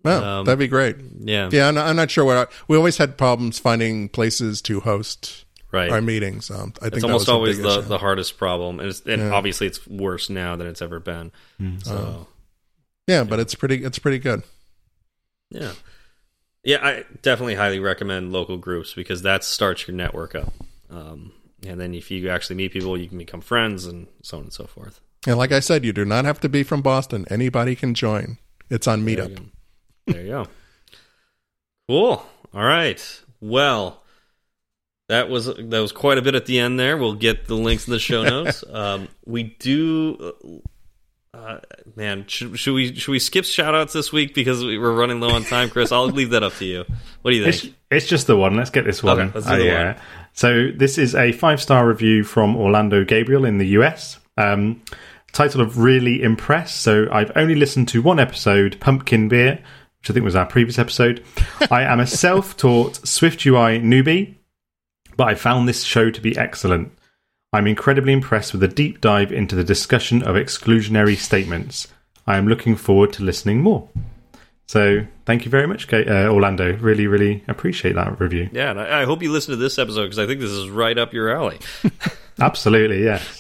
Well, 0.03 0.25
Um, 0.25 0.45
that'd 0.47 0.59
be 0.59 0.67
great. 0.67 0.97
Yeah, 1.19 1.51
Yeah, 1.53 1.69
I'm 1.69 1.75
not, 1.75 1.87
I'm 1.87 1.97
not 1.97 2.11
sure 2.11 2.25
what 2.25 2.37
I, 2.37 2.47
we 2.69 2.77
always 2.77 2.97
had 2.97 3.19
problems 3.19 3.59
finding 3.59 4.09
places 4.09 4.63
to 4.63 4.81
host 4.81 5.45
right. 5.73 5.91
our 5.91 6.01
meetings. 6.01 6.51
Um, 6.51 6.73
I 6.79 6.85
think 6.91 6.95
it's 6.95 7.03
that 7.03 7.07
almost 7.09 7.23
was 7.23 7.29
always 7.29 7.59
the, 7.61 7.81
the 7.81 7.99
hardest 7.99 8.39
problem, 8.39 8.81
and, 8.81 8.89
it's, 8.89 9.01
and 9.07 9.23
Yeah. 9.23 9.33
obviously 9.33 9.67
it's 9.67 9.87
worse 9.87 10.29
now 10.31 10.57
than 10.57 10.67
it's 10.67 10.83
ever 10.83 11.01
been. 11.01 11.33
So. 11.83 12.27
yeah, 13.07 13.25
but 13.25 13.41
it's 13.41 13.55
pretty 13.55 13.85
it's 13.85 13.99
pretty 13.99 14.19
good. 14.19 14.43
Yeah. 15.51 15.73
Yeah, 16.63 16.79
I 16.87 17.05
definitely 17.23 17.55
highly 17.55 17.81
recommend 17.81 18.33
local 18.33 18.59
groups 18.59 18.93
because 18.93 19.23
that 19.23 19.45
starts 19.45 19.89
your 19.89 19.97
network 19.97 20.35
up. 20.35 20.53
Um, 20.91 21.33
and 21.67 21.81
then 21.81 21.95
if 21.95 22.11
you 22.11 22.29
actually 22.29 22.57
meet 22.57 22.73
people, 22.73 22.99
you 22.99 23.09
can 23.09 23.17
become 23.19 23.41
friends 23.41 23.87
and 23.87 24.07
so 24.23 24.37
on 24.37 24.45
and 24.45 24.53
so 24.53 24.65
forth. 24.67 25.01
And 25.27 25.39
like 25.39 25.53
I 25.53 25.61
said, 25.61 25.85
you 25.85 25.93
do 25.93 26.05
not 26.05 26.25
have 26.27 26.39
to 26.41 26.49
be 26.49 26.63
from 26.63 26.83
Boston. 26.83 27.25
Anybody 27.31 27.75
can 27.77 27.95
join. 27.95 28.37
It's 28.69 28.87
on 28.87 29.05
There 29.05 29.15
you 29.15 29.17
Meetup. 29.23 29.37
go. 29.37 29.43
There 30.07 30.23
you 30.23 30.29
go. 30.29 30.47
Cool. 31.89 32.27
All 32.55 32.65
right. 32.65 33.21
Well, 33.41 34.00
that 35.11 35.29
was 35.29 35.47
that 35.47 35.81
was 35.81 35.93
quite 35.93 36.19
a 36.19 36.23
bit 36.23 36.35
at 36.35 36.47
the 36.47 36.59
end 36.59 36.79
there. 36.79 36.97
We'll 36.97 37.15
get 37.15 37.47
the 37.47 37.55
links 37.55 37.87
in 37.87 37.93
the 37.93 37.99
show 37.99 38.23
notes. 38.25 38.65
um, 38.73 39.09
we 39.27 39.43
do. 39.59 40.63
Uh, 41.33 41.59
man, 41.97 42.27
should, 42.27 42.59
should 42.59 42.75
we 42.75 42.95
should 42.95 43.13
we 43.13 43.19
skip 43.19 43.45
shout 43.45 43.75
outs 43.75 43.93
this 43.93 44.13
week 44.13 44.35
because 44.35 44.65
we- 44.65 44.79
we're 44.79 44.95
running 44.95 45.21
low 45.21 45.31
on 45.31 45.45
time, 45.45 45.69
Chris? 45.71 45.93
I'll 45.93 46.07
leave 46.07 46.31
that 46.31 46.43
up 46.43 46.55
to 46.55 46.65
you. 46.65 46.85
What 47.23 47.31
do 47.33 47.37
you 47.37 47.51
think? 47.53 47.75
it's 47.91 48.07
just 48.07 48.27
the 48.27 48.37
one. 48.37 48.57
Let's 48.57 48.71
get 48.71 48.85
this 48.85 49.03
one. 49.03 49.21
Okay, 49.35 49.41
the 49.41 49.65
yeah. 49.65 49.93
one. 49.93 50.03
So 50.33 50.71
this 50.75 50.97
is 50.99 51.15
a 51.15 51.33
five 51.33 51.61
star 51.61 51.87
review 51.87 52.25
from 52.25 52.57
Orlando 52.57 53.05
Gabriel 53.05 53.45
in 53.45 53.59
the 53.59 53.67
US. 53.69 54.19
Um, 54.37 54.83
title 55.33 55.61
of 55.61 55.79
really 55.79 56.23
impressed. 56.23 56.81
So 56.83 57.07
I've 57.13 57.33
only 57.37 57.55
listened 57.55 57.89
to 57.89 58.03
one 58.03 58.19
episode, 58.19 58.79
Pumpkin 58.81 59.29
Beer, 59.29 59.63
which 60.01 60.11
I 60.11 60.13
think 60.15 60.25
was 60.25 60.37
our 60.37 60.47
previous 60.47 60.79
episode. 60.79 61.25
I 61.71 61.83
am 61.83 62.01
a 62.01 62.07
self 62.07 62.57
taught 62.57 63.07
Swift 63.07 63.45
UI 63.47 63.81
newbie, 63.81 64.35
but 65.21 65.29
I 65.29 65.35
found 65.35 65.69
this 65.69 65.83
show 65.83 66.11
to 66.11 66.21
be 66.23 66.35
excellent. 66.39 66.93
I'm 67.53 67.67
incredibly 67.67 68.15
impressed 68.15 68.53
with 68.53 68.63
the 68.63 68.69
deep 68.69 69.03
dive 69.03 69.31
into 69.31 69.55
the 69.55 69.63
discussion 69.63 70.23
of 70.23 70.35
exclusionary 70.35 71.19
statements. 71.19 71.89
I 72.27 72.39
am 72.39 72.49
looking 72.49 72.75
forward 72.75 73.13
to 73.13 73.23
listening 73.23 73.61
more. 73.61 73.87
So 74.67 75.07
thank 75.27 75.45
you 75.45 75.51
very 75.51 75.67
much, 75.67 75.93
uh, 75.93 76.29
Orlando. 76.31 76.75
Really, 76.79 77.07
really 77.07 77.45
appreciate 77.49 77.97
that 77.97 78.19
review. 78.19 78.49
Yeah, 78.51 78.71
and 78.71 78.81
I, 78.81 79.03
I 79.03 79.05
hope 79.05 79.23
you 79.23 79.31
listen 79.31 79.51
to 79.51 79.59
this 79.59 79.79
episode 79.79 80.05
because 80.05 80.19
I 80.19 80.27
think 80.27 80.41
this 80.41 80.53
is 80.53 80.71
right 80.71 80.97
up 80.97 81.13
your 81.13 81.29
alley. 81.29 81.59
Absolutely, 82.41 83.05
yes. 83.05 83.40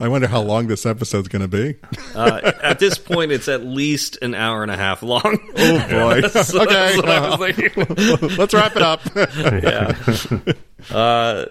I 0.00 0.06
wonder 0.06 0.28
how 0.28 0.42
long 0.42 0.68
this 0.68 0.86
episode's 0.86 1.26
going 1.26 1.42
to 1.42 1.48
be. 1.48 1.74
Uh, 2.14 2.52
at 2.62 2.78
this 2.78 2.98
point, 2.98 3.32
it's 3.32 3.48
at 3.48 3.64
least 3.64 4.16
an 4.22 4.32
hour 4.32 4.62
and 4.62 4.70
a 4.70 4.76
half 4.76 5.02
long. 5.02 5.38
Oh 5.56 5.88
boy. 5.88 6.22
So 6.28 6.62
okay. 6.62 6.72
that's 6.72 6.96
what 6.96 7.08
I 7.08 7.36
was 7.36 7.54
thinking. 7.56 8.36
Let's 8.36 8.54
wrap 8.54 8.76
it 8.76 8.82
up. 8.82 9.00
Yeah. 9.16 10.54
Uh, 10.88 11.46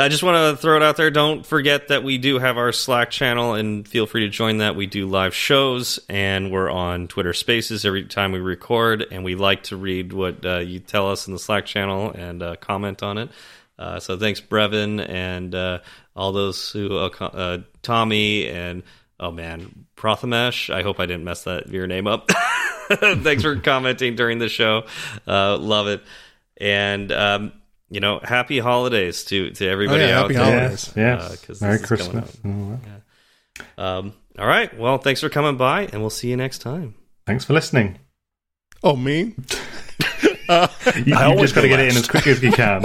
I 0.00 0.08
just 0.08 0.22
want 0.22 0.36
to 0.36 0.62
throw 0.62 0.76
it 0.76 0.82
out 0.82 0.96
there. 0.96 1.10
Don't 1.10 1.44
forget 1.44 1.88
that 1.88 2.04
we 2.04 2.18
do 2.18 2.38
have 2.38 2.56
our 2.56 2.70
Slack 2.70 3.10
channel, 3.10 3.54
and 3.54 3.86
feel 3.86 4.06
free 4.06 4.20
to 4.22 4.28
join 4.28 4.58
that. 4.58 4.76
We 4.76 4.86
do 4.86 5.08
live 5.08 5.34
shows, 5.34 5.98
and 6.08 6.52
we're 6.52 6.70
on 6.70 7.08
Twitter 7.08 7.32
Spaces 7.32 7.84
every 7.84 8.04
time 8.04 8.30
we 8.30 8.38
record. 8.38 9.04
And 9.10 9.24
we 9.24 9.34
like 9.34 9.64
to 9.64 9.76
read 9.76 10.12
what 10.12 10.46
uh, 10.46 10.58
you 10.58 10.78
tell 10.78 11.10
us 11.10 11.26
in 11.26 11.32
the 11.32 11.40
Slack 11.40 11.66
channel 11.66 12.12
and 12.12 12.42
uh, 12.42 12.56
comment 12.56 13.02
on 13.02 13.18
it. 13.18 13.30
Uh, 13.78 14.00
so 14.00 14.16
thanks, 14.18 14.40
Brevin, 14.40 15.06
and 15.08 15.54
uh, 15.54 15.78
all 16.16 16.32
those 16.32 16.70
who 16.72 16.96
uh, 16.96 17.08
co- 17.10 17.26
uh, 17.26 17.58
Tommy 17.82 18.48
and 18.48 18.82
oh 19.20 19.30
man, 19.30 19.86
Prathamesh. 19.96 20.72
I 20.72 20.82
hope 20.82 20.98
I 21.00 21.06
didn't 21.06 21.24
mess 21.24 21.44
that 21.44 21.68
your 21.68 21.86
name 21.86 22.06
up. 22.06 22.30
thanks 22.90 23.42
for 23.42 23.56
commenting 23.56 24.16
during 24.16 24.38
the 24.38 24.48
show. 24.48 24.84
Uh, 25.26 25.56
love 25.58 25.86
it, 25.88 26.02
and. 26.60 27.10
Um, 27.12 27.52
you 27.90 28.00
know, 28.00 28.20
happy 28.22 28.58
holidays 28.58 29.24
to 29.24 29.48
to 29.52 29.66
everybody 29.66 30.02
Oh, 30.04 30.06
yeah, 30.08 30.18
out 30.18 30.22
happy 30.24 30.34
there. 30.34 30.44
holidays. 30.44 30.92
Yes. 30.94 31.20
Uh, 31.22 31.24
Merry 31.24 31.38
this 31.38 31.50
is 31.50 31.58
coming 31.60 31.82
Christmas. 31.86 32.34
and 32.44 32.72
all 32.72 32.80
that. 32.84 33.82
Um, 33.82 34.12
all 34.38 34.46
right. 34.46 34.78
Well, 34.78 34.98
thanks 34.98 35.22
for 35.22 35.30
coming 35.30 35.56
by, 35.56 35.86
and 35.86 36.02
we'll 36.02 36.10
see 36.10 36.28
you 36.28 36.36
next 36.36 36.58
time. 36.58 36.96
Thanks 37.26 37.46
for 37.46 37.54
listening. 37.54 37.98
Oh, 38.82 38.94
me? 38.94 39.34
You, 40.22 40.30
I 40.50 40.68
you 41.06 41.14
always 41.14 41.40
just 41.52 41.54
got 41.54 41.60
to 41.62 41.68
get 41.68 41.78
it 41.80 41.90
in 41.90 41.96
as 41.96 42.08
quickly 42.08 42.32
as 42.32 42.42
you 42.42 42.52
can. 42.52 42.82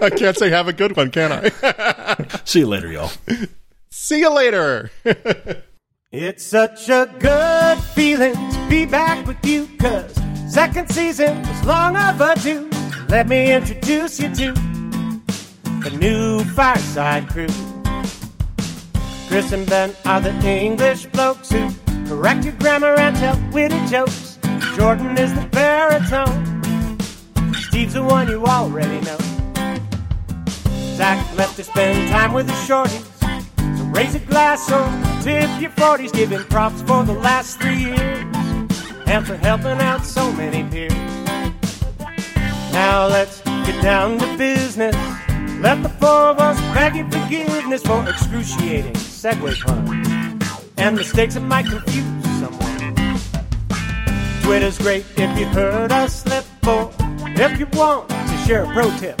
I 0.00 0.10
can't 0.10 0.36
say 0.36 0.50
have 0.50 0.68
a 0.68 0.72
good 0.72 0.96
one, 0.96 1.10
can 1.10 1.32
I? 1.32 2.26
See 2.44 2.60
you 2.60 2.66
later, 2.66 2.90
y'all. 2.90 3.10
See 3.90 4.20
you 4.20 4.30
later. 4.30 4.90
It's 6.12 6.44
such 6.44 6.88
a 6.88 7.12
good 7.18 7.78
feeling 7.78 8.34
to 8.34 8.66
be 8.70 8.86
back 8.86 9.26
with 9.26 9.44
you, 9.44 9.68
cause 9.78 10.14
second 10.48 10.88
season 10.88 11.42
was 11.42 11.64
long 11.64 11.96
overdue. 11.96 12.70
Let 13.08 13.28
me 13.28 13.52
introduce 13.52 14.18
you 14.20 14.34
to 14.34 14.52
the 14.52 15.96
new 15.98 16.42
Fireside 16.44 17.28
Crew. 17.28 17.48
Chris 19.28 19.52
and 19.52 19.68
Ben 19.68 19.94
are 20.04 20.20
the 20.20 20.32
English 20.46 21.06
blokes 21.06 21.50
who 21.50 21.68
correct 22.06 22.44
your 22.44 22.54
grammar 22.54 22.94
and 22.94 23.14
tell 23.16 23.38
witty 23.52 23.84
jokes. 23.86 24.38
Jordan 24.76 25.18
is 25.18 25.34
the 25.34 25.46
baritone. 25.52 26.56
Steve's 27.54 27.94
the 27.94 28.02
one 28.02 28.28
you 28.28 28.44
already 28.44 29.00
know. 29.04 29.35
Zach 30.96 31.36
left 31.36 31.56
to 31.56 31.64
spend 31.64 32.08
time 32.08 32.32
with 32.32 32.46
the 32.46 32.54
shorties. 32.54 33.04
So 33.76 33.84
raise 33.84 34.14
a 34.14 34.18
glass 34.18 34.72
or 34.72 34.86
tip 35.22 35.60
your 35.60 35.70
40s, 35.72 36.10
giving 36.10 36.38
props 36.44 36.80
for 36.80 37.04
the 37.04 37.12
last 37.12 37.60
three 37.60 37.76
years 37.76 38.24
and 39.06 39.26
for 39.26 39.36
helping 39.36 39.78
out 39.78 40.06
so 40.06 40.32
many 40.32 40.64
peers. 40.70 40.92
Now 42.72 43.08
let's 43.08 43.42
get 43.42 43.82
down 43.82 44.18
to 44.20 44.38
business. 44.38 44.96
Let 45.60 45.82
the 45.82 45.90
four 46.00 46.30
of 46.30 46.38
us 46.38 46.58
beg 46.74 46.96
your 46.96 47.10
forgiveness 47.10 47.82
for 47.82 48.02
excruciating 48.08 48.94
segue 48.94 49.60
puns 49.60 50.08
and 50.78 50.96
mistakes 50.96 51.34
that 51.34 51.42
might 51.42 51.66
confuse 51.66 52.24
someone. 52.40 53.20
Twitter's 54.42 54.78
great 54.78 55.04
if 55.18 55.38
you 55.38 55.44
heard 55.46 55.92
us 55.92 56.22
slip, 56.22 56.44
or 56.66 56.90
if 57.36 57.58
you 57.58 57.66
want 57.74 58.08
to 58.08 58.36
share 58.46 58.64
a 58.64 58.72
pro 58.72 58.90
tip, 58.96 59.20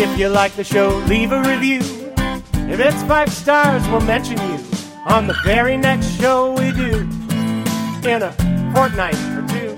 If 0.00 0.16
you 0.16 0.28
like 0.28 0.52
the 0.52 0.62
show, 0.62 0.96
leave 1.08 1.32
a 1.32 1.42
review. 1.42 1.80
If 2.70 2.78
it's 2.78 3.02
five 3.02 3.32
stars, 3.32 3.82
we'll 3.88 4.00
mention 4.02 4.38
you 4.38 4.64
on 5.04 5.26
the 5.26 5.34
very 5.42 5.76
next 5.76 6.20
show 6.20 6.52
we 6.52 6.70
do 6.70 6.98
in 8.08 8.22
a 8.22 8.32
fortnight 8.72 9.16
or 9.34 9.44
two. 9.48 9.76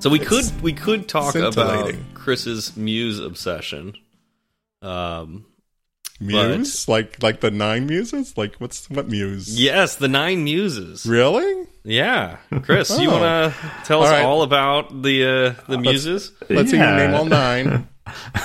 So 0.00 0.08
we 0.08 0.18
could 0.18 0.62
we 0.62 0.72
could 0.72 1.06
talk 1.06 1.34
about 1.34 1.52
scintillating. 1.52 2.13
Chris's 2.24 2.76
muse 2.76 3.20
obsession. 3.20 3.94
Um, 4.82 5.46
Muse? 6.20 6.88
Like 6.88 7.22
like 7.22 7.40
the 7.40 7.50
nine 7.50 7.86
muses? 7.86 8.36
Like 8.38 8.54
what's 8.56 8.88
what 8.88 9.08
muse? 9.08 9.60
yes, 9.60 9.96
the 9.96 10.08
nine 10.08 10.44
muses. 10.44 11.04
Really? 11.06 11.66
Yeah, 11.82 12.38
Chris, 12.62 12.88
you 12.98 13.10
Oh. 13.10 13.20
want 13.20 13.52
to 13.52 13.70
tell 13.84 14.02
us 14.02 14.08
All 14.08 14.14
right. 14.14 14.24
all 14.24 14.42
about 14.42 15.02
the 15.02 15.24
uh, 15.58 15.62
the 15.68 15.76
muses? 15.78 16.32
Let's 16.48 16.70
see 16.70 16.76
you 16.78 16.82
Yeah. 16.82 16.96
name 16.96 17.14
all 17.14 17.26
nine. 17.26 17.88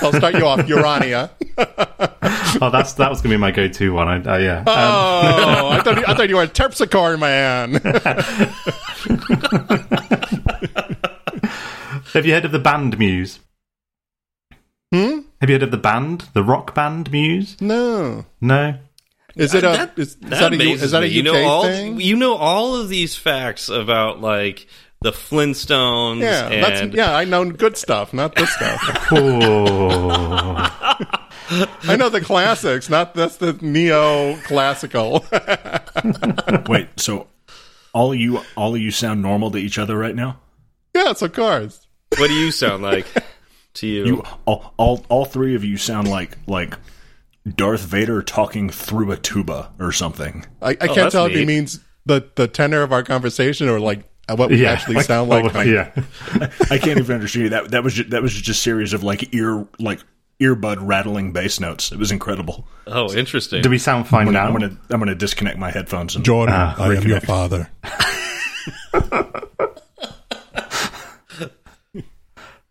I'll 0.02 0.12
start 0.12 0.34
you 0.34 0.46
off. 0.46 0.68
Urania. 0.68 1.30
Oh, 2.62 2.68
that's 2.68 2.94
that 2.94 3.08
was 3.08 3.20
going 3.20 3.30
to 3.30 3.36
be 3.36 3.40
my 3.40 3.52
go-to 3.52 3.94
one. 3.94 4.08
I, 4.08 4.34
uh, 4.34 4.38
yeah. 4.38 4.58
Um, 4.58 4.64
Oh, 4.66 5.68
I 5.70 5.80
thought 5.82 5.96
you, 5.98 6.04
I 6.08 6.14
thought 6.14 6.28
you 6.28 6.36
were 6.36 6.42
a 6.42 6.48
terpsichore 6.48 7.18
man. 7.18 7.74
have 12.12 12.26
you 12.26 12.34
heard 12.34 12.44
of 12.44 12.52
the 12.52 12.58
band 12.58 12.98
Muse? 12.98 13.38
Hmm? 14.92 15.20
Have 15.40 15.48
you 15.48 15.54
heard 15.54 15.62
of 15.62 15.70
the 15.70 15.76
band, 15.76 16.26
the 16.34 16.42
rock 16.42 16.74
band 16.74 17.10
Muse? 17.12 17.56
no. 17.60 18.24
No. 18.40 18.74
Is 19.36 19.54
it 19.54 19.62
a 19.62 19.68
That, 19.68 19.92
is, 19.96 20.08
is 20.08 20.16
that 20.16 20.30
that 20.30 20.52
a, 20.52 20.56
U- 20.64 20.74
is 20.74 20.90
that 20.90 21.02
a. 21.04 21.06
UK 21.06 21.12
you 21.12 21.22
know 21.22 21.44
all 21.44 21.62
thing? 21.62 22.00
you 22.00 22.16
know 22.16 22.34
all 22.34 22.74
of 22.74 22.88
these 22.88 23.14
facts 23.14 23.68
about 23.68 24.20
like 24.20 24.66
the 25.02 25.12
Flintstones 25.12 26.20
yeah, 26.22 26.48
and 26.48 26.62
that's 26.64 26.94
yeah. 26.94 27.14
I 27.16 27.24
know 27.24 27.48
good 27.50 27.76
stuff, 27.76 28.12
not 28.12 28.34
this 28.34 28.52
stuff. 28.52 28.80
I 31.82 31.96
know 31.96 32.08
the 32.08 32.20
classics, 32.20 32.88
not 32.90 33.14
that's 33.14 33.36
the 33.36 33.52
neo 33.60 34.36
classical. 34.38 35.24
Wait, 36.68 36.88
so 36.96 37.28
all 37.92 38.12
of 38.12 38.18
you 38.18 38.40
all 38.56 38.74
of 38.74 38.80
you 38.80 38.90
sound 38.90 39.22
normal 39.22 39.50
to 39.52 39.58
each 39.58 39.78
other 39.78 39.96
right 39.96 40.14
now? 40.14 40.40
yes, 40.94 41.22
of 41.22 41.32
course. 41.32 41.86
what 42.18 42.26
do 42.28 42.34
you 42.34 42.50
sound 42.50 42.82
like 42.82 43.06
to 43.74 43.86
you? 43.86 44.04
You 44.06 44.22
all 44.46 44.74
all, 44.76 45.04
all 45.08 45.24
three 45.24 45.54
of 45.54 45.64
you 45.64 45.76
sound 45.76 46.08
like 46.08 46.36
like 46.46 46.74
Darth 47.56 47.82
Vader 47.82 48.22
talking 48.22 48.68
through 48.70 49.12
a 49.12 49.16
tuba 49.16 49.72
or 49.78 49.92
something. 49.92 50.44
I, 50.60 50.70
I 50.70 50.74
can't 50.74 50.90
Oh, 50.90 50.94
that's 50.94 51.12
tell 51.12 51.26
if 51.26 51.32
he 51.34 51.44
means 51.44 51.80
the 52.06 52.28
the 52.36 52.46
tenor 52.48 52.82
of 52.82 52.92
our 52.92 53.02
conversation 53.02 53.68
or 53.68 53.80
like 53.80 54.04
what 54.28 54.50
we 54.50 54.62
Yeah. 54.62 54.72
actually 54.72 55.00
sound 55.02 55.28
like. 55.30 55.54
oh, 55.56 55.60
yeah. 55.60 55.90
I 56.70 56.78
can't 56.78 56.98
even 57.00 57.14
understand 57.14 57.44
you. 57.44 57.48
That 57.50 57.70
that 57.72 57.82
was 57.84 57.94
just, 57.94 58.10
that 58.10 58.22
was 58.22 58.32
just 58.34 58.48
a 58.48 58.54
series 58.54 58.92
of 58.92 59.02
like 59.02 59.34
ear 59.34 59.66
like 59.78 60.00
earbud 60.40 60.78
rattling 60.80 61.32
bass 61.32 61.60
notes. 61.60 61.92
It 61.92 61.98
was 61.98 62.10
incredible. 62.12 62.66
oh, 62.86 63.12
interesting. 63.14 63.60
Do 63.62 63.68
we 63.70 63.78
sound 63.78 64.06
fine 64.08 64.26
I'm 64.28 64.32
gonna, 64.32 64.38
now? 64.38 64.46
I'm 64.46 64.52
gonna 64.52 64.76
I'm 64.90 64.98
gonna 65.00 65.14
disconnect 65.14 65.58
my 65.58 65.70
headphones 65.70 66.14
and 66.16 66.24
Jordan, 66.24 66.54
Ah, 66.56 66.74
I 66.78 66.94
am 66.94 67.02
your 67.06 67.20
father. 67.20 67.70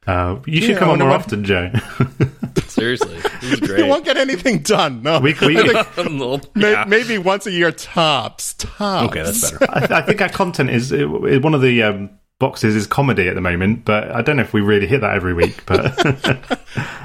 Uh, 0.10 0.40
you 0.46 0.62
should 0.62 0.78
come 0.78 0.90
on 0.90 1.00
more 1.00 1.10
what- 1.10 1.22
often, 1.22 1.44
Joe. 1.44 1.72
Seriously, 2.68 3.20
this 3.42 3.60
You 3.78 3.88
won't 3.88 4.06
get 4.06 4.18
anything 4.18 4.60
done. 4.60 5.02
No, 5.04 5.20
we, 5.20 5.34
we, 5.42 5.58
I 5.74 5.84
think 5.84 6.20
Well, 6.20 6.42
may- 6.56 6.72
yeah. 6.72 6.86
maybe 6.88 7.18
once 7.18 7.46
a 7.46 7.52
year 7.52 7.72
tops. 7.72 8.54
Tops. 8.56 9.10
Okay, 9.10 9.24
that's 9.24 9.52
better. 9.52 9.94
I, 9.94 10.00
I 10.00 10.02
think 10.02 10.22
our 10.22 10.30
content 10.30 10.70
is 10.70 10.92
it, 10.92 11.02
it- 11.02 11.42
one 11.44 11.54
of 11.54 11.62
the 11.62 11.84
um, 11.84 12.10
boxes 12.40 12.76
is 12.76 12.88
comedy 12.88 13.28
at 13.28 13.36
the 13.36 13.42
moment, 13.42 13.86
but 13.86 14.12
I 14.12 14.22
don't 14.22 14.38
know 14.38 14.44
if 14.44 14.54
we 14.54 14.62
really 14.62 14.88
hit 14.88 15.02
that 15.02 15.16
every 15.16 15.34
week. 15.34 15.66
But 15.66 15.94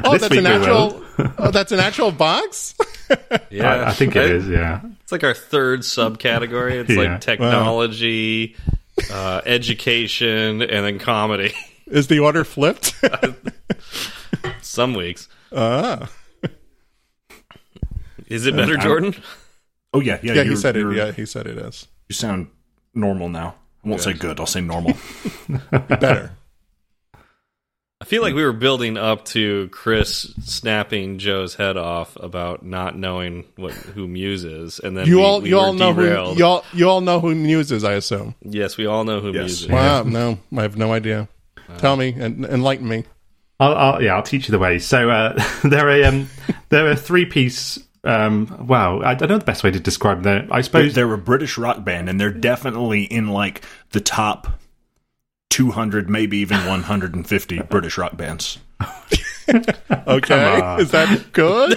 Oh, 0.04 0.12
this 0.12 0.20
that's 0.22 0.30
week 0.30 0.38
an 0.40 0.44
we 0.44 0.50
actual. 0.50 1.02
oh, 1.38 1.50
that's 1.50 1.72
an 1.72 1.80
actual 1.80 2.12
box. 2.12 2.74
Yeah, 3.50 3.72
I, 3.84 3.88
I 3.88 3.92
think 3.92 4.16
it 4.16 4.20
Right? 4.20 4.30
is. 4.30 4.48
Yeah. 4.48 4.80
It's 5.02 5.12
like 5.12 5.24
our 5.24 5.34
third 5.34 5.80
subcategory. 5.80 6.72
It's 6.82 6.90
Yeah. 6.90 7.12
like 7.12 7.20
technology, 7.20 8.56
uh, 9.12 9.40
education, 9.44 10.62
and 10.62 10.84
then 10.86 10.98
comedy. 10.98 11.52
Is 11.94 12.08
the 12.08 12.18
order 12.18 12.44
flipped? 12.44 12.92
Some 14.60 14.94
weeks. 14.94 15.28
ah, 15.54 16.10
Is 18.26 18.46
it 18.46 18.56
better, 18.56 18.76
Jordan? 18.76 19.14
Oh 19.92 20.00
yeah, 20.00 20.18
yeah. 20.22 20.32
yeah. 20.34 20.42
He 20.42 20.48
you're- 20.48 20.56
said 20.56 20.76
it. 20.76 20.80
you're- 20.80 20.96
Yeah, 20.96 21.12
he 21.12 21.24
said 21.24 21.46
it 21.46 21.56
is 21.56 21.86
You 22.08 22.14
sound 22.14 22.48
normal 22.94 23.28
now. 23.28 23.54
I 23.84 23.88
won't 23.88 24.02
say 24.02 24.12
good. 24.12 24.40
I'll 24.40 24.46
say 24.46 24.60
normal. 24.60 24.94
better. 25.70 26.32
I 28.00 28.04
feel 28.06 28.22
like 28.22 28.34
we 28.34 28.42
were 28.44 28.52
building 28.52 28.96
up 28.98 29.24
to 29.26 29.68
Chris 29.68 30.34
snapping 30.42 31.18
Joe's 31.18 31.54
head 31.54 31.76
off 31.76 32.16
about 32.16 32.64
not 32.64 32.98
knowing 32.98 33.44
what 33.56 33.72
who 33.72 34.08
Muse 34.08 34.44
is, 34.44 34.78
and 34.80 34.96
then 34.96 35.06
You 35.06 35.18
we, 35.18 35.22
all 35.24 35.40
we 35.40 35.48
you 35.50 35.54
were 35.56 35.60
all 35.62 35.72
know 35.74 35.92
derailed. 35.92 36.32
who 36.34 36.38
you 36.40 36.44
all 36.46 36.64
you 36.72 36.88
all 36.88 37.00
know 37.02 37.20
who 37.20 37.34
Muse 37.34 37.70
is, 37.70 37.84
I 37.84 37.92
assume. 37.92 38.34
Yes, 38.42 38.76
we 38.76 38.86
all 38.86 39.04
know 39.04 39.20
who 39.20 39.28
Yes. 39.32 39.42
Muse 39.44 39.62
is. 39.62 39.68
Wow, 39.68 40.02
no, 40.02 40.38
I 40.56 40.62
have 40.62 40.76
no 40.76 40.92
idea. 40.92 41.28
Tell 41.78 41.96
me 41.96 42.14
and 42.18 42.44
enlighten 42.44 42.88
me. 42.88 43.04
I'll, 43.60 43.74
I'll, 43.74 44.02
yeah, 44.02 44.14
I'll 44.16 44.22
teach 44.22 44.48
you 44.48 44.52
the 44.52 44.58
way. 44.58 44.78
So 44.78 45.10
uh, 45.10 45.42
they're 45.64 45.88
a 45.90 46.04
um, 46.04 46.28
they're 46.68 46.90
a 46.90 46.96
three 46.96 47.24
piece. 47.26 47.78
Um, 48.02 48.66
wow, 48.66 49.00
I 49.00 49.14
don't 49.14 49.30
know 49.30 49.38
the 49.38 49.44
best 49.44 49.64
way 49.64 49.70
to 49.70 49.80
describe 49.80 50.22
them. 50.24 50.48
I 50.50 50.56
They're, 50.56 50.62
suppose 50.64 50.94
they're 50.94 51.12
a 51.14 51.18
British 51.18 51.56
rock 51.56 51.84
band, 51.84 52.08
and 52.10 52.20
they're 52.20 52.30
definitely 52.30 53.04
in 53.04 53.28
like 53.28 53.62
the 53.92 54.00
top 54.00 54.60
200, 55.50 56.10
maybe 56.10 56.36
even 56.38 56.58
150 56.66 57.58
British 57.70 57.96
rock 57.96 58.16
bands. 58.16 58.58
Okay, 60.06 60.76
is 60.80 60.90
that 60.92 61.32
good? 61.32 61.76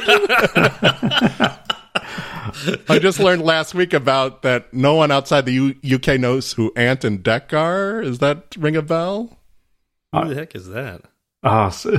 I 2.90 3.00
just 3.00 3.20
learned 3.20 3.42
last 3.42 3.76
week 3.76 3.94
about 3.94 4.42
that. 4.44 4.74
No 4.74 4.96
one 4.96 5.12
outside 5.12 5.46
the 5.46 5.52
U- 5.52 5.96
UK 5.96 6.20
knows 6.20 6.54
who 6.54 6.72
Ant 6.76 7.04
and 7.04 7.22
Dec 7.24 7.52
are. 7.54 8.02
Is 8.02 8.20
that 8.20 8.56
ring 8.58 8.76
a 8.78 8.82
bell? 8.82 9.37
Who 10.24 10.34
the 10.34 10.40
heck 10.40 10.56
is 10.56 10.68
that? 10.70 11.02
Ah, 11.44 11.70
so, 11.70 11.98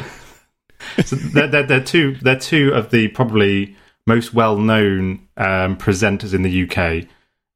so 1.05 1.17
they're, 1.17 1.47
they're, 1.49 1.63
they're 1.67 1.85
two. 1.85 2.17
They're 2.23 2.39
two 2.39 2.73
of 2.75 2.91
the 2.91 3.09
probably 3.09 3.77
most 4.07 4.33
well-known 4.35 5.29
um, 5.37 5.77
presenters 5.77 6.33
in 6.35 6.43
the 6.43 6.71
UK. 6.71 7.07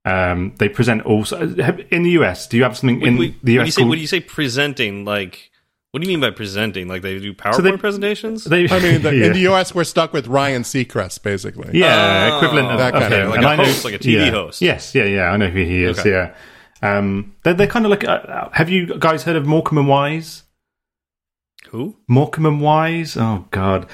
Um, 0.05 0.55
they 0.59 0.69
present 0.69 1.03
also 1.03 1.41
in 1.41 2.03
the 2.03 2.11
US. 2.23 2.47
Do 2.47 2.57
you 2.57 2.63
have 2.65 2.77
something 2.77 3.01
in 3.03 3.17
When- 3.17 3.37
the 3.43 3.59
when 3.59 3.63
US? 3.63 3.67
you 3.67 3.73
say 3.73 3.81
called- 3.83 3.91
when 3.91 3.99
you 4.01 4.07
say 4.07 4.21
presenting, 4.21 5.05
like, 5.05 5.51
what 5.93 6.03
do 6.03 6.09
you 6.09 6.13
mean 6.17 6.21
by 6.21 6.35
presenting? 6.35 6.89
Like 6.89 7.03
they 7.03 7.19
do 7.21 7.33
PowerPoint 7.35 7.63
they- 7.63 7.77
presentations? 7.77 8.45
they- 8.45 8.69
I 8.69 8.79
mean, 8.81 9.03
the, 9.03 9.15
yeah. 9.17 9.27
in 9.27 9.33
the 9.33 9.47
US, 9.53 9.75
we're 9.75 9.85
stuck 9.85 10.13
with 10.13 10.27
Ryan 10.27 10.63
Seacrest, 10.63 11.23
basically. 11.23 11.79
yeah, 11.79 12.31
Oh, 12.33 12.37
equivalent 12.39 12.69
of 12.73 12.79
that 12.79 12.93
kind 12.93 13.05
okay, 13.05 13.21
of- 13.23 13.29
like 13.31 13.37
and 13.39 13.47
a 13.47 13.49
I 13.51 13.57
know- 13.57 13.65
host, 13.65 13.85
like 13.85 13.95
a 13.95 13.99
TV 13.99 14.27
yeah. 14.27 14.31
host. 14.31 14.61
Yes, 14.61 14.95
yeah, 14.95 15.05
yeah. 15.05 15.31
I 15.31 15.37
know 15.37 15.49
who 15.49 15.61
he 15.63 15.85
is. 15.85 15.99
Okay. 16.01 16.11
Yeah. 16.11 16.35
Um, 16.83 17.37
they're, 17.45 17.55
they're 17.55 17.67
kind 17.69 17.85
of 17.87 17.91
like. 17.91 18.03
Uh, 18.05 18.49
have 18.53 18.69
you 18.69 18.99
guys 18.99 19.23
heard 19.23 19.37
of 19.37 19.47
Morecambe 19.47 19.79
and 19.79 19.89
Wise? 19.89 20.43
Who? 21.73 21.97
Morecambe 22.07 22.45
and 22.45 22.61
Wise. 22.61 23.17
Oh 23.17 23.47
God. 23.51 23.87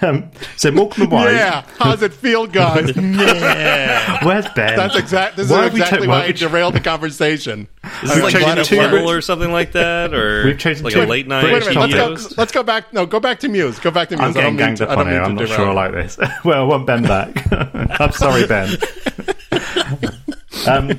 Um, 0.00 0.30
so 0.56 0.70
Morecambe 0.70 1.02
and 1.02 1.12
Wise. 1.12 1.34
Yeah, 1.34 1.66
how's 1.76 2.00
it 2.00 2.14
feel, 2.14 2.46
guys? 2.46 2.96
yeah, 2.96 4.24
Where's 4.24 4.48
Ben? 4.56 4.74
that's 4.74 4.96
exact. 4.96 5.36
This 5.36 5.50
Why 5.50 5.58
is 5.58 5.64
have 5.64 5.74
we 5.74 5.80
exactly 5.82 6.08
why 6.08 6.20
why 6.20 6.24
I 6.24 6.26
we 6.28 6.32
derailed 6.32 6.72
the 6.72 6.80
conversation. 6.80 7.68
Is 8.02 8.14
this 8.14 8.22
like 8.22 8.32
chosen 8.32 8.64
Planet 8.64 8.66
two- 8.66 9.06
or 9.06 9.20
something 9.20 9.52
like 9.52 9.72
that, 9.72 10.14
or 10.14 10.46
We've 10.46 10.58
chosen 10.58 10.82
like 10.84 10.94
two 10.94 11.02
a 11.02 11.04
late 11.04 11.28
night 11.28 11.44
Wait 11.44 11.62
a 11.62 11.74
minute. 11.74 11.90
Let's 11.90 12.26
go, 12.26 12.34
let's 12.38 12.52
go 12.52 12.62
back. 12.62 12.90
No, 12.94 13.04
go 13.04 13.20
back 13.20 13.40
to 13.40 13.50
Muse. 13.50 13.78
Go 13.80 13.90
back 13.90 14.08
to 14.08 14.16
Muse. 14.16 14.24
I'm 14.24 14.30
I 14.30 14.40
getting 14.40 14.56
ganged 14.56 14.78
to, 14.78 14.88
up 14.88 14.96
I 14.96 15.00
on 15.02 15.08
here. 15.08 15.20
I'm 15.20 15.34
not 15.34 15.46
derail 15.46 15.56
sure 15.56 15.68
I 15.68 15.72
like 15.74 15.92
this. 15.92 16.18
well, 16.46 16.62
I 16.62 16.64
want 16.64 16.86
Ben 16.86 17.02
back. 17.02 17.52
I'm 18.00 18.12
sorry, 18.12 18.46
Ben. 18.46 18.78
um, 20.66 20.98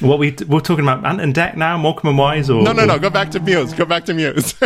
what 0.00 0.18
we 0.18 0.36
we're 0.46 0.60
talking 0.60 0.84
about 0.84 1.04
Ant 1.04 1.20
and 1.20 1.34
Dec 1.34 1.56
now, 1.56 1.76
Morecambe 1.78 2.10
and 2.10 2.18
Wise, 2.18 2.50
or 2.50 2.62
No, 2.62 2.72
no, 2.72 2.84
no. 2.84 2.98
Go 2.98 3.10
back 3.10 3.30
to 3.32 3.40
Muse. 3.40 3.72
Go 3.72 3.84
back 3.84 4.04
to 4.06 4.14
Muse. 4.14 4.54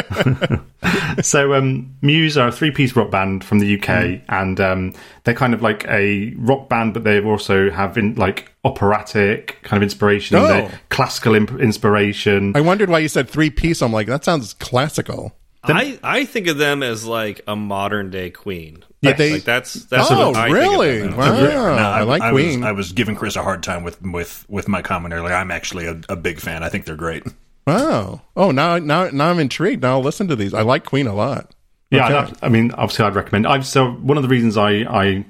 So 1.22 1.52
um, 1.54 1.94
Muse 2.00 2.36
are 2.38 2.48
a 2.48 2.52
three-piece 2.52 2.96
rock 2.96 3.10
band 3.10 3.44
from 3.44 3.58
the 3.60 3.74
UK, 3.76 3.82
Mm. 3.88 4.22
and 4.30 4.60
um, 4.60 4.94
they're 5.24 5.34
kind 5.34 5.52
of 5.54 5.60
like 5.62 5.84
a 5.86 6.32
rock 6.38 6.68
band, 6.68 6.94
but 6.94 7.04
they 7.04 7.20
also 7.22 7.70
have 7.70 7.98
in, 7.98 8.14
like 8.14 8.50
operatic 8.64 9.58
kind 9.62 9.76
of 9.76 9.82
inspiration, 9.84 10.36
Oh. 10.38 10.70
classical 10.88 11.34
imp- 11.34 11.60
inspiration. 11.60 12.52
I 12.56 12.60
wondered 12.62 12.88
why 12.88 13.00
you 13.00 13.08
said 13.08 13.28
three 13.28 13.50
piece. 13.50 13.82
I'm 13.82 13.92
like, 13.92 14.06
that 14.06 14.24
sounds 14.24 14.54
classical. 14.54 15.36
I 15.64 15.98
I 16.02 16.24
think 16.24 16.46
of 16.48 16.58
them 16.58 16.82
as 16.82 17.04
like 17.04 17.40
a 17.46 17.54
modern 17.56 18.10
day 18.10 18.30
Queen. 18.30 18.84
Yes. 19.00 19.18
They- 19.18 19.32
like 19.34 19.44
that's 19.44 19.74
that's 19.86 20.10
oh, 20.10 20.28
what 20.28 20.36
I 20.36 20.48
really? 20.50 21.00
Think 21.00 21.12
of 21.12 21.18
them. 21.18 21.18
Wow. 21.18 21.76
No, 21.76 21.82
I, 21.82 22.02
like 22.02 22.22
I 22.22 22.30
Queen. 22.30 22.60
Was, 22.60 22.66
I 22.68 22.72
was 22.72 22.92
giving 22.92 23.14
Chris 23.16 23.36
a 23.36 23.42
hard 23.42 23.62
time 23.62 23.82
with 23.84 24.00
with 24.02 24.44
with 24.48 24.68
my 24.68 24.82
comment 24.82 25.14
earlier. 25.14 25.34
I'm 25.34 25.50
actually 25.50 25.86
a, 25.86 26.00
a 26.08 26.16
big 26.16 26.40
fan. 26.40 26.62
I 26.62 26.68
think 26.68 26.84
they're 26.84 26.96
great. 26.96 27.24
wow. 27.66 28.22
Oh, 28.36 28.50
now, 28.50 28.78
now, 28.78 29.08
now 29.10 29.30
I'm 29.30 29.38
intrigued. 29.38 29.82
Now 29.82 29.92
I'll 29.92 30.02
listen 30.02 30.28
to 30.28 30.36
these. 30.36 30.54
I 30.54 30.62
like 30.62 30.84
Queen 30.84 31.06
a 31.06 31.14
lot. 31.14 31.52
Yeah, 31.90 32.06
Okay. 32.06 32.14
I'd- 32.16 32.32
I 32.42 32.48
mean, 32.48 32.72
obviously, 32.72 33.04
I'd 33.04 33.14
recommend. 33.14 33.46
I've 33.46 33.66
so 33.66 33.90
one 33.92 34.16
of 34.16 34.22
the 34.22 34.28
reasons 34.28 34.56
I 34.56 34.70
I 34.88 35.24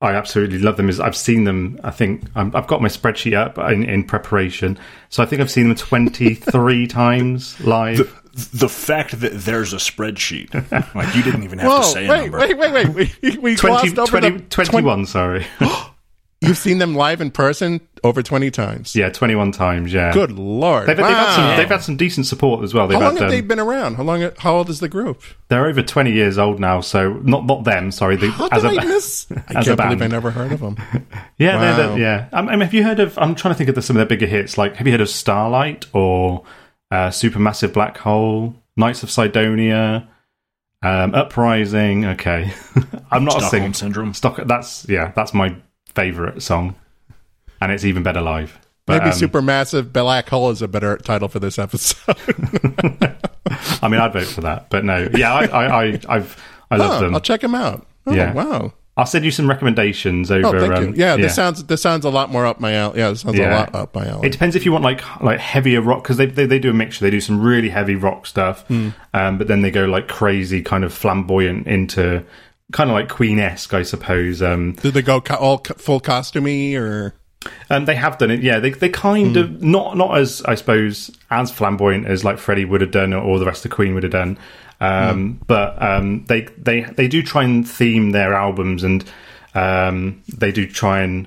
I 0.00 0.12
absolutely 0.12 0.58
love 0.58 0.76
them 0.76 0.90
is 0.90 1.00
I've 1.00 1.16
seen 1.16 1.44
them. 1.44 1.80
I 1.82 1.90
think 1.90 2.24
i 2.34 2.42
I've 2.42 2.66
got 2.66 2.82
my 2.82 2.88
spreadsheet 2.88 3.34
up 3.34 3.56
in, 3.70 3.82
in 3.82 4.04
preparation, 4.04 4.78
so 5.08 5.22
I 5.22 5.26
think 5.26 5.40
I've 5.40 5.50
seen 5.50 5.68
them 5.68 5.76
twenty 5.76 6.34
three 6.34 6.86
times 6.86 7.58
live. 7.60 8.22
The 8.52 8.68
fact 8.68 9.20
that 9.20 9.32
there's 9.32 9.72
a 9.72 9.76
spreadsheet, 9.76 10.52
like 10.94 11.14
you 11.14 11.22
didn't 11.22 11.44
even 11.44 11.58
have 11.60 11.70
Whoa! 11.70 11.78
to 11.78 11.84
say 11.84 12.04
a 12.04 12.08
number. 12.08 12.38
wait, 12.38 12.58
wait, 12.58 12.72
wait. 12.72 12.88
We, 13.22 13.38
we 13.38 13.56
20, 13.56 13.92
glossed 13.92 13.98
over 13.98 14.20
20 14.20 14.36
the 14.36 14.44
21, 14.50 15.06
sorry. 15.06 15.46
You've 16.46 16.56
seen 16.58 16.78
them 16.78 16.94
live 16.94 17.20
in 17.20 17.30
person 17.30 17.80
over 18.04 18.22
twenty 18.22 18.50
times. 18.50 18.94
yeah, 18.94 19.10
21 19.10 19.52
times, 19.52 19.92
yeah. 19.92 20.12
Good 20.12 20.30
lord! 20.32 20.86
They've, 20.86 20.96
they've, 20.96 21.06
had 21.06 21.34
some, 21.34 21.56
they've 21.56 21.68
had 21.68 21.82
some 21.82 21.96
decent 21.96 22.26
support 22.26 22.62
as 22.62 22.72
well. 22.72 22.86
They've 22.86 22.98
How 22.98 23.06
long 23.06 23.14
had, 23.16 23.22
have 23.22 23.30
um, 23.30 23.34
they 23.36 23.40
been 23.40 23.58
around? 23.58 23.94
How 23.96 24.02
long? 24.04 24.30
How 24.38 24.56
old 24.56 24.70
is 24.70 24.80
the 24.80 24.88
group? 24.88 25.22
They're 25.48 25.66
over 25.66 25.82
20 25.82 26.12
years 26.12 26.38
old 26.38 26.60
now, 26.60 26.80
so 26.80 27.14
not 27.24 27.46
not 27.46 27.64
them, 27.64 27.90
sorry. 27.90 28.16
The, 28.16 28.30
How 28.30 28.48
as 28.52 28.62
did 28.62 28.78
a, 28.78 28.80
I 28.80 28.84
miss? 28.84 29.26
I 29.30 29.34
as 29.34 29.66
a 29.68 29.76
can't 29.76 29.80
believe 29.80 29.98
band. 29.98 30.02
I 30.02 30.06
never 30.16 30.30
heard 30.30 30.52
of 30.52 30.60
them. 30.60 30.76
Yeah, 31.38 31.58
they're- 31.58 31.88
they're- 31.88 31.98
yeah. 31.98 32.28
Um, 32.32 32.48
I 32.48 32.52
mean, 32.52 32.60
have 32.62 32.72
you 32.72 32.82
heard 32.82 32.98
of? 33.00 33.18
I'm 33.18 33.34
trying 33.34 33.52
to 33.52 33.58
think 33.58 33.68
of 33.68 33.74
the, 33.74 33.82
some 33.82 33.96
of 33.96 33.98
their 33.98 34.06
bigger 34.06 34.26
hits. 34.26 34.56
Like, 34.56 34.76
have 34.76 34.86
you 34.86 34.92
heard 34.92 35.00
of 35.02 35.08
Starlight 35.10 35.84
or 35.92 36.44
uh, 36.90 37.08
Supermassive 37.08 37.72
Black 37.74 37.98
Hole, 37.98 38.54
Knights 38.76 39.02
of 39.02 39.10
Cydonia, 39.10 40.08
um, 40.82 41.14
Uprising? 41.14 42.06
Okay, 42.06 42.52
I'm 43.10 43.24
not 43.24 43.36
a 43.36 43.40
Stockholm 43.40 43.50
singer. 43.62 43.74
syndrome. 43.74 44.14
Stock. 44.14 44.40
That's 44.46 44.88
yeah. 44.88 45.12
That's 45.14 45.34
my 45.34 45.56
favorite 45.96 46.42
song, 46.42 46.76
and 47.60 47.72
it's 47.72 47.84
even 47.84 48.02
better 48.04 48.20
live. 48.20 48.58
But, 48.86 49.02
Maybe 49.02 49.10
um, 49.10 49.18
Supermassive 49.18 49.92
Black 49.92 50.28
Hole 50.28 50.50
is 50.50 50.62
a 50.62 50.68
better 50.68 50.96
title 50.98 51.26
for 51.28 51.40
this 51.40 51.58
episode. 51.58 52.14
I 53.82 53.88
mean, 53.88 54.00
I'd 54.00 54.12
vote 54.12 54.26
for 54.28 54.42
that. 54.42 54.70
But 54.70 54.84
no, 54.84 55.08
yeah, 55.16 55.34
I, 55.34 55.44
I, 55.46 55.82
I 55.86 56.00
I've 56.08 56.42
I 56.70 56.76
love 56.76 56.98
Oh, 57.02 57.04
them. 57.04 57.14
I'll 57.14 57.20
check 57.20 57.40
them 57.40 57.54
out. 57.56 57.84
Oh, 58.06 58.12
Yeah. 58.14 58.32
Wow. 58.32 58.72
I'll 58.98 59.04
send 59.06 59.26
you 59.26 59.30
some 59.30 59.46
recommendations 59.46 60.30
over. 60.30 60.46
Oh, 60.56 60.60
thank 60.60 60.72
um, 60.72 60.84
you. 60.86 60.92
Yeah, 60.96 61.16
this 61.16 61.34
sounds 61.34 61.62
this 61.64 61.82
sounds 61.82 62.06
a 62.06 62.10
lot 62.10 62.30
more 62.30 62.46
up 62.46 62.60
my 62.60 62.72
alley. 62.72 62.98
Yeah, 63.00 63.10
this 63.10 63.20
sounds 63.20 63.38
a 63.38 63.50
lot 63.50 63.74
up 63.74 63.94
my 63.94 64.06
alley. 64.06 64.26
It 64.28 64.32
depends 64.32 64.56
if 64.56 64.64
you 64.64 64.72
want 64.72 64.84
like 64.84 65.02
like 65.20 65.38
heavier 65.38 65.82
rock 65.82 66.02
because 66.02 66.16
they, 66.16 66.24
they 66.24 66.46
they 66.46 66.58
do 66.58 66.70
a 66.70 66.72
mixture. 66.72 67.04
They 67.04 67.10
do 67.10 67.20
some 67.20 67.42
really 67.42 67.68
heavy 67.68 67.94
rock 67.94 68.24
stuff, 68.26 68.66
Hmm. 68.68 68.90
um, 69.12 69.36
but 69.36 69.48
then 69.48 69.60
they 69.60 69.70
go 69.70 69.84
like 69.84 70.08
crazy 70.08 70.62
kind 70.62 70.82
of 70.82 70.94
flamboyant 70.94 71.66
into 71.66 72.24
kind 72.72 72.90
of 72.90 72.94
like 72.94 73.08
Queen 73.08 73.38
esque, 73.38 73.74
I 73.74 73.82
suppose. 73.82 74.42
Um, 74.42 74.72
Did 74.72 74.94
they 74.94 75.02
go 75.02 75.20
co- 75.20 75.34
all 75.36 75.58
co- 75.58 75.74
full 75.74 76.00
costumey 76.00 76.74
or? 76.76 77.14
and 77.70 77.86
they 77.86 77.94
have 77.94 78.18
done 78.18 78.30
it. 78.32 78.42
Yeah, 78.42 78.58
they 78.58 78.70
they 78.70 78.88
kind 78.88 79.36
Hmm. 79.36 79.42
of 79.42 79.62
not 79.62 79.96
not 79.96 80.18
as 80.18 80.42
I 80.46 80.56
suppose 80.56 81.10
as 81.30 81.50
flamboyant 81.52 82.06
as 82.06 82.24
like 82.24 82.38
Freddie 82.38 82.64
would 82.64 82.80
have 82.80 82.90
done 82.90 83.12
or 83.12 83.38
the 83.38 83.46
rest 83.46 83.64
of 83.64 83.70
Queen 83.70 83.94
would 83.94 84.02
have 84.02 84.12
done. 84.12 84.36
Um, 84.80 85.38
Hmm. 85.38 85.44
But 85.46 85.80
um, 85.82 86.24
they 86.26 86.48
they 86.58 86.80
they 86.82 87.06
do 87.08 87.22
try 87.22 87.44
and 87.44 87.68
theme 87.68 88.10
their 88.10 88.34
albums 88.34 88.82
and 88.82 89.04
um, 89.54 90.22
they 90.36 90.52
do 90.52 90.66
try 90.66 91.00
and 91.02 91.26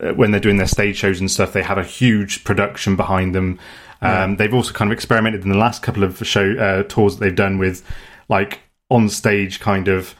uh, 0.00 0.12
when 0.12 0.30
they're 0.30 0.40
doing 0.40 0.58
their 0.58 0.66
stage 0.66 0.96
shows 0.96 1.18
and 1.20 1.30
stuff, 1.30 1.52
they 1.52 1.62
have 1.62 1.78
a 1.78 1.82
huge 1.84 2.44
production 2.44 2.94
behind 2.96 3.34
them. 3.34 3.58
Um, 4.02 4.36
They've 4.36 4.52
also 4.52 4.72
kind 4.74 4.90
of 4.90 4.94
experimented 4.94 5.44
in 5.44 5.48
the 5.48 5.56
last 5.56 5.82
couple 5.82 6.04
of 6.04 6.18
show 6.26 6.52
uh, 6.58 6.82
tours 6.82 7.16
that 7.16 7.24
they've 7.24 7.34
done 7.34 7.56
with 7.58 7.82
like 8.28 8.60
on 8.90 9.08
stage 9.08 9.60
kind 9.60 9.88
of. 9.88 10.14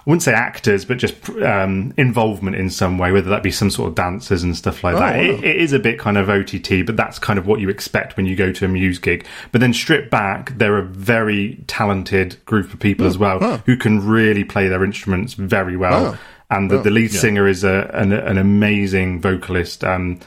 I 0.00 0.02
wouldn't 0.06 0.22
say 0.22 0.32
actors, 0.32 0.86
but 0.86 0.96
just 0.96 1.28
um, 1.40 1.92
involvement 1.98 2.56
in 2.56 2.70
some 2.70 2.96
way, 2.96 3.12
whether 3.12 3.28
that 3.28 3.42
be 3.42 3.50
some 3.50 3.70
sort 3.70 3.90
of 3.90 3.94
dancers 3.94 4.42
and 4.42 4.56
stuff 4.56 4.82
like 4.82 4.94
that. 4.96 5.16
wow. 5.16 5.20
It, 5.20 5.44
it 5.44 5.56
is 5.56 5.74
a 5.74 5.78
bit 5.78 5.98
kind 5.98 6.16
of 6.16 6.30
OTT, 6.30 6.86
but 6.86 6.96
that's 6.96 7.18
kind 7.18 7.38
of 7.38 7.46
what 7.46 7.60
you 7.60 7.68
expect 7.68 8.16
when 8.16 8.24
you 8.24 8.34
go 8.34 8.50
to 8.50 8.64
a 8.64 8.68
Muse 8.68 8.98
gig. 8.98 9.26
But 9.52 9.60
then 9.60 9.74
stripped 9.74 10.10
back, 10.10 10.56
they're 10.56 10.78
a 10.78 10.82
very 10.84 11.62
talented 11.66 12.42
group 12.46 12.72
of 12.72 12.80
people 12.80 13.06
as 13.06 13.18
well 13.18 13.58
who 13.66 13.76
can 13.76 14.06
really 14.06 14.42
play 14.44 14.68
their 14.68 14.84
instruments 14.84 15.34
very 15.34 15.76
well. 15.76 16.06
Oh. 16.14 16.18
And 16.48 16.70
the, 16.70 16.78
the 16.78 16.90
lead 16.90 17.12
singer 17.12 17.46
is 17.46 17.62
a, 17.62 17.90
an, 17.94 18.12
an 18.12 18.38
amazing 18.38 19.20
vocalist, 19.20 19.84
um, 19.84 20.18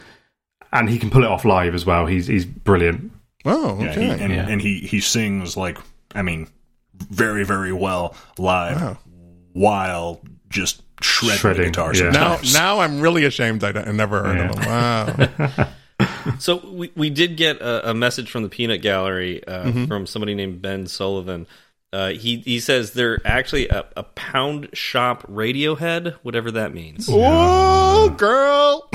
and 0.72 0.90
he 0.90 0.98
can 1.00 1.10
pull 1.10 1.24
it 1.24 1.30
off 1.30 1.44
live 1.45 1.74
as 1.76 1.86
well. 1.86 2.06
He's 2.06 2.28
he's 2.28 2.45
brilliant. 2.45 3.12
Oh, 3.44 3.78
Yeah, 3.82 3.94
he, 3.94 4.10
and, 4.10 4.32
Yeah. 4.34 4.48
and 4.48 4.62
he 4.62 4.80
he 4.80 5.02
sings 5.02 5.58
like 5.58 5.78
I 6.16 6.22
mean, 6.22 6.48
very 6.94 7.44
very 7.44 7.74
well 7.74 8.16
live, 8.38 8.98
while 9.53 10.21
just 10.49 10.81
shredding, 11.01 11.38
Shredding, 11.39 11.61
the 11.63 11.69
guitar. 11.69 11.95
yeah. 11.95 12.09
now, 12.11 12.39
now 12.53 12.80
I'm 12.80 12.99
really 13.01 13.25
ashamed 13.25 13.63
I, 13.63 13.69
I 13.69 13.91
never 13.91 14.23
heard 14.23 14.38
of 14.49 14.55
them. 14.55 14.65
Wow. 14.65 15.67
So 16.39 16.57
we, 16.69 16.91
we 16.95 17.09
did 17.09 17.38
get 17.38 17.57
a, 17.61 17.91
a 17.91 17.93
message 17.93 18.30
from 18.30 18.43
the 18.43 18.49
Peanut 18.49 18.81
Gallery 18.81 19.45
uh, 19.45 19.65
Mm-hmm. 19.65 19.85
from 19.85 20.05
somebody 20.05 20.34
named 20.35 20.61
Ben 20.61 20.88
Sullivan. 20.88 21.47
Uh, 21.94 22.10
he 22.10 22.38
he 22.40 22.60
says 22.60 22.94
they're 22.94 23.20
actually 23.24 23.70
a, 23.70 23.86
a 23.95 24.02
pound 24.03 24.68
shop 24.74 25.22
Radiohead, 25.28 26.15
whatever 26.24 26.49
that 26.52 26.74
means. 26.74 27.07
oh, 27.11 28.10
girl. 28.18 28.90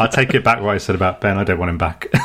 I'll 0.00 0.08
take 0.08 0.32
it 0.34 0.42
back 0.42 0.60
what 0.62 0.74
I 0.74 0.78
said 0.78 0.94
about 0.94 1.20
Ben. 1.20 1.36
I 1.38 1.44
don't 1.44 1.58
want 1.58 1.68
him 1.70 1.78
back. 1.78 2.08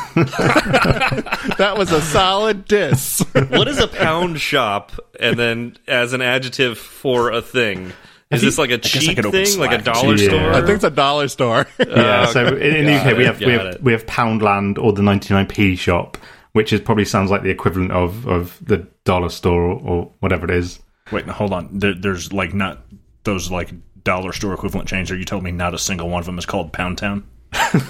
That 1.57 1.76
was 1.77 1.91
a 1.91 2.01
solid 2.01 2.65
diss. 2.65 3.19
what 3.49 3.68
is 3.68 3.80
a 3.80 3.88
pound 3.88 4.39
shop? 4.39 4.91
And 5.19 5.38
then 5.39 5.77
as 5.88 6.14
an 6.14 6.22
adjective 6.22 6.77
for 6.77 7.31
a 7.31 7.41
thing, 7.41 7.93
is 8.30 8.41
this 8.41 8.57
like 8.59 8.69
a 8.69 8.77
cheap 8.77 9.15
could 9.15 9.26
open 9.26 9.43
thing, 9.45 9.59
like 9.59 9.72
a 9.80 9.81
dollar 9.84 10.15
Yeah. 10.15 10.27
store? 10.30 10.51
I 10.53 10.57
think 10.61 10.76
it's 10.76 10.84
a 10.84 10.91
dollar 10.91 11.27
store. 11.30 11.65
yeah. 11.80 12.27
So 12.27 12.45
in, 12.47 12.76
in 12.76 12.85
the 12.85 12.91
Got 12.91 13.07
UK, 13.14 13.18
we 13.18 13.26
have 13.26 13.39
we 13.39 13.51
have 13.53 13.81
we 13.81 13.91
have 13.93 14.05
Poundland 14.05 14.77
or 14.77 14.93
the 14.93 15.01
99p 15.01 15.77
shop, 15.80 16.18
which 16.53 16.71
is 16.73 16.81
probably 16.81 17.05
sounds 17.05 17.29
like 17.31 17.43
the 17.43 17.49
equivalent 17.49 17.91
of 17.91 18.27
of 18.27 18.57
the 18.65 18.87
dollar 19.03 19.29
store 19.29 19.63
or, 19.63 19.79
or 19.81 20.11
whatever 20.19 20.45
it 20.45 20.51
is. 20.51 20.79
Wait, 21.11 21.25
hold 21.27 21.53
on. 21.53 21.69
There, 21.79 21.93
there's 21.93 22.33
like 22.33 22.53
not 22.53 22.79
those 23.23 23.49
like 23.51 23.69
dollar 24.03 24.33
store 24.33 24.53
equivalent 24.53 24.87
chains. 24.89 25.09
Are 25.11 25.17
you 25.17 25.25
telling 25.25 25.43
me 25.43 25.51
not 25.51 25.73
a 25.73 25.77
single 25.79 26.09
one 26.09 26.19
of 26.19 26.25
them 26.25 26.37
is 26.37 26.45
called 26.45 26.73
Pound 26.73 26.97
Town? 26.97 27.25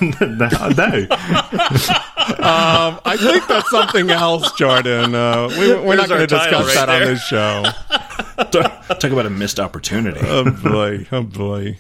no, 0.02 0.10
no. 0.22 1.08
Um, 2.40 3.00
I 3.06 3.16
think 3.20 3.48
that's 3.48 3.70
something 3.72 4.10
else, 4.12 4.52
Jordan. 4.54 5.16
Uh, 5.16 5.48
we, 5.60 5.74
we're 5.76 5.96
not 5.96 6.08
going 6.10 6.22
to 6.22 6.28
discuss 6.28 6.76
right 6.76 6.86
that 6.86 6.90
on 6.90 7.02
this 7.02 7.24
show. 7.24 7.64
Talk 9.00 9.12
about 9.12 9.26
a 9.26 9.30
missed 9.32 9.60
opportunity. 9.60 10.20
Oh 10.24 10.52
boy! 10.52 11.08
Oh 11.12 11.24
boy! 11.24 11.78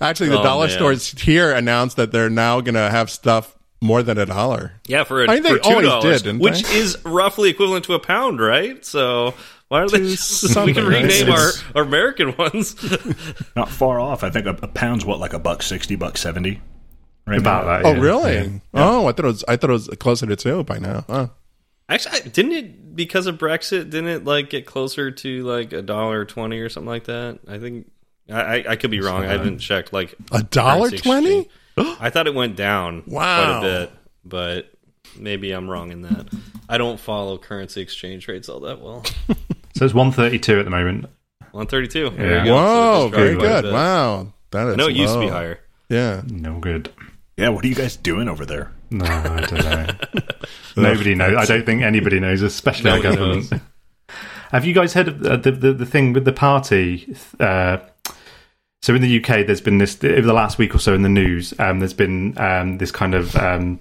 Actually, 0.00 0.28
the 0.30 0.40
Oh, 0.40 0.42
dollar 0.42 0.66
man. 0.68 0.76
stores 0.76 1.10
here 1.20 1.52
announced 1.52 1.96
that 1.96 2.12
they're 2.12 2.30
now 2.30 2.60
going 2.60 2.74
to 2.74 2.90
have 2.90 3.10
stuff 3.10 3.55
more 3.80 4.02
than 4.02 4.18
a 4.18 4.26
dollar. 4.26 4.72
Yeah, 4.86 5.04
for, 5.04 5.24
a, 5.24 5.30
I 5.30 5.34
think 5.34 5.46
they 5.46 5.52
for 5.54 5.58
two 5.58 5.70
always 5.70 5.88
dollars, 5.88 6.22
did, 6.22 6.28
didn't 6.28 6.40
which 6.42 6.62
they? 6.62 6.76
is 6.76 7.04
roughly 7.04 7.50
equivalent 7.50 7.84
to 7.86 7.94
a 7.94 7.98
pound, 8.00 8.40
right? 8.40 8.84
So 8.84 9.34
why 9.68 9.82
are 9.82 9.88
they? 9.88 10.00
we 10.00 10.16
something, 10.16 10.74
can 10.74 10.86
right? 10.86 11.02
rename 11.02 11.30
our, 11.30 11.50
our 11.74 11.82
American 11.82 12.36
ones. 12.36 12.76
not 13.56 13.68
far 13.68 14.00
off. 14.00 14.22
I 14.24 14.30
think 14.30 14.46
a, 14.46 14.58
a 14.62 14.68
pound's 14.68 15.04
what 15.04 15.18
like 15.18 15.32
a 15.32 15.38
buck 15.38 15.62
sixty, 15.62 15.96
buck 15.96 16.16
seventy. 16.16 16.60
Right 17.26 17.40
About 17.40 17.66
now. 17.66 17.72
that. 17.78 17.84
Oh, 17.84 17.92
yeah. 17.94 18.00
really? 18.00 18.34
Yeah. 18.34 18.58
Oh, 18.74 19.08
I 19.08 19.12
thought 19.12 19.24
it 19.24 19.28
was. 19.28 19.44
I 19.48 19.56
thought 19.56 19.70
it 19.70 19.72
was 19.72 19.88
closer 19.98 20.26
to 20.26 20.36
two 20.36 20.62
by 20.62 20.78
now. 20.78 21.04
Huh. 21.08 21.28
Actually, 21.88 22.20
I- 22.20 22.28
didn't 22.28 22.52
it 22.52 22.94
because 22.96 23.26
of 23.26 23.36
Brexit? 23.36 23.90
Didn't 23.90 24.08
it 24.08 24.24
like 24.24 24.48
get 24.50 24.64
closer 24.64 25.10
to 25.10 25.42
like 25.44 25.72
a 25.72 25.82
dollar 25.82 26.24
twenty 26.24 26.60
or 26.60 26.68
something 26.68 26.88
like 26.88 27.04
that? 27.04 27.40
I 27.48 27.58
think 27.58 27.90
I, 28.30 28.40
I, 28.40 28.64
I 28.70 28.76
could 28.76 28.92
be 28.92 29.00
wrong. 29.00 29.24
I 29.24 29.28
haven't 29.28 29.58
checked 29.58 29.92
like 29.92 30.14
A 30.30 30.42
dollar 30.44 30.88
currency 30.88 30.98
twenty? 30.98 31.48
Exchange. 31.76 31.98
I 32.00 32.10
thought 32.10 32.26
it 32.26 32.34
went 32.34 32.56
down 32.56 33.02
Wow. 33.06 33.58
quite 33.60 33.68
a 33.68 33.80
bit, 33.80 33.92
but 34.24 34.72
maybe 35.18 35.52
I'm 35.52 35.68
wrong 35.70 35.90
in 35.92 36.02
that. 36.02 36.28
I 36.68 36.78
don't 36.78 36.98
follow 36.98 37.38
currency 37.38 37.80
exchange 37.80 38.28
rates 38.28 38.48
all 38.48 38.60
that 38.60 38.80
well. 38.80 39.04
So 39.76 39.84
it's 39.84 39.92
132 39.92 40.58
at 40.58 40.64
the 40.64 40.70
moment. 40.70 41.04
One 41.52 41.66
thirty 41.66 41.86
two. 41.86 42.10
Yeah. 42.18 42.46
Whoa! 42.46 43.08
Very 43.12 43.36
good. 43.36 43.70
Wow. 43.70 44.32
That 44.52 44.68
is. 44.68 44.72
I 44.72 44.76
know 44.76 44.88
it 44.88 44.96
used 44.96 45.12
to 45.12 45.20
be 45.20 45.28
higher. 45.28 45.60
Yeah. 45.90 46.22
No 46.26 46.58
good. 46.60 46.90
Yeah, 47.36 47.50
what 47.50 47.62
are 47.62 47.68
you 47.68 47.74
guys 47.74 47.94
doing 47.96 48.26
over 48.30 48.46
there? 48.46 48.72
No, 48.90 49.04
I 49.04 49.40
don't 49.40 49.52
know. 49.64 49.86
Nobody 50.78 51.14
knows. 51.14 51.36
I 51.36 51.44
don't 51.44 51.66
think 51.66 51.82
anybody 51.82 52.20
knows, 52.20 52.40
especially 52.40 52.90
our 52.90 53.02
government. 53.02 53.50
knows. 53.50 53.60
Have 54.50 54.64
you 54.64 54.72
guys 54.72 54.94
heard 54.94 55.08
of 55.08 55.20
the, 55.20 55.36
the, 55.36 55.50
the, 55.52 55.72
the 55.74 55.86
thing 55.86 56.14
with 56.14 56.24
the 56.24 56.32
party? 56.32 57.14
Uh, 57.38 57.76
so 58.86 58.94
in 58.94 59.02
the 59.02 59.18
UK, 59.18 59.44
there's 59.44 59.60
been 59.60 59.78
this 59.78 59.98
over 60.04 60.20
the 60.20 60.32
last 60.32 60.58
week 60.58 60.72
or 60.72 60.78
so 60.78 60.94
in 60.94 61.02
the 61.02 61.08
news. 61.08 61.52
Um, 61.58 61.80
there's 61.80 61.92
been 61.92 62.38
um, 62.38 62.78
this 62.78 62.92
kind 62.92 63.16
of 63.16 63.34
um, 63.34 63.80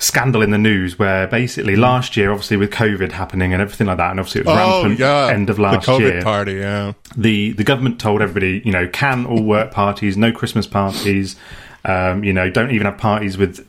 scandal 0.00 0.42
in 0.42 0.50
the 0.50 0.58
news 0.58 0.98
where 0.98 1.28
basically 1.28 1.76
last 1.76 2.16
year, 2.16 2.32
obviously 2.32 2.56
with 2.56 2.72
COVID 2.72 3.12
happening 3.12 3.52
and 3.52 3.62
everything 3.62 3.86
like 3.86 3.98
that, 3.98 4.10
and 4.10 4.18
obviously 4.18 4.40
it 4.40 4.48
was 4.48 4.58
Oh 4.58 4.80
rampant 4.80 4.98
yeah. 4.98 5.28
end 5.32 5.50
of 5.50 5.60
last 5.60 5.86
the 5.86 5.92
COVID 5.92 6.00
year 6.00 6.20
party. 6.20 6.54
Yeah. 6.54 6.94
the 7.16 7.52
the 7.52 7.62
government 7.62 8.00
told 8.00 8.22
everybody, 8.22 8.60
you 8.64 8.72
know, 8.72 8.88
can 8.88 9.24
all 9.24 9.44
work 9.44 9.70
parties, 9.70 10.16
no 10.16 10.32
Christmas 10.32 10.66
parties, 10.66 11.36
um, 11.84 12.24
you 12.24 12.32
know, 12.32 12.50
don't 12.50 12.72
even 12.72 12.86
have 12.86 12.98
parties 12.98 13.38
with 13.38 13.64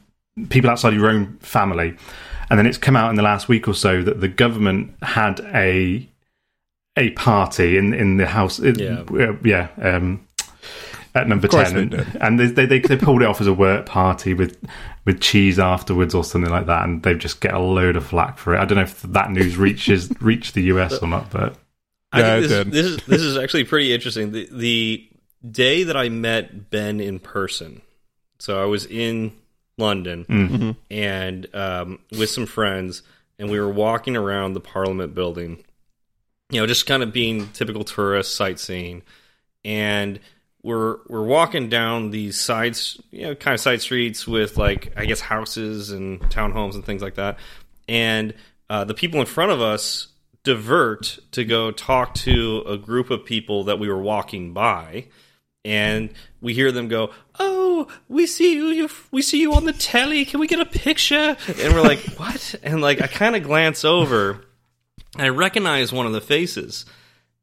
people 0.50 0.72
outside 0.72 0.96
your 0.96 1.12
own 1.12 1.38
family. 1.42 1.96
And 2.50 2.58
then 2.58 2.66
it's 2.66 2.80
come 2.80 2.96
out 2.96 3.12
in 3.12 3.18
the 3.18 3.22
last 3.22 3.48
week 3.48 3.68
or 3.68 3.76
so 3.76 4.02
that 4.02 4.20
the 4.20 4.28
government 4.28 4.96
had 5.04 5.42
a 5.54 6.10
a 6.98 7.12
party 7.12 7.78
in 7.78 7.94
in 7.94 8.18
the 8.18 8.28
house, 8.28 8.60
Yeah. 8.60 9.04
uh, 9.12 9.36
yeah, 9.44 9.70
um, 9.82 10.28
at 11.16 11.28
number 11.28 11.48
ten, 11.48 11.76
and, 11.78 11.94
and 12.22 12.40
they, 12.40 12.48
they 12.48 12.66
they 12.66 12.80
they 12.80 12.98
pulled 12.98 13.22
it 13.22 13.26
off 13.28 13.42
as 13.42 13.48
a 13.48 13.54
work 13.54 13.86
party 13.86 14.34
with 14.34 14.58
with 15.06 15.20
cheese 15.20 15.58
afterwards 15.60 16.14
or 16.14 16.24
something 16.24 16.52
like 16.52 16.66
that, 16.68 16.84
and 16.84 17.04
they 17.04 17.14
just 17.16 17.42
get 17.42 17.54
a 17.54 17.60
load 17.60 17.96
of 17.96 18.06
flack 18.06 18.38
for 18.38 18.56
it. 18.56 18.60
I 18.60 18.66
don't 18.66 18.78
know 18.78 18.84
if 18.84 19.02
that 19.04 19.32
news 19.32 19.58
reaches 19.58 20.10
reached 20.22 20.54
the 20.54 20.64
US 20.64 21.00
or 21.00 21.08
not, 21.08 21.30
but 21.32 21.56
I 22.12 22.20
Yeah, 22.20 22.40
think 22.40 22.50
this, 22.50 22.66
this 22.74 22.86
is 22.86 22.98
this 23.08 23.22
is 23.22 23.38
actually 23.38 23.64
pretty 23.64 23.94
interesting. 23.94 24.32
The, 24.32 24.48
the 24.52 25.10
day 25.50 25.84
that 25.84 25.98
I 25.98 26.10
met 26.10 26.70
Ben 26.70 27.00
in 27.00 27.20
person, 27.20 27.82
so 28.40 28.62
I 28.62 28.66
was 28.66 28.86
in 28.86 29.32
London 29.78 30.26
Mm-hmm. 30.30 30.72
and 30.92 31.56
um, 31.56 32.00
with 32.18 32.30
some 32.30 32.46
friends, 32.46 33.02
and 33.40 33.50
we 33.50 33.60
were 33.60 33.70
walking 33.72 34.16
around 34.18 34.54
the 34.54 34.60
Parliament 34.60 35.16
building. 35.16 35.64
You 36.52 36.62
know, 36.62 36.68
just 36.68 36.86
kind 36.86 37.02
of 37.02 37.12
being 37.12 37.48
typical 37.50 37.84
tourist 37.84 38.36
sightseeing, 38.36 39.04
and 39.66 40.20
we're 40.64 40.98
we're 41.08 41.24
walking 41.24 41.70
down 41.70 42.12
these 42.12 42.40
sides, 42.40 43.02
you 43.12 43.24
know, 43.24 43.36
kind 43.36 43.54
of 43.54 43.60
side 43.60 43.82
streets 43.82 44.28
with 44.28 44.58
like 44.58 44.94
I 44.96 45.06
guess 45.06 45.20
houses 45.20 45.92
and 45.92 46.20
townhomes 46.22 46.76
and 46.76 46.86
things 46.86 47.02
like 47.02 47.16
that. 47.16 47.38
And 47.88 48.34
uh, 48.70 48.84
the 48.84 48.94
people 48.94 49.20
in 49.20 49.26
front 49.26 49.52
of 49.52 49.62
us 49.62 50.08
divert 50.44 51.20
to 51.32 51.44
go 51.44 51.72
talk 51.72 52.14
to 52.16 52.64
a 52.68 52.78
group 52.78 53.10
of 53.10 53.26
people 53.26 53.66
that 53.66 53.80
we 53.80 53.88
were 53.88 54.02
walking 54.02 54.54
by, 54.54 55.08
and 55.66 56.14
we 56.42 56.54
hear 56.54 56.72
them 56.72 56.88
go, 56.88 57.12
"Oh, 57.40 57.88
we 58.08 58.28
see 58.28 58.54
you, 58.54 58.68
you 58.68 58.90
we 59.12 59.22
see 59.22 59.42
you 59.42 59.54
on 59.54 59.66
the 59.66 59.74
telly. 59.74 60.26
Can 60.26 60.40
we 60.40 60.48
get 60.48 60.60
a 60.60 60.66
picture?" 60.66 61.36
And 61.48 61.74
we're 61.74 61.82
like, 61.82 62.00
"What?" 62.18 62.56
And 62.64 62.82
like 62.82 63.02
I 63.02 63.08
kind 63.08 63.36
of 63.36 63.44
glance 63.44 63.84
over, 63.84 64.44
I 65.18 65.30
recognize 65.30 65.92
one 65.92 66.06
of 66.06 66.14
the 66.14 66.22
faces. 66.22 66.86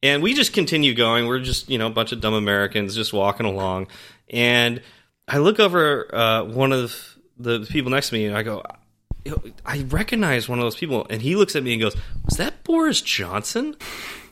And 0.03 0.23
we 0.23 0.35
just 0.35 0.53
continue 0.53 0.95
going. 0.95 1.27
We're 1.27 1.41
just, 1.41 1.69
you 1.69 1.79
know, 1.79 1.87
a 1.87 1.91
bunch 1.91 2.13
of 2.13 2.21
dumb 2.21 2.35
Americans 2.35 2.95
just 2.95 3.13
walking 3.13 3.47
along. 3.47 3.89
And 4.31 4.81
I 5.27 5.39
look 5.39 5.59
over 5.59 6.15
uh, 6.15 6.45
one 6.45 6.73
of 6.73 7.17
the 7.37 7.67
people 7.69 7.91
next 7.91 8.09
to 8.11 8.15
me 8.15 8.27
and 8.27 8.37
I 8.37 8.43
go, 8.43 8.63
I 9.65 9.83
recognize 9.89 10.49
one 10.49 10.59
of 10.59 10.65
those 10.65 10.77
people. 10.77 11.07
And 11.11 11.21
he 11.21 11.37
looks 11.37 11.57
at 11.57 11.63
me 11.63 11.73
and 11.73 11.83
goes, 11.83 11.97
Was 12.25 12.37
that 12.39 12.65
Boris 12.65 13.01
Johnson? 13.03 13.77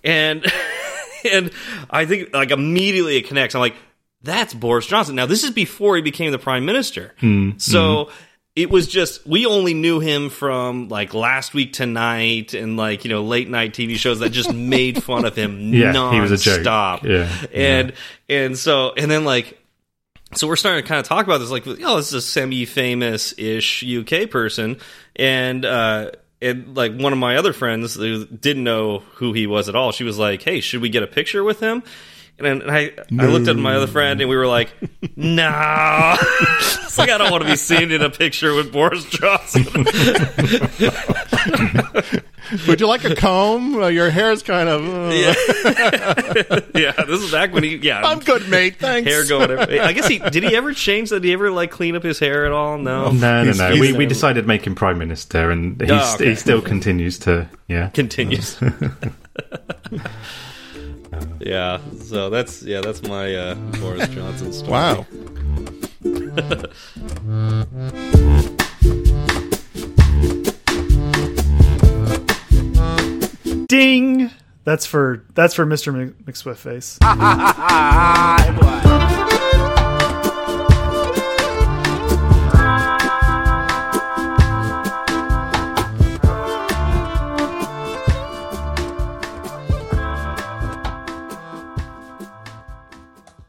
And 0.05 0.45
and 1.31 1.51
I 1.91 2.07
think 2.07 2.33
like 2.33 2.51
immediately 2.51 3.17
it 3.17 3.27
connects. 3.27 3.55
I'm 3.55 3.61
like, 3.61 3.77
that's 4.23 4.55
Boris 4.55 4.87
Johnson. 4.87 5.15
Now 5.17 5.27
this 5.27 5.45
is 5.45 5.51
before 5.51 5.97
he 5.97 6.03
became 6.03 6.33
the 6.33 6.39
prime 6.39 6.65
minister. 6.65 7.15
So 7.59 8.11
it 8.57 8.71
was 8.71 8.87
just 8.89 9.27
we 9.27 9.45
only 9.47 9.75
knew 9.75 10.01
him 10.01 10.31
from 10.31 10.89
like 10.89 11.13
last 11.15 11.53
week 11.55 11.73
tonight 11.75 12.55
and 12.55 12.77
like 12.79 13.05
you 13.05 13.11
know 13.11 13.23
late 13.23 13.49
night 13.49 13.75
TV 13.75 13.97
shows 13.97 14.21
that 14.21 14.31
just 14.31 14.53
made 14.55 15.03
fun 15.03 15.25
of 15.27 15.37
him 15.37 15.73
Yeah, 15.75 16.11
he 16.13 16.21
was 16.21 16.33
a 16.33 16.39
joke. 16.39 16.63
stop. 16.63 17.05
Yeah, 17.05 17.31
and 17.53 17.93
and 18.29 18.57
so 18.59 18.93
and 18.97 19.11
then 19.11 19.25
like 19.25 19.59
so 20.35 20.49
we're 20.49 20.57
starting 20.57 20.83
to 20.83 20.89
kind 20.89 20.99
of 20.99 21.07
talk 21.07 21.25
about 21.27 21.39
this 21.39 21.51
like 21.51 21.67
oh 21.67 21.97
this 21.99 22.09
is 22.09 22.15
a 22.15 22.21
semi-famous 22.23 23.39
ish 23.39 23.85
uk 23.85 24.31
person 24.31 24.79
and 25.15 25.65
uh 25.65 26.11
and 26.43 26.77
like 26.77 26.97
one 26.99 27.13
of 27.13 27.19
my 27.19 27.37
other 27.37 27.53
friends 27.53 27.95
who 27.95 28.27
didn't 28.27 28.65
know 28.65 28.99
who 29.15 29.33
he 29.33 29.47
was 29.47 29.69
at 29.69 29.77
all 29.77 29.93
she 29.93 30.03
was 30.05 30.19
like 30.19 30.43
hey 30.43 30.61
should 30.61 30.81
we 30.83 30.89
get 30.89 31.03
a 31.03 31.07
picture 31.07 31.45
with 31.45 31.61
him 31.61 31.83
and, 32.39 32.63
and 32.63 32.71
I, 32.71 32.93
I 33.19 33.27
looked 33.27 33.49
at 33.49 33.57
my 33.57 33.75
other 33.77 33.87
friend 33.87 34.21
and 34.21 34.29
we 34.29 34.37
were 34.37 34.47
like, 34.47 34.71
no. 35.17 36.17
it's 36.21 36.99
like, 36.99 37.11
I 37.11 37.19
don't 37.19 37.31
want 37.31 37.43
to 37.45 37.49
be 37.51 37.57
seen 37.57 37.91
in 37.93 38.03
a 38.03 38.11
picture 38.11 38.55
with 38.55 38.73
Boris 38.73 39.05
Johnson. 39.07 39.65
Would 42.69 42.81
you 42.81 42.87
like 42.87 43.03
a 43.05 43.17
comb? 43.17 43.75
Uh, 43.83 43.89
your 43.89 44.09
hair's 44.09 44.43
kind 44.45 44.69
of. 44.69 44.83
uh, 44.87 45.09
yeah. 45.13 45.35
yeah, 46.81 46.93
this 47.05 47.21
is 47.21 47.33
back 47.33 47.53
when 47.53 47.65
he, 47.65 47.77
yeah. 47.77 48.03
I'm 48.03 48.21
good, 48.21 48.49
mate. 48.49 48.77
Thanks. 48.77 49.11
hair 49.11 49.27
going. 49.27 49.51
every- 49.51 49.81
I 49.81 49.93
guess 49.93 50.07
he 50.07 50.19
did. 50.21 50.45
He 50.45 50.55
ever 50.55 50.73
change 50.73 51.11
that? 51.11 51.21
Did 51.21 51.29
he 51.29 51.33
ever 51.33 51.51
like 51.51 51.73
clean 51.73 51.97
up 51.97 52.05
his 52.05 52.21
hair 52.21 52.47
at 52.47 52.53
all? 52.53 52.79
No. 52.79 53.11
No, 53.11 53.43
no, 53.43 53.51
no. 53.53 53.71
We, 53.81 53.93
we 53.93 54.07
decided 54.07 54.43
to 54.43 54.47
make 54.47 54.65
him 54.65 54.77
prime 54.77 54.97
minister, 54.99 55.51
and 55.51 55.81
he's, 55.81 55.91
Oh, 55.91 56.15
okay. 56.15 56.29
he 56.29 56.35
still 56.37 56.63
continues 56.63 57.19
to. 57.21 57.49
Yeah, 57.67 57.89
Continues. 57.89 58.61
Yeah. 61.41 61.81
So 62.03 62.31
that's 62.31 62.63
yeah. 62.63 62.81
That's 62.81 63.03
my 63.03 63.35
uh, 63.35 63.55
Boris 63.55 64.09
Johnson 64.09 64.53
story. 64.53 64.71
Wow. 64.71 65.07
Ding. 73.69 74.31
That's 74.65 74.85
for 74.87 75.25
that's 75.35 75.55
for 75.55 75.65
Mr. 75.65 75.95
Mc- 75.95 76.25
McSwiftface. 76.25 76.99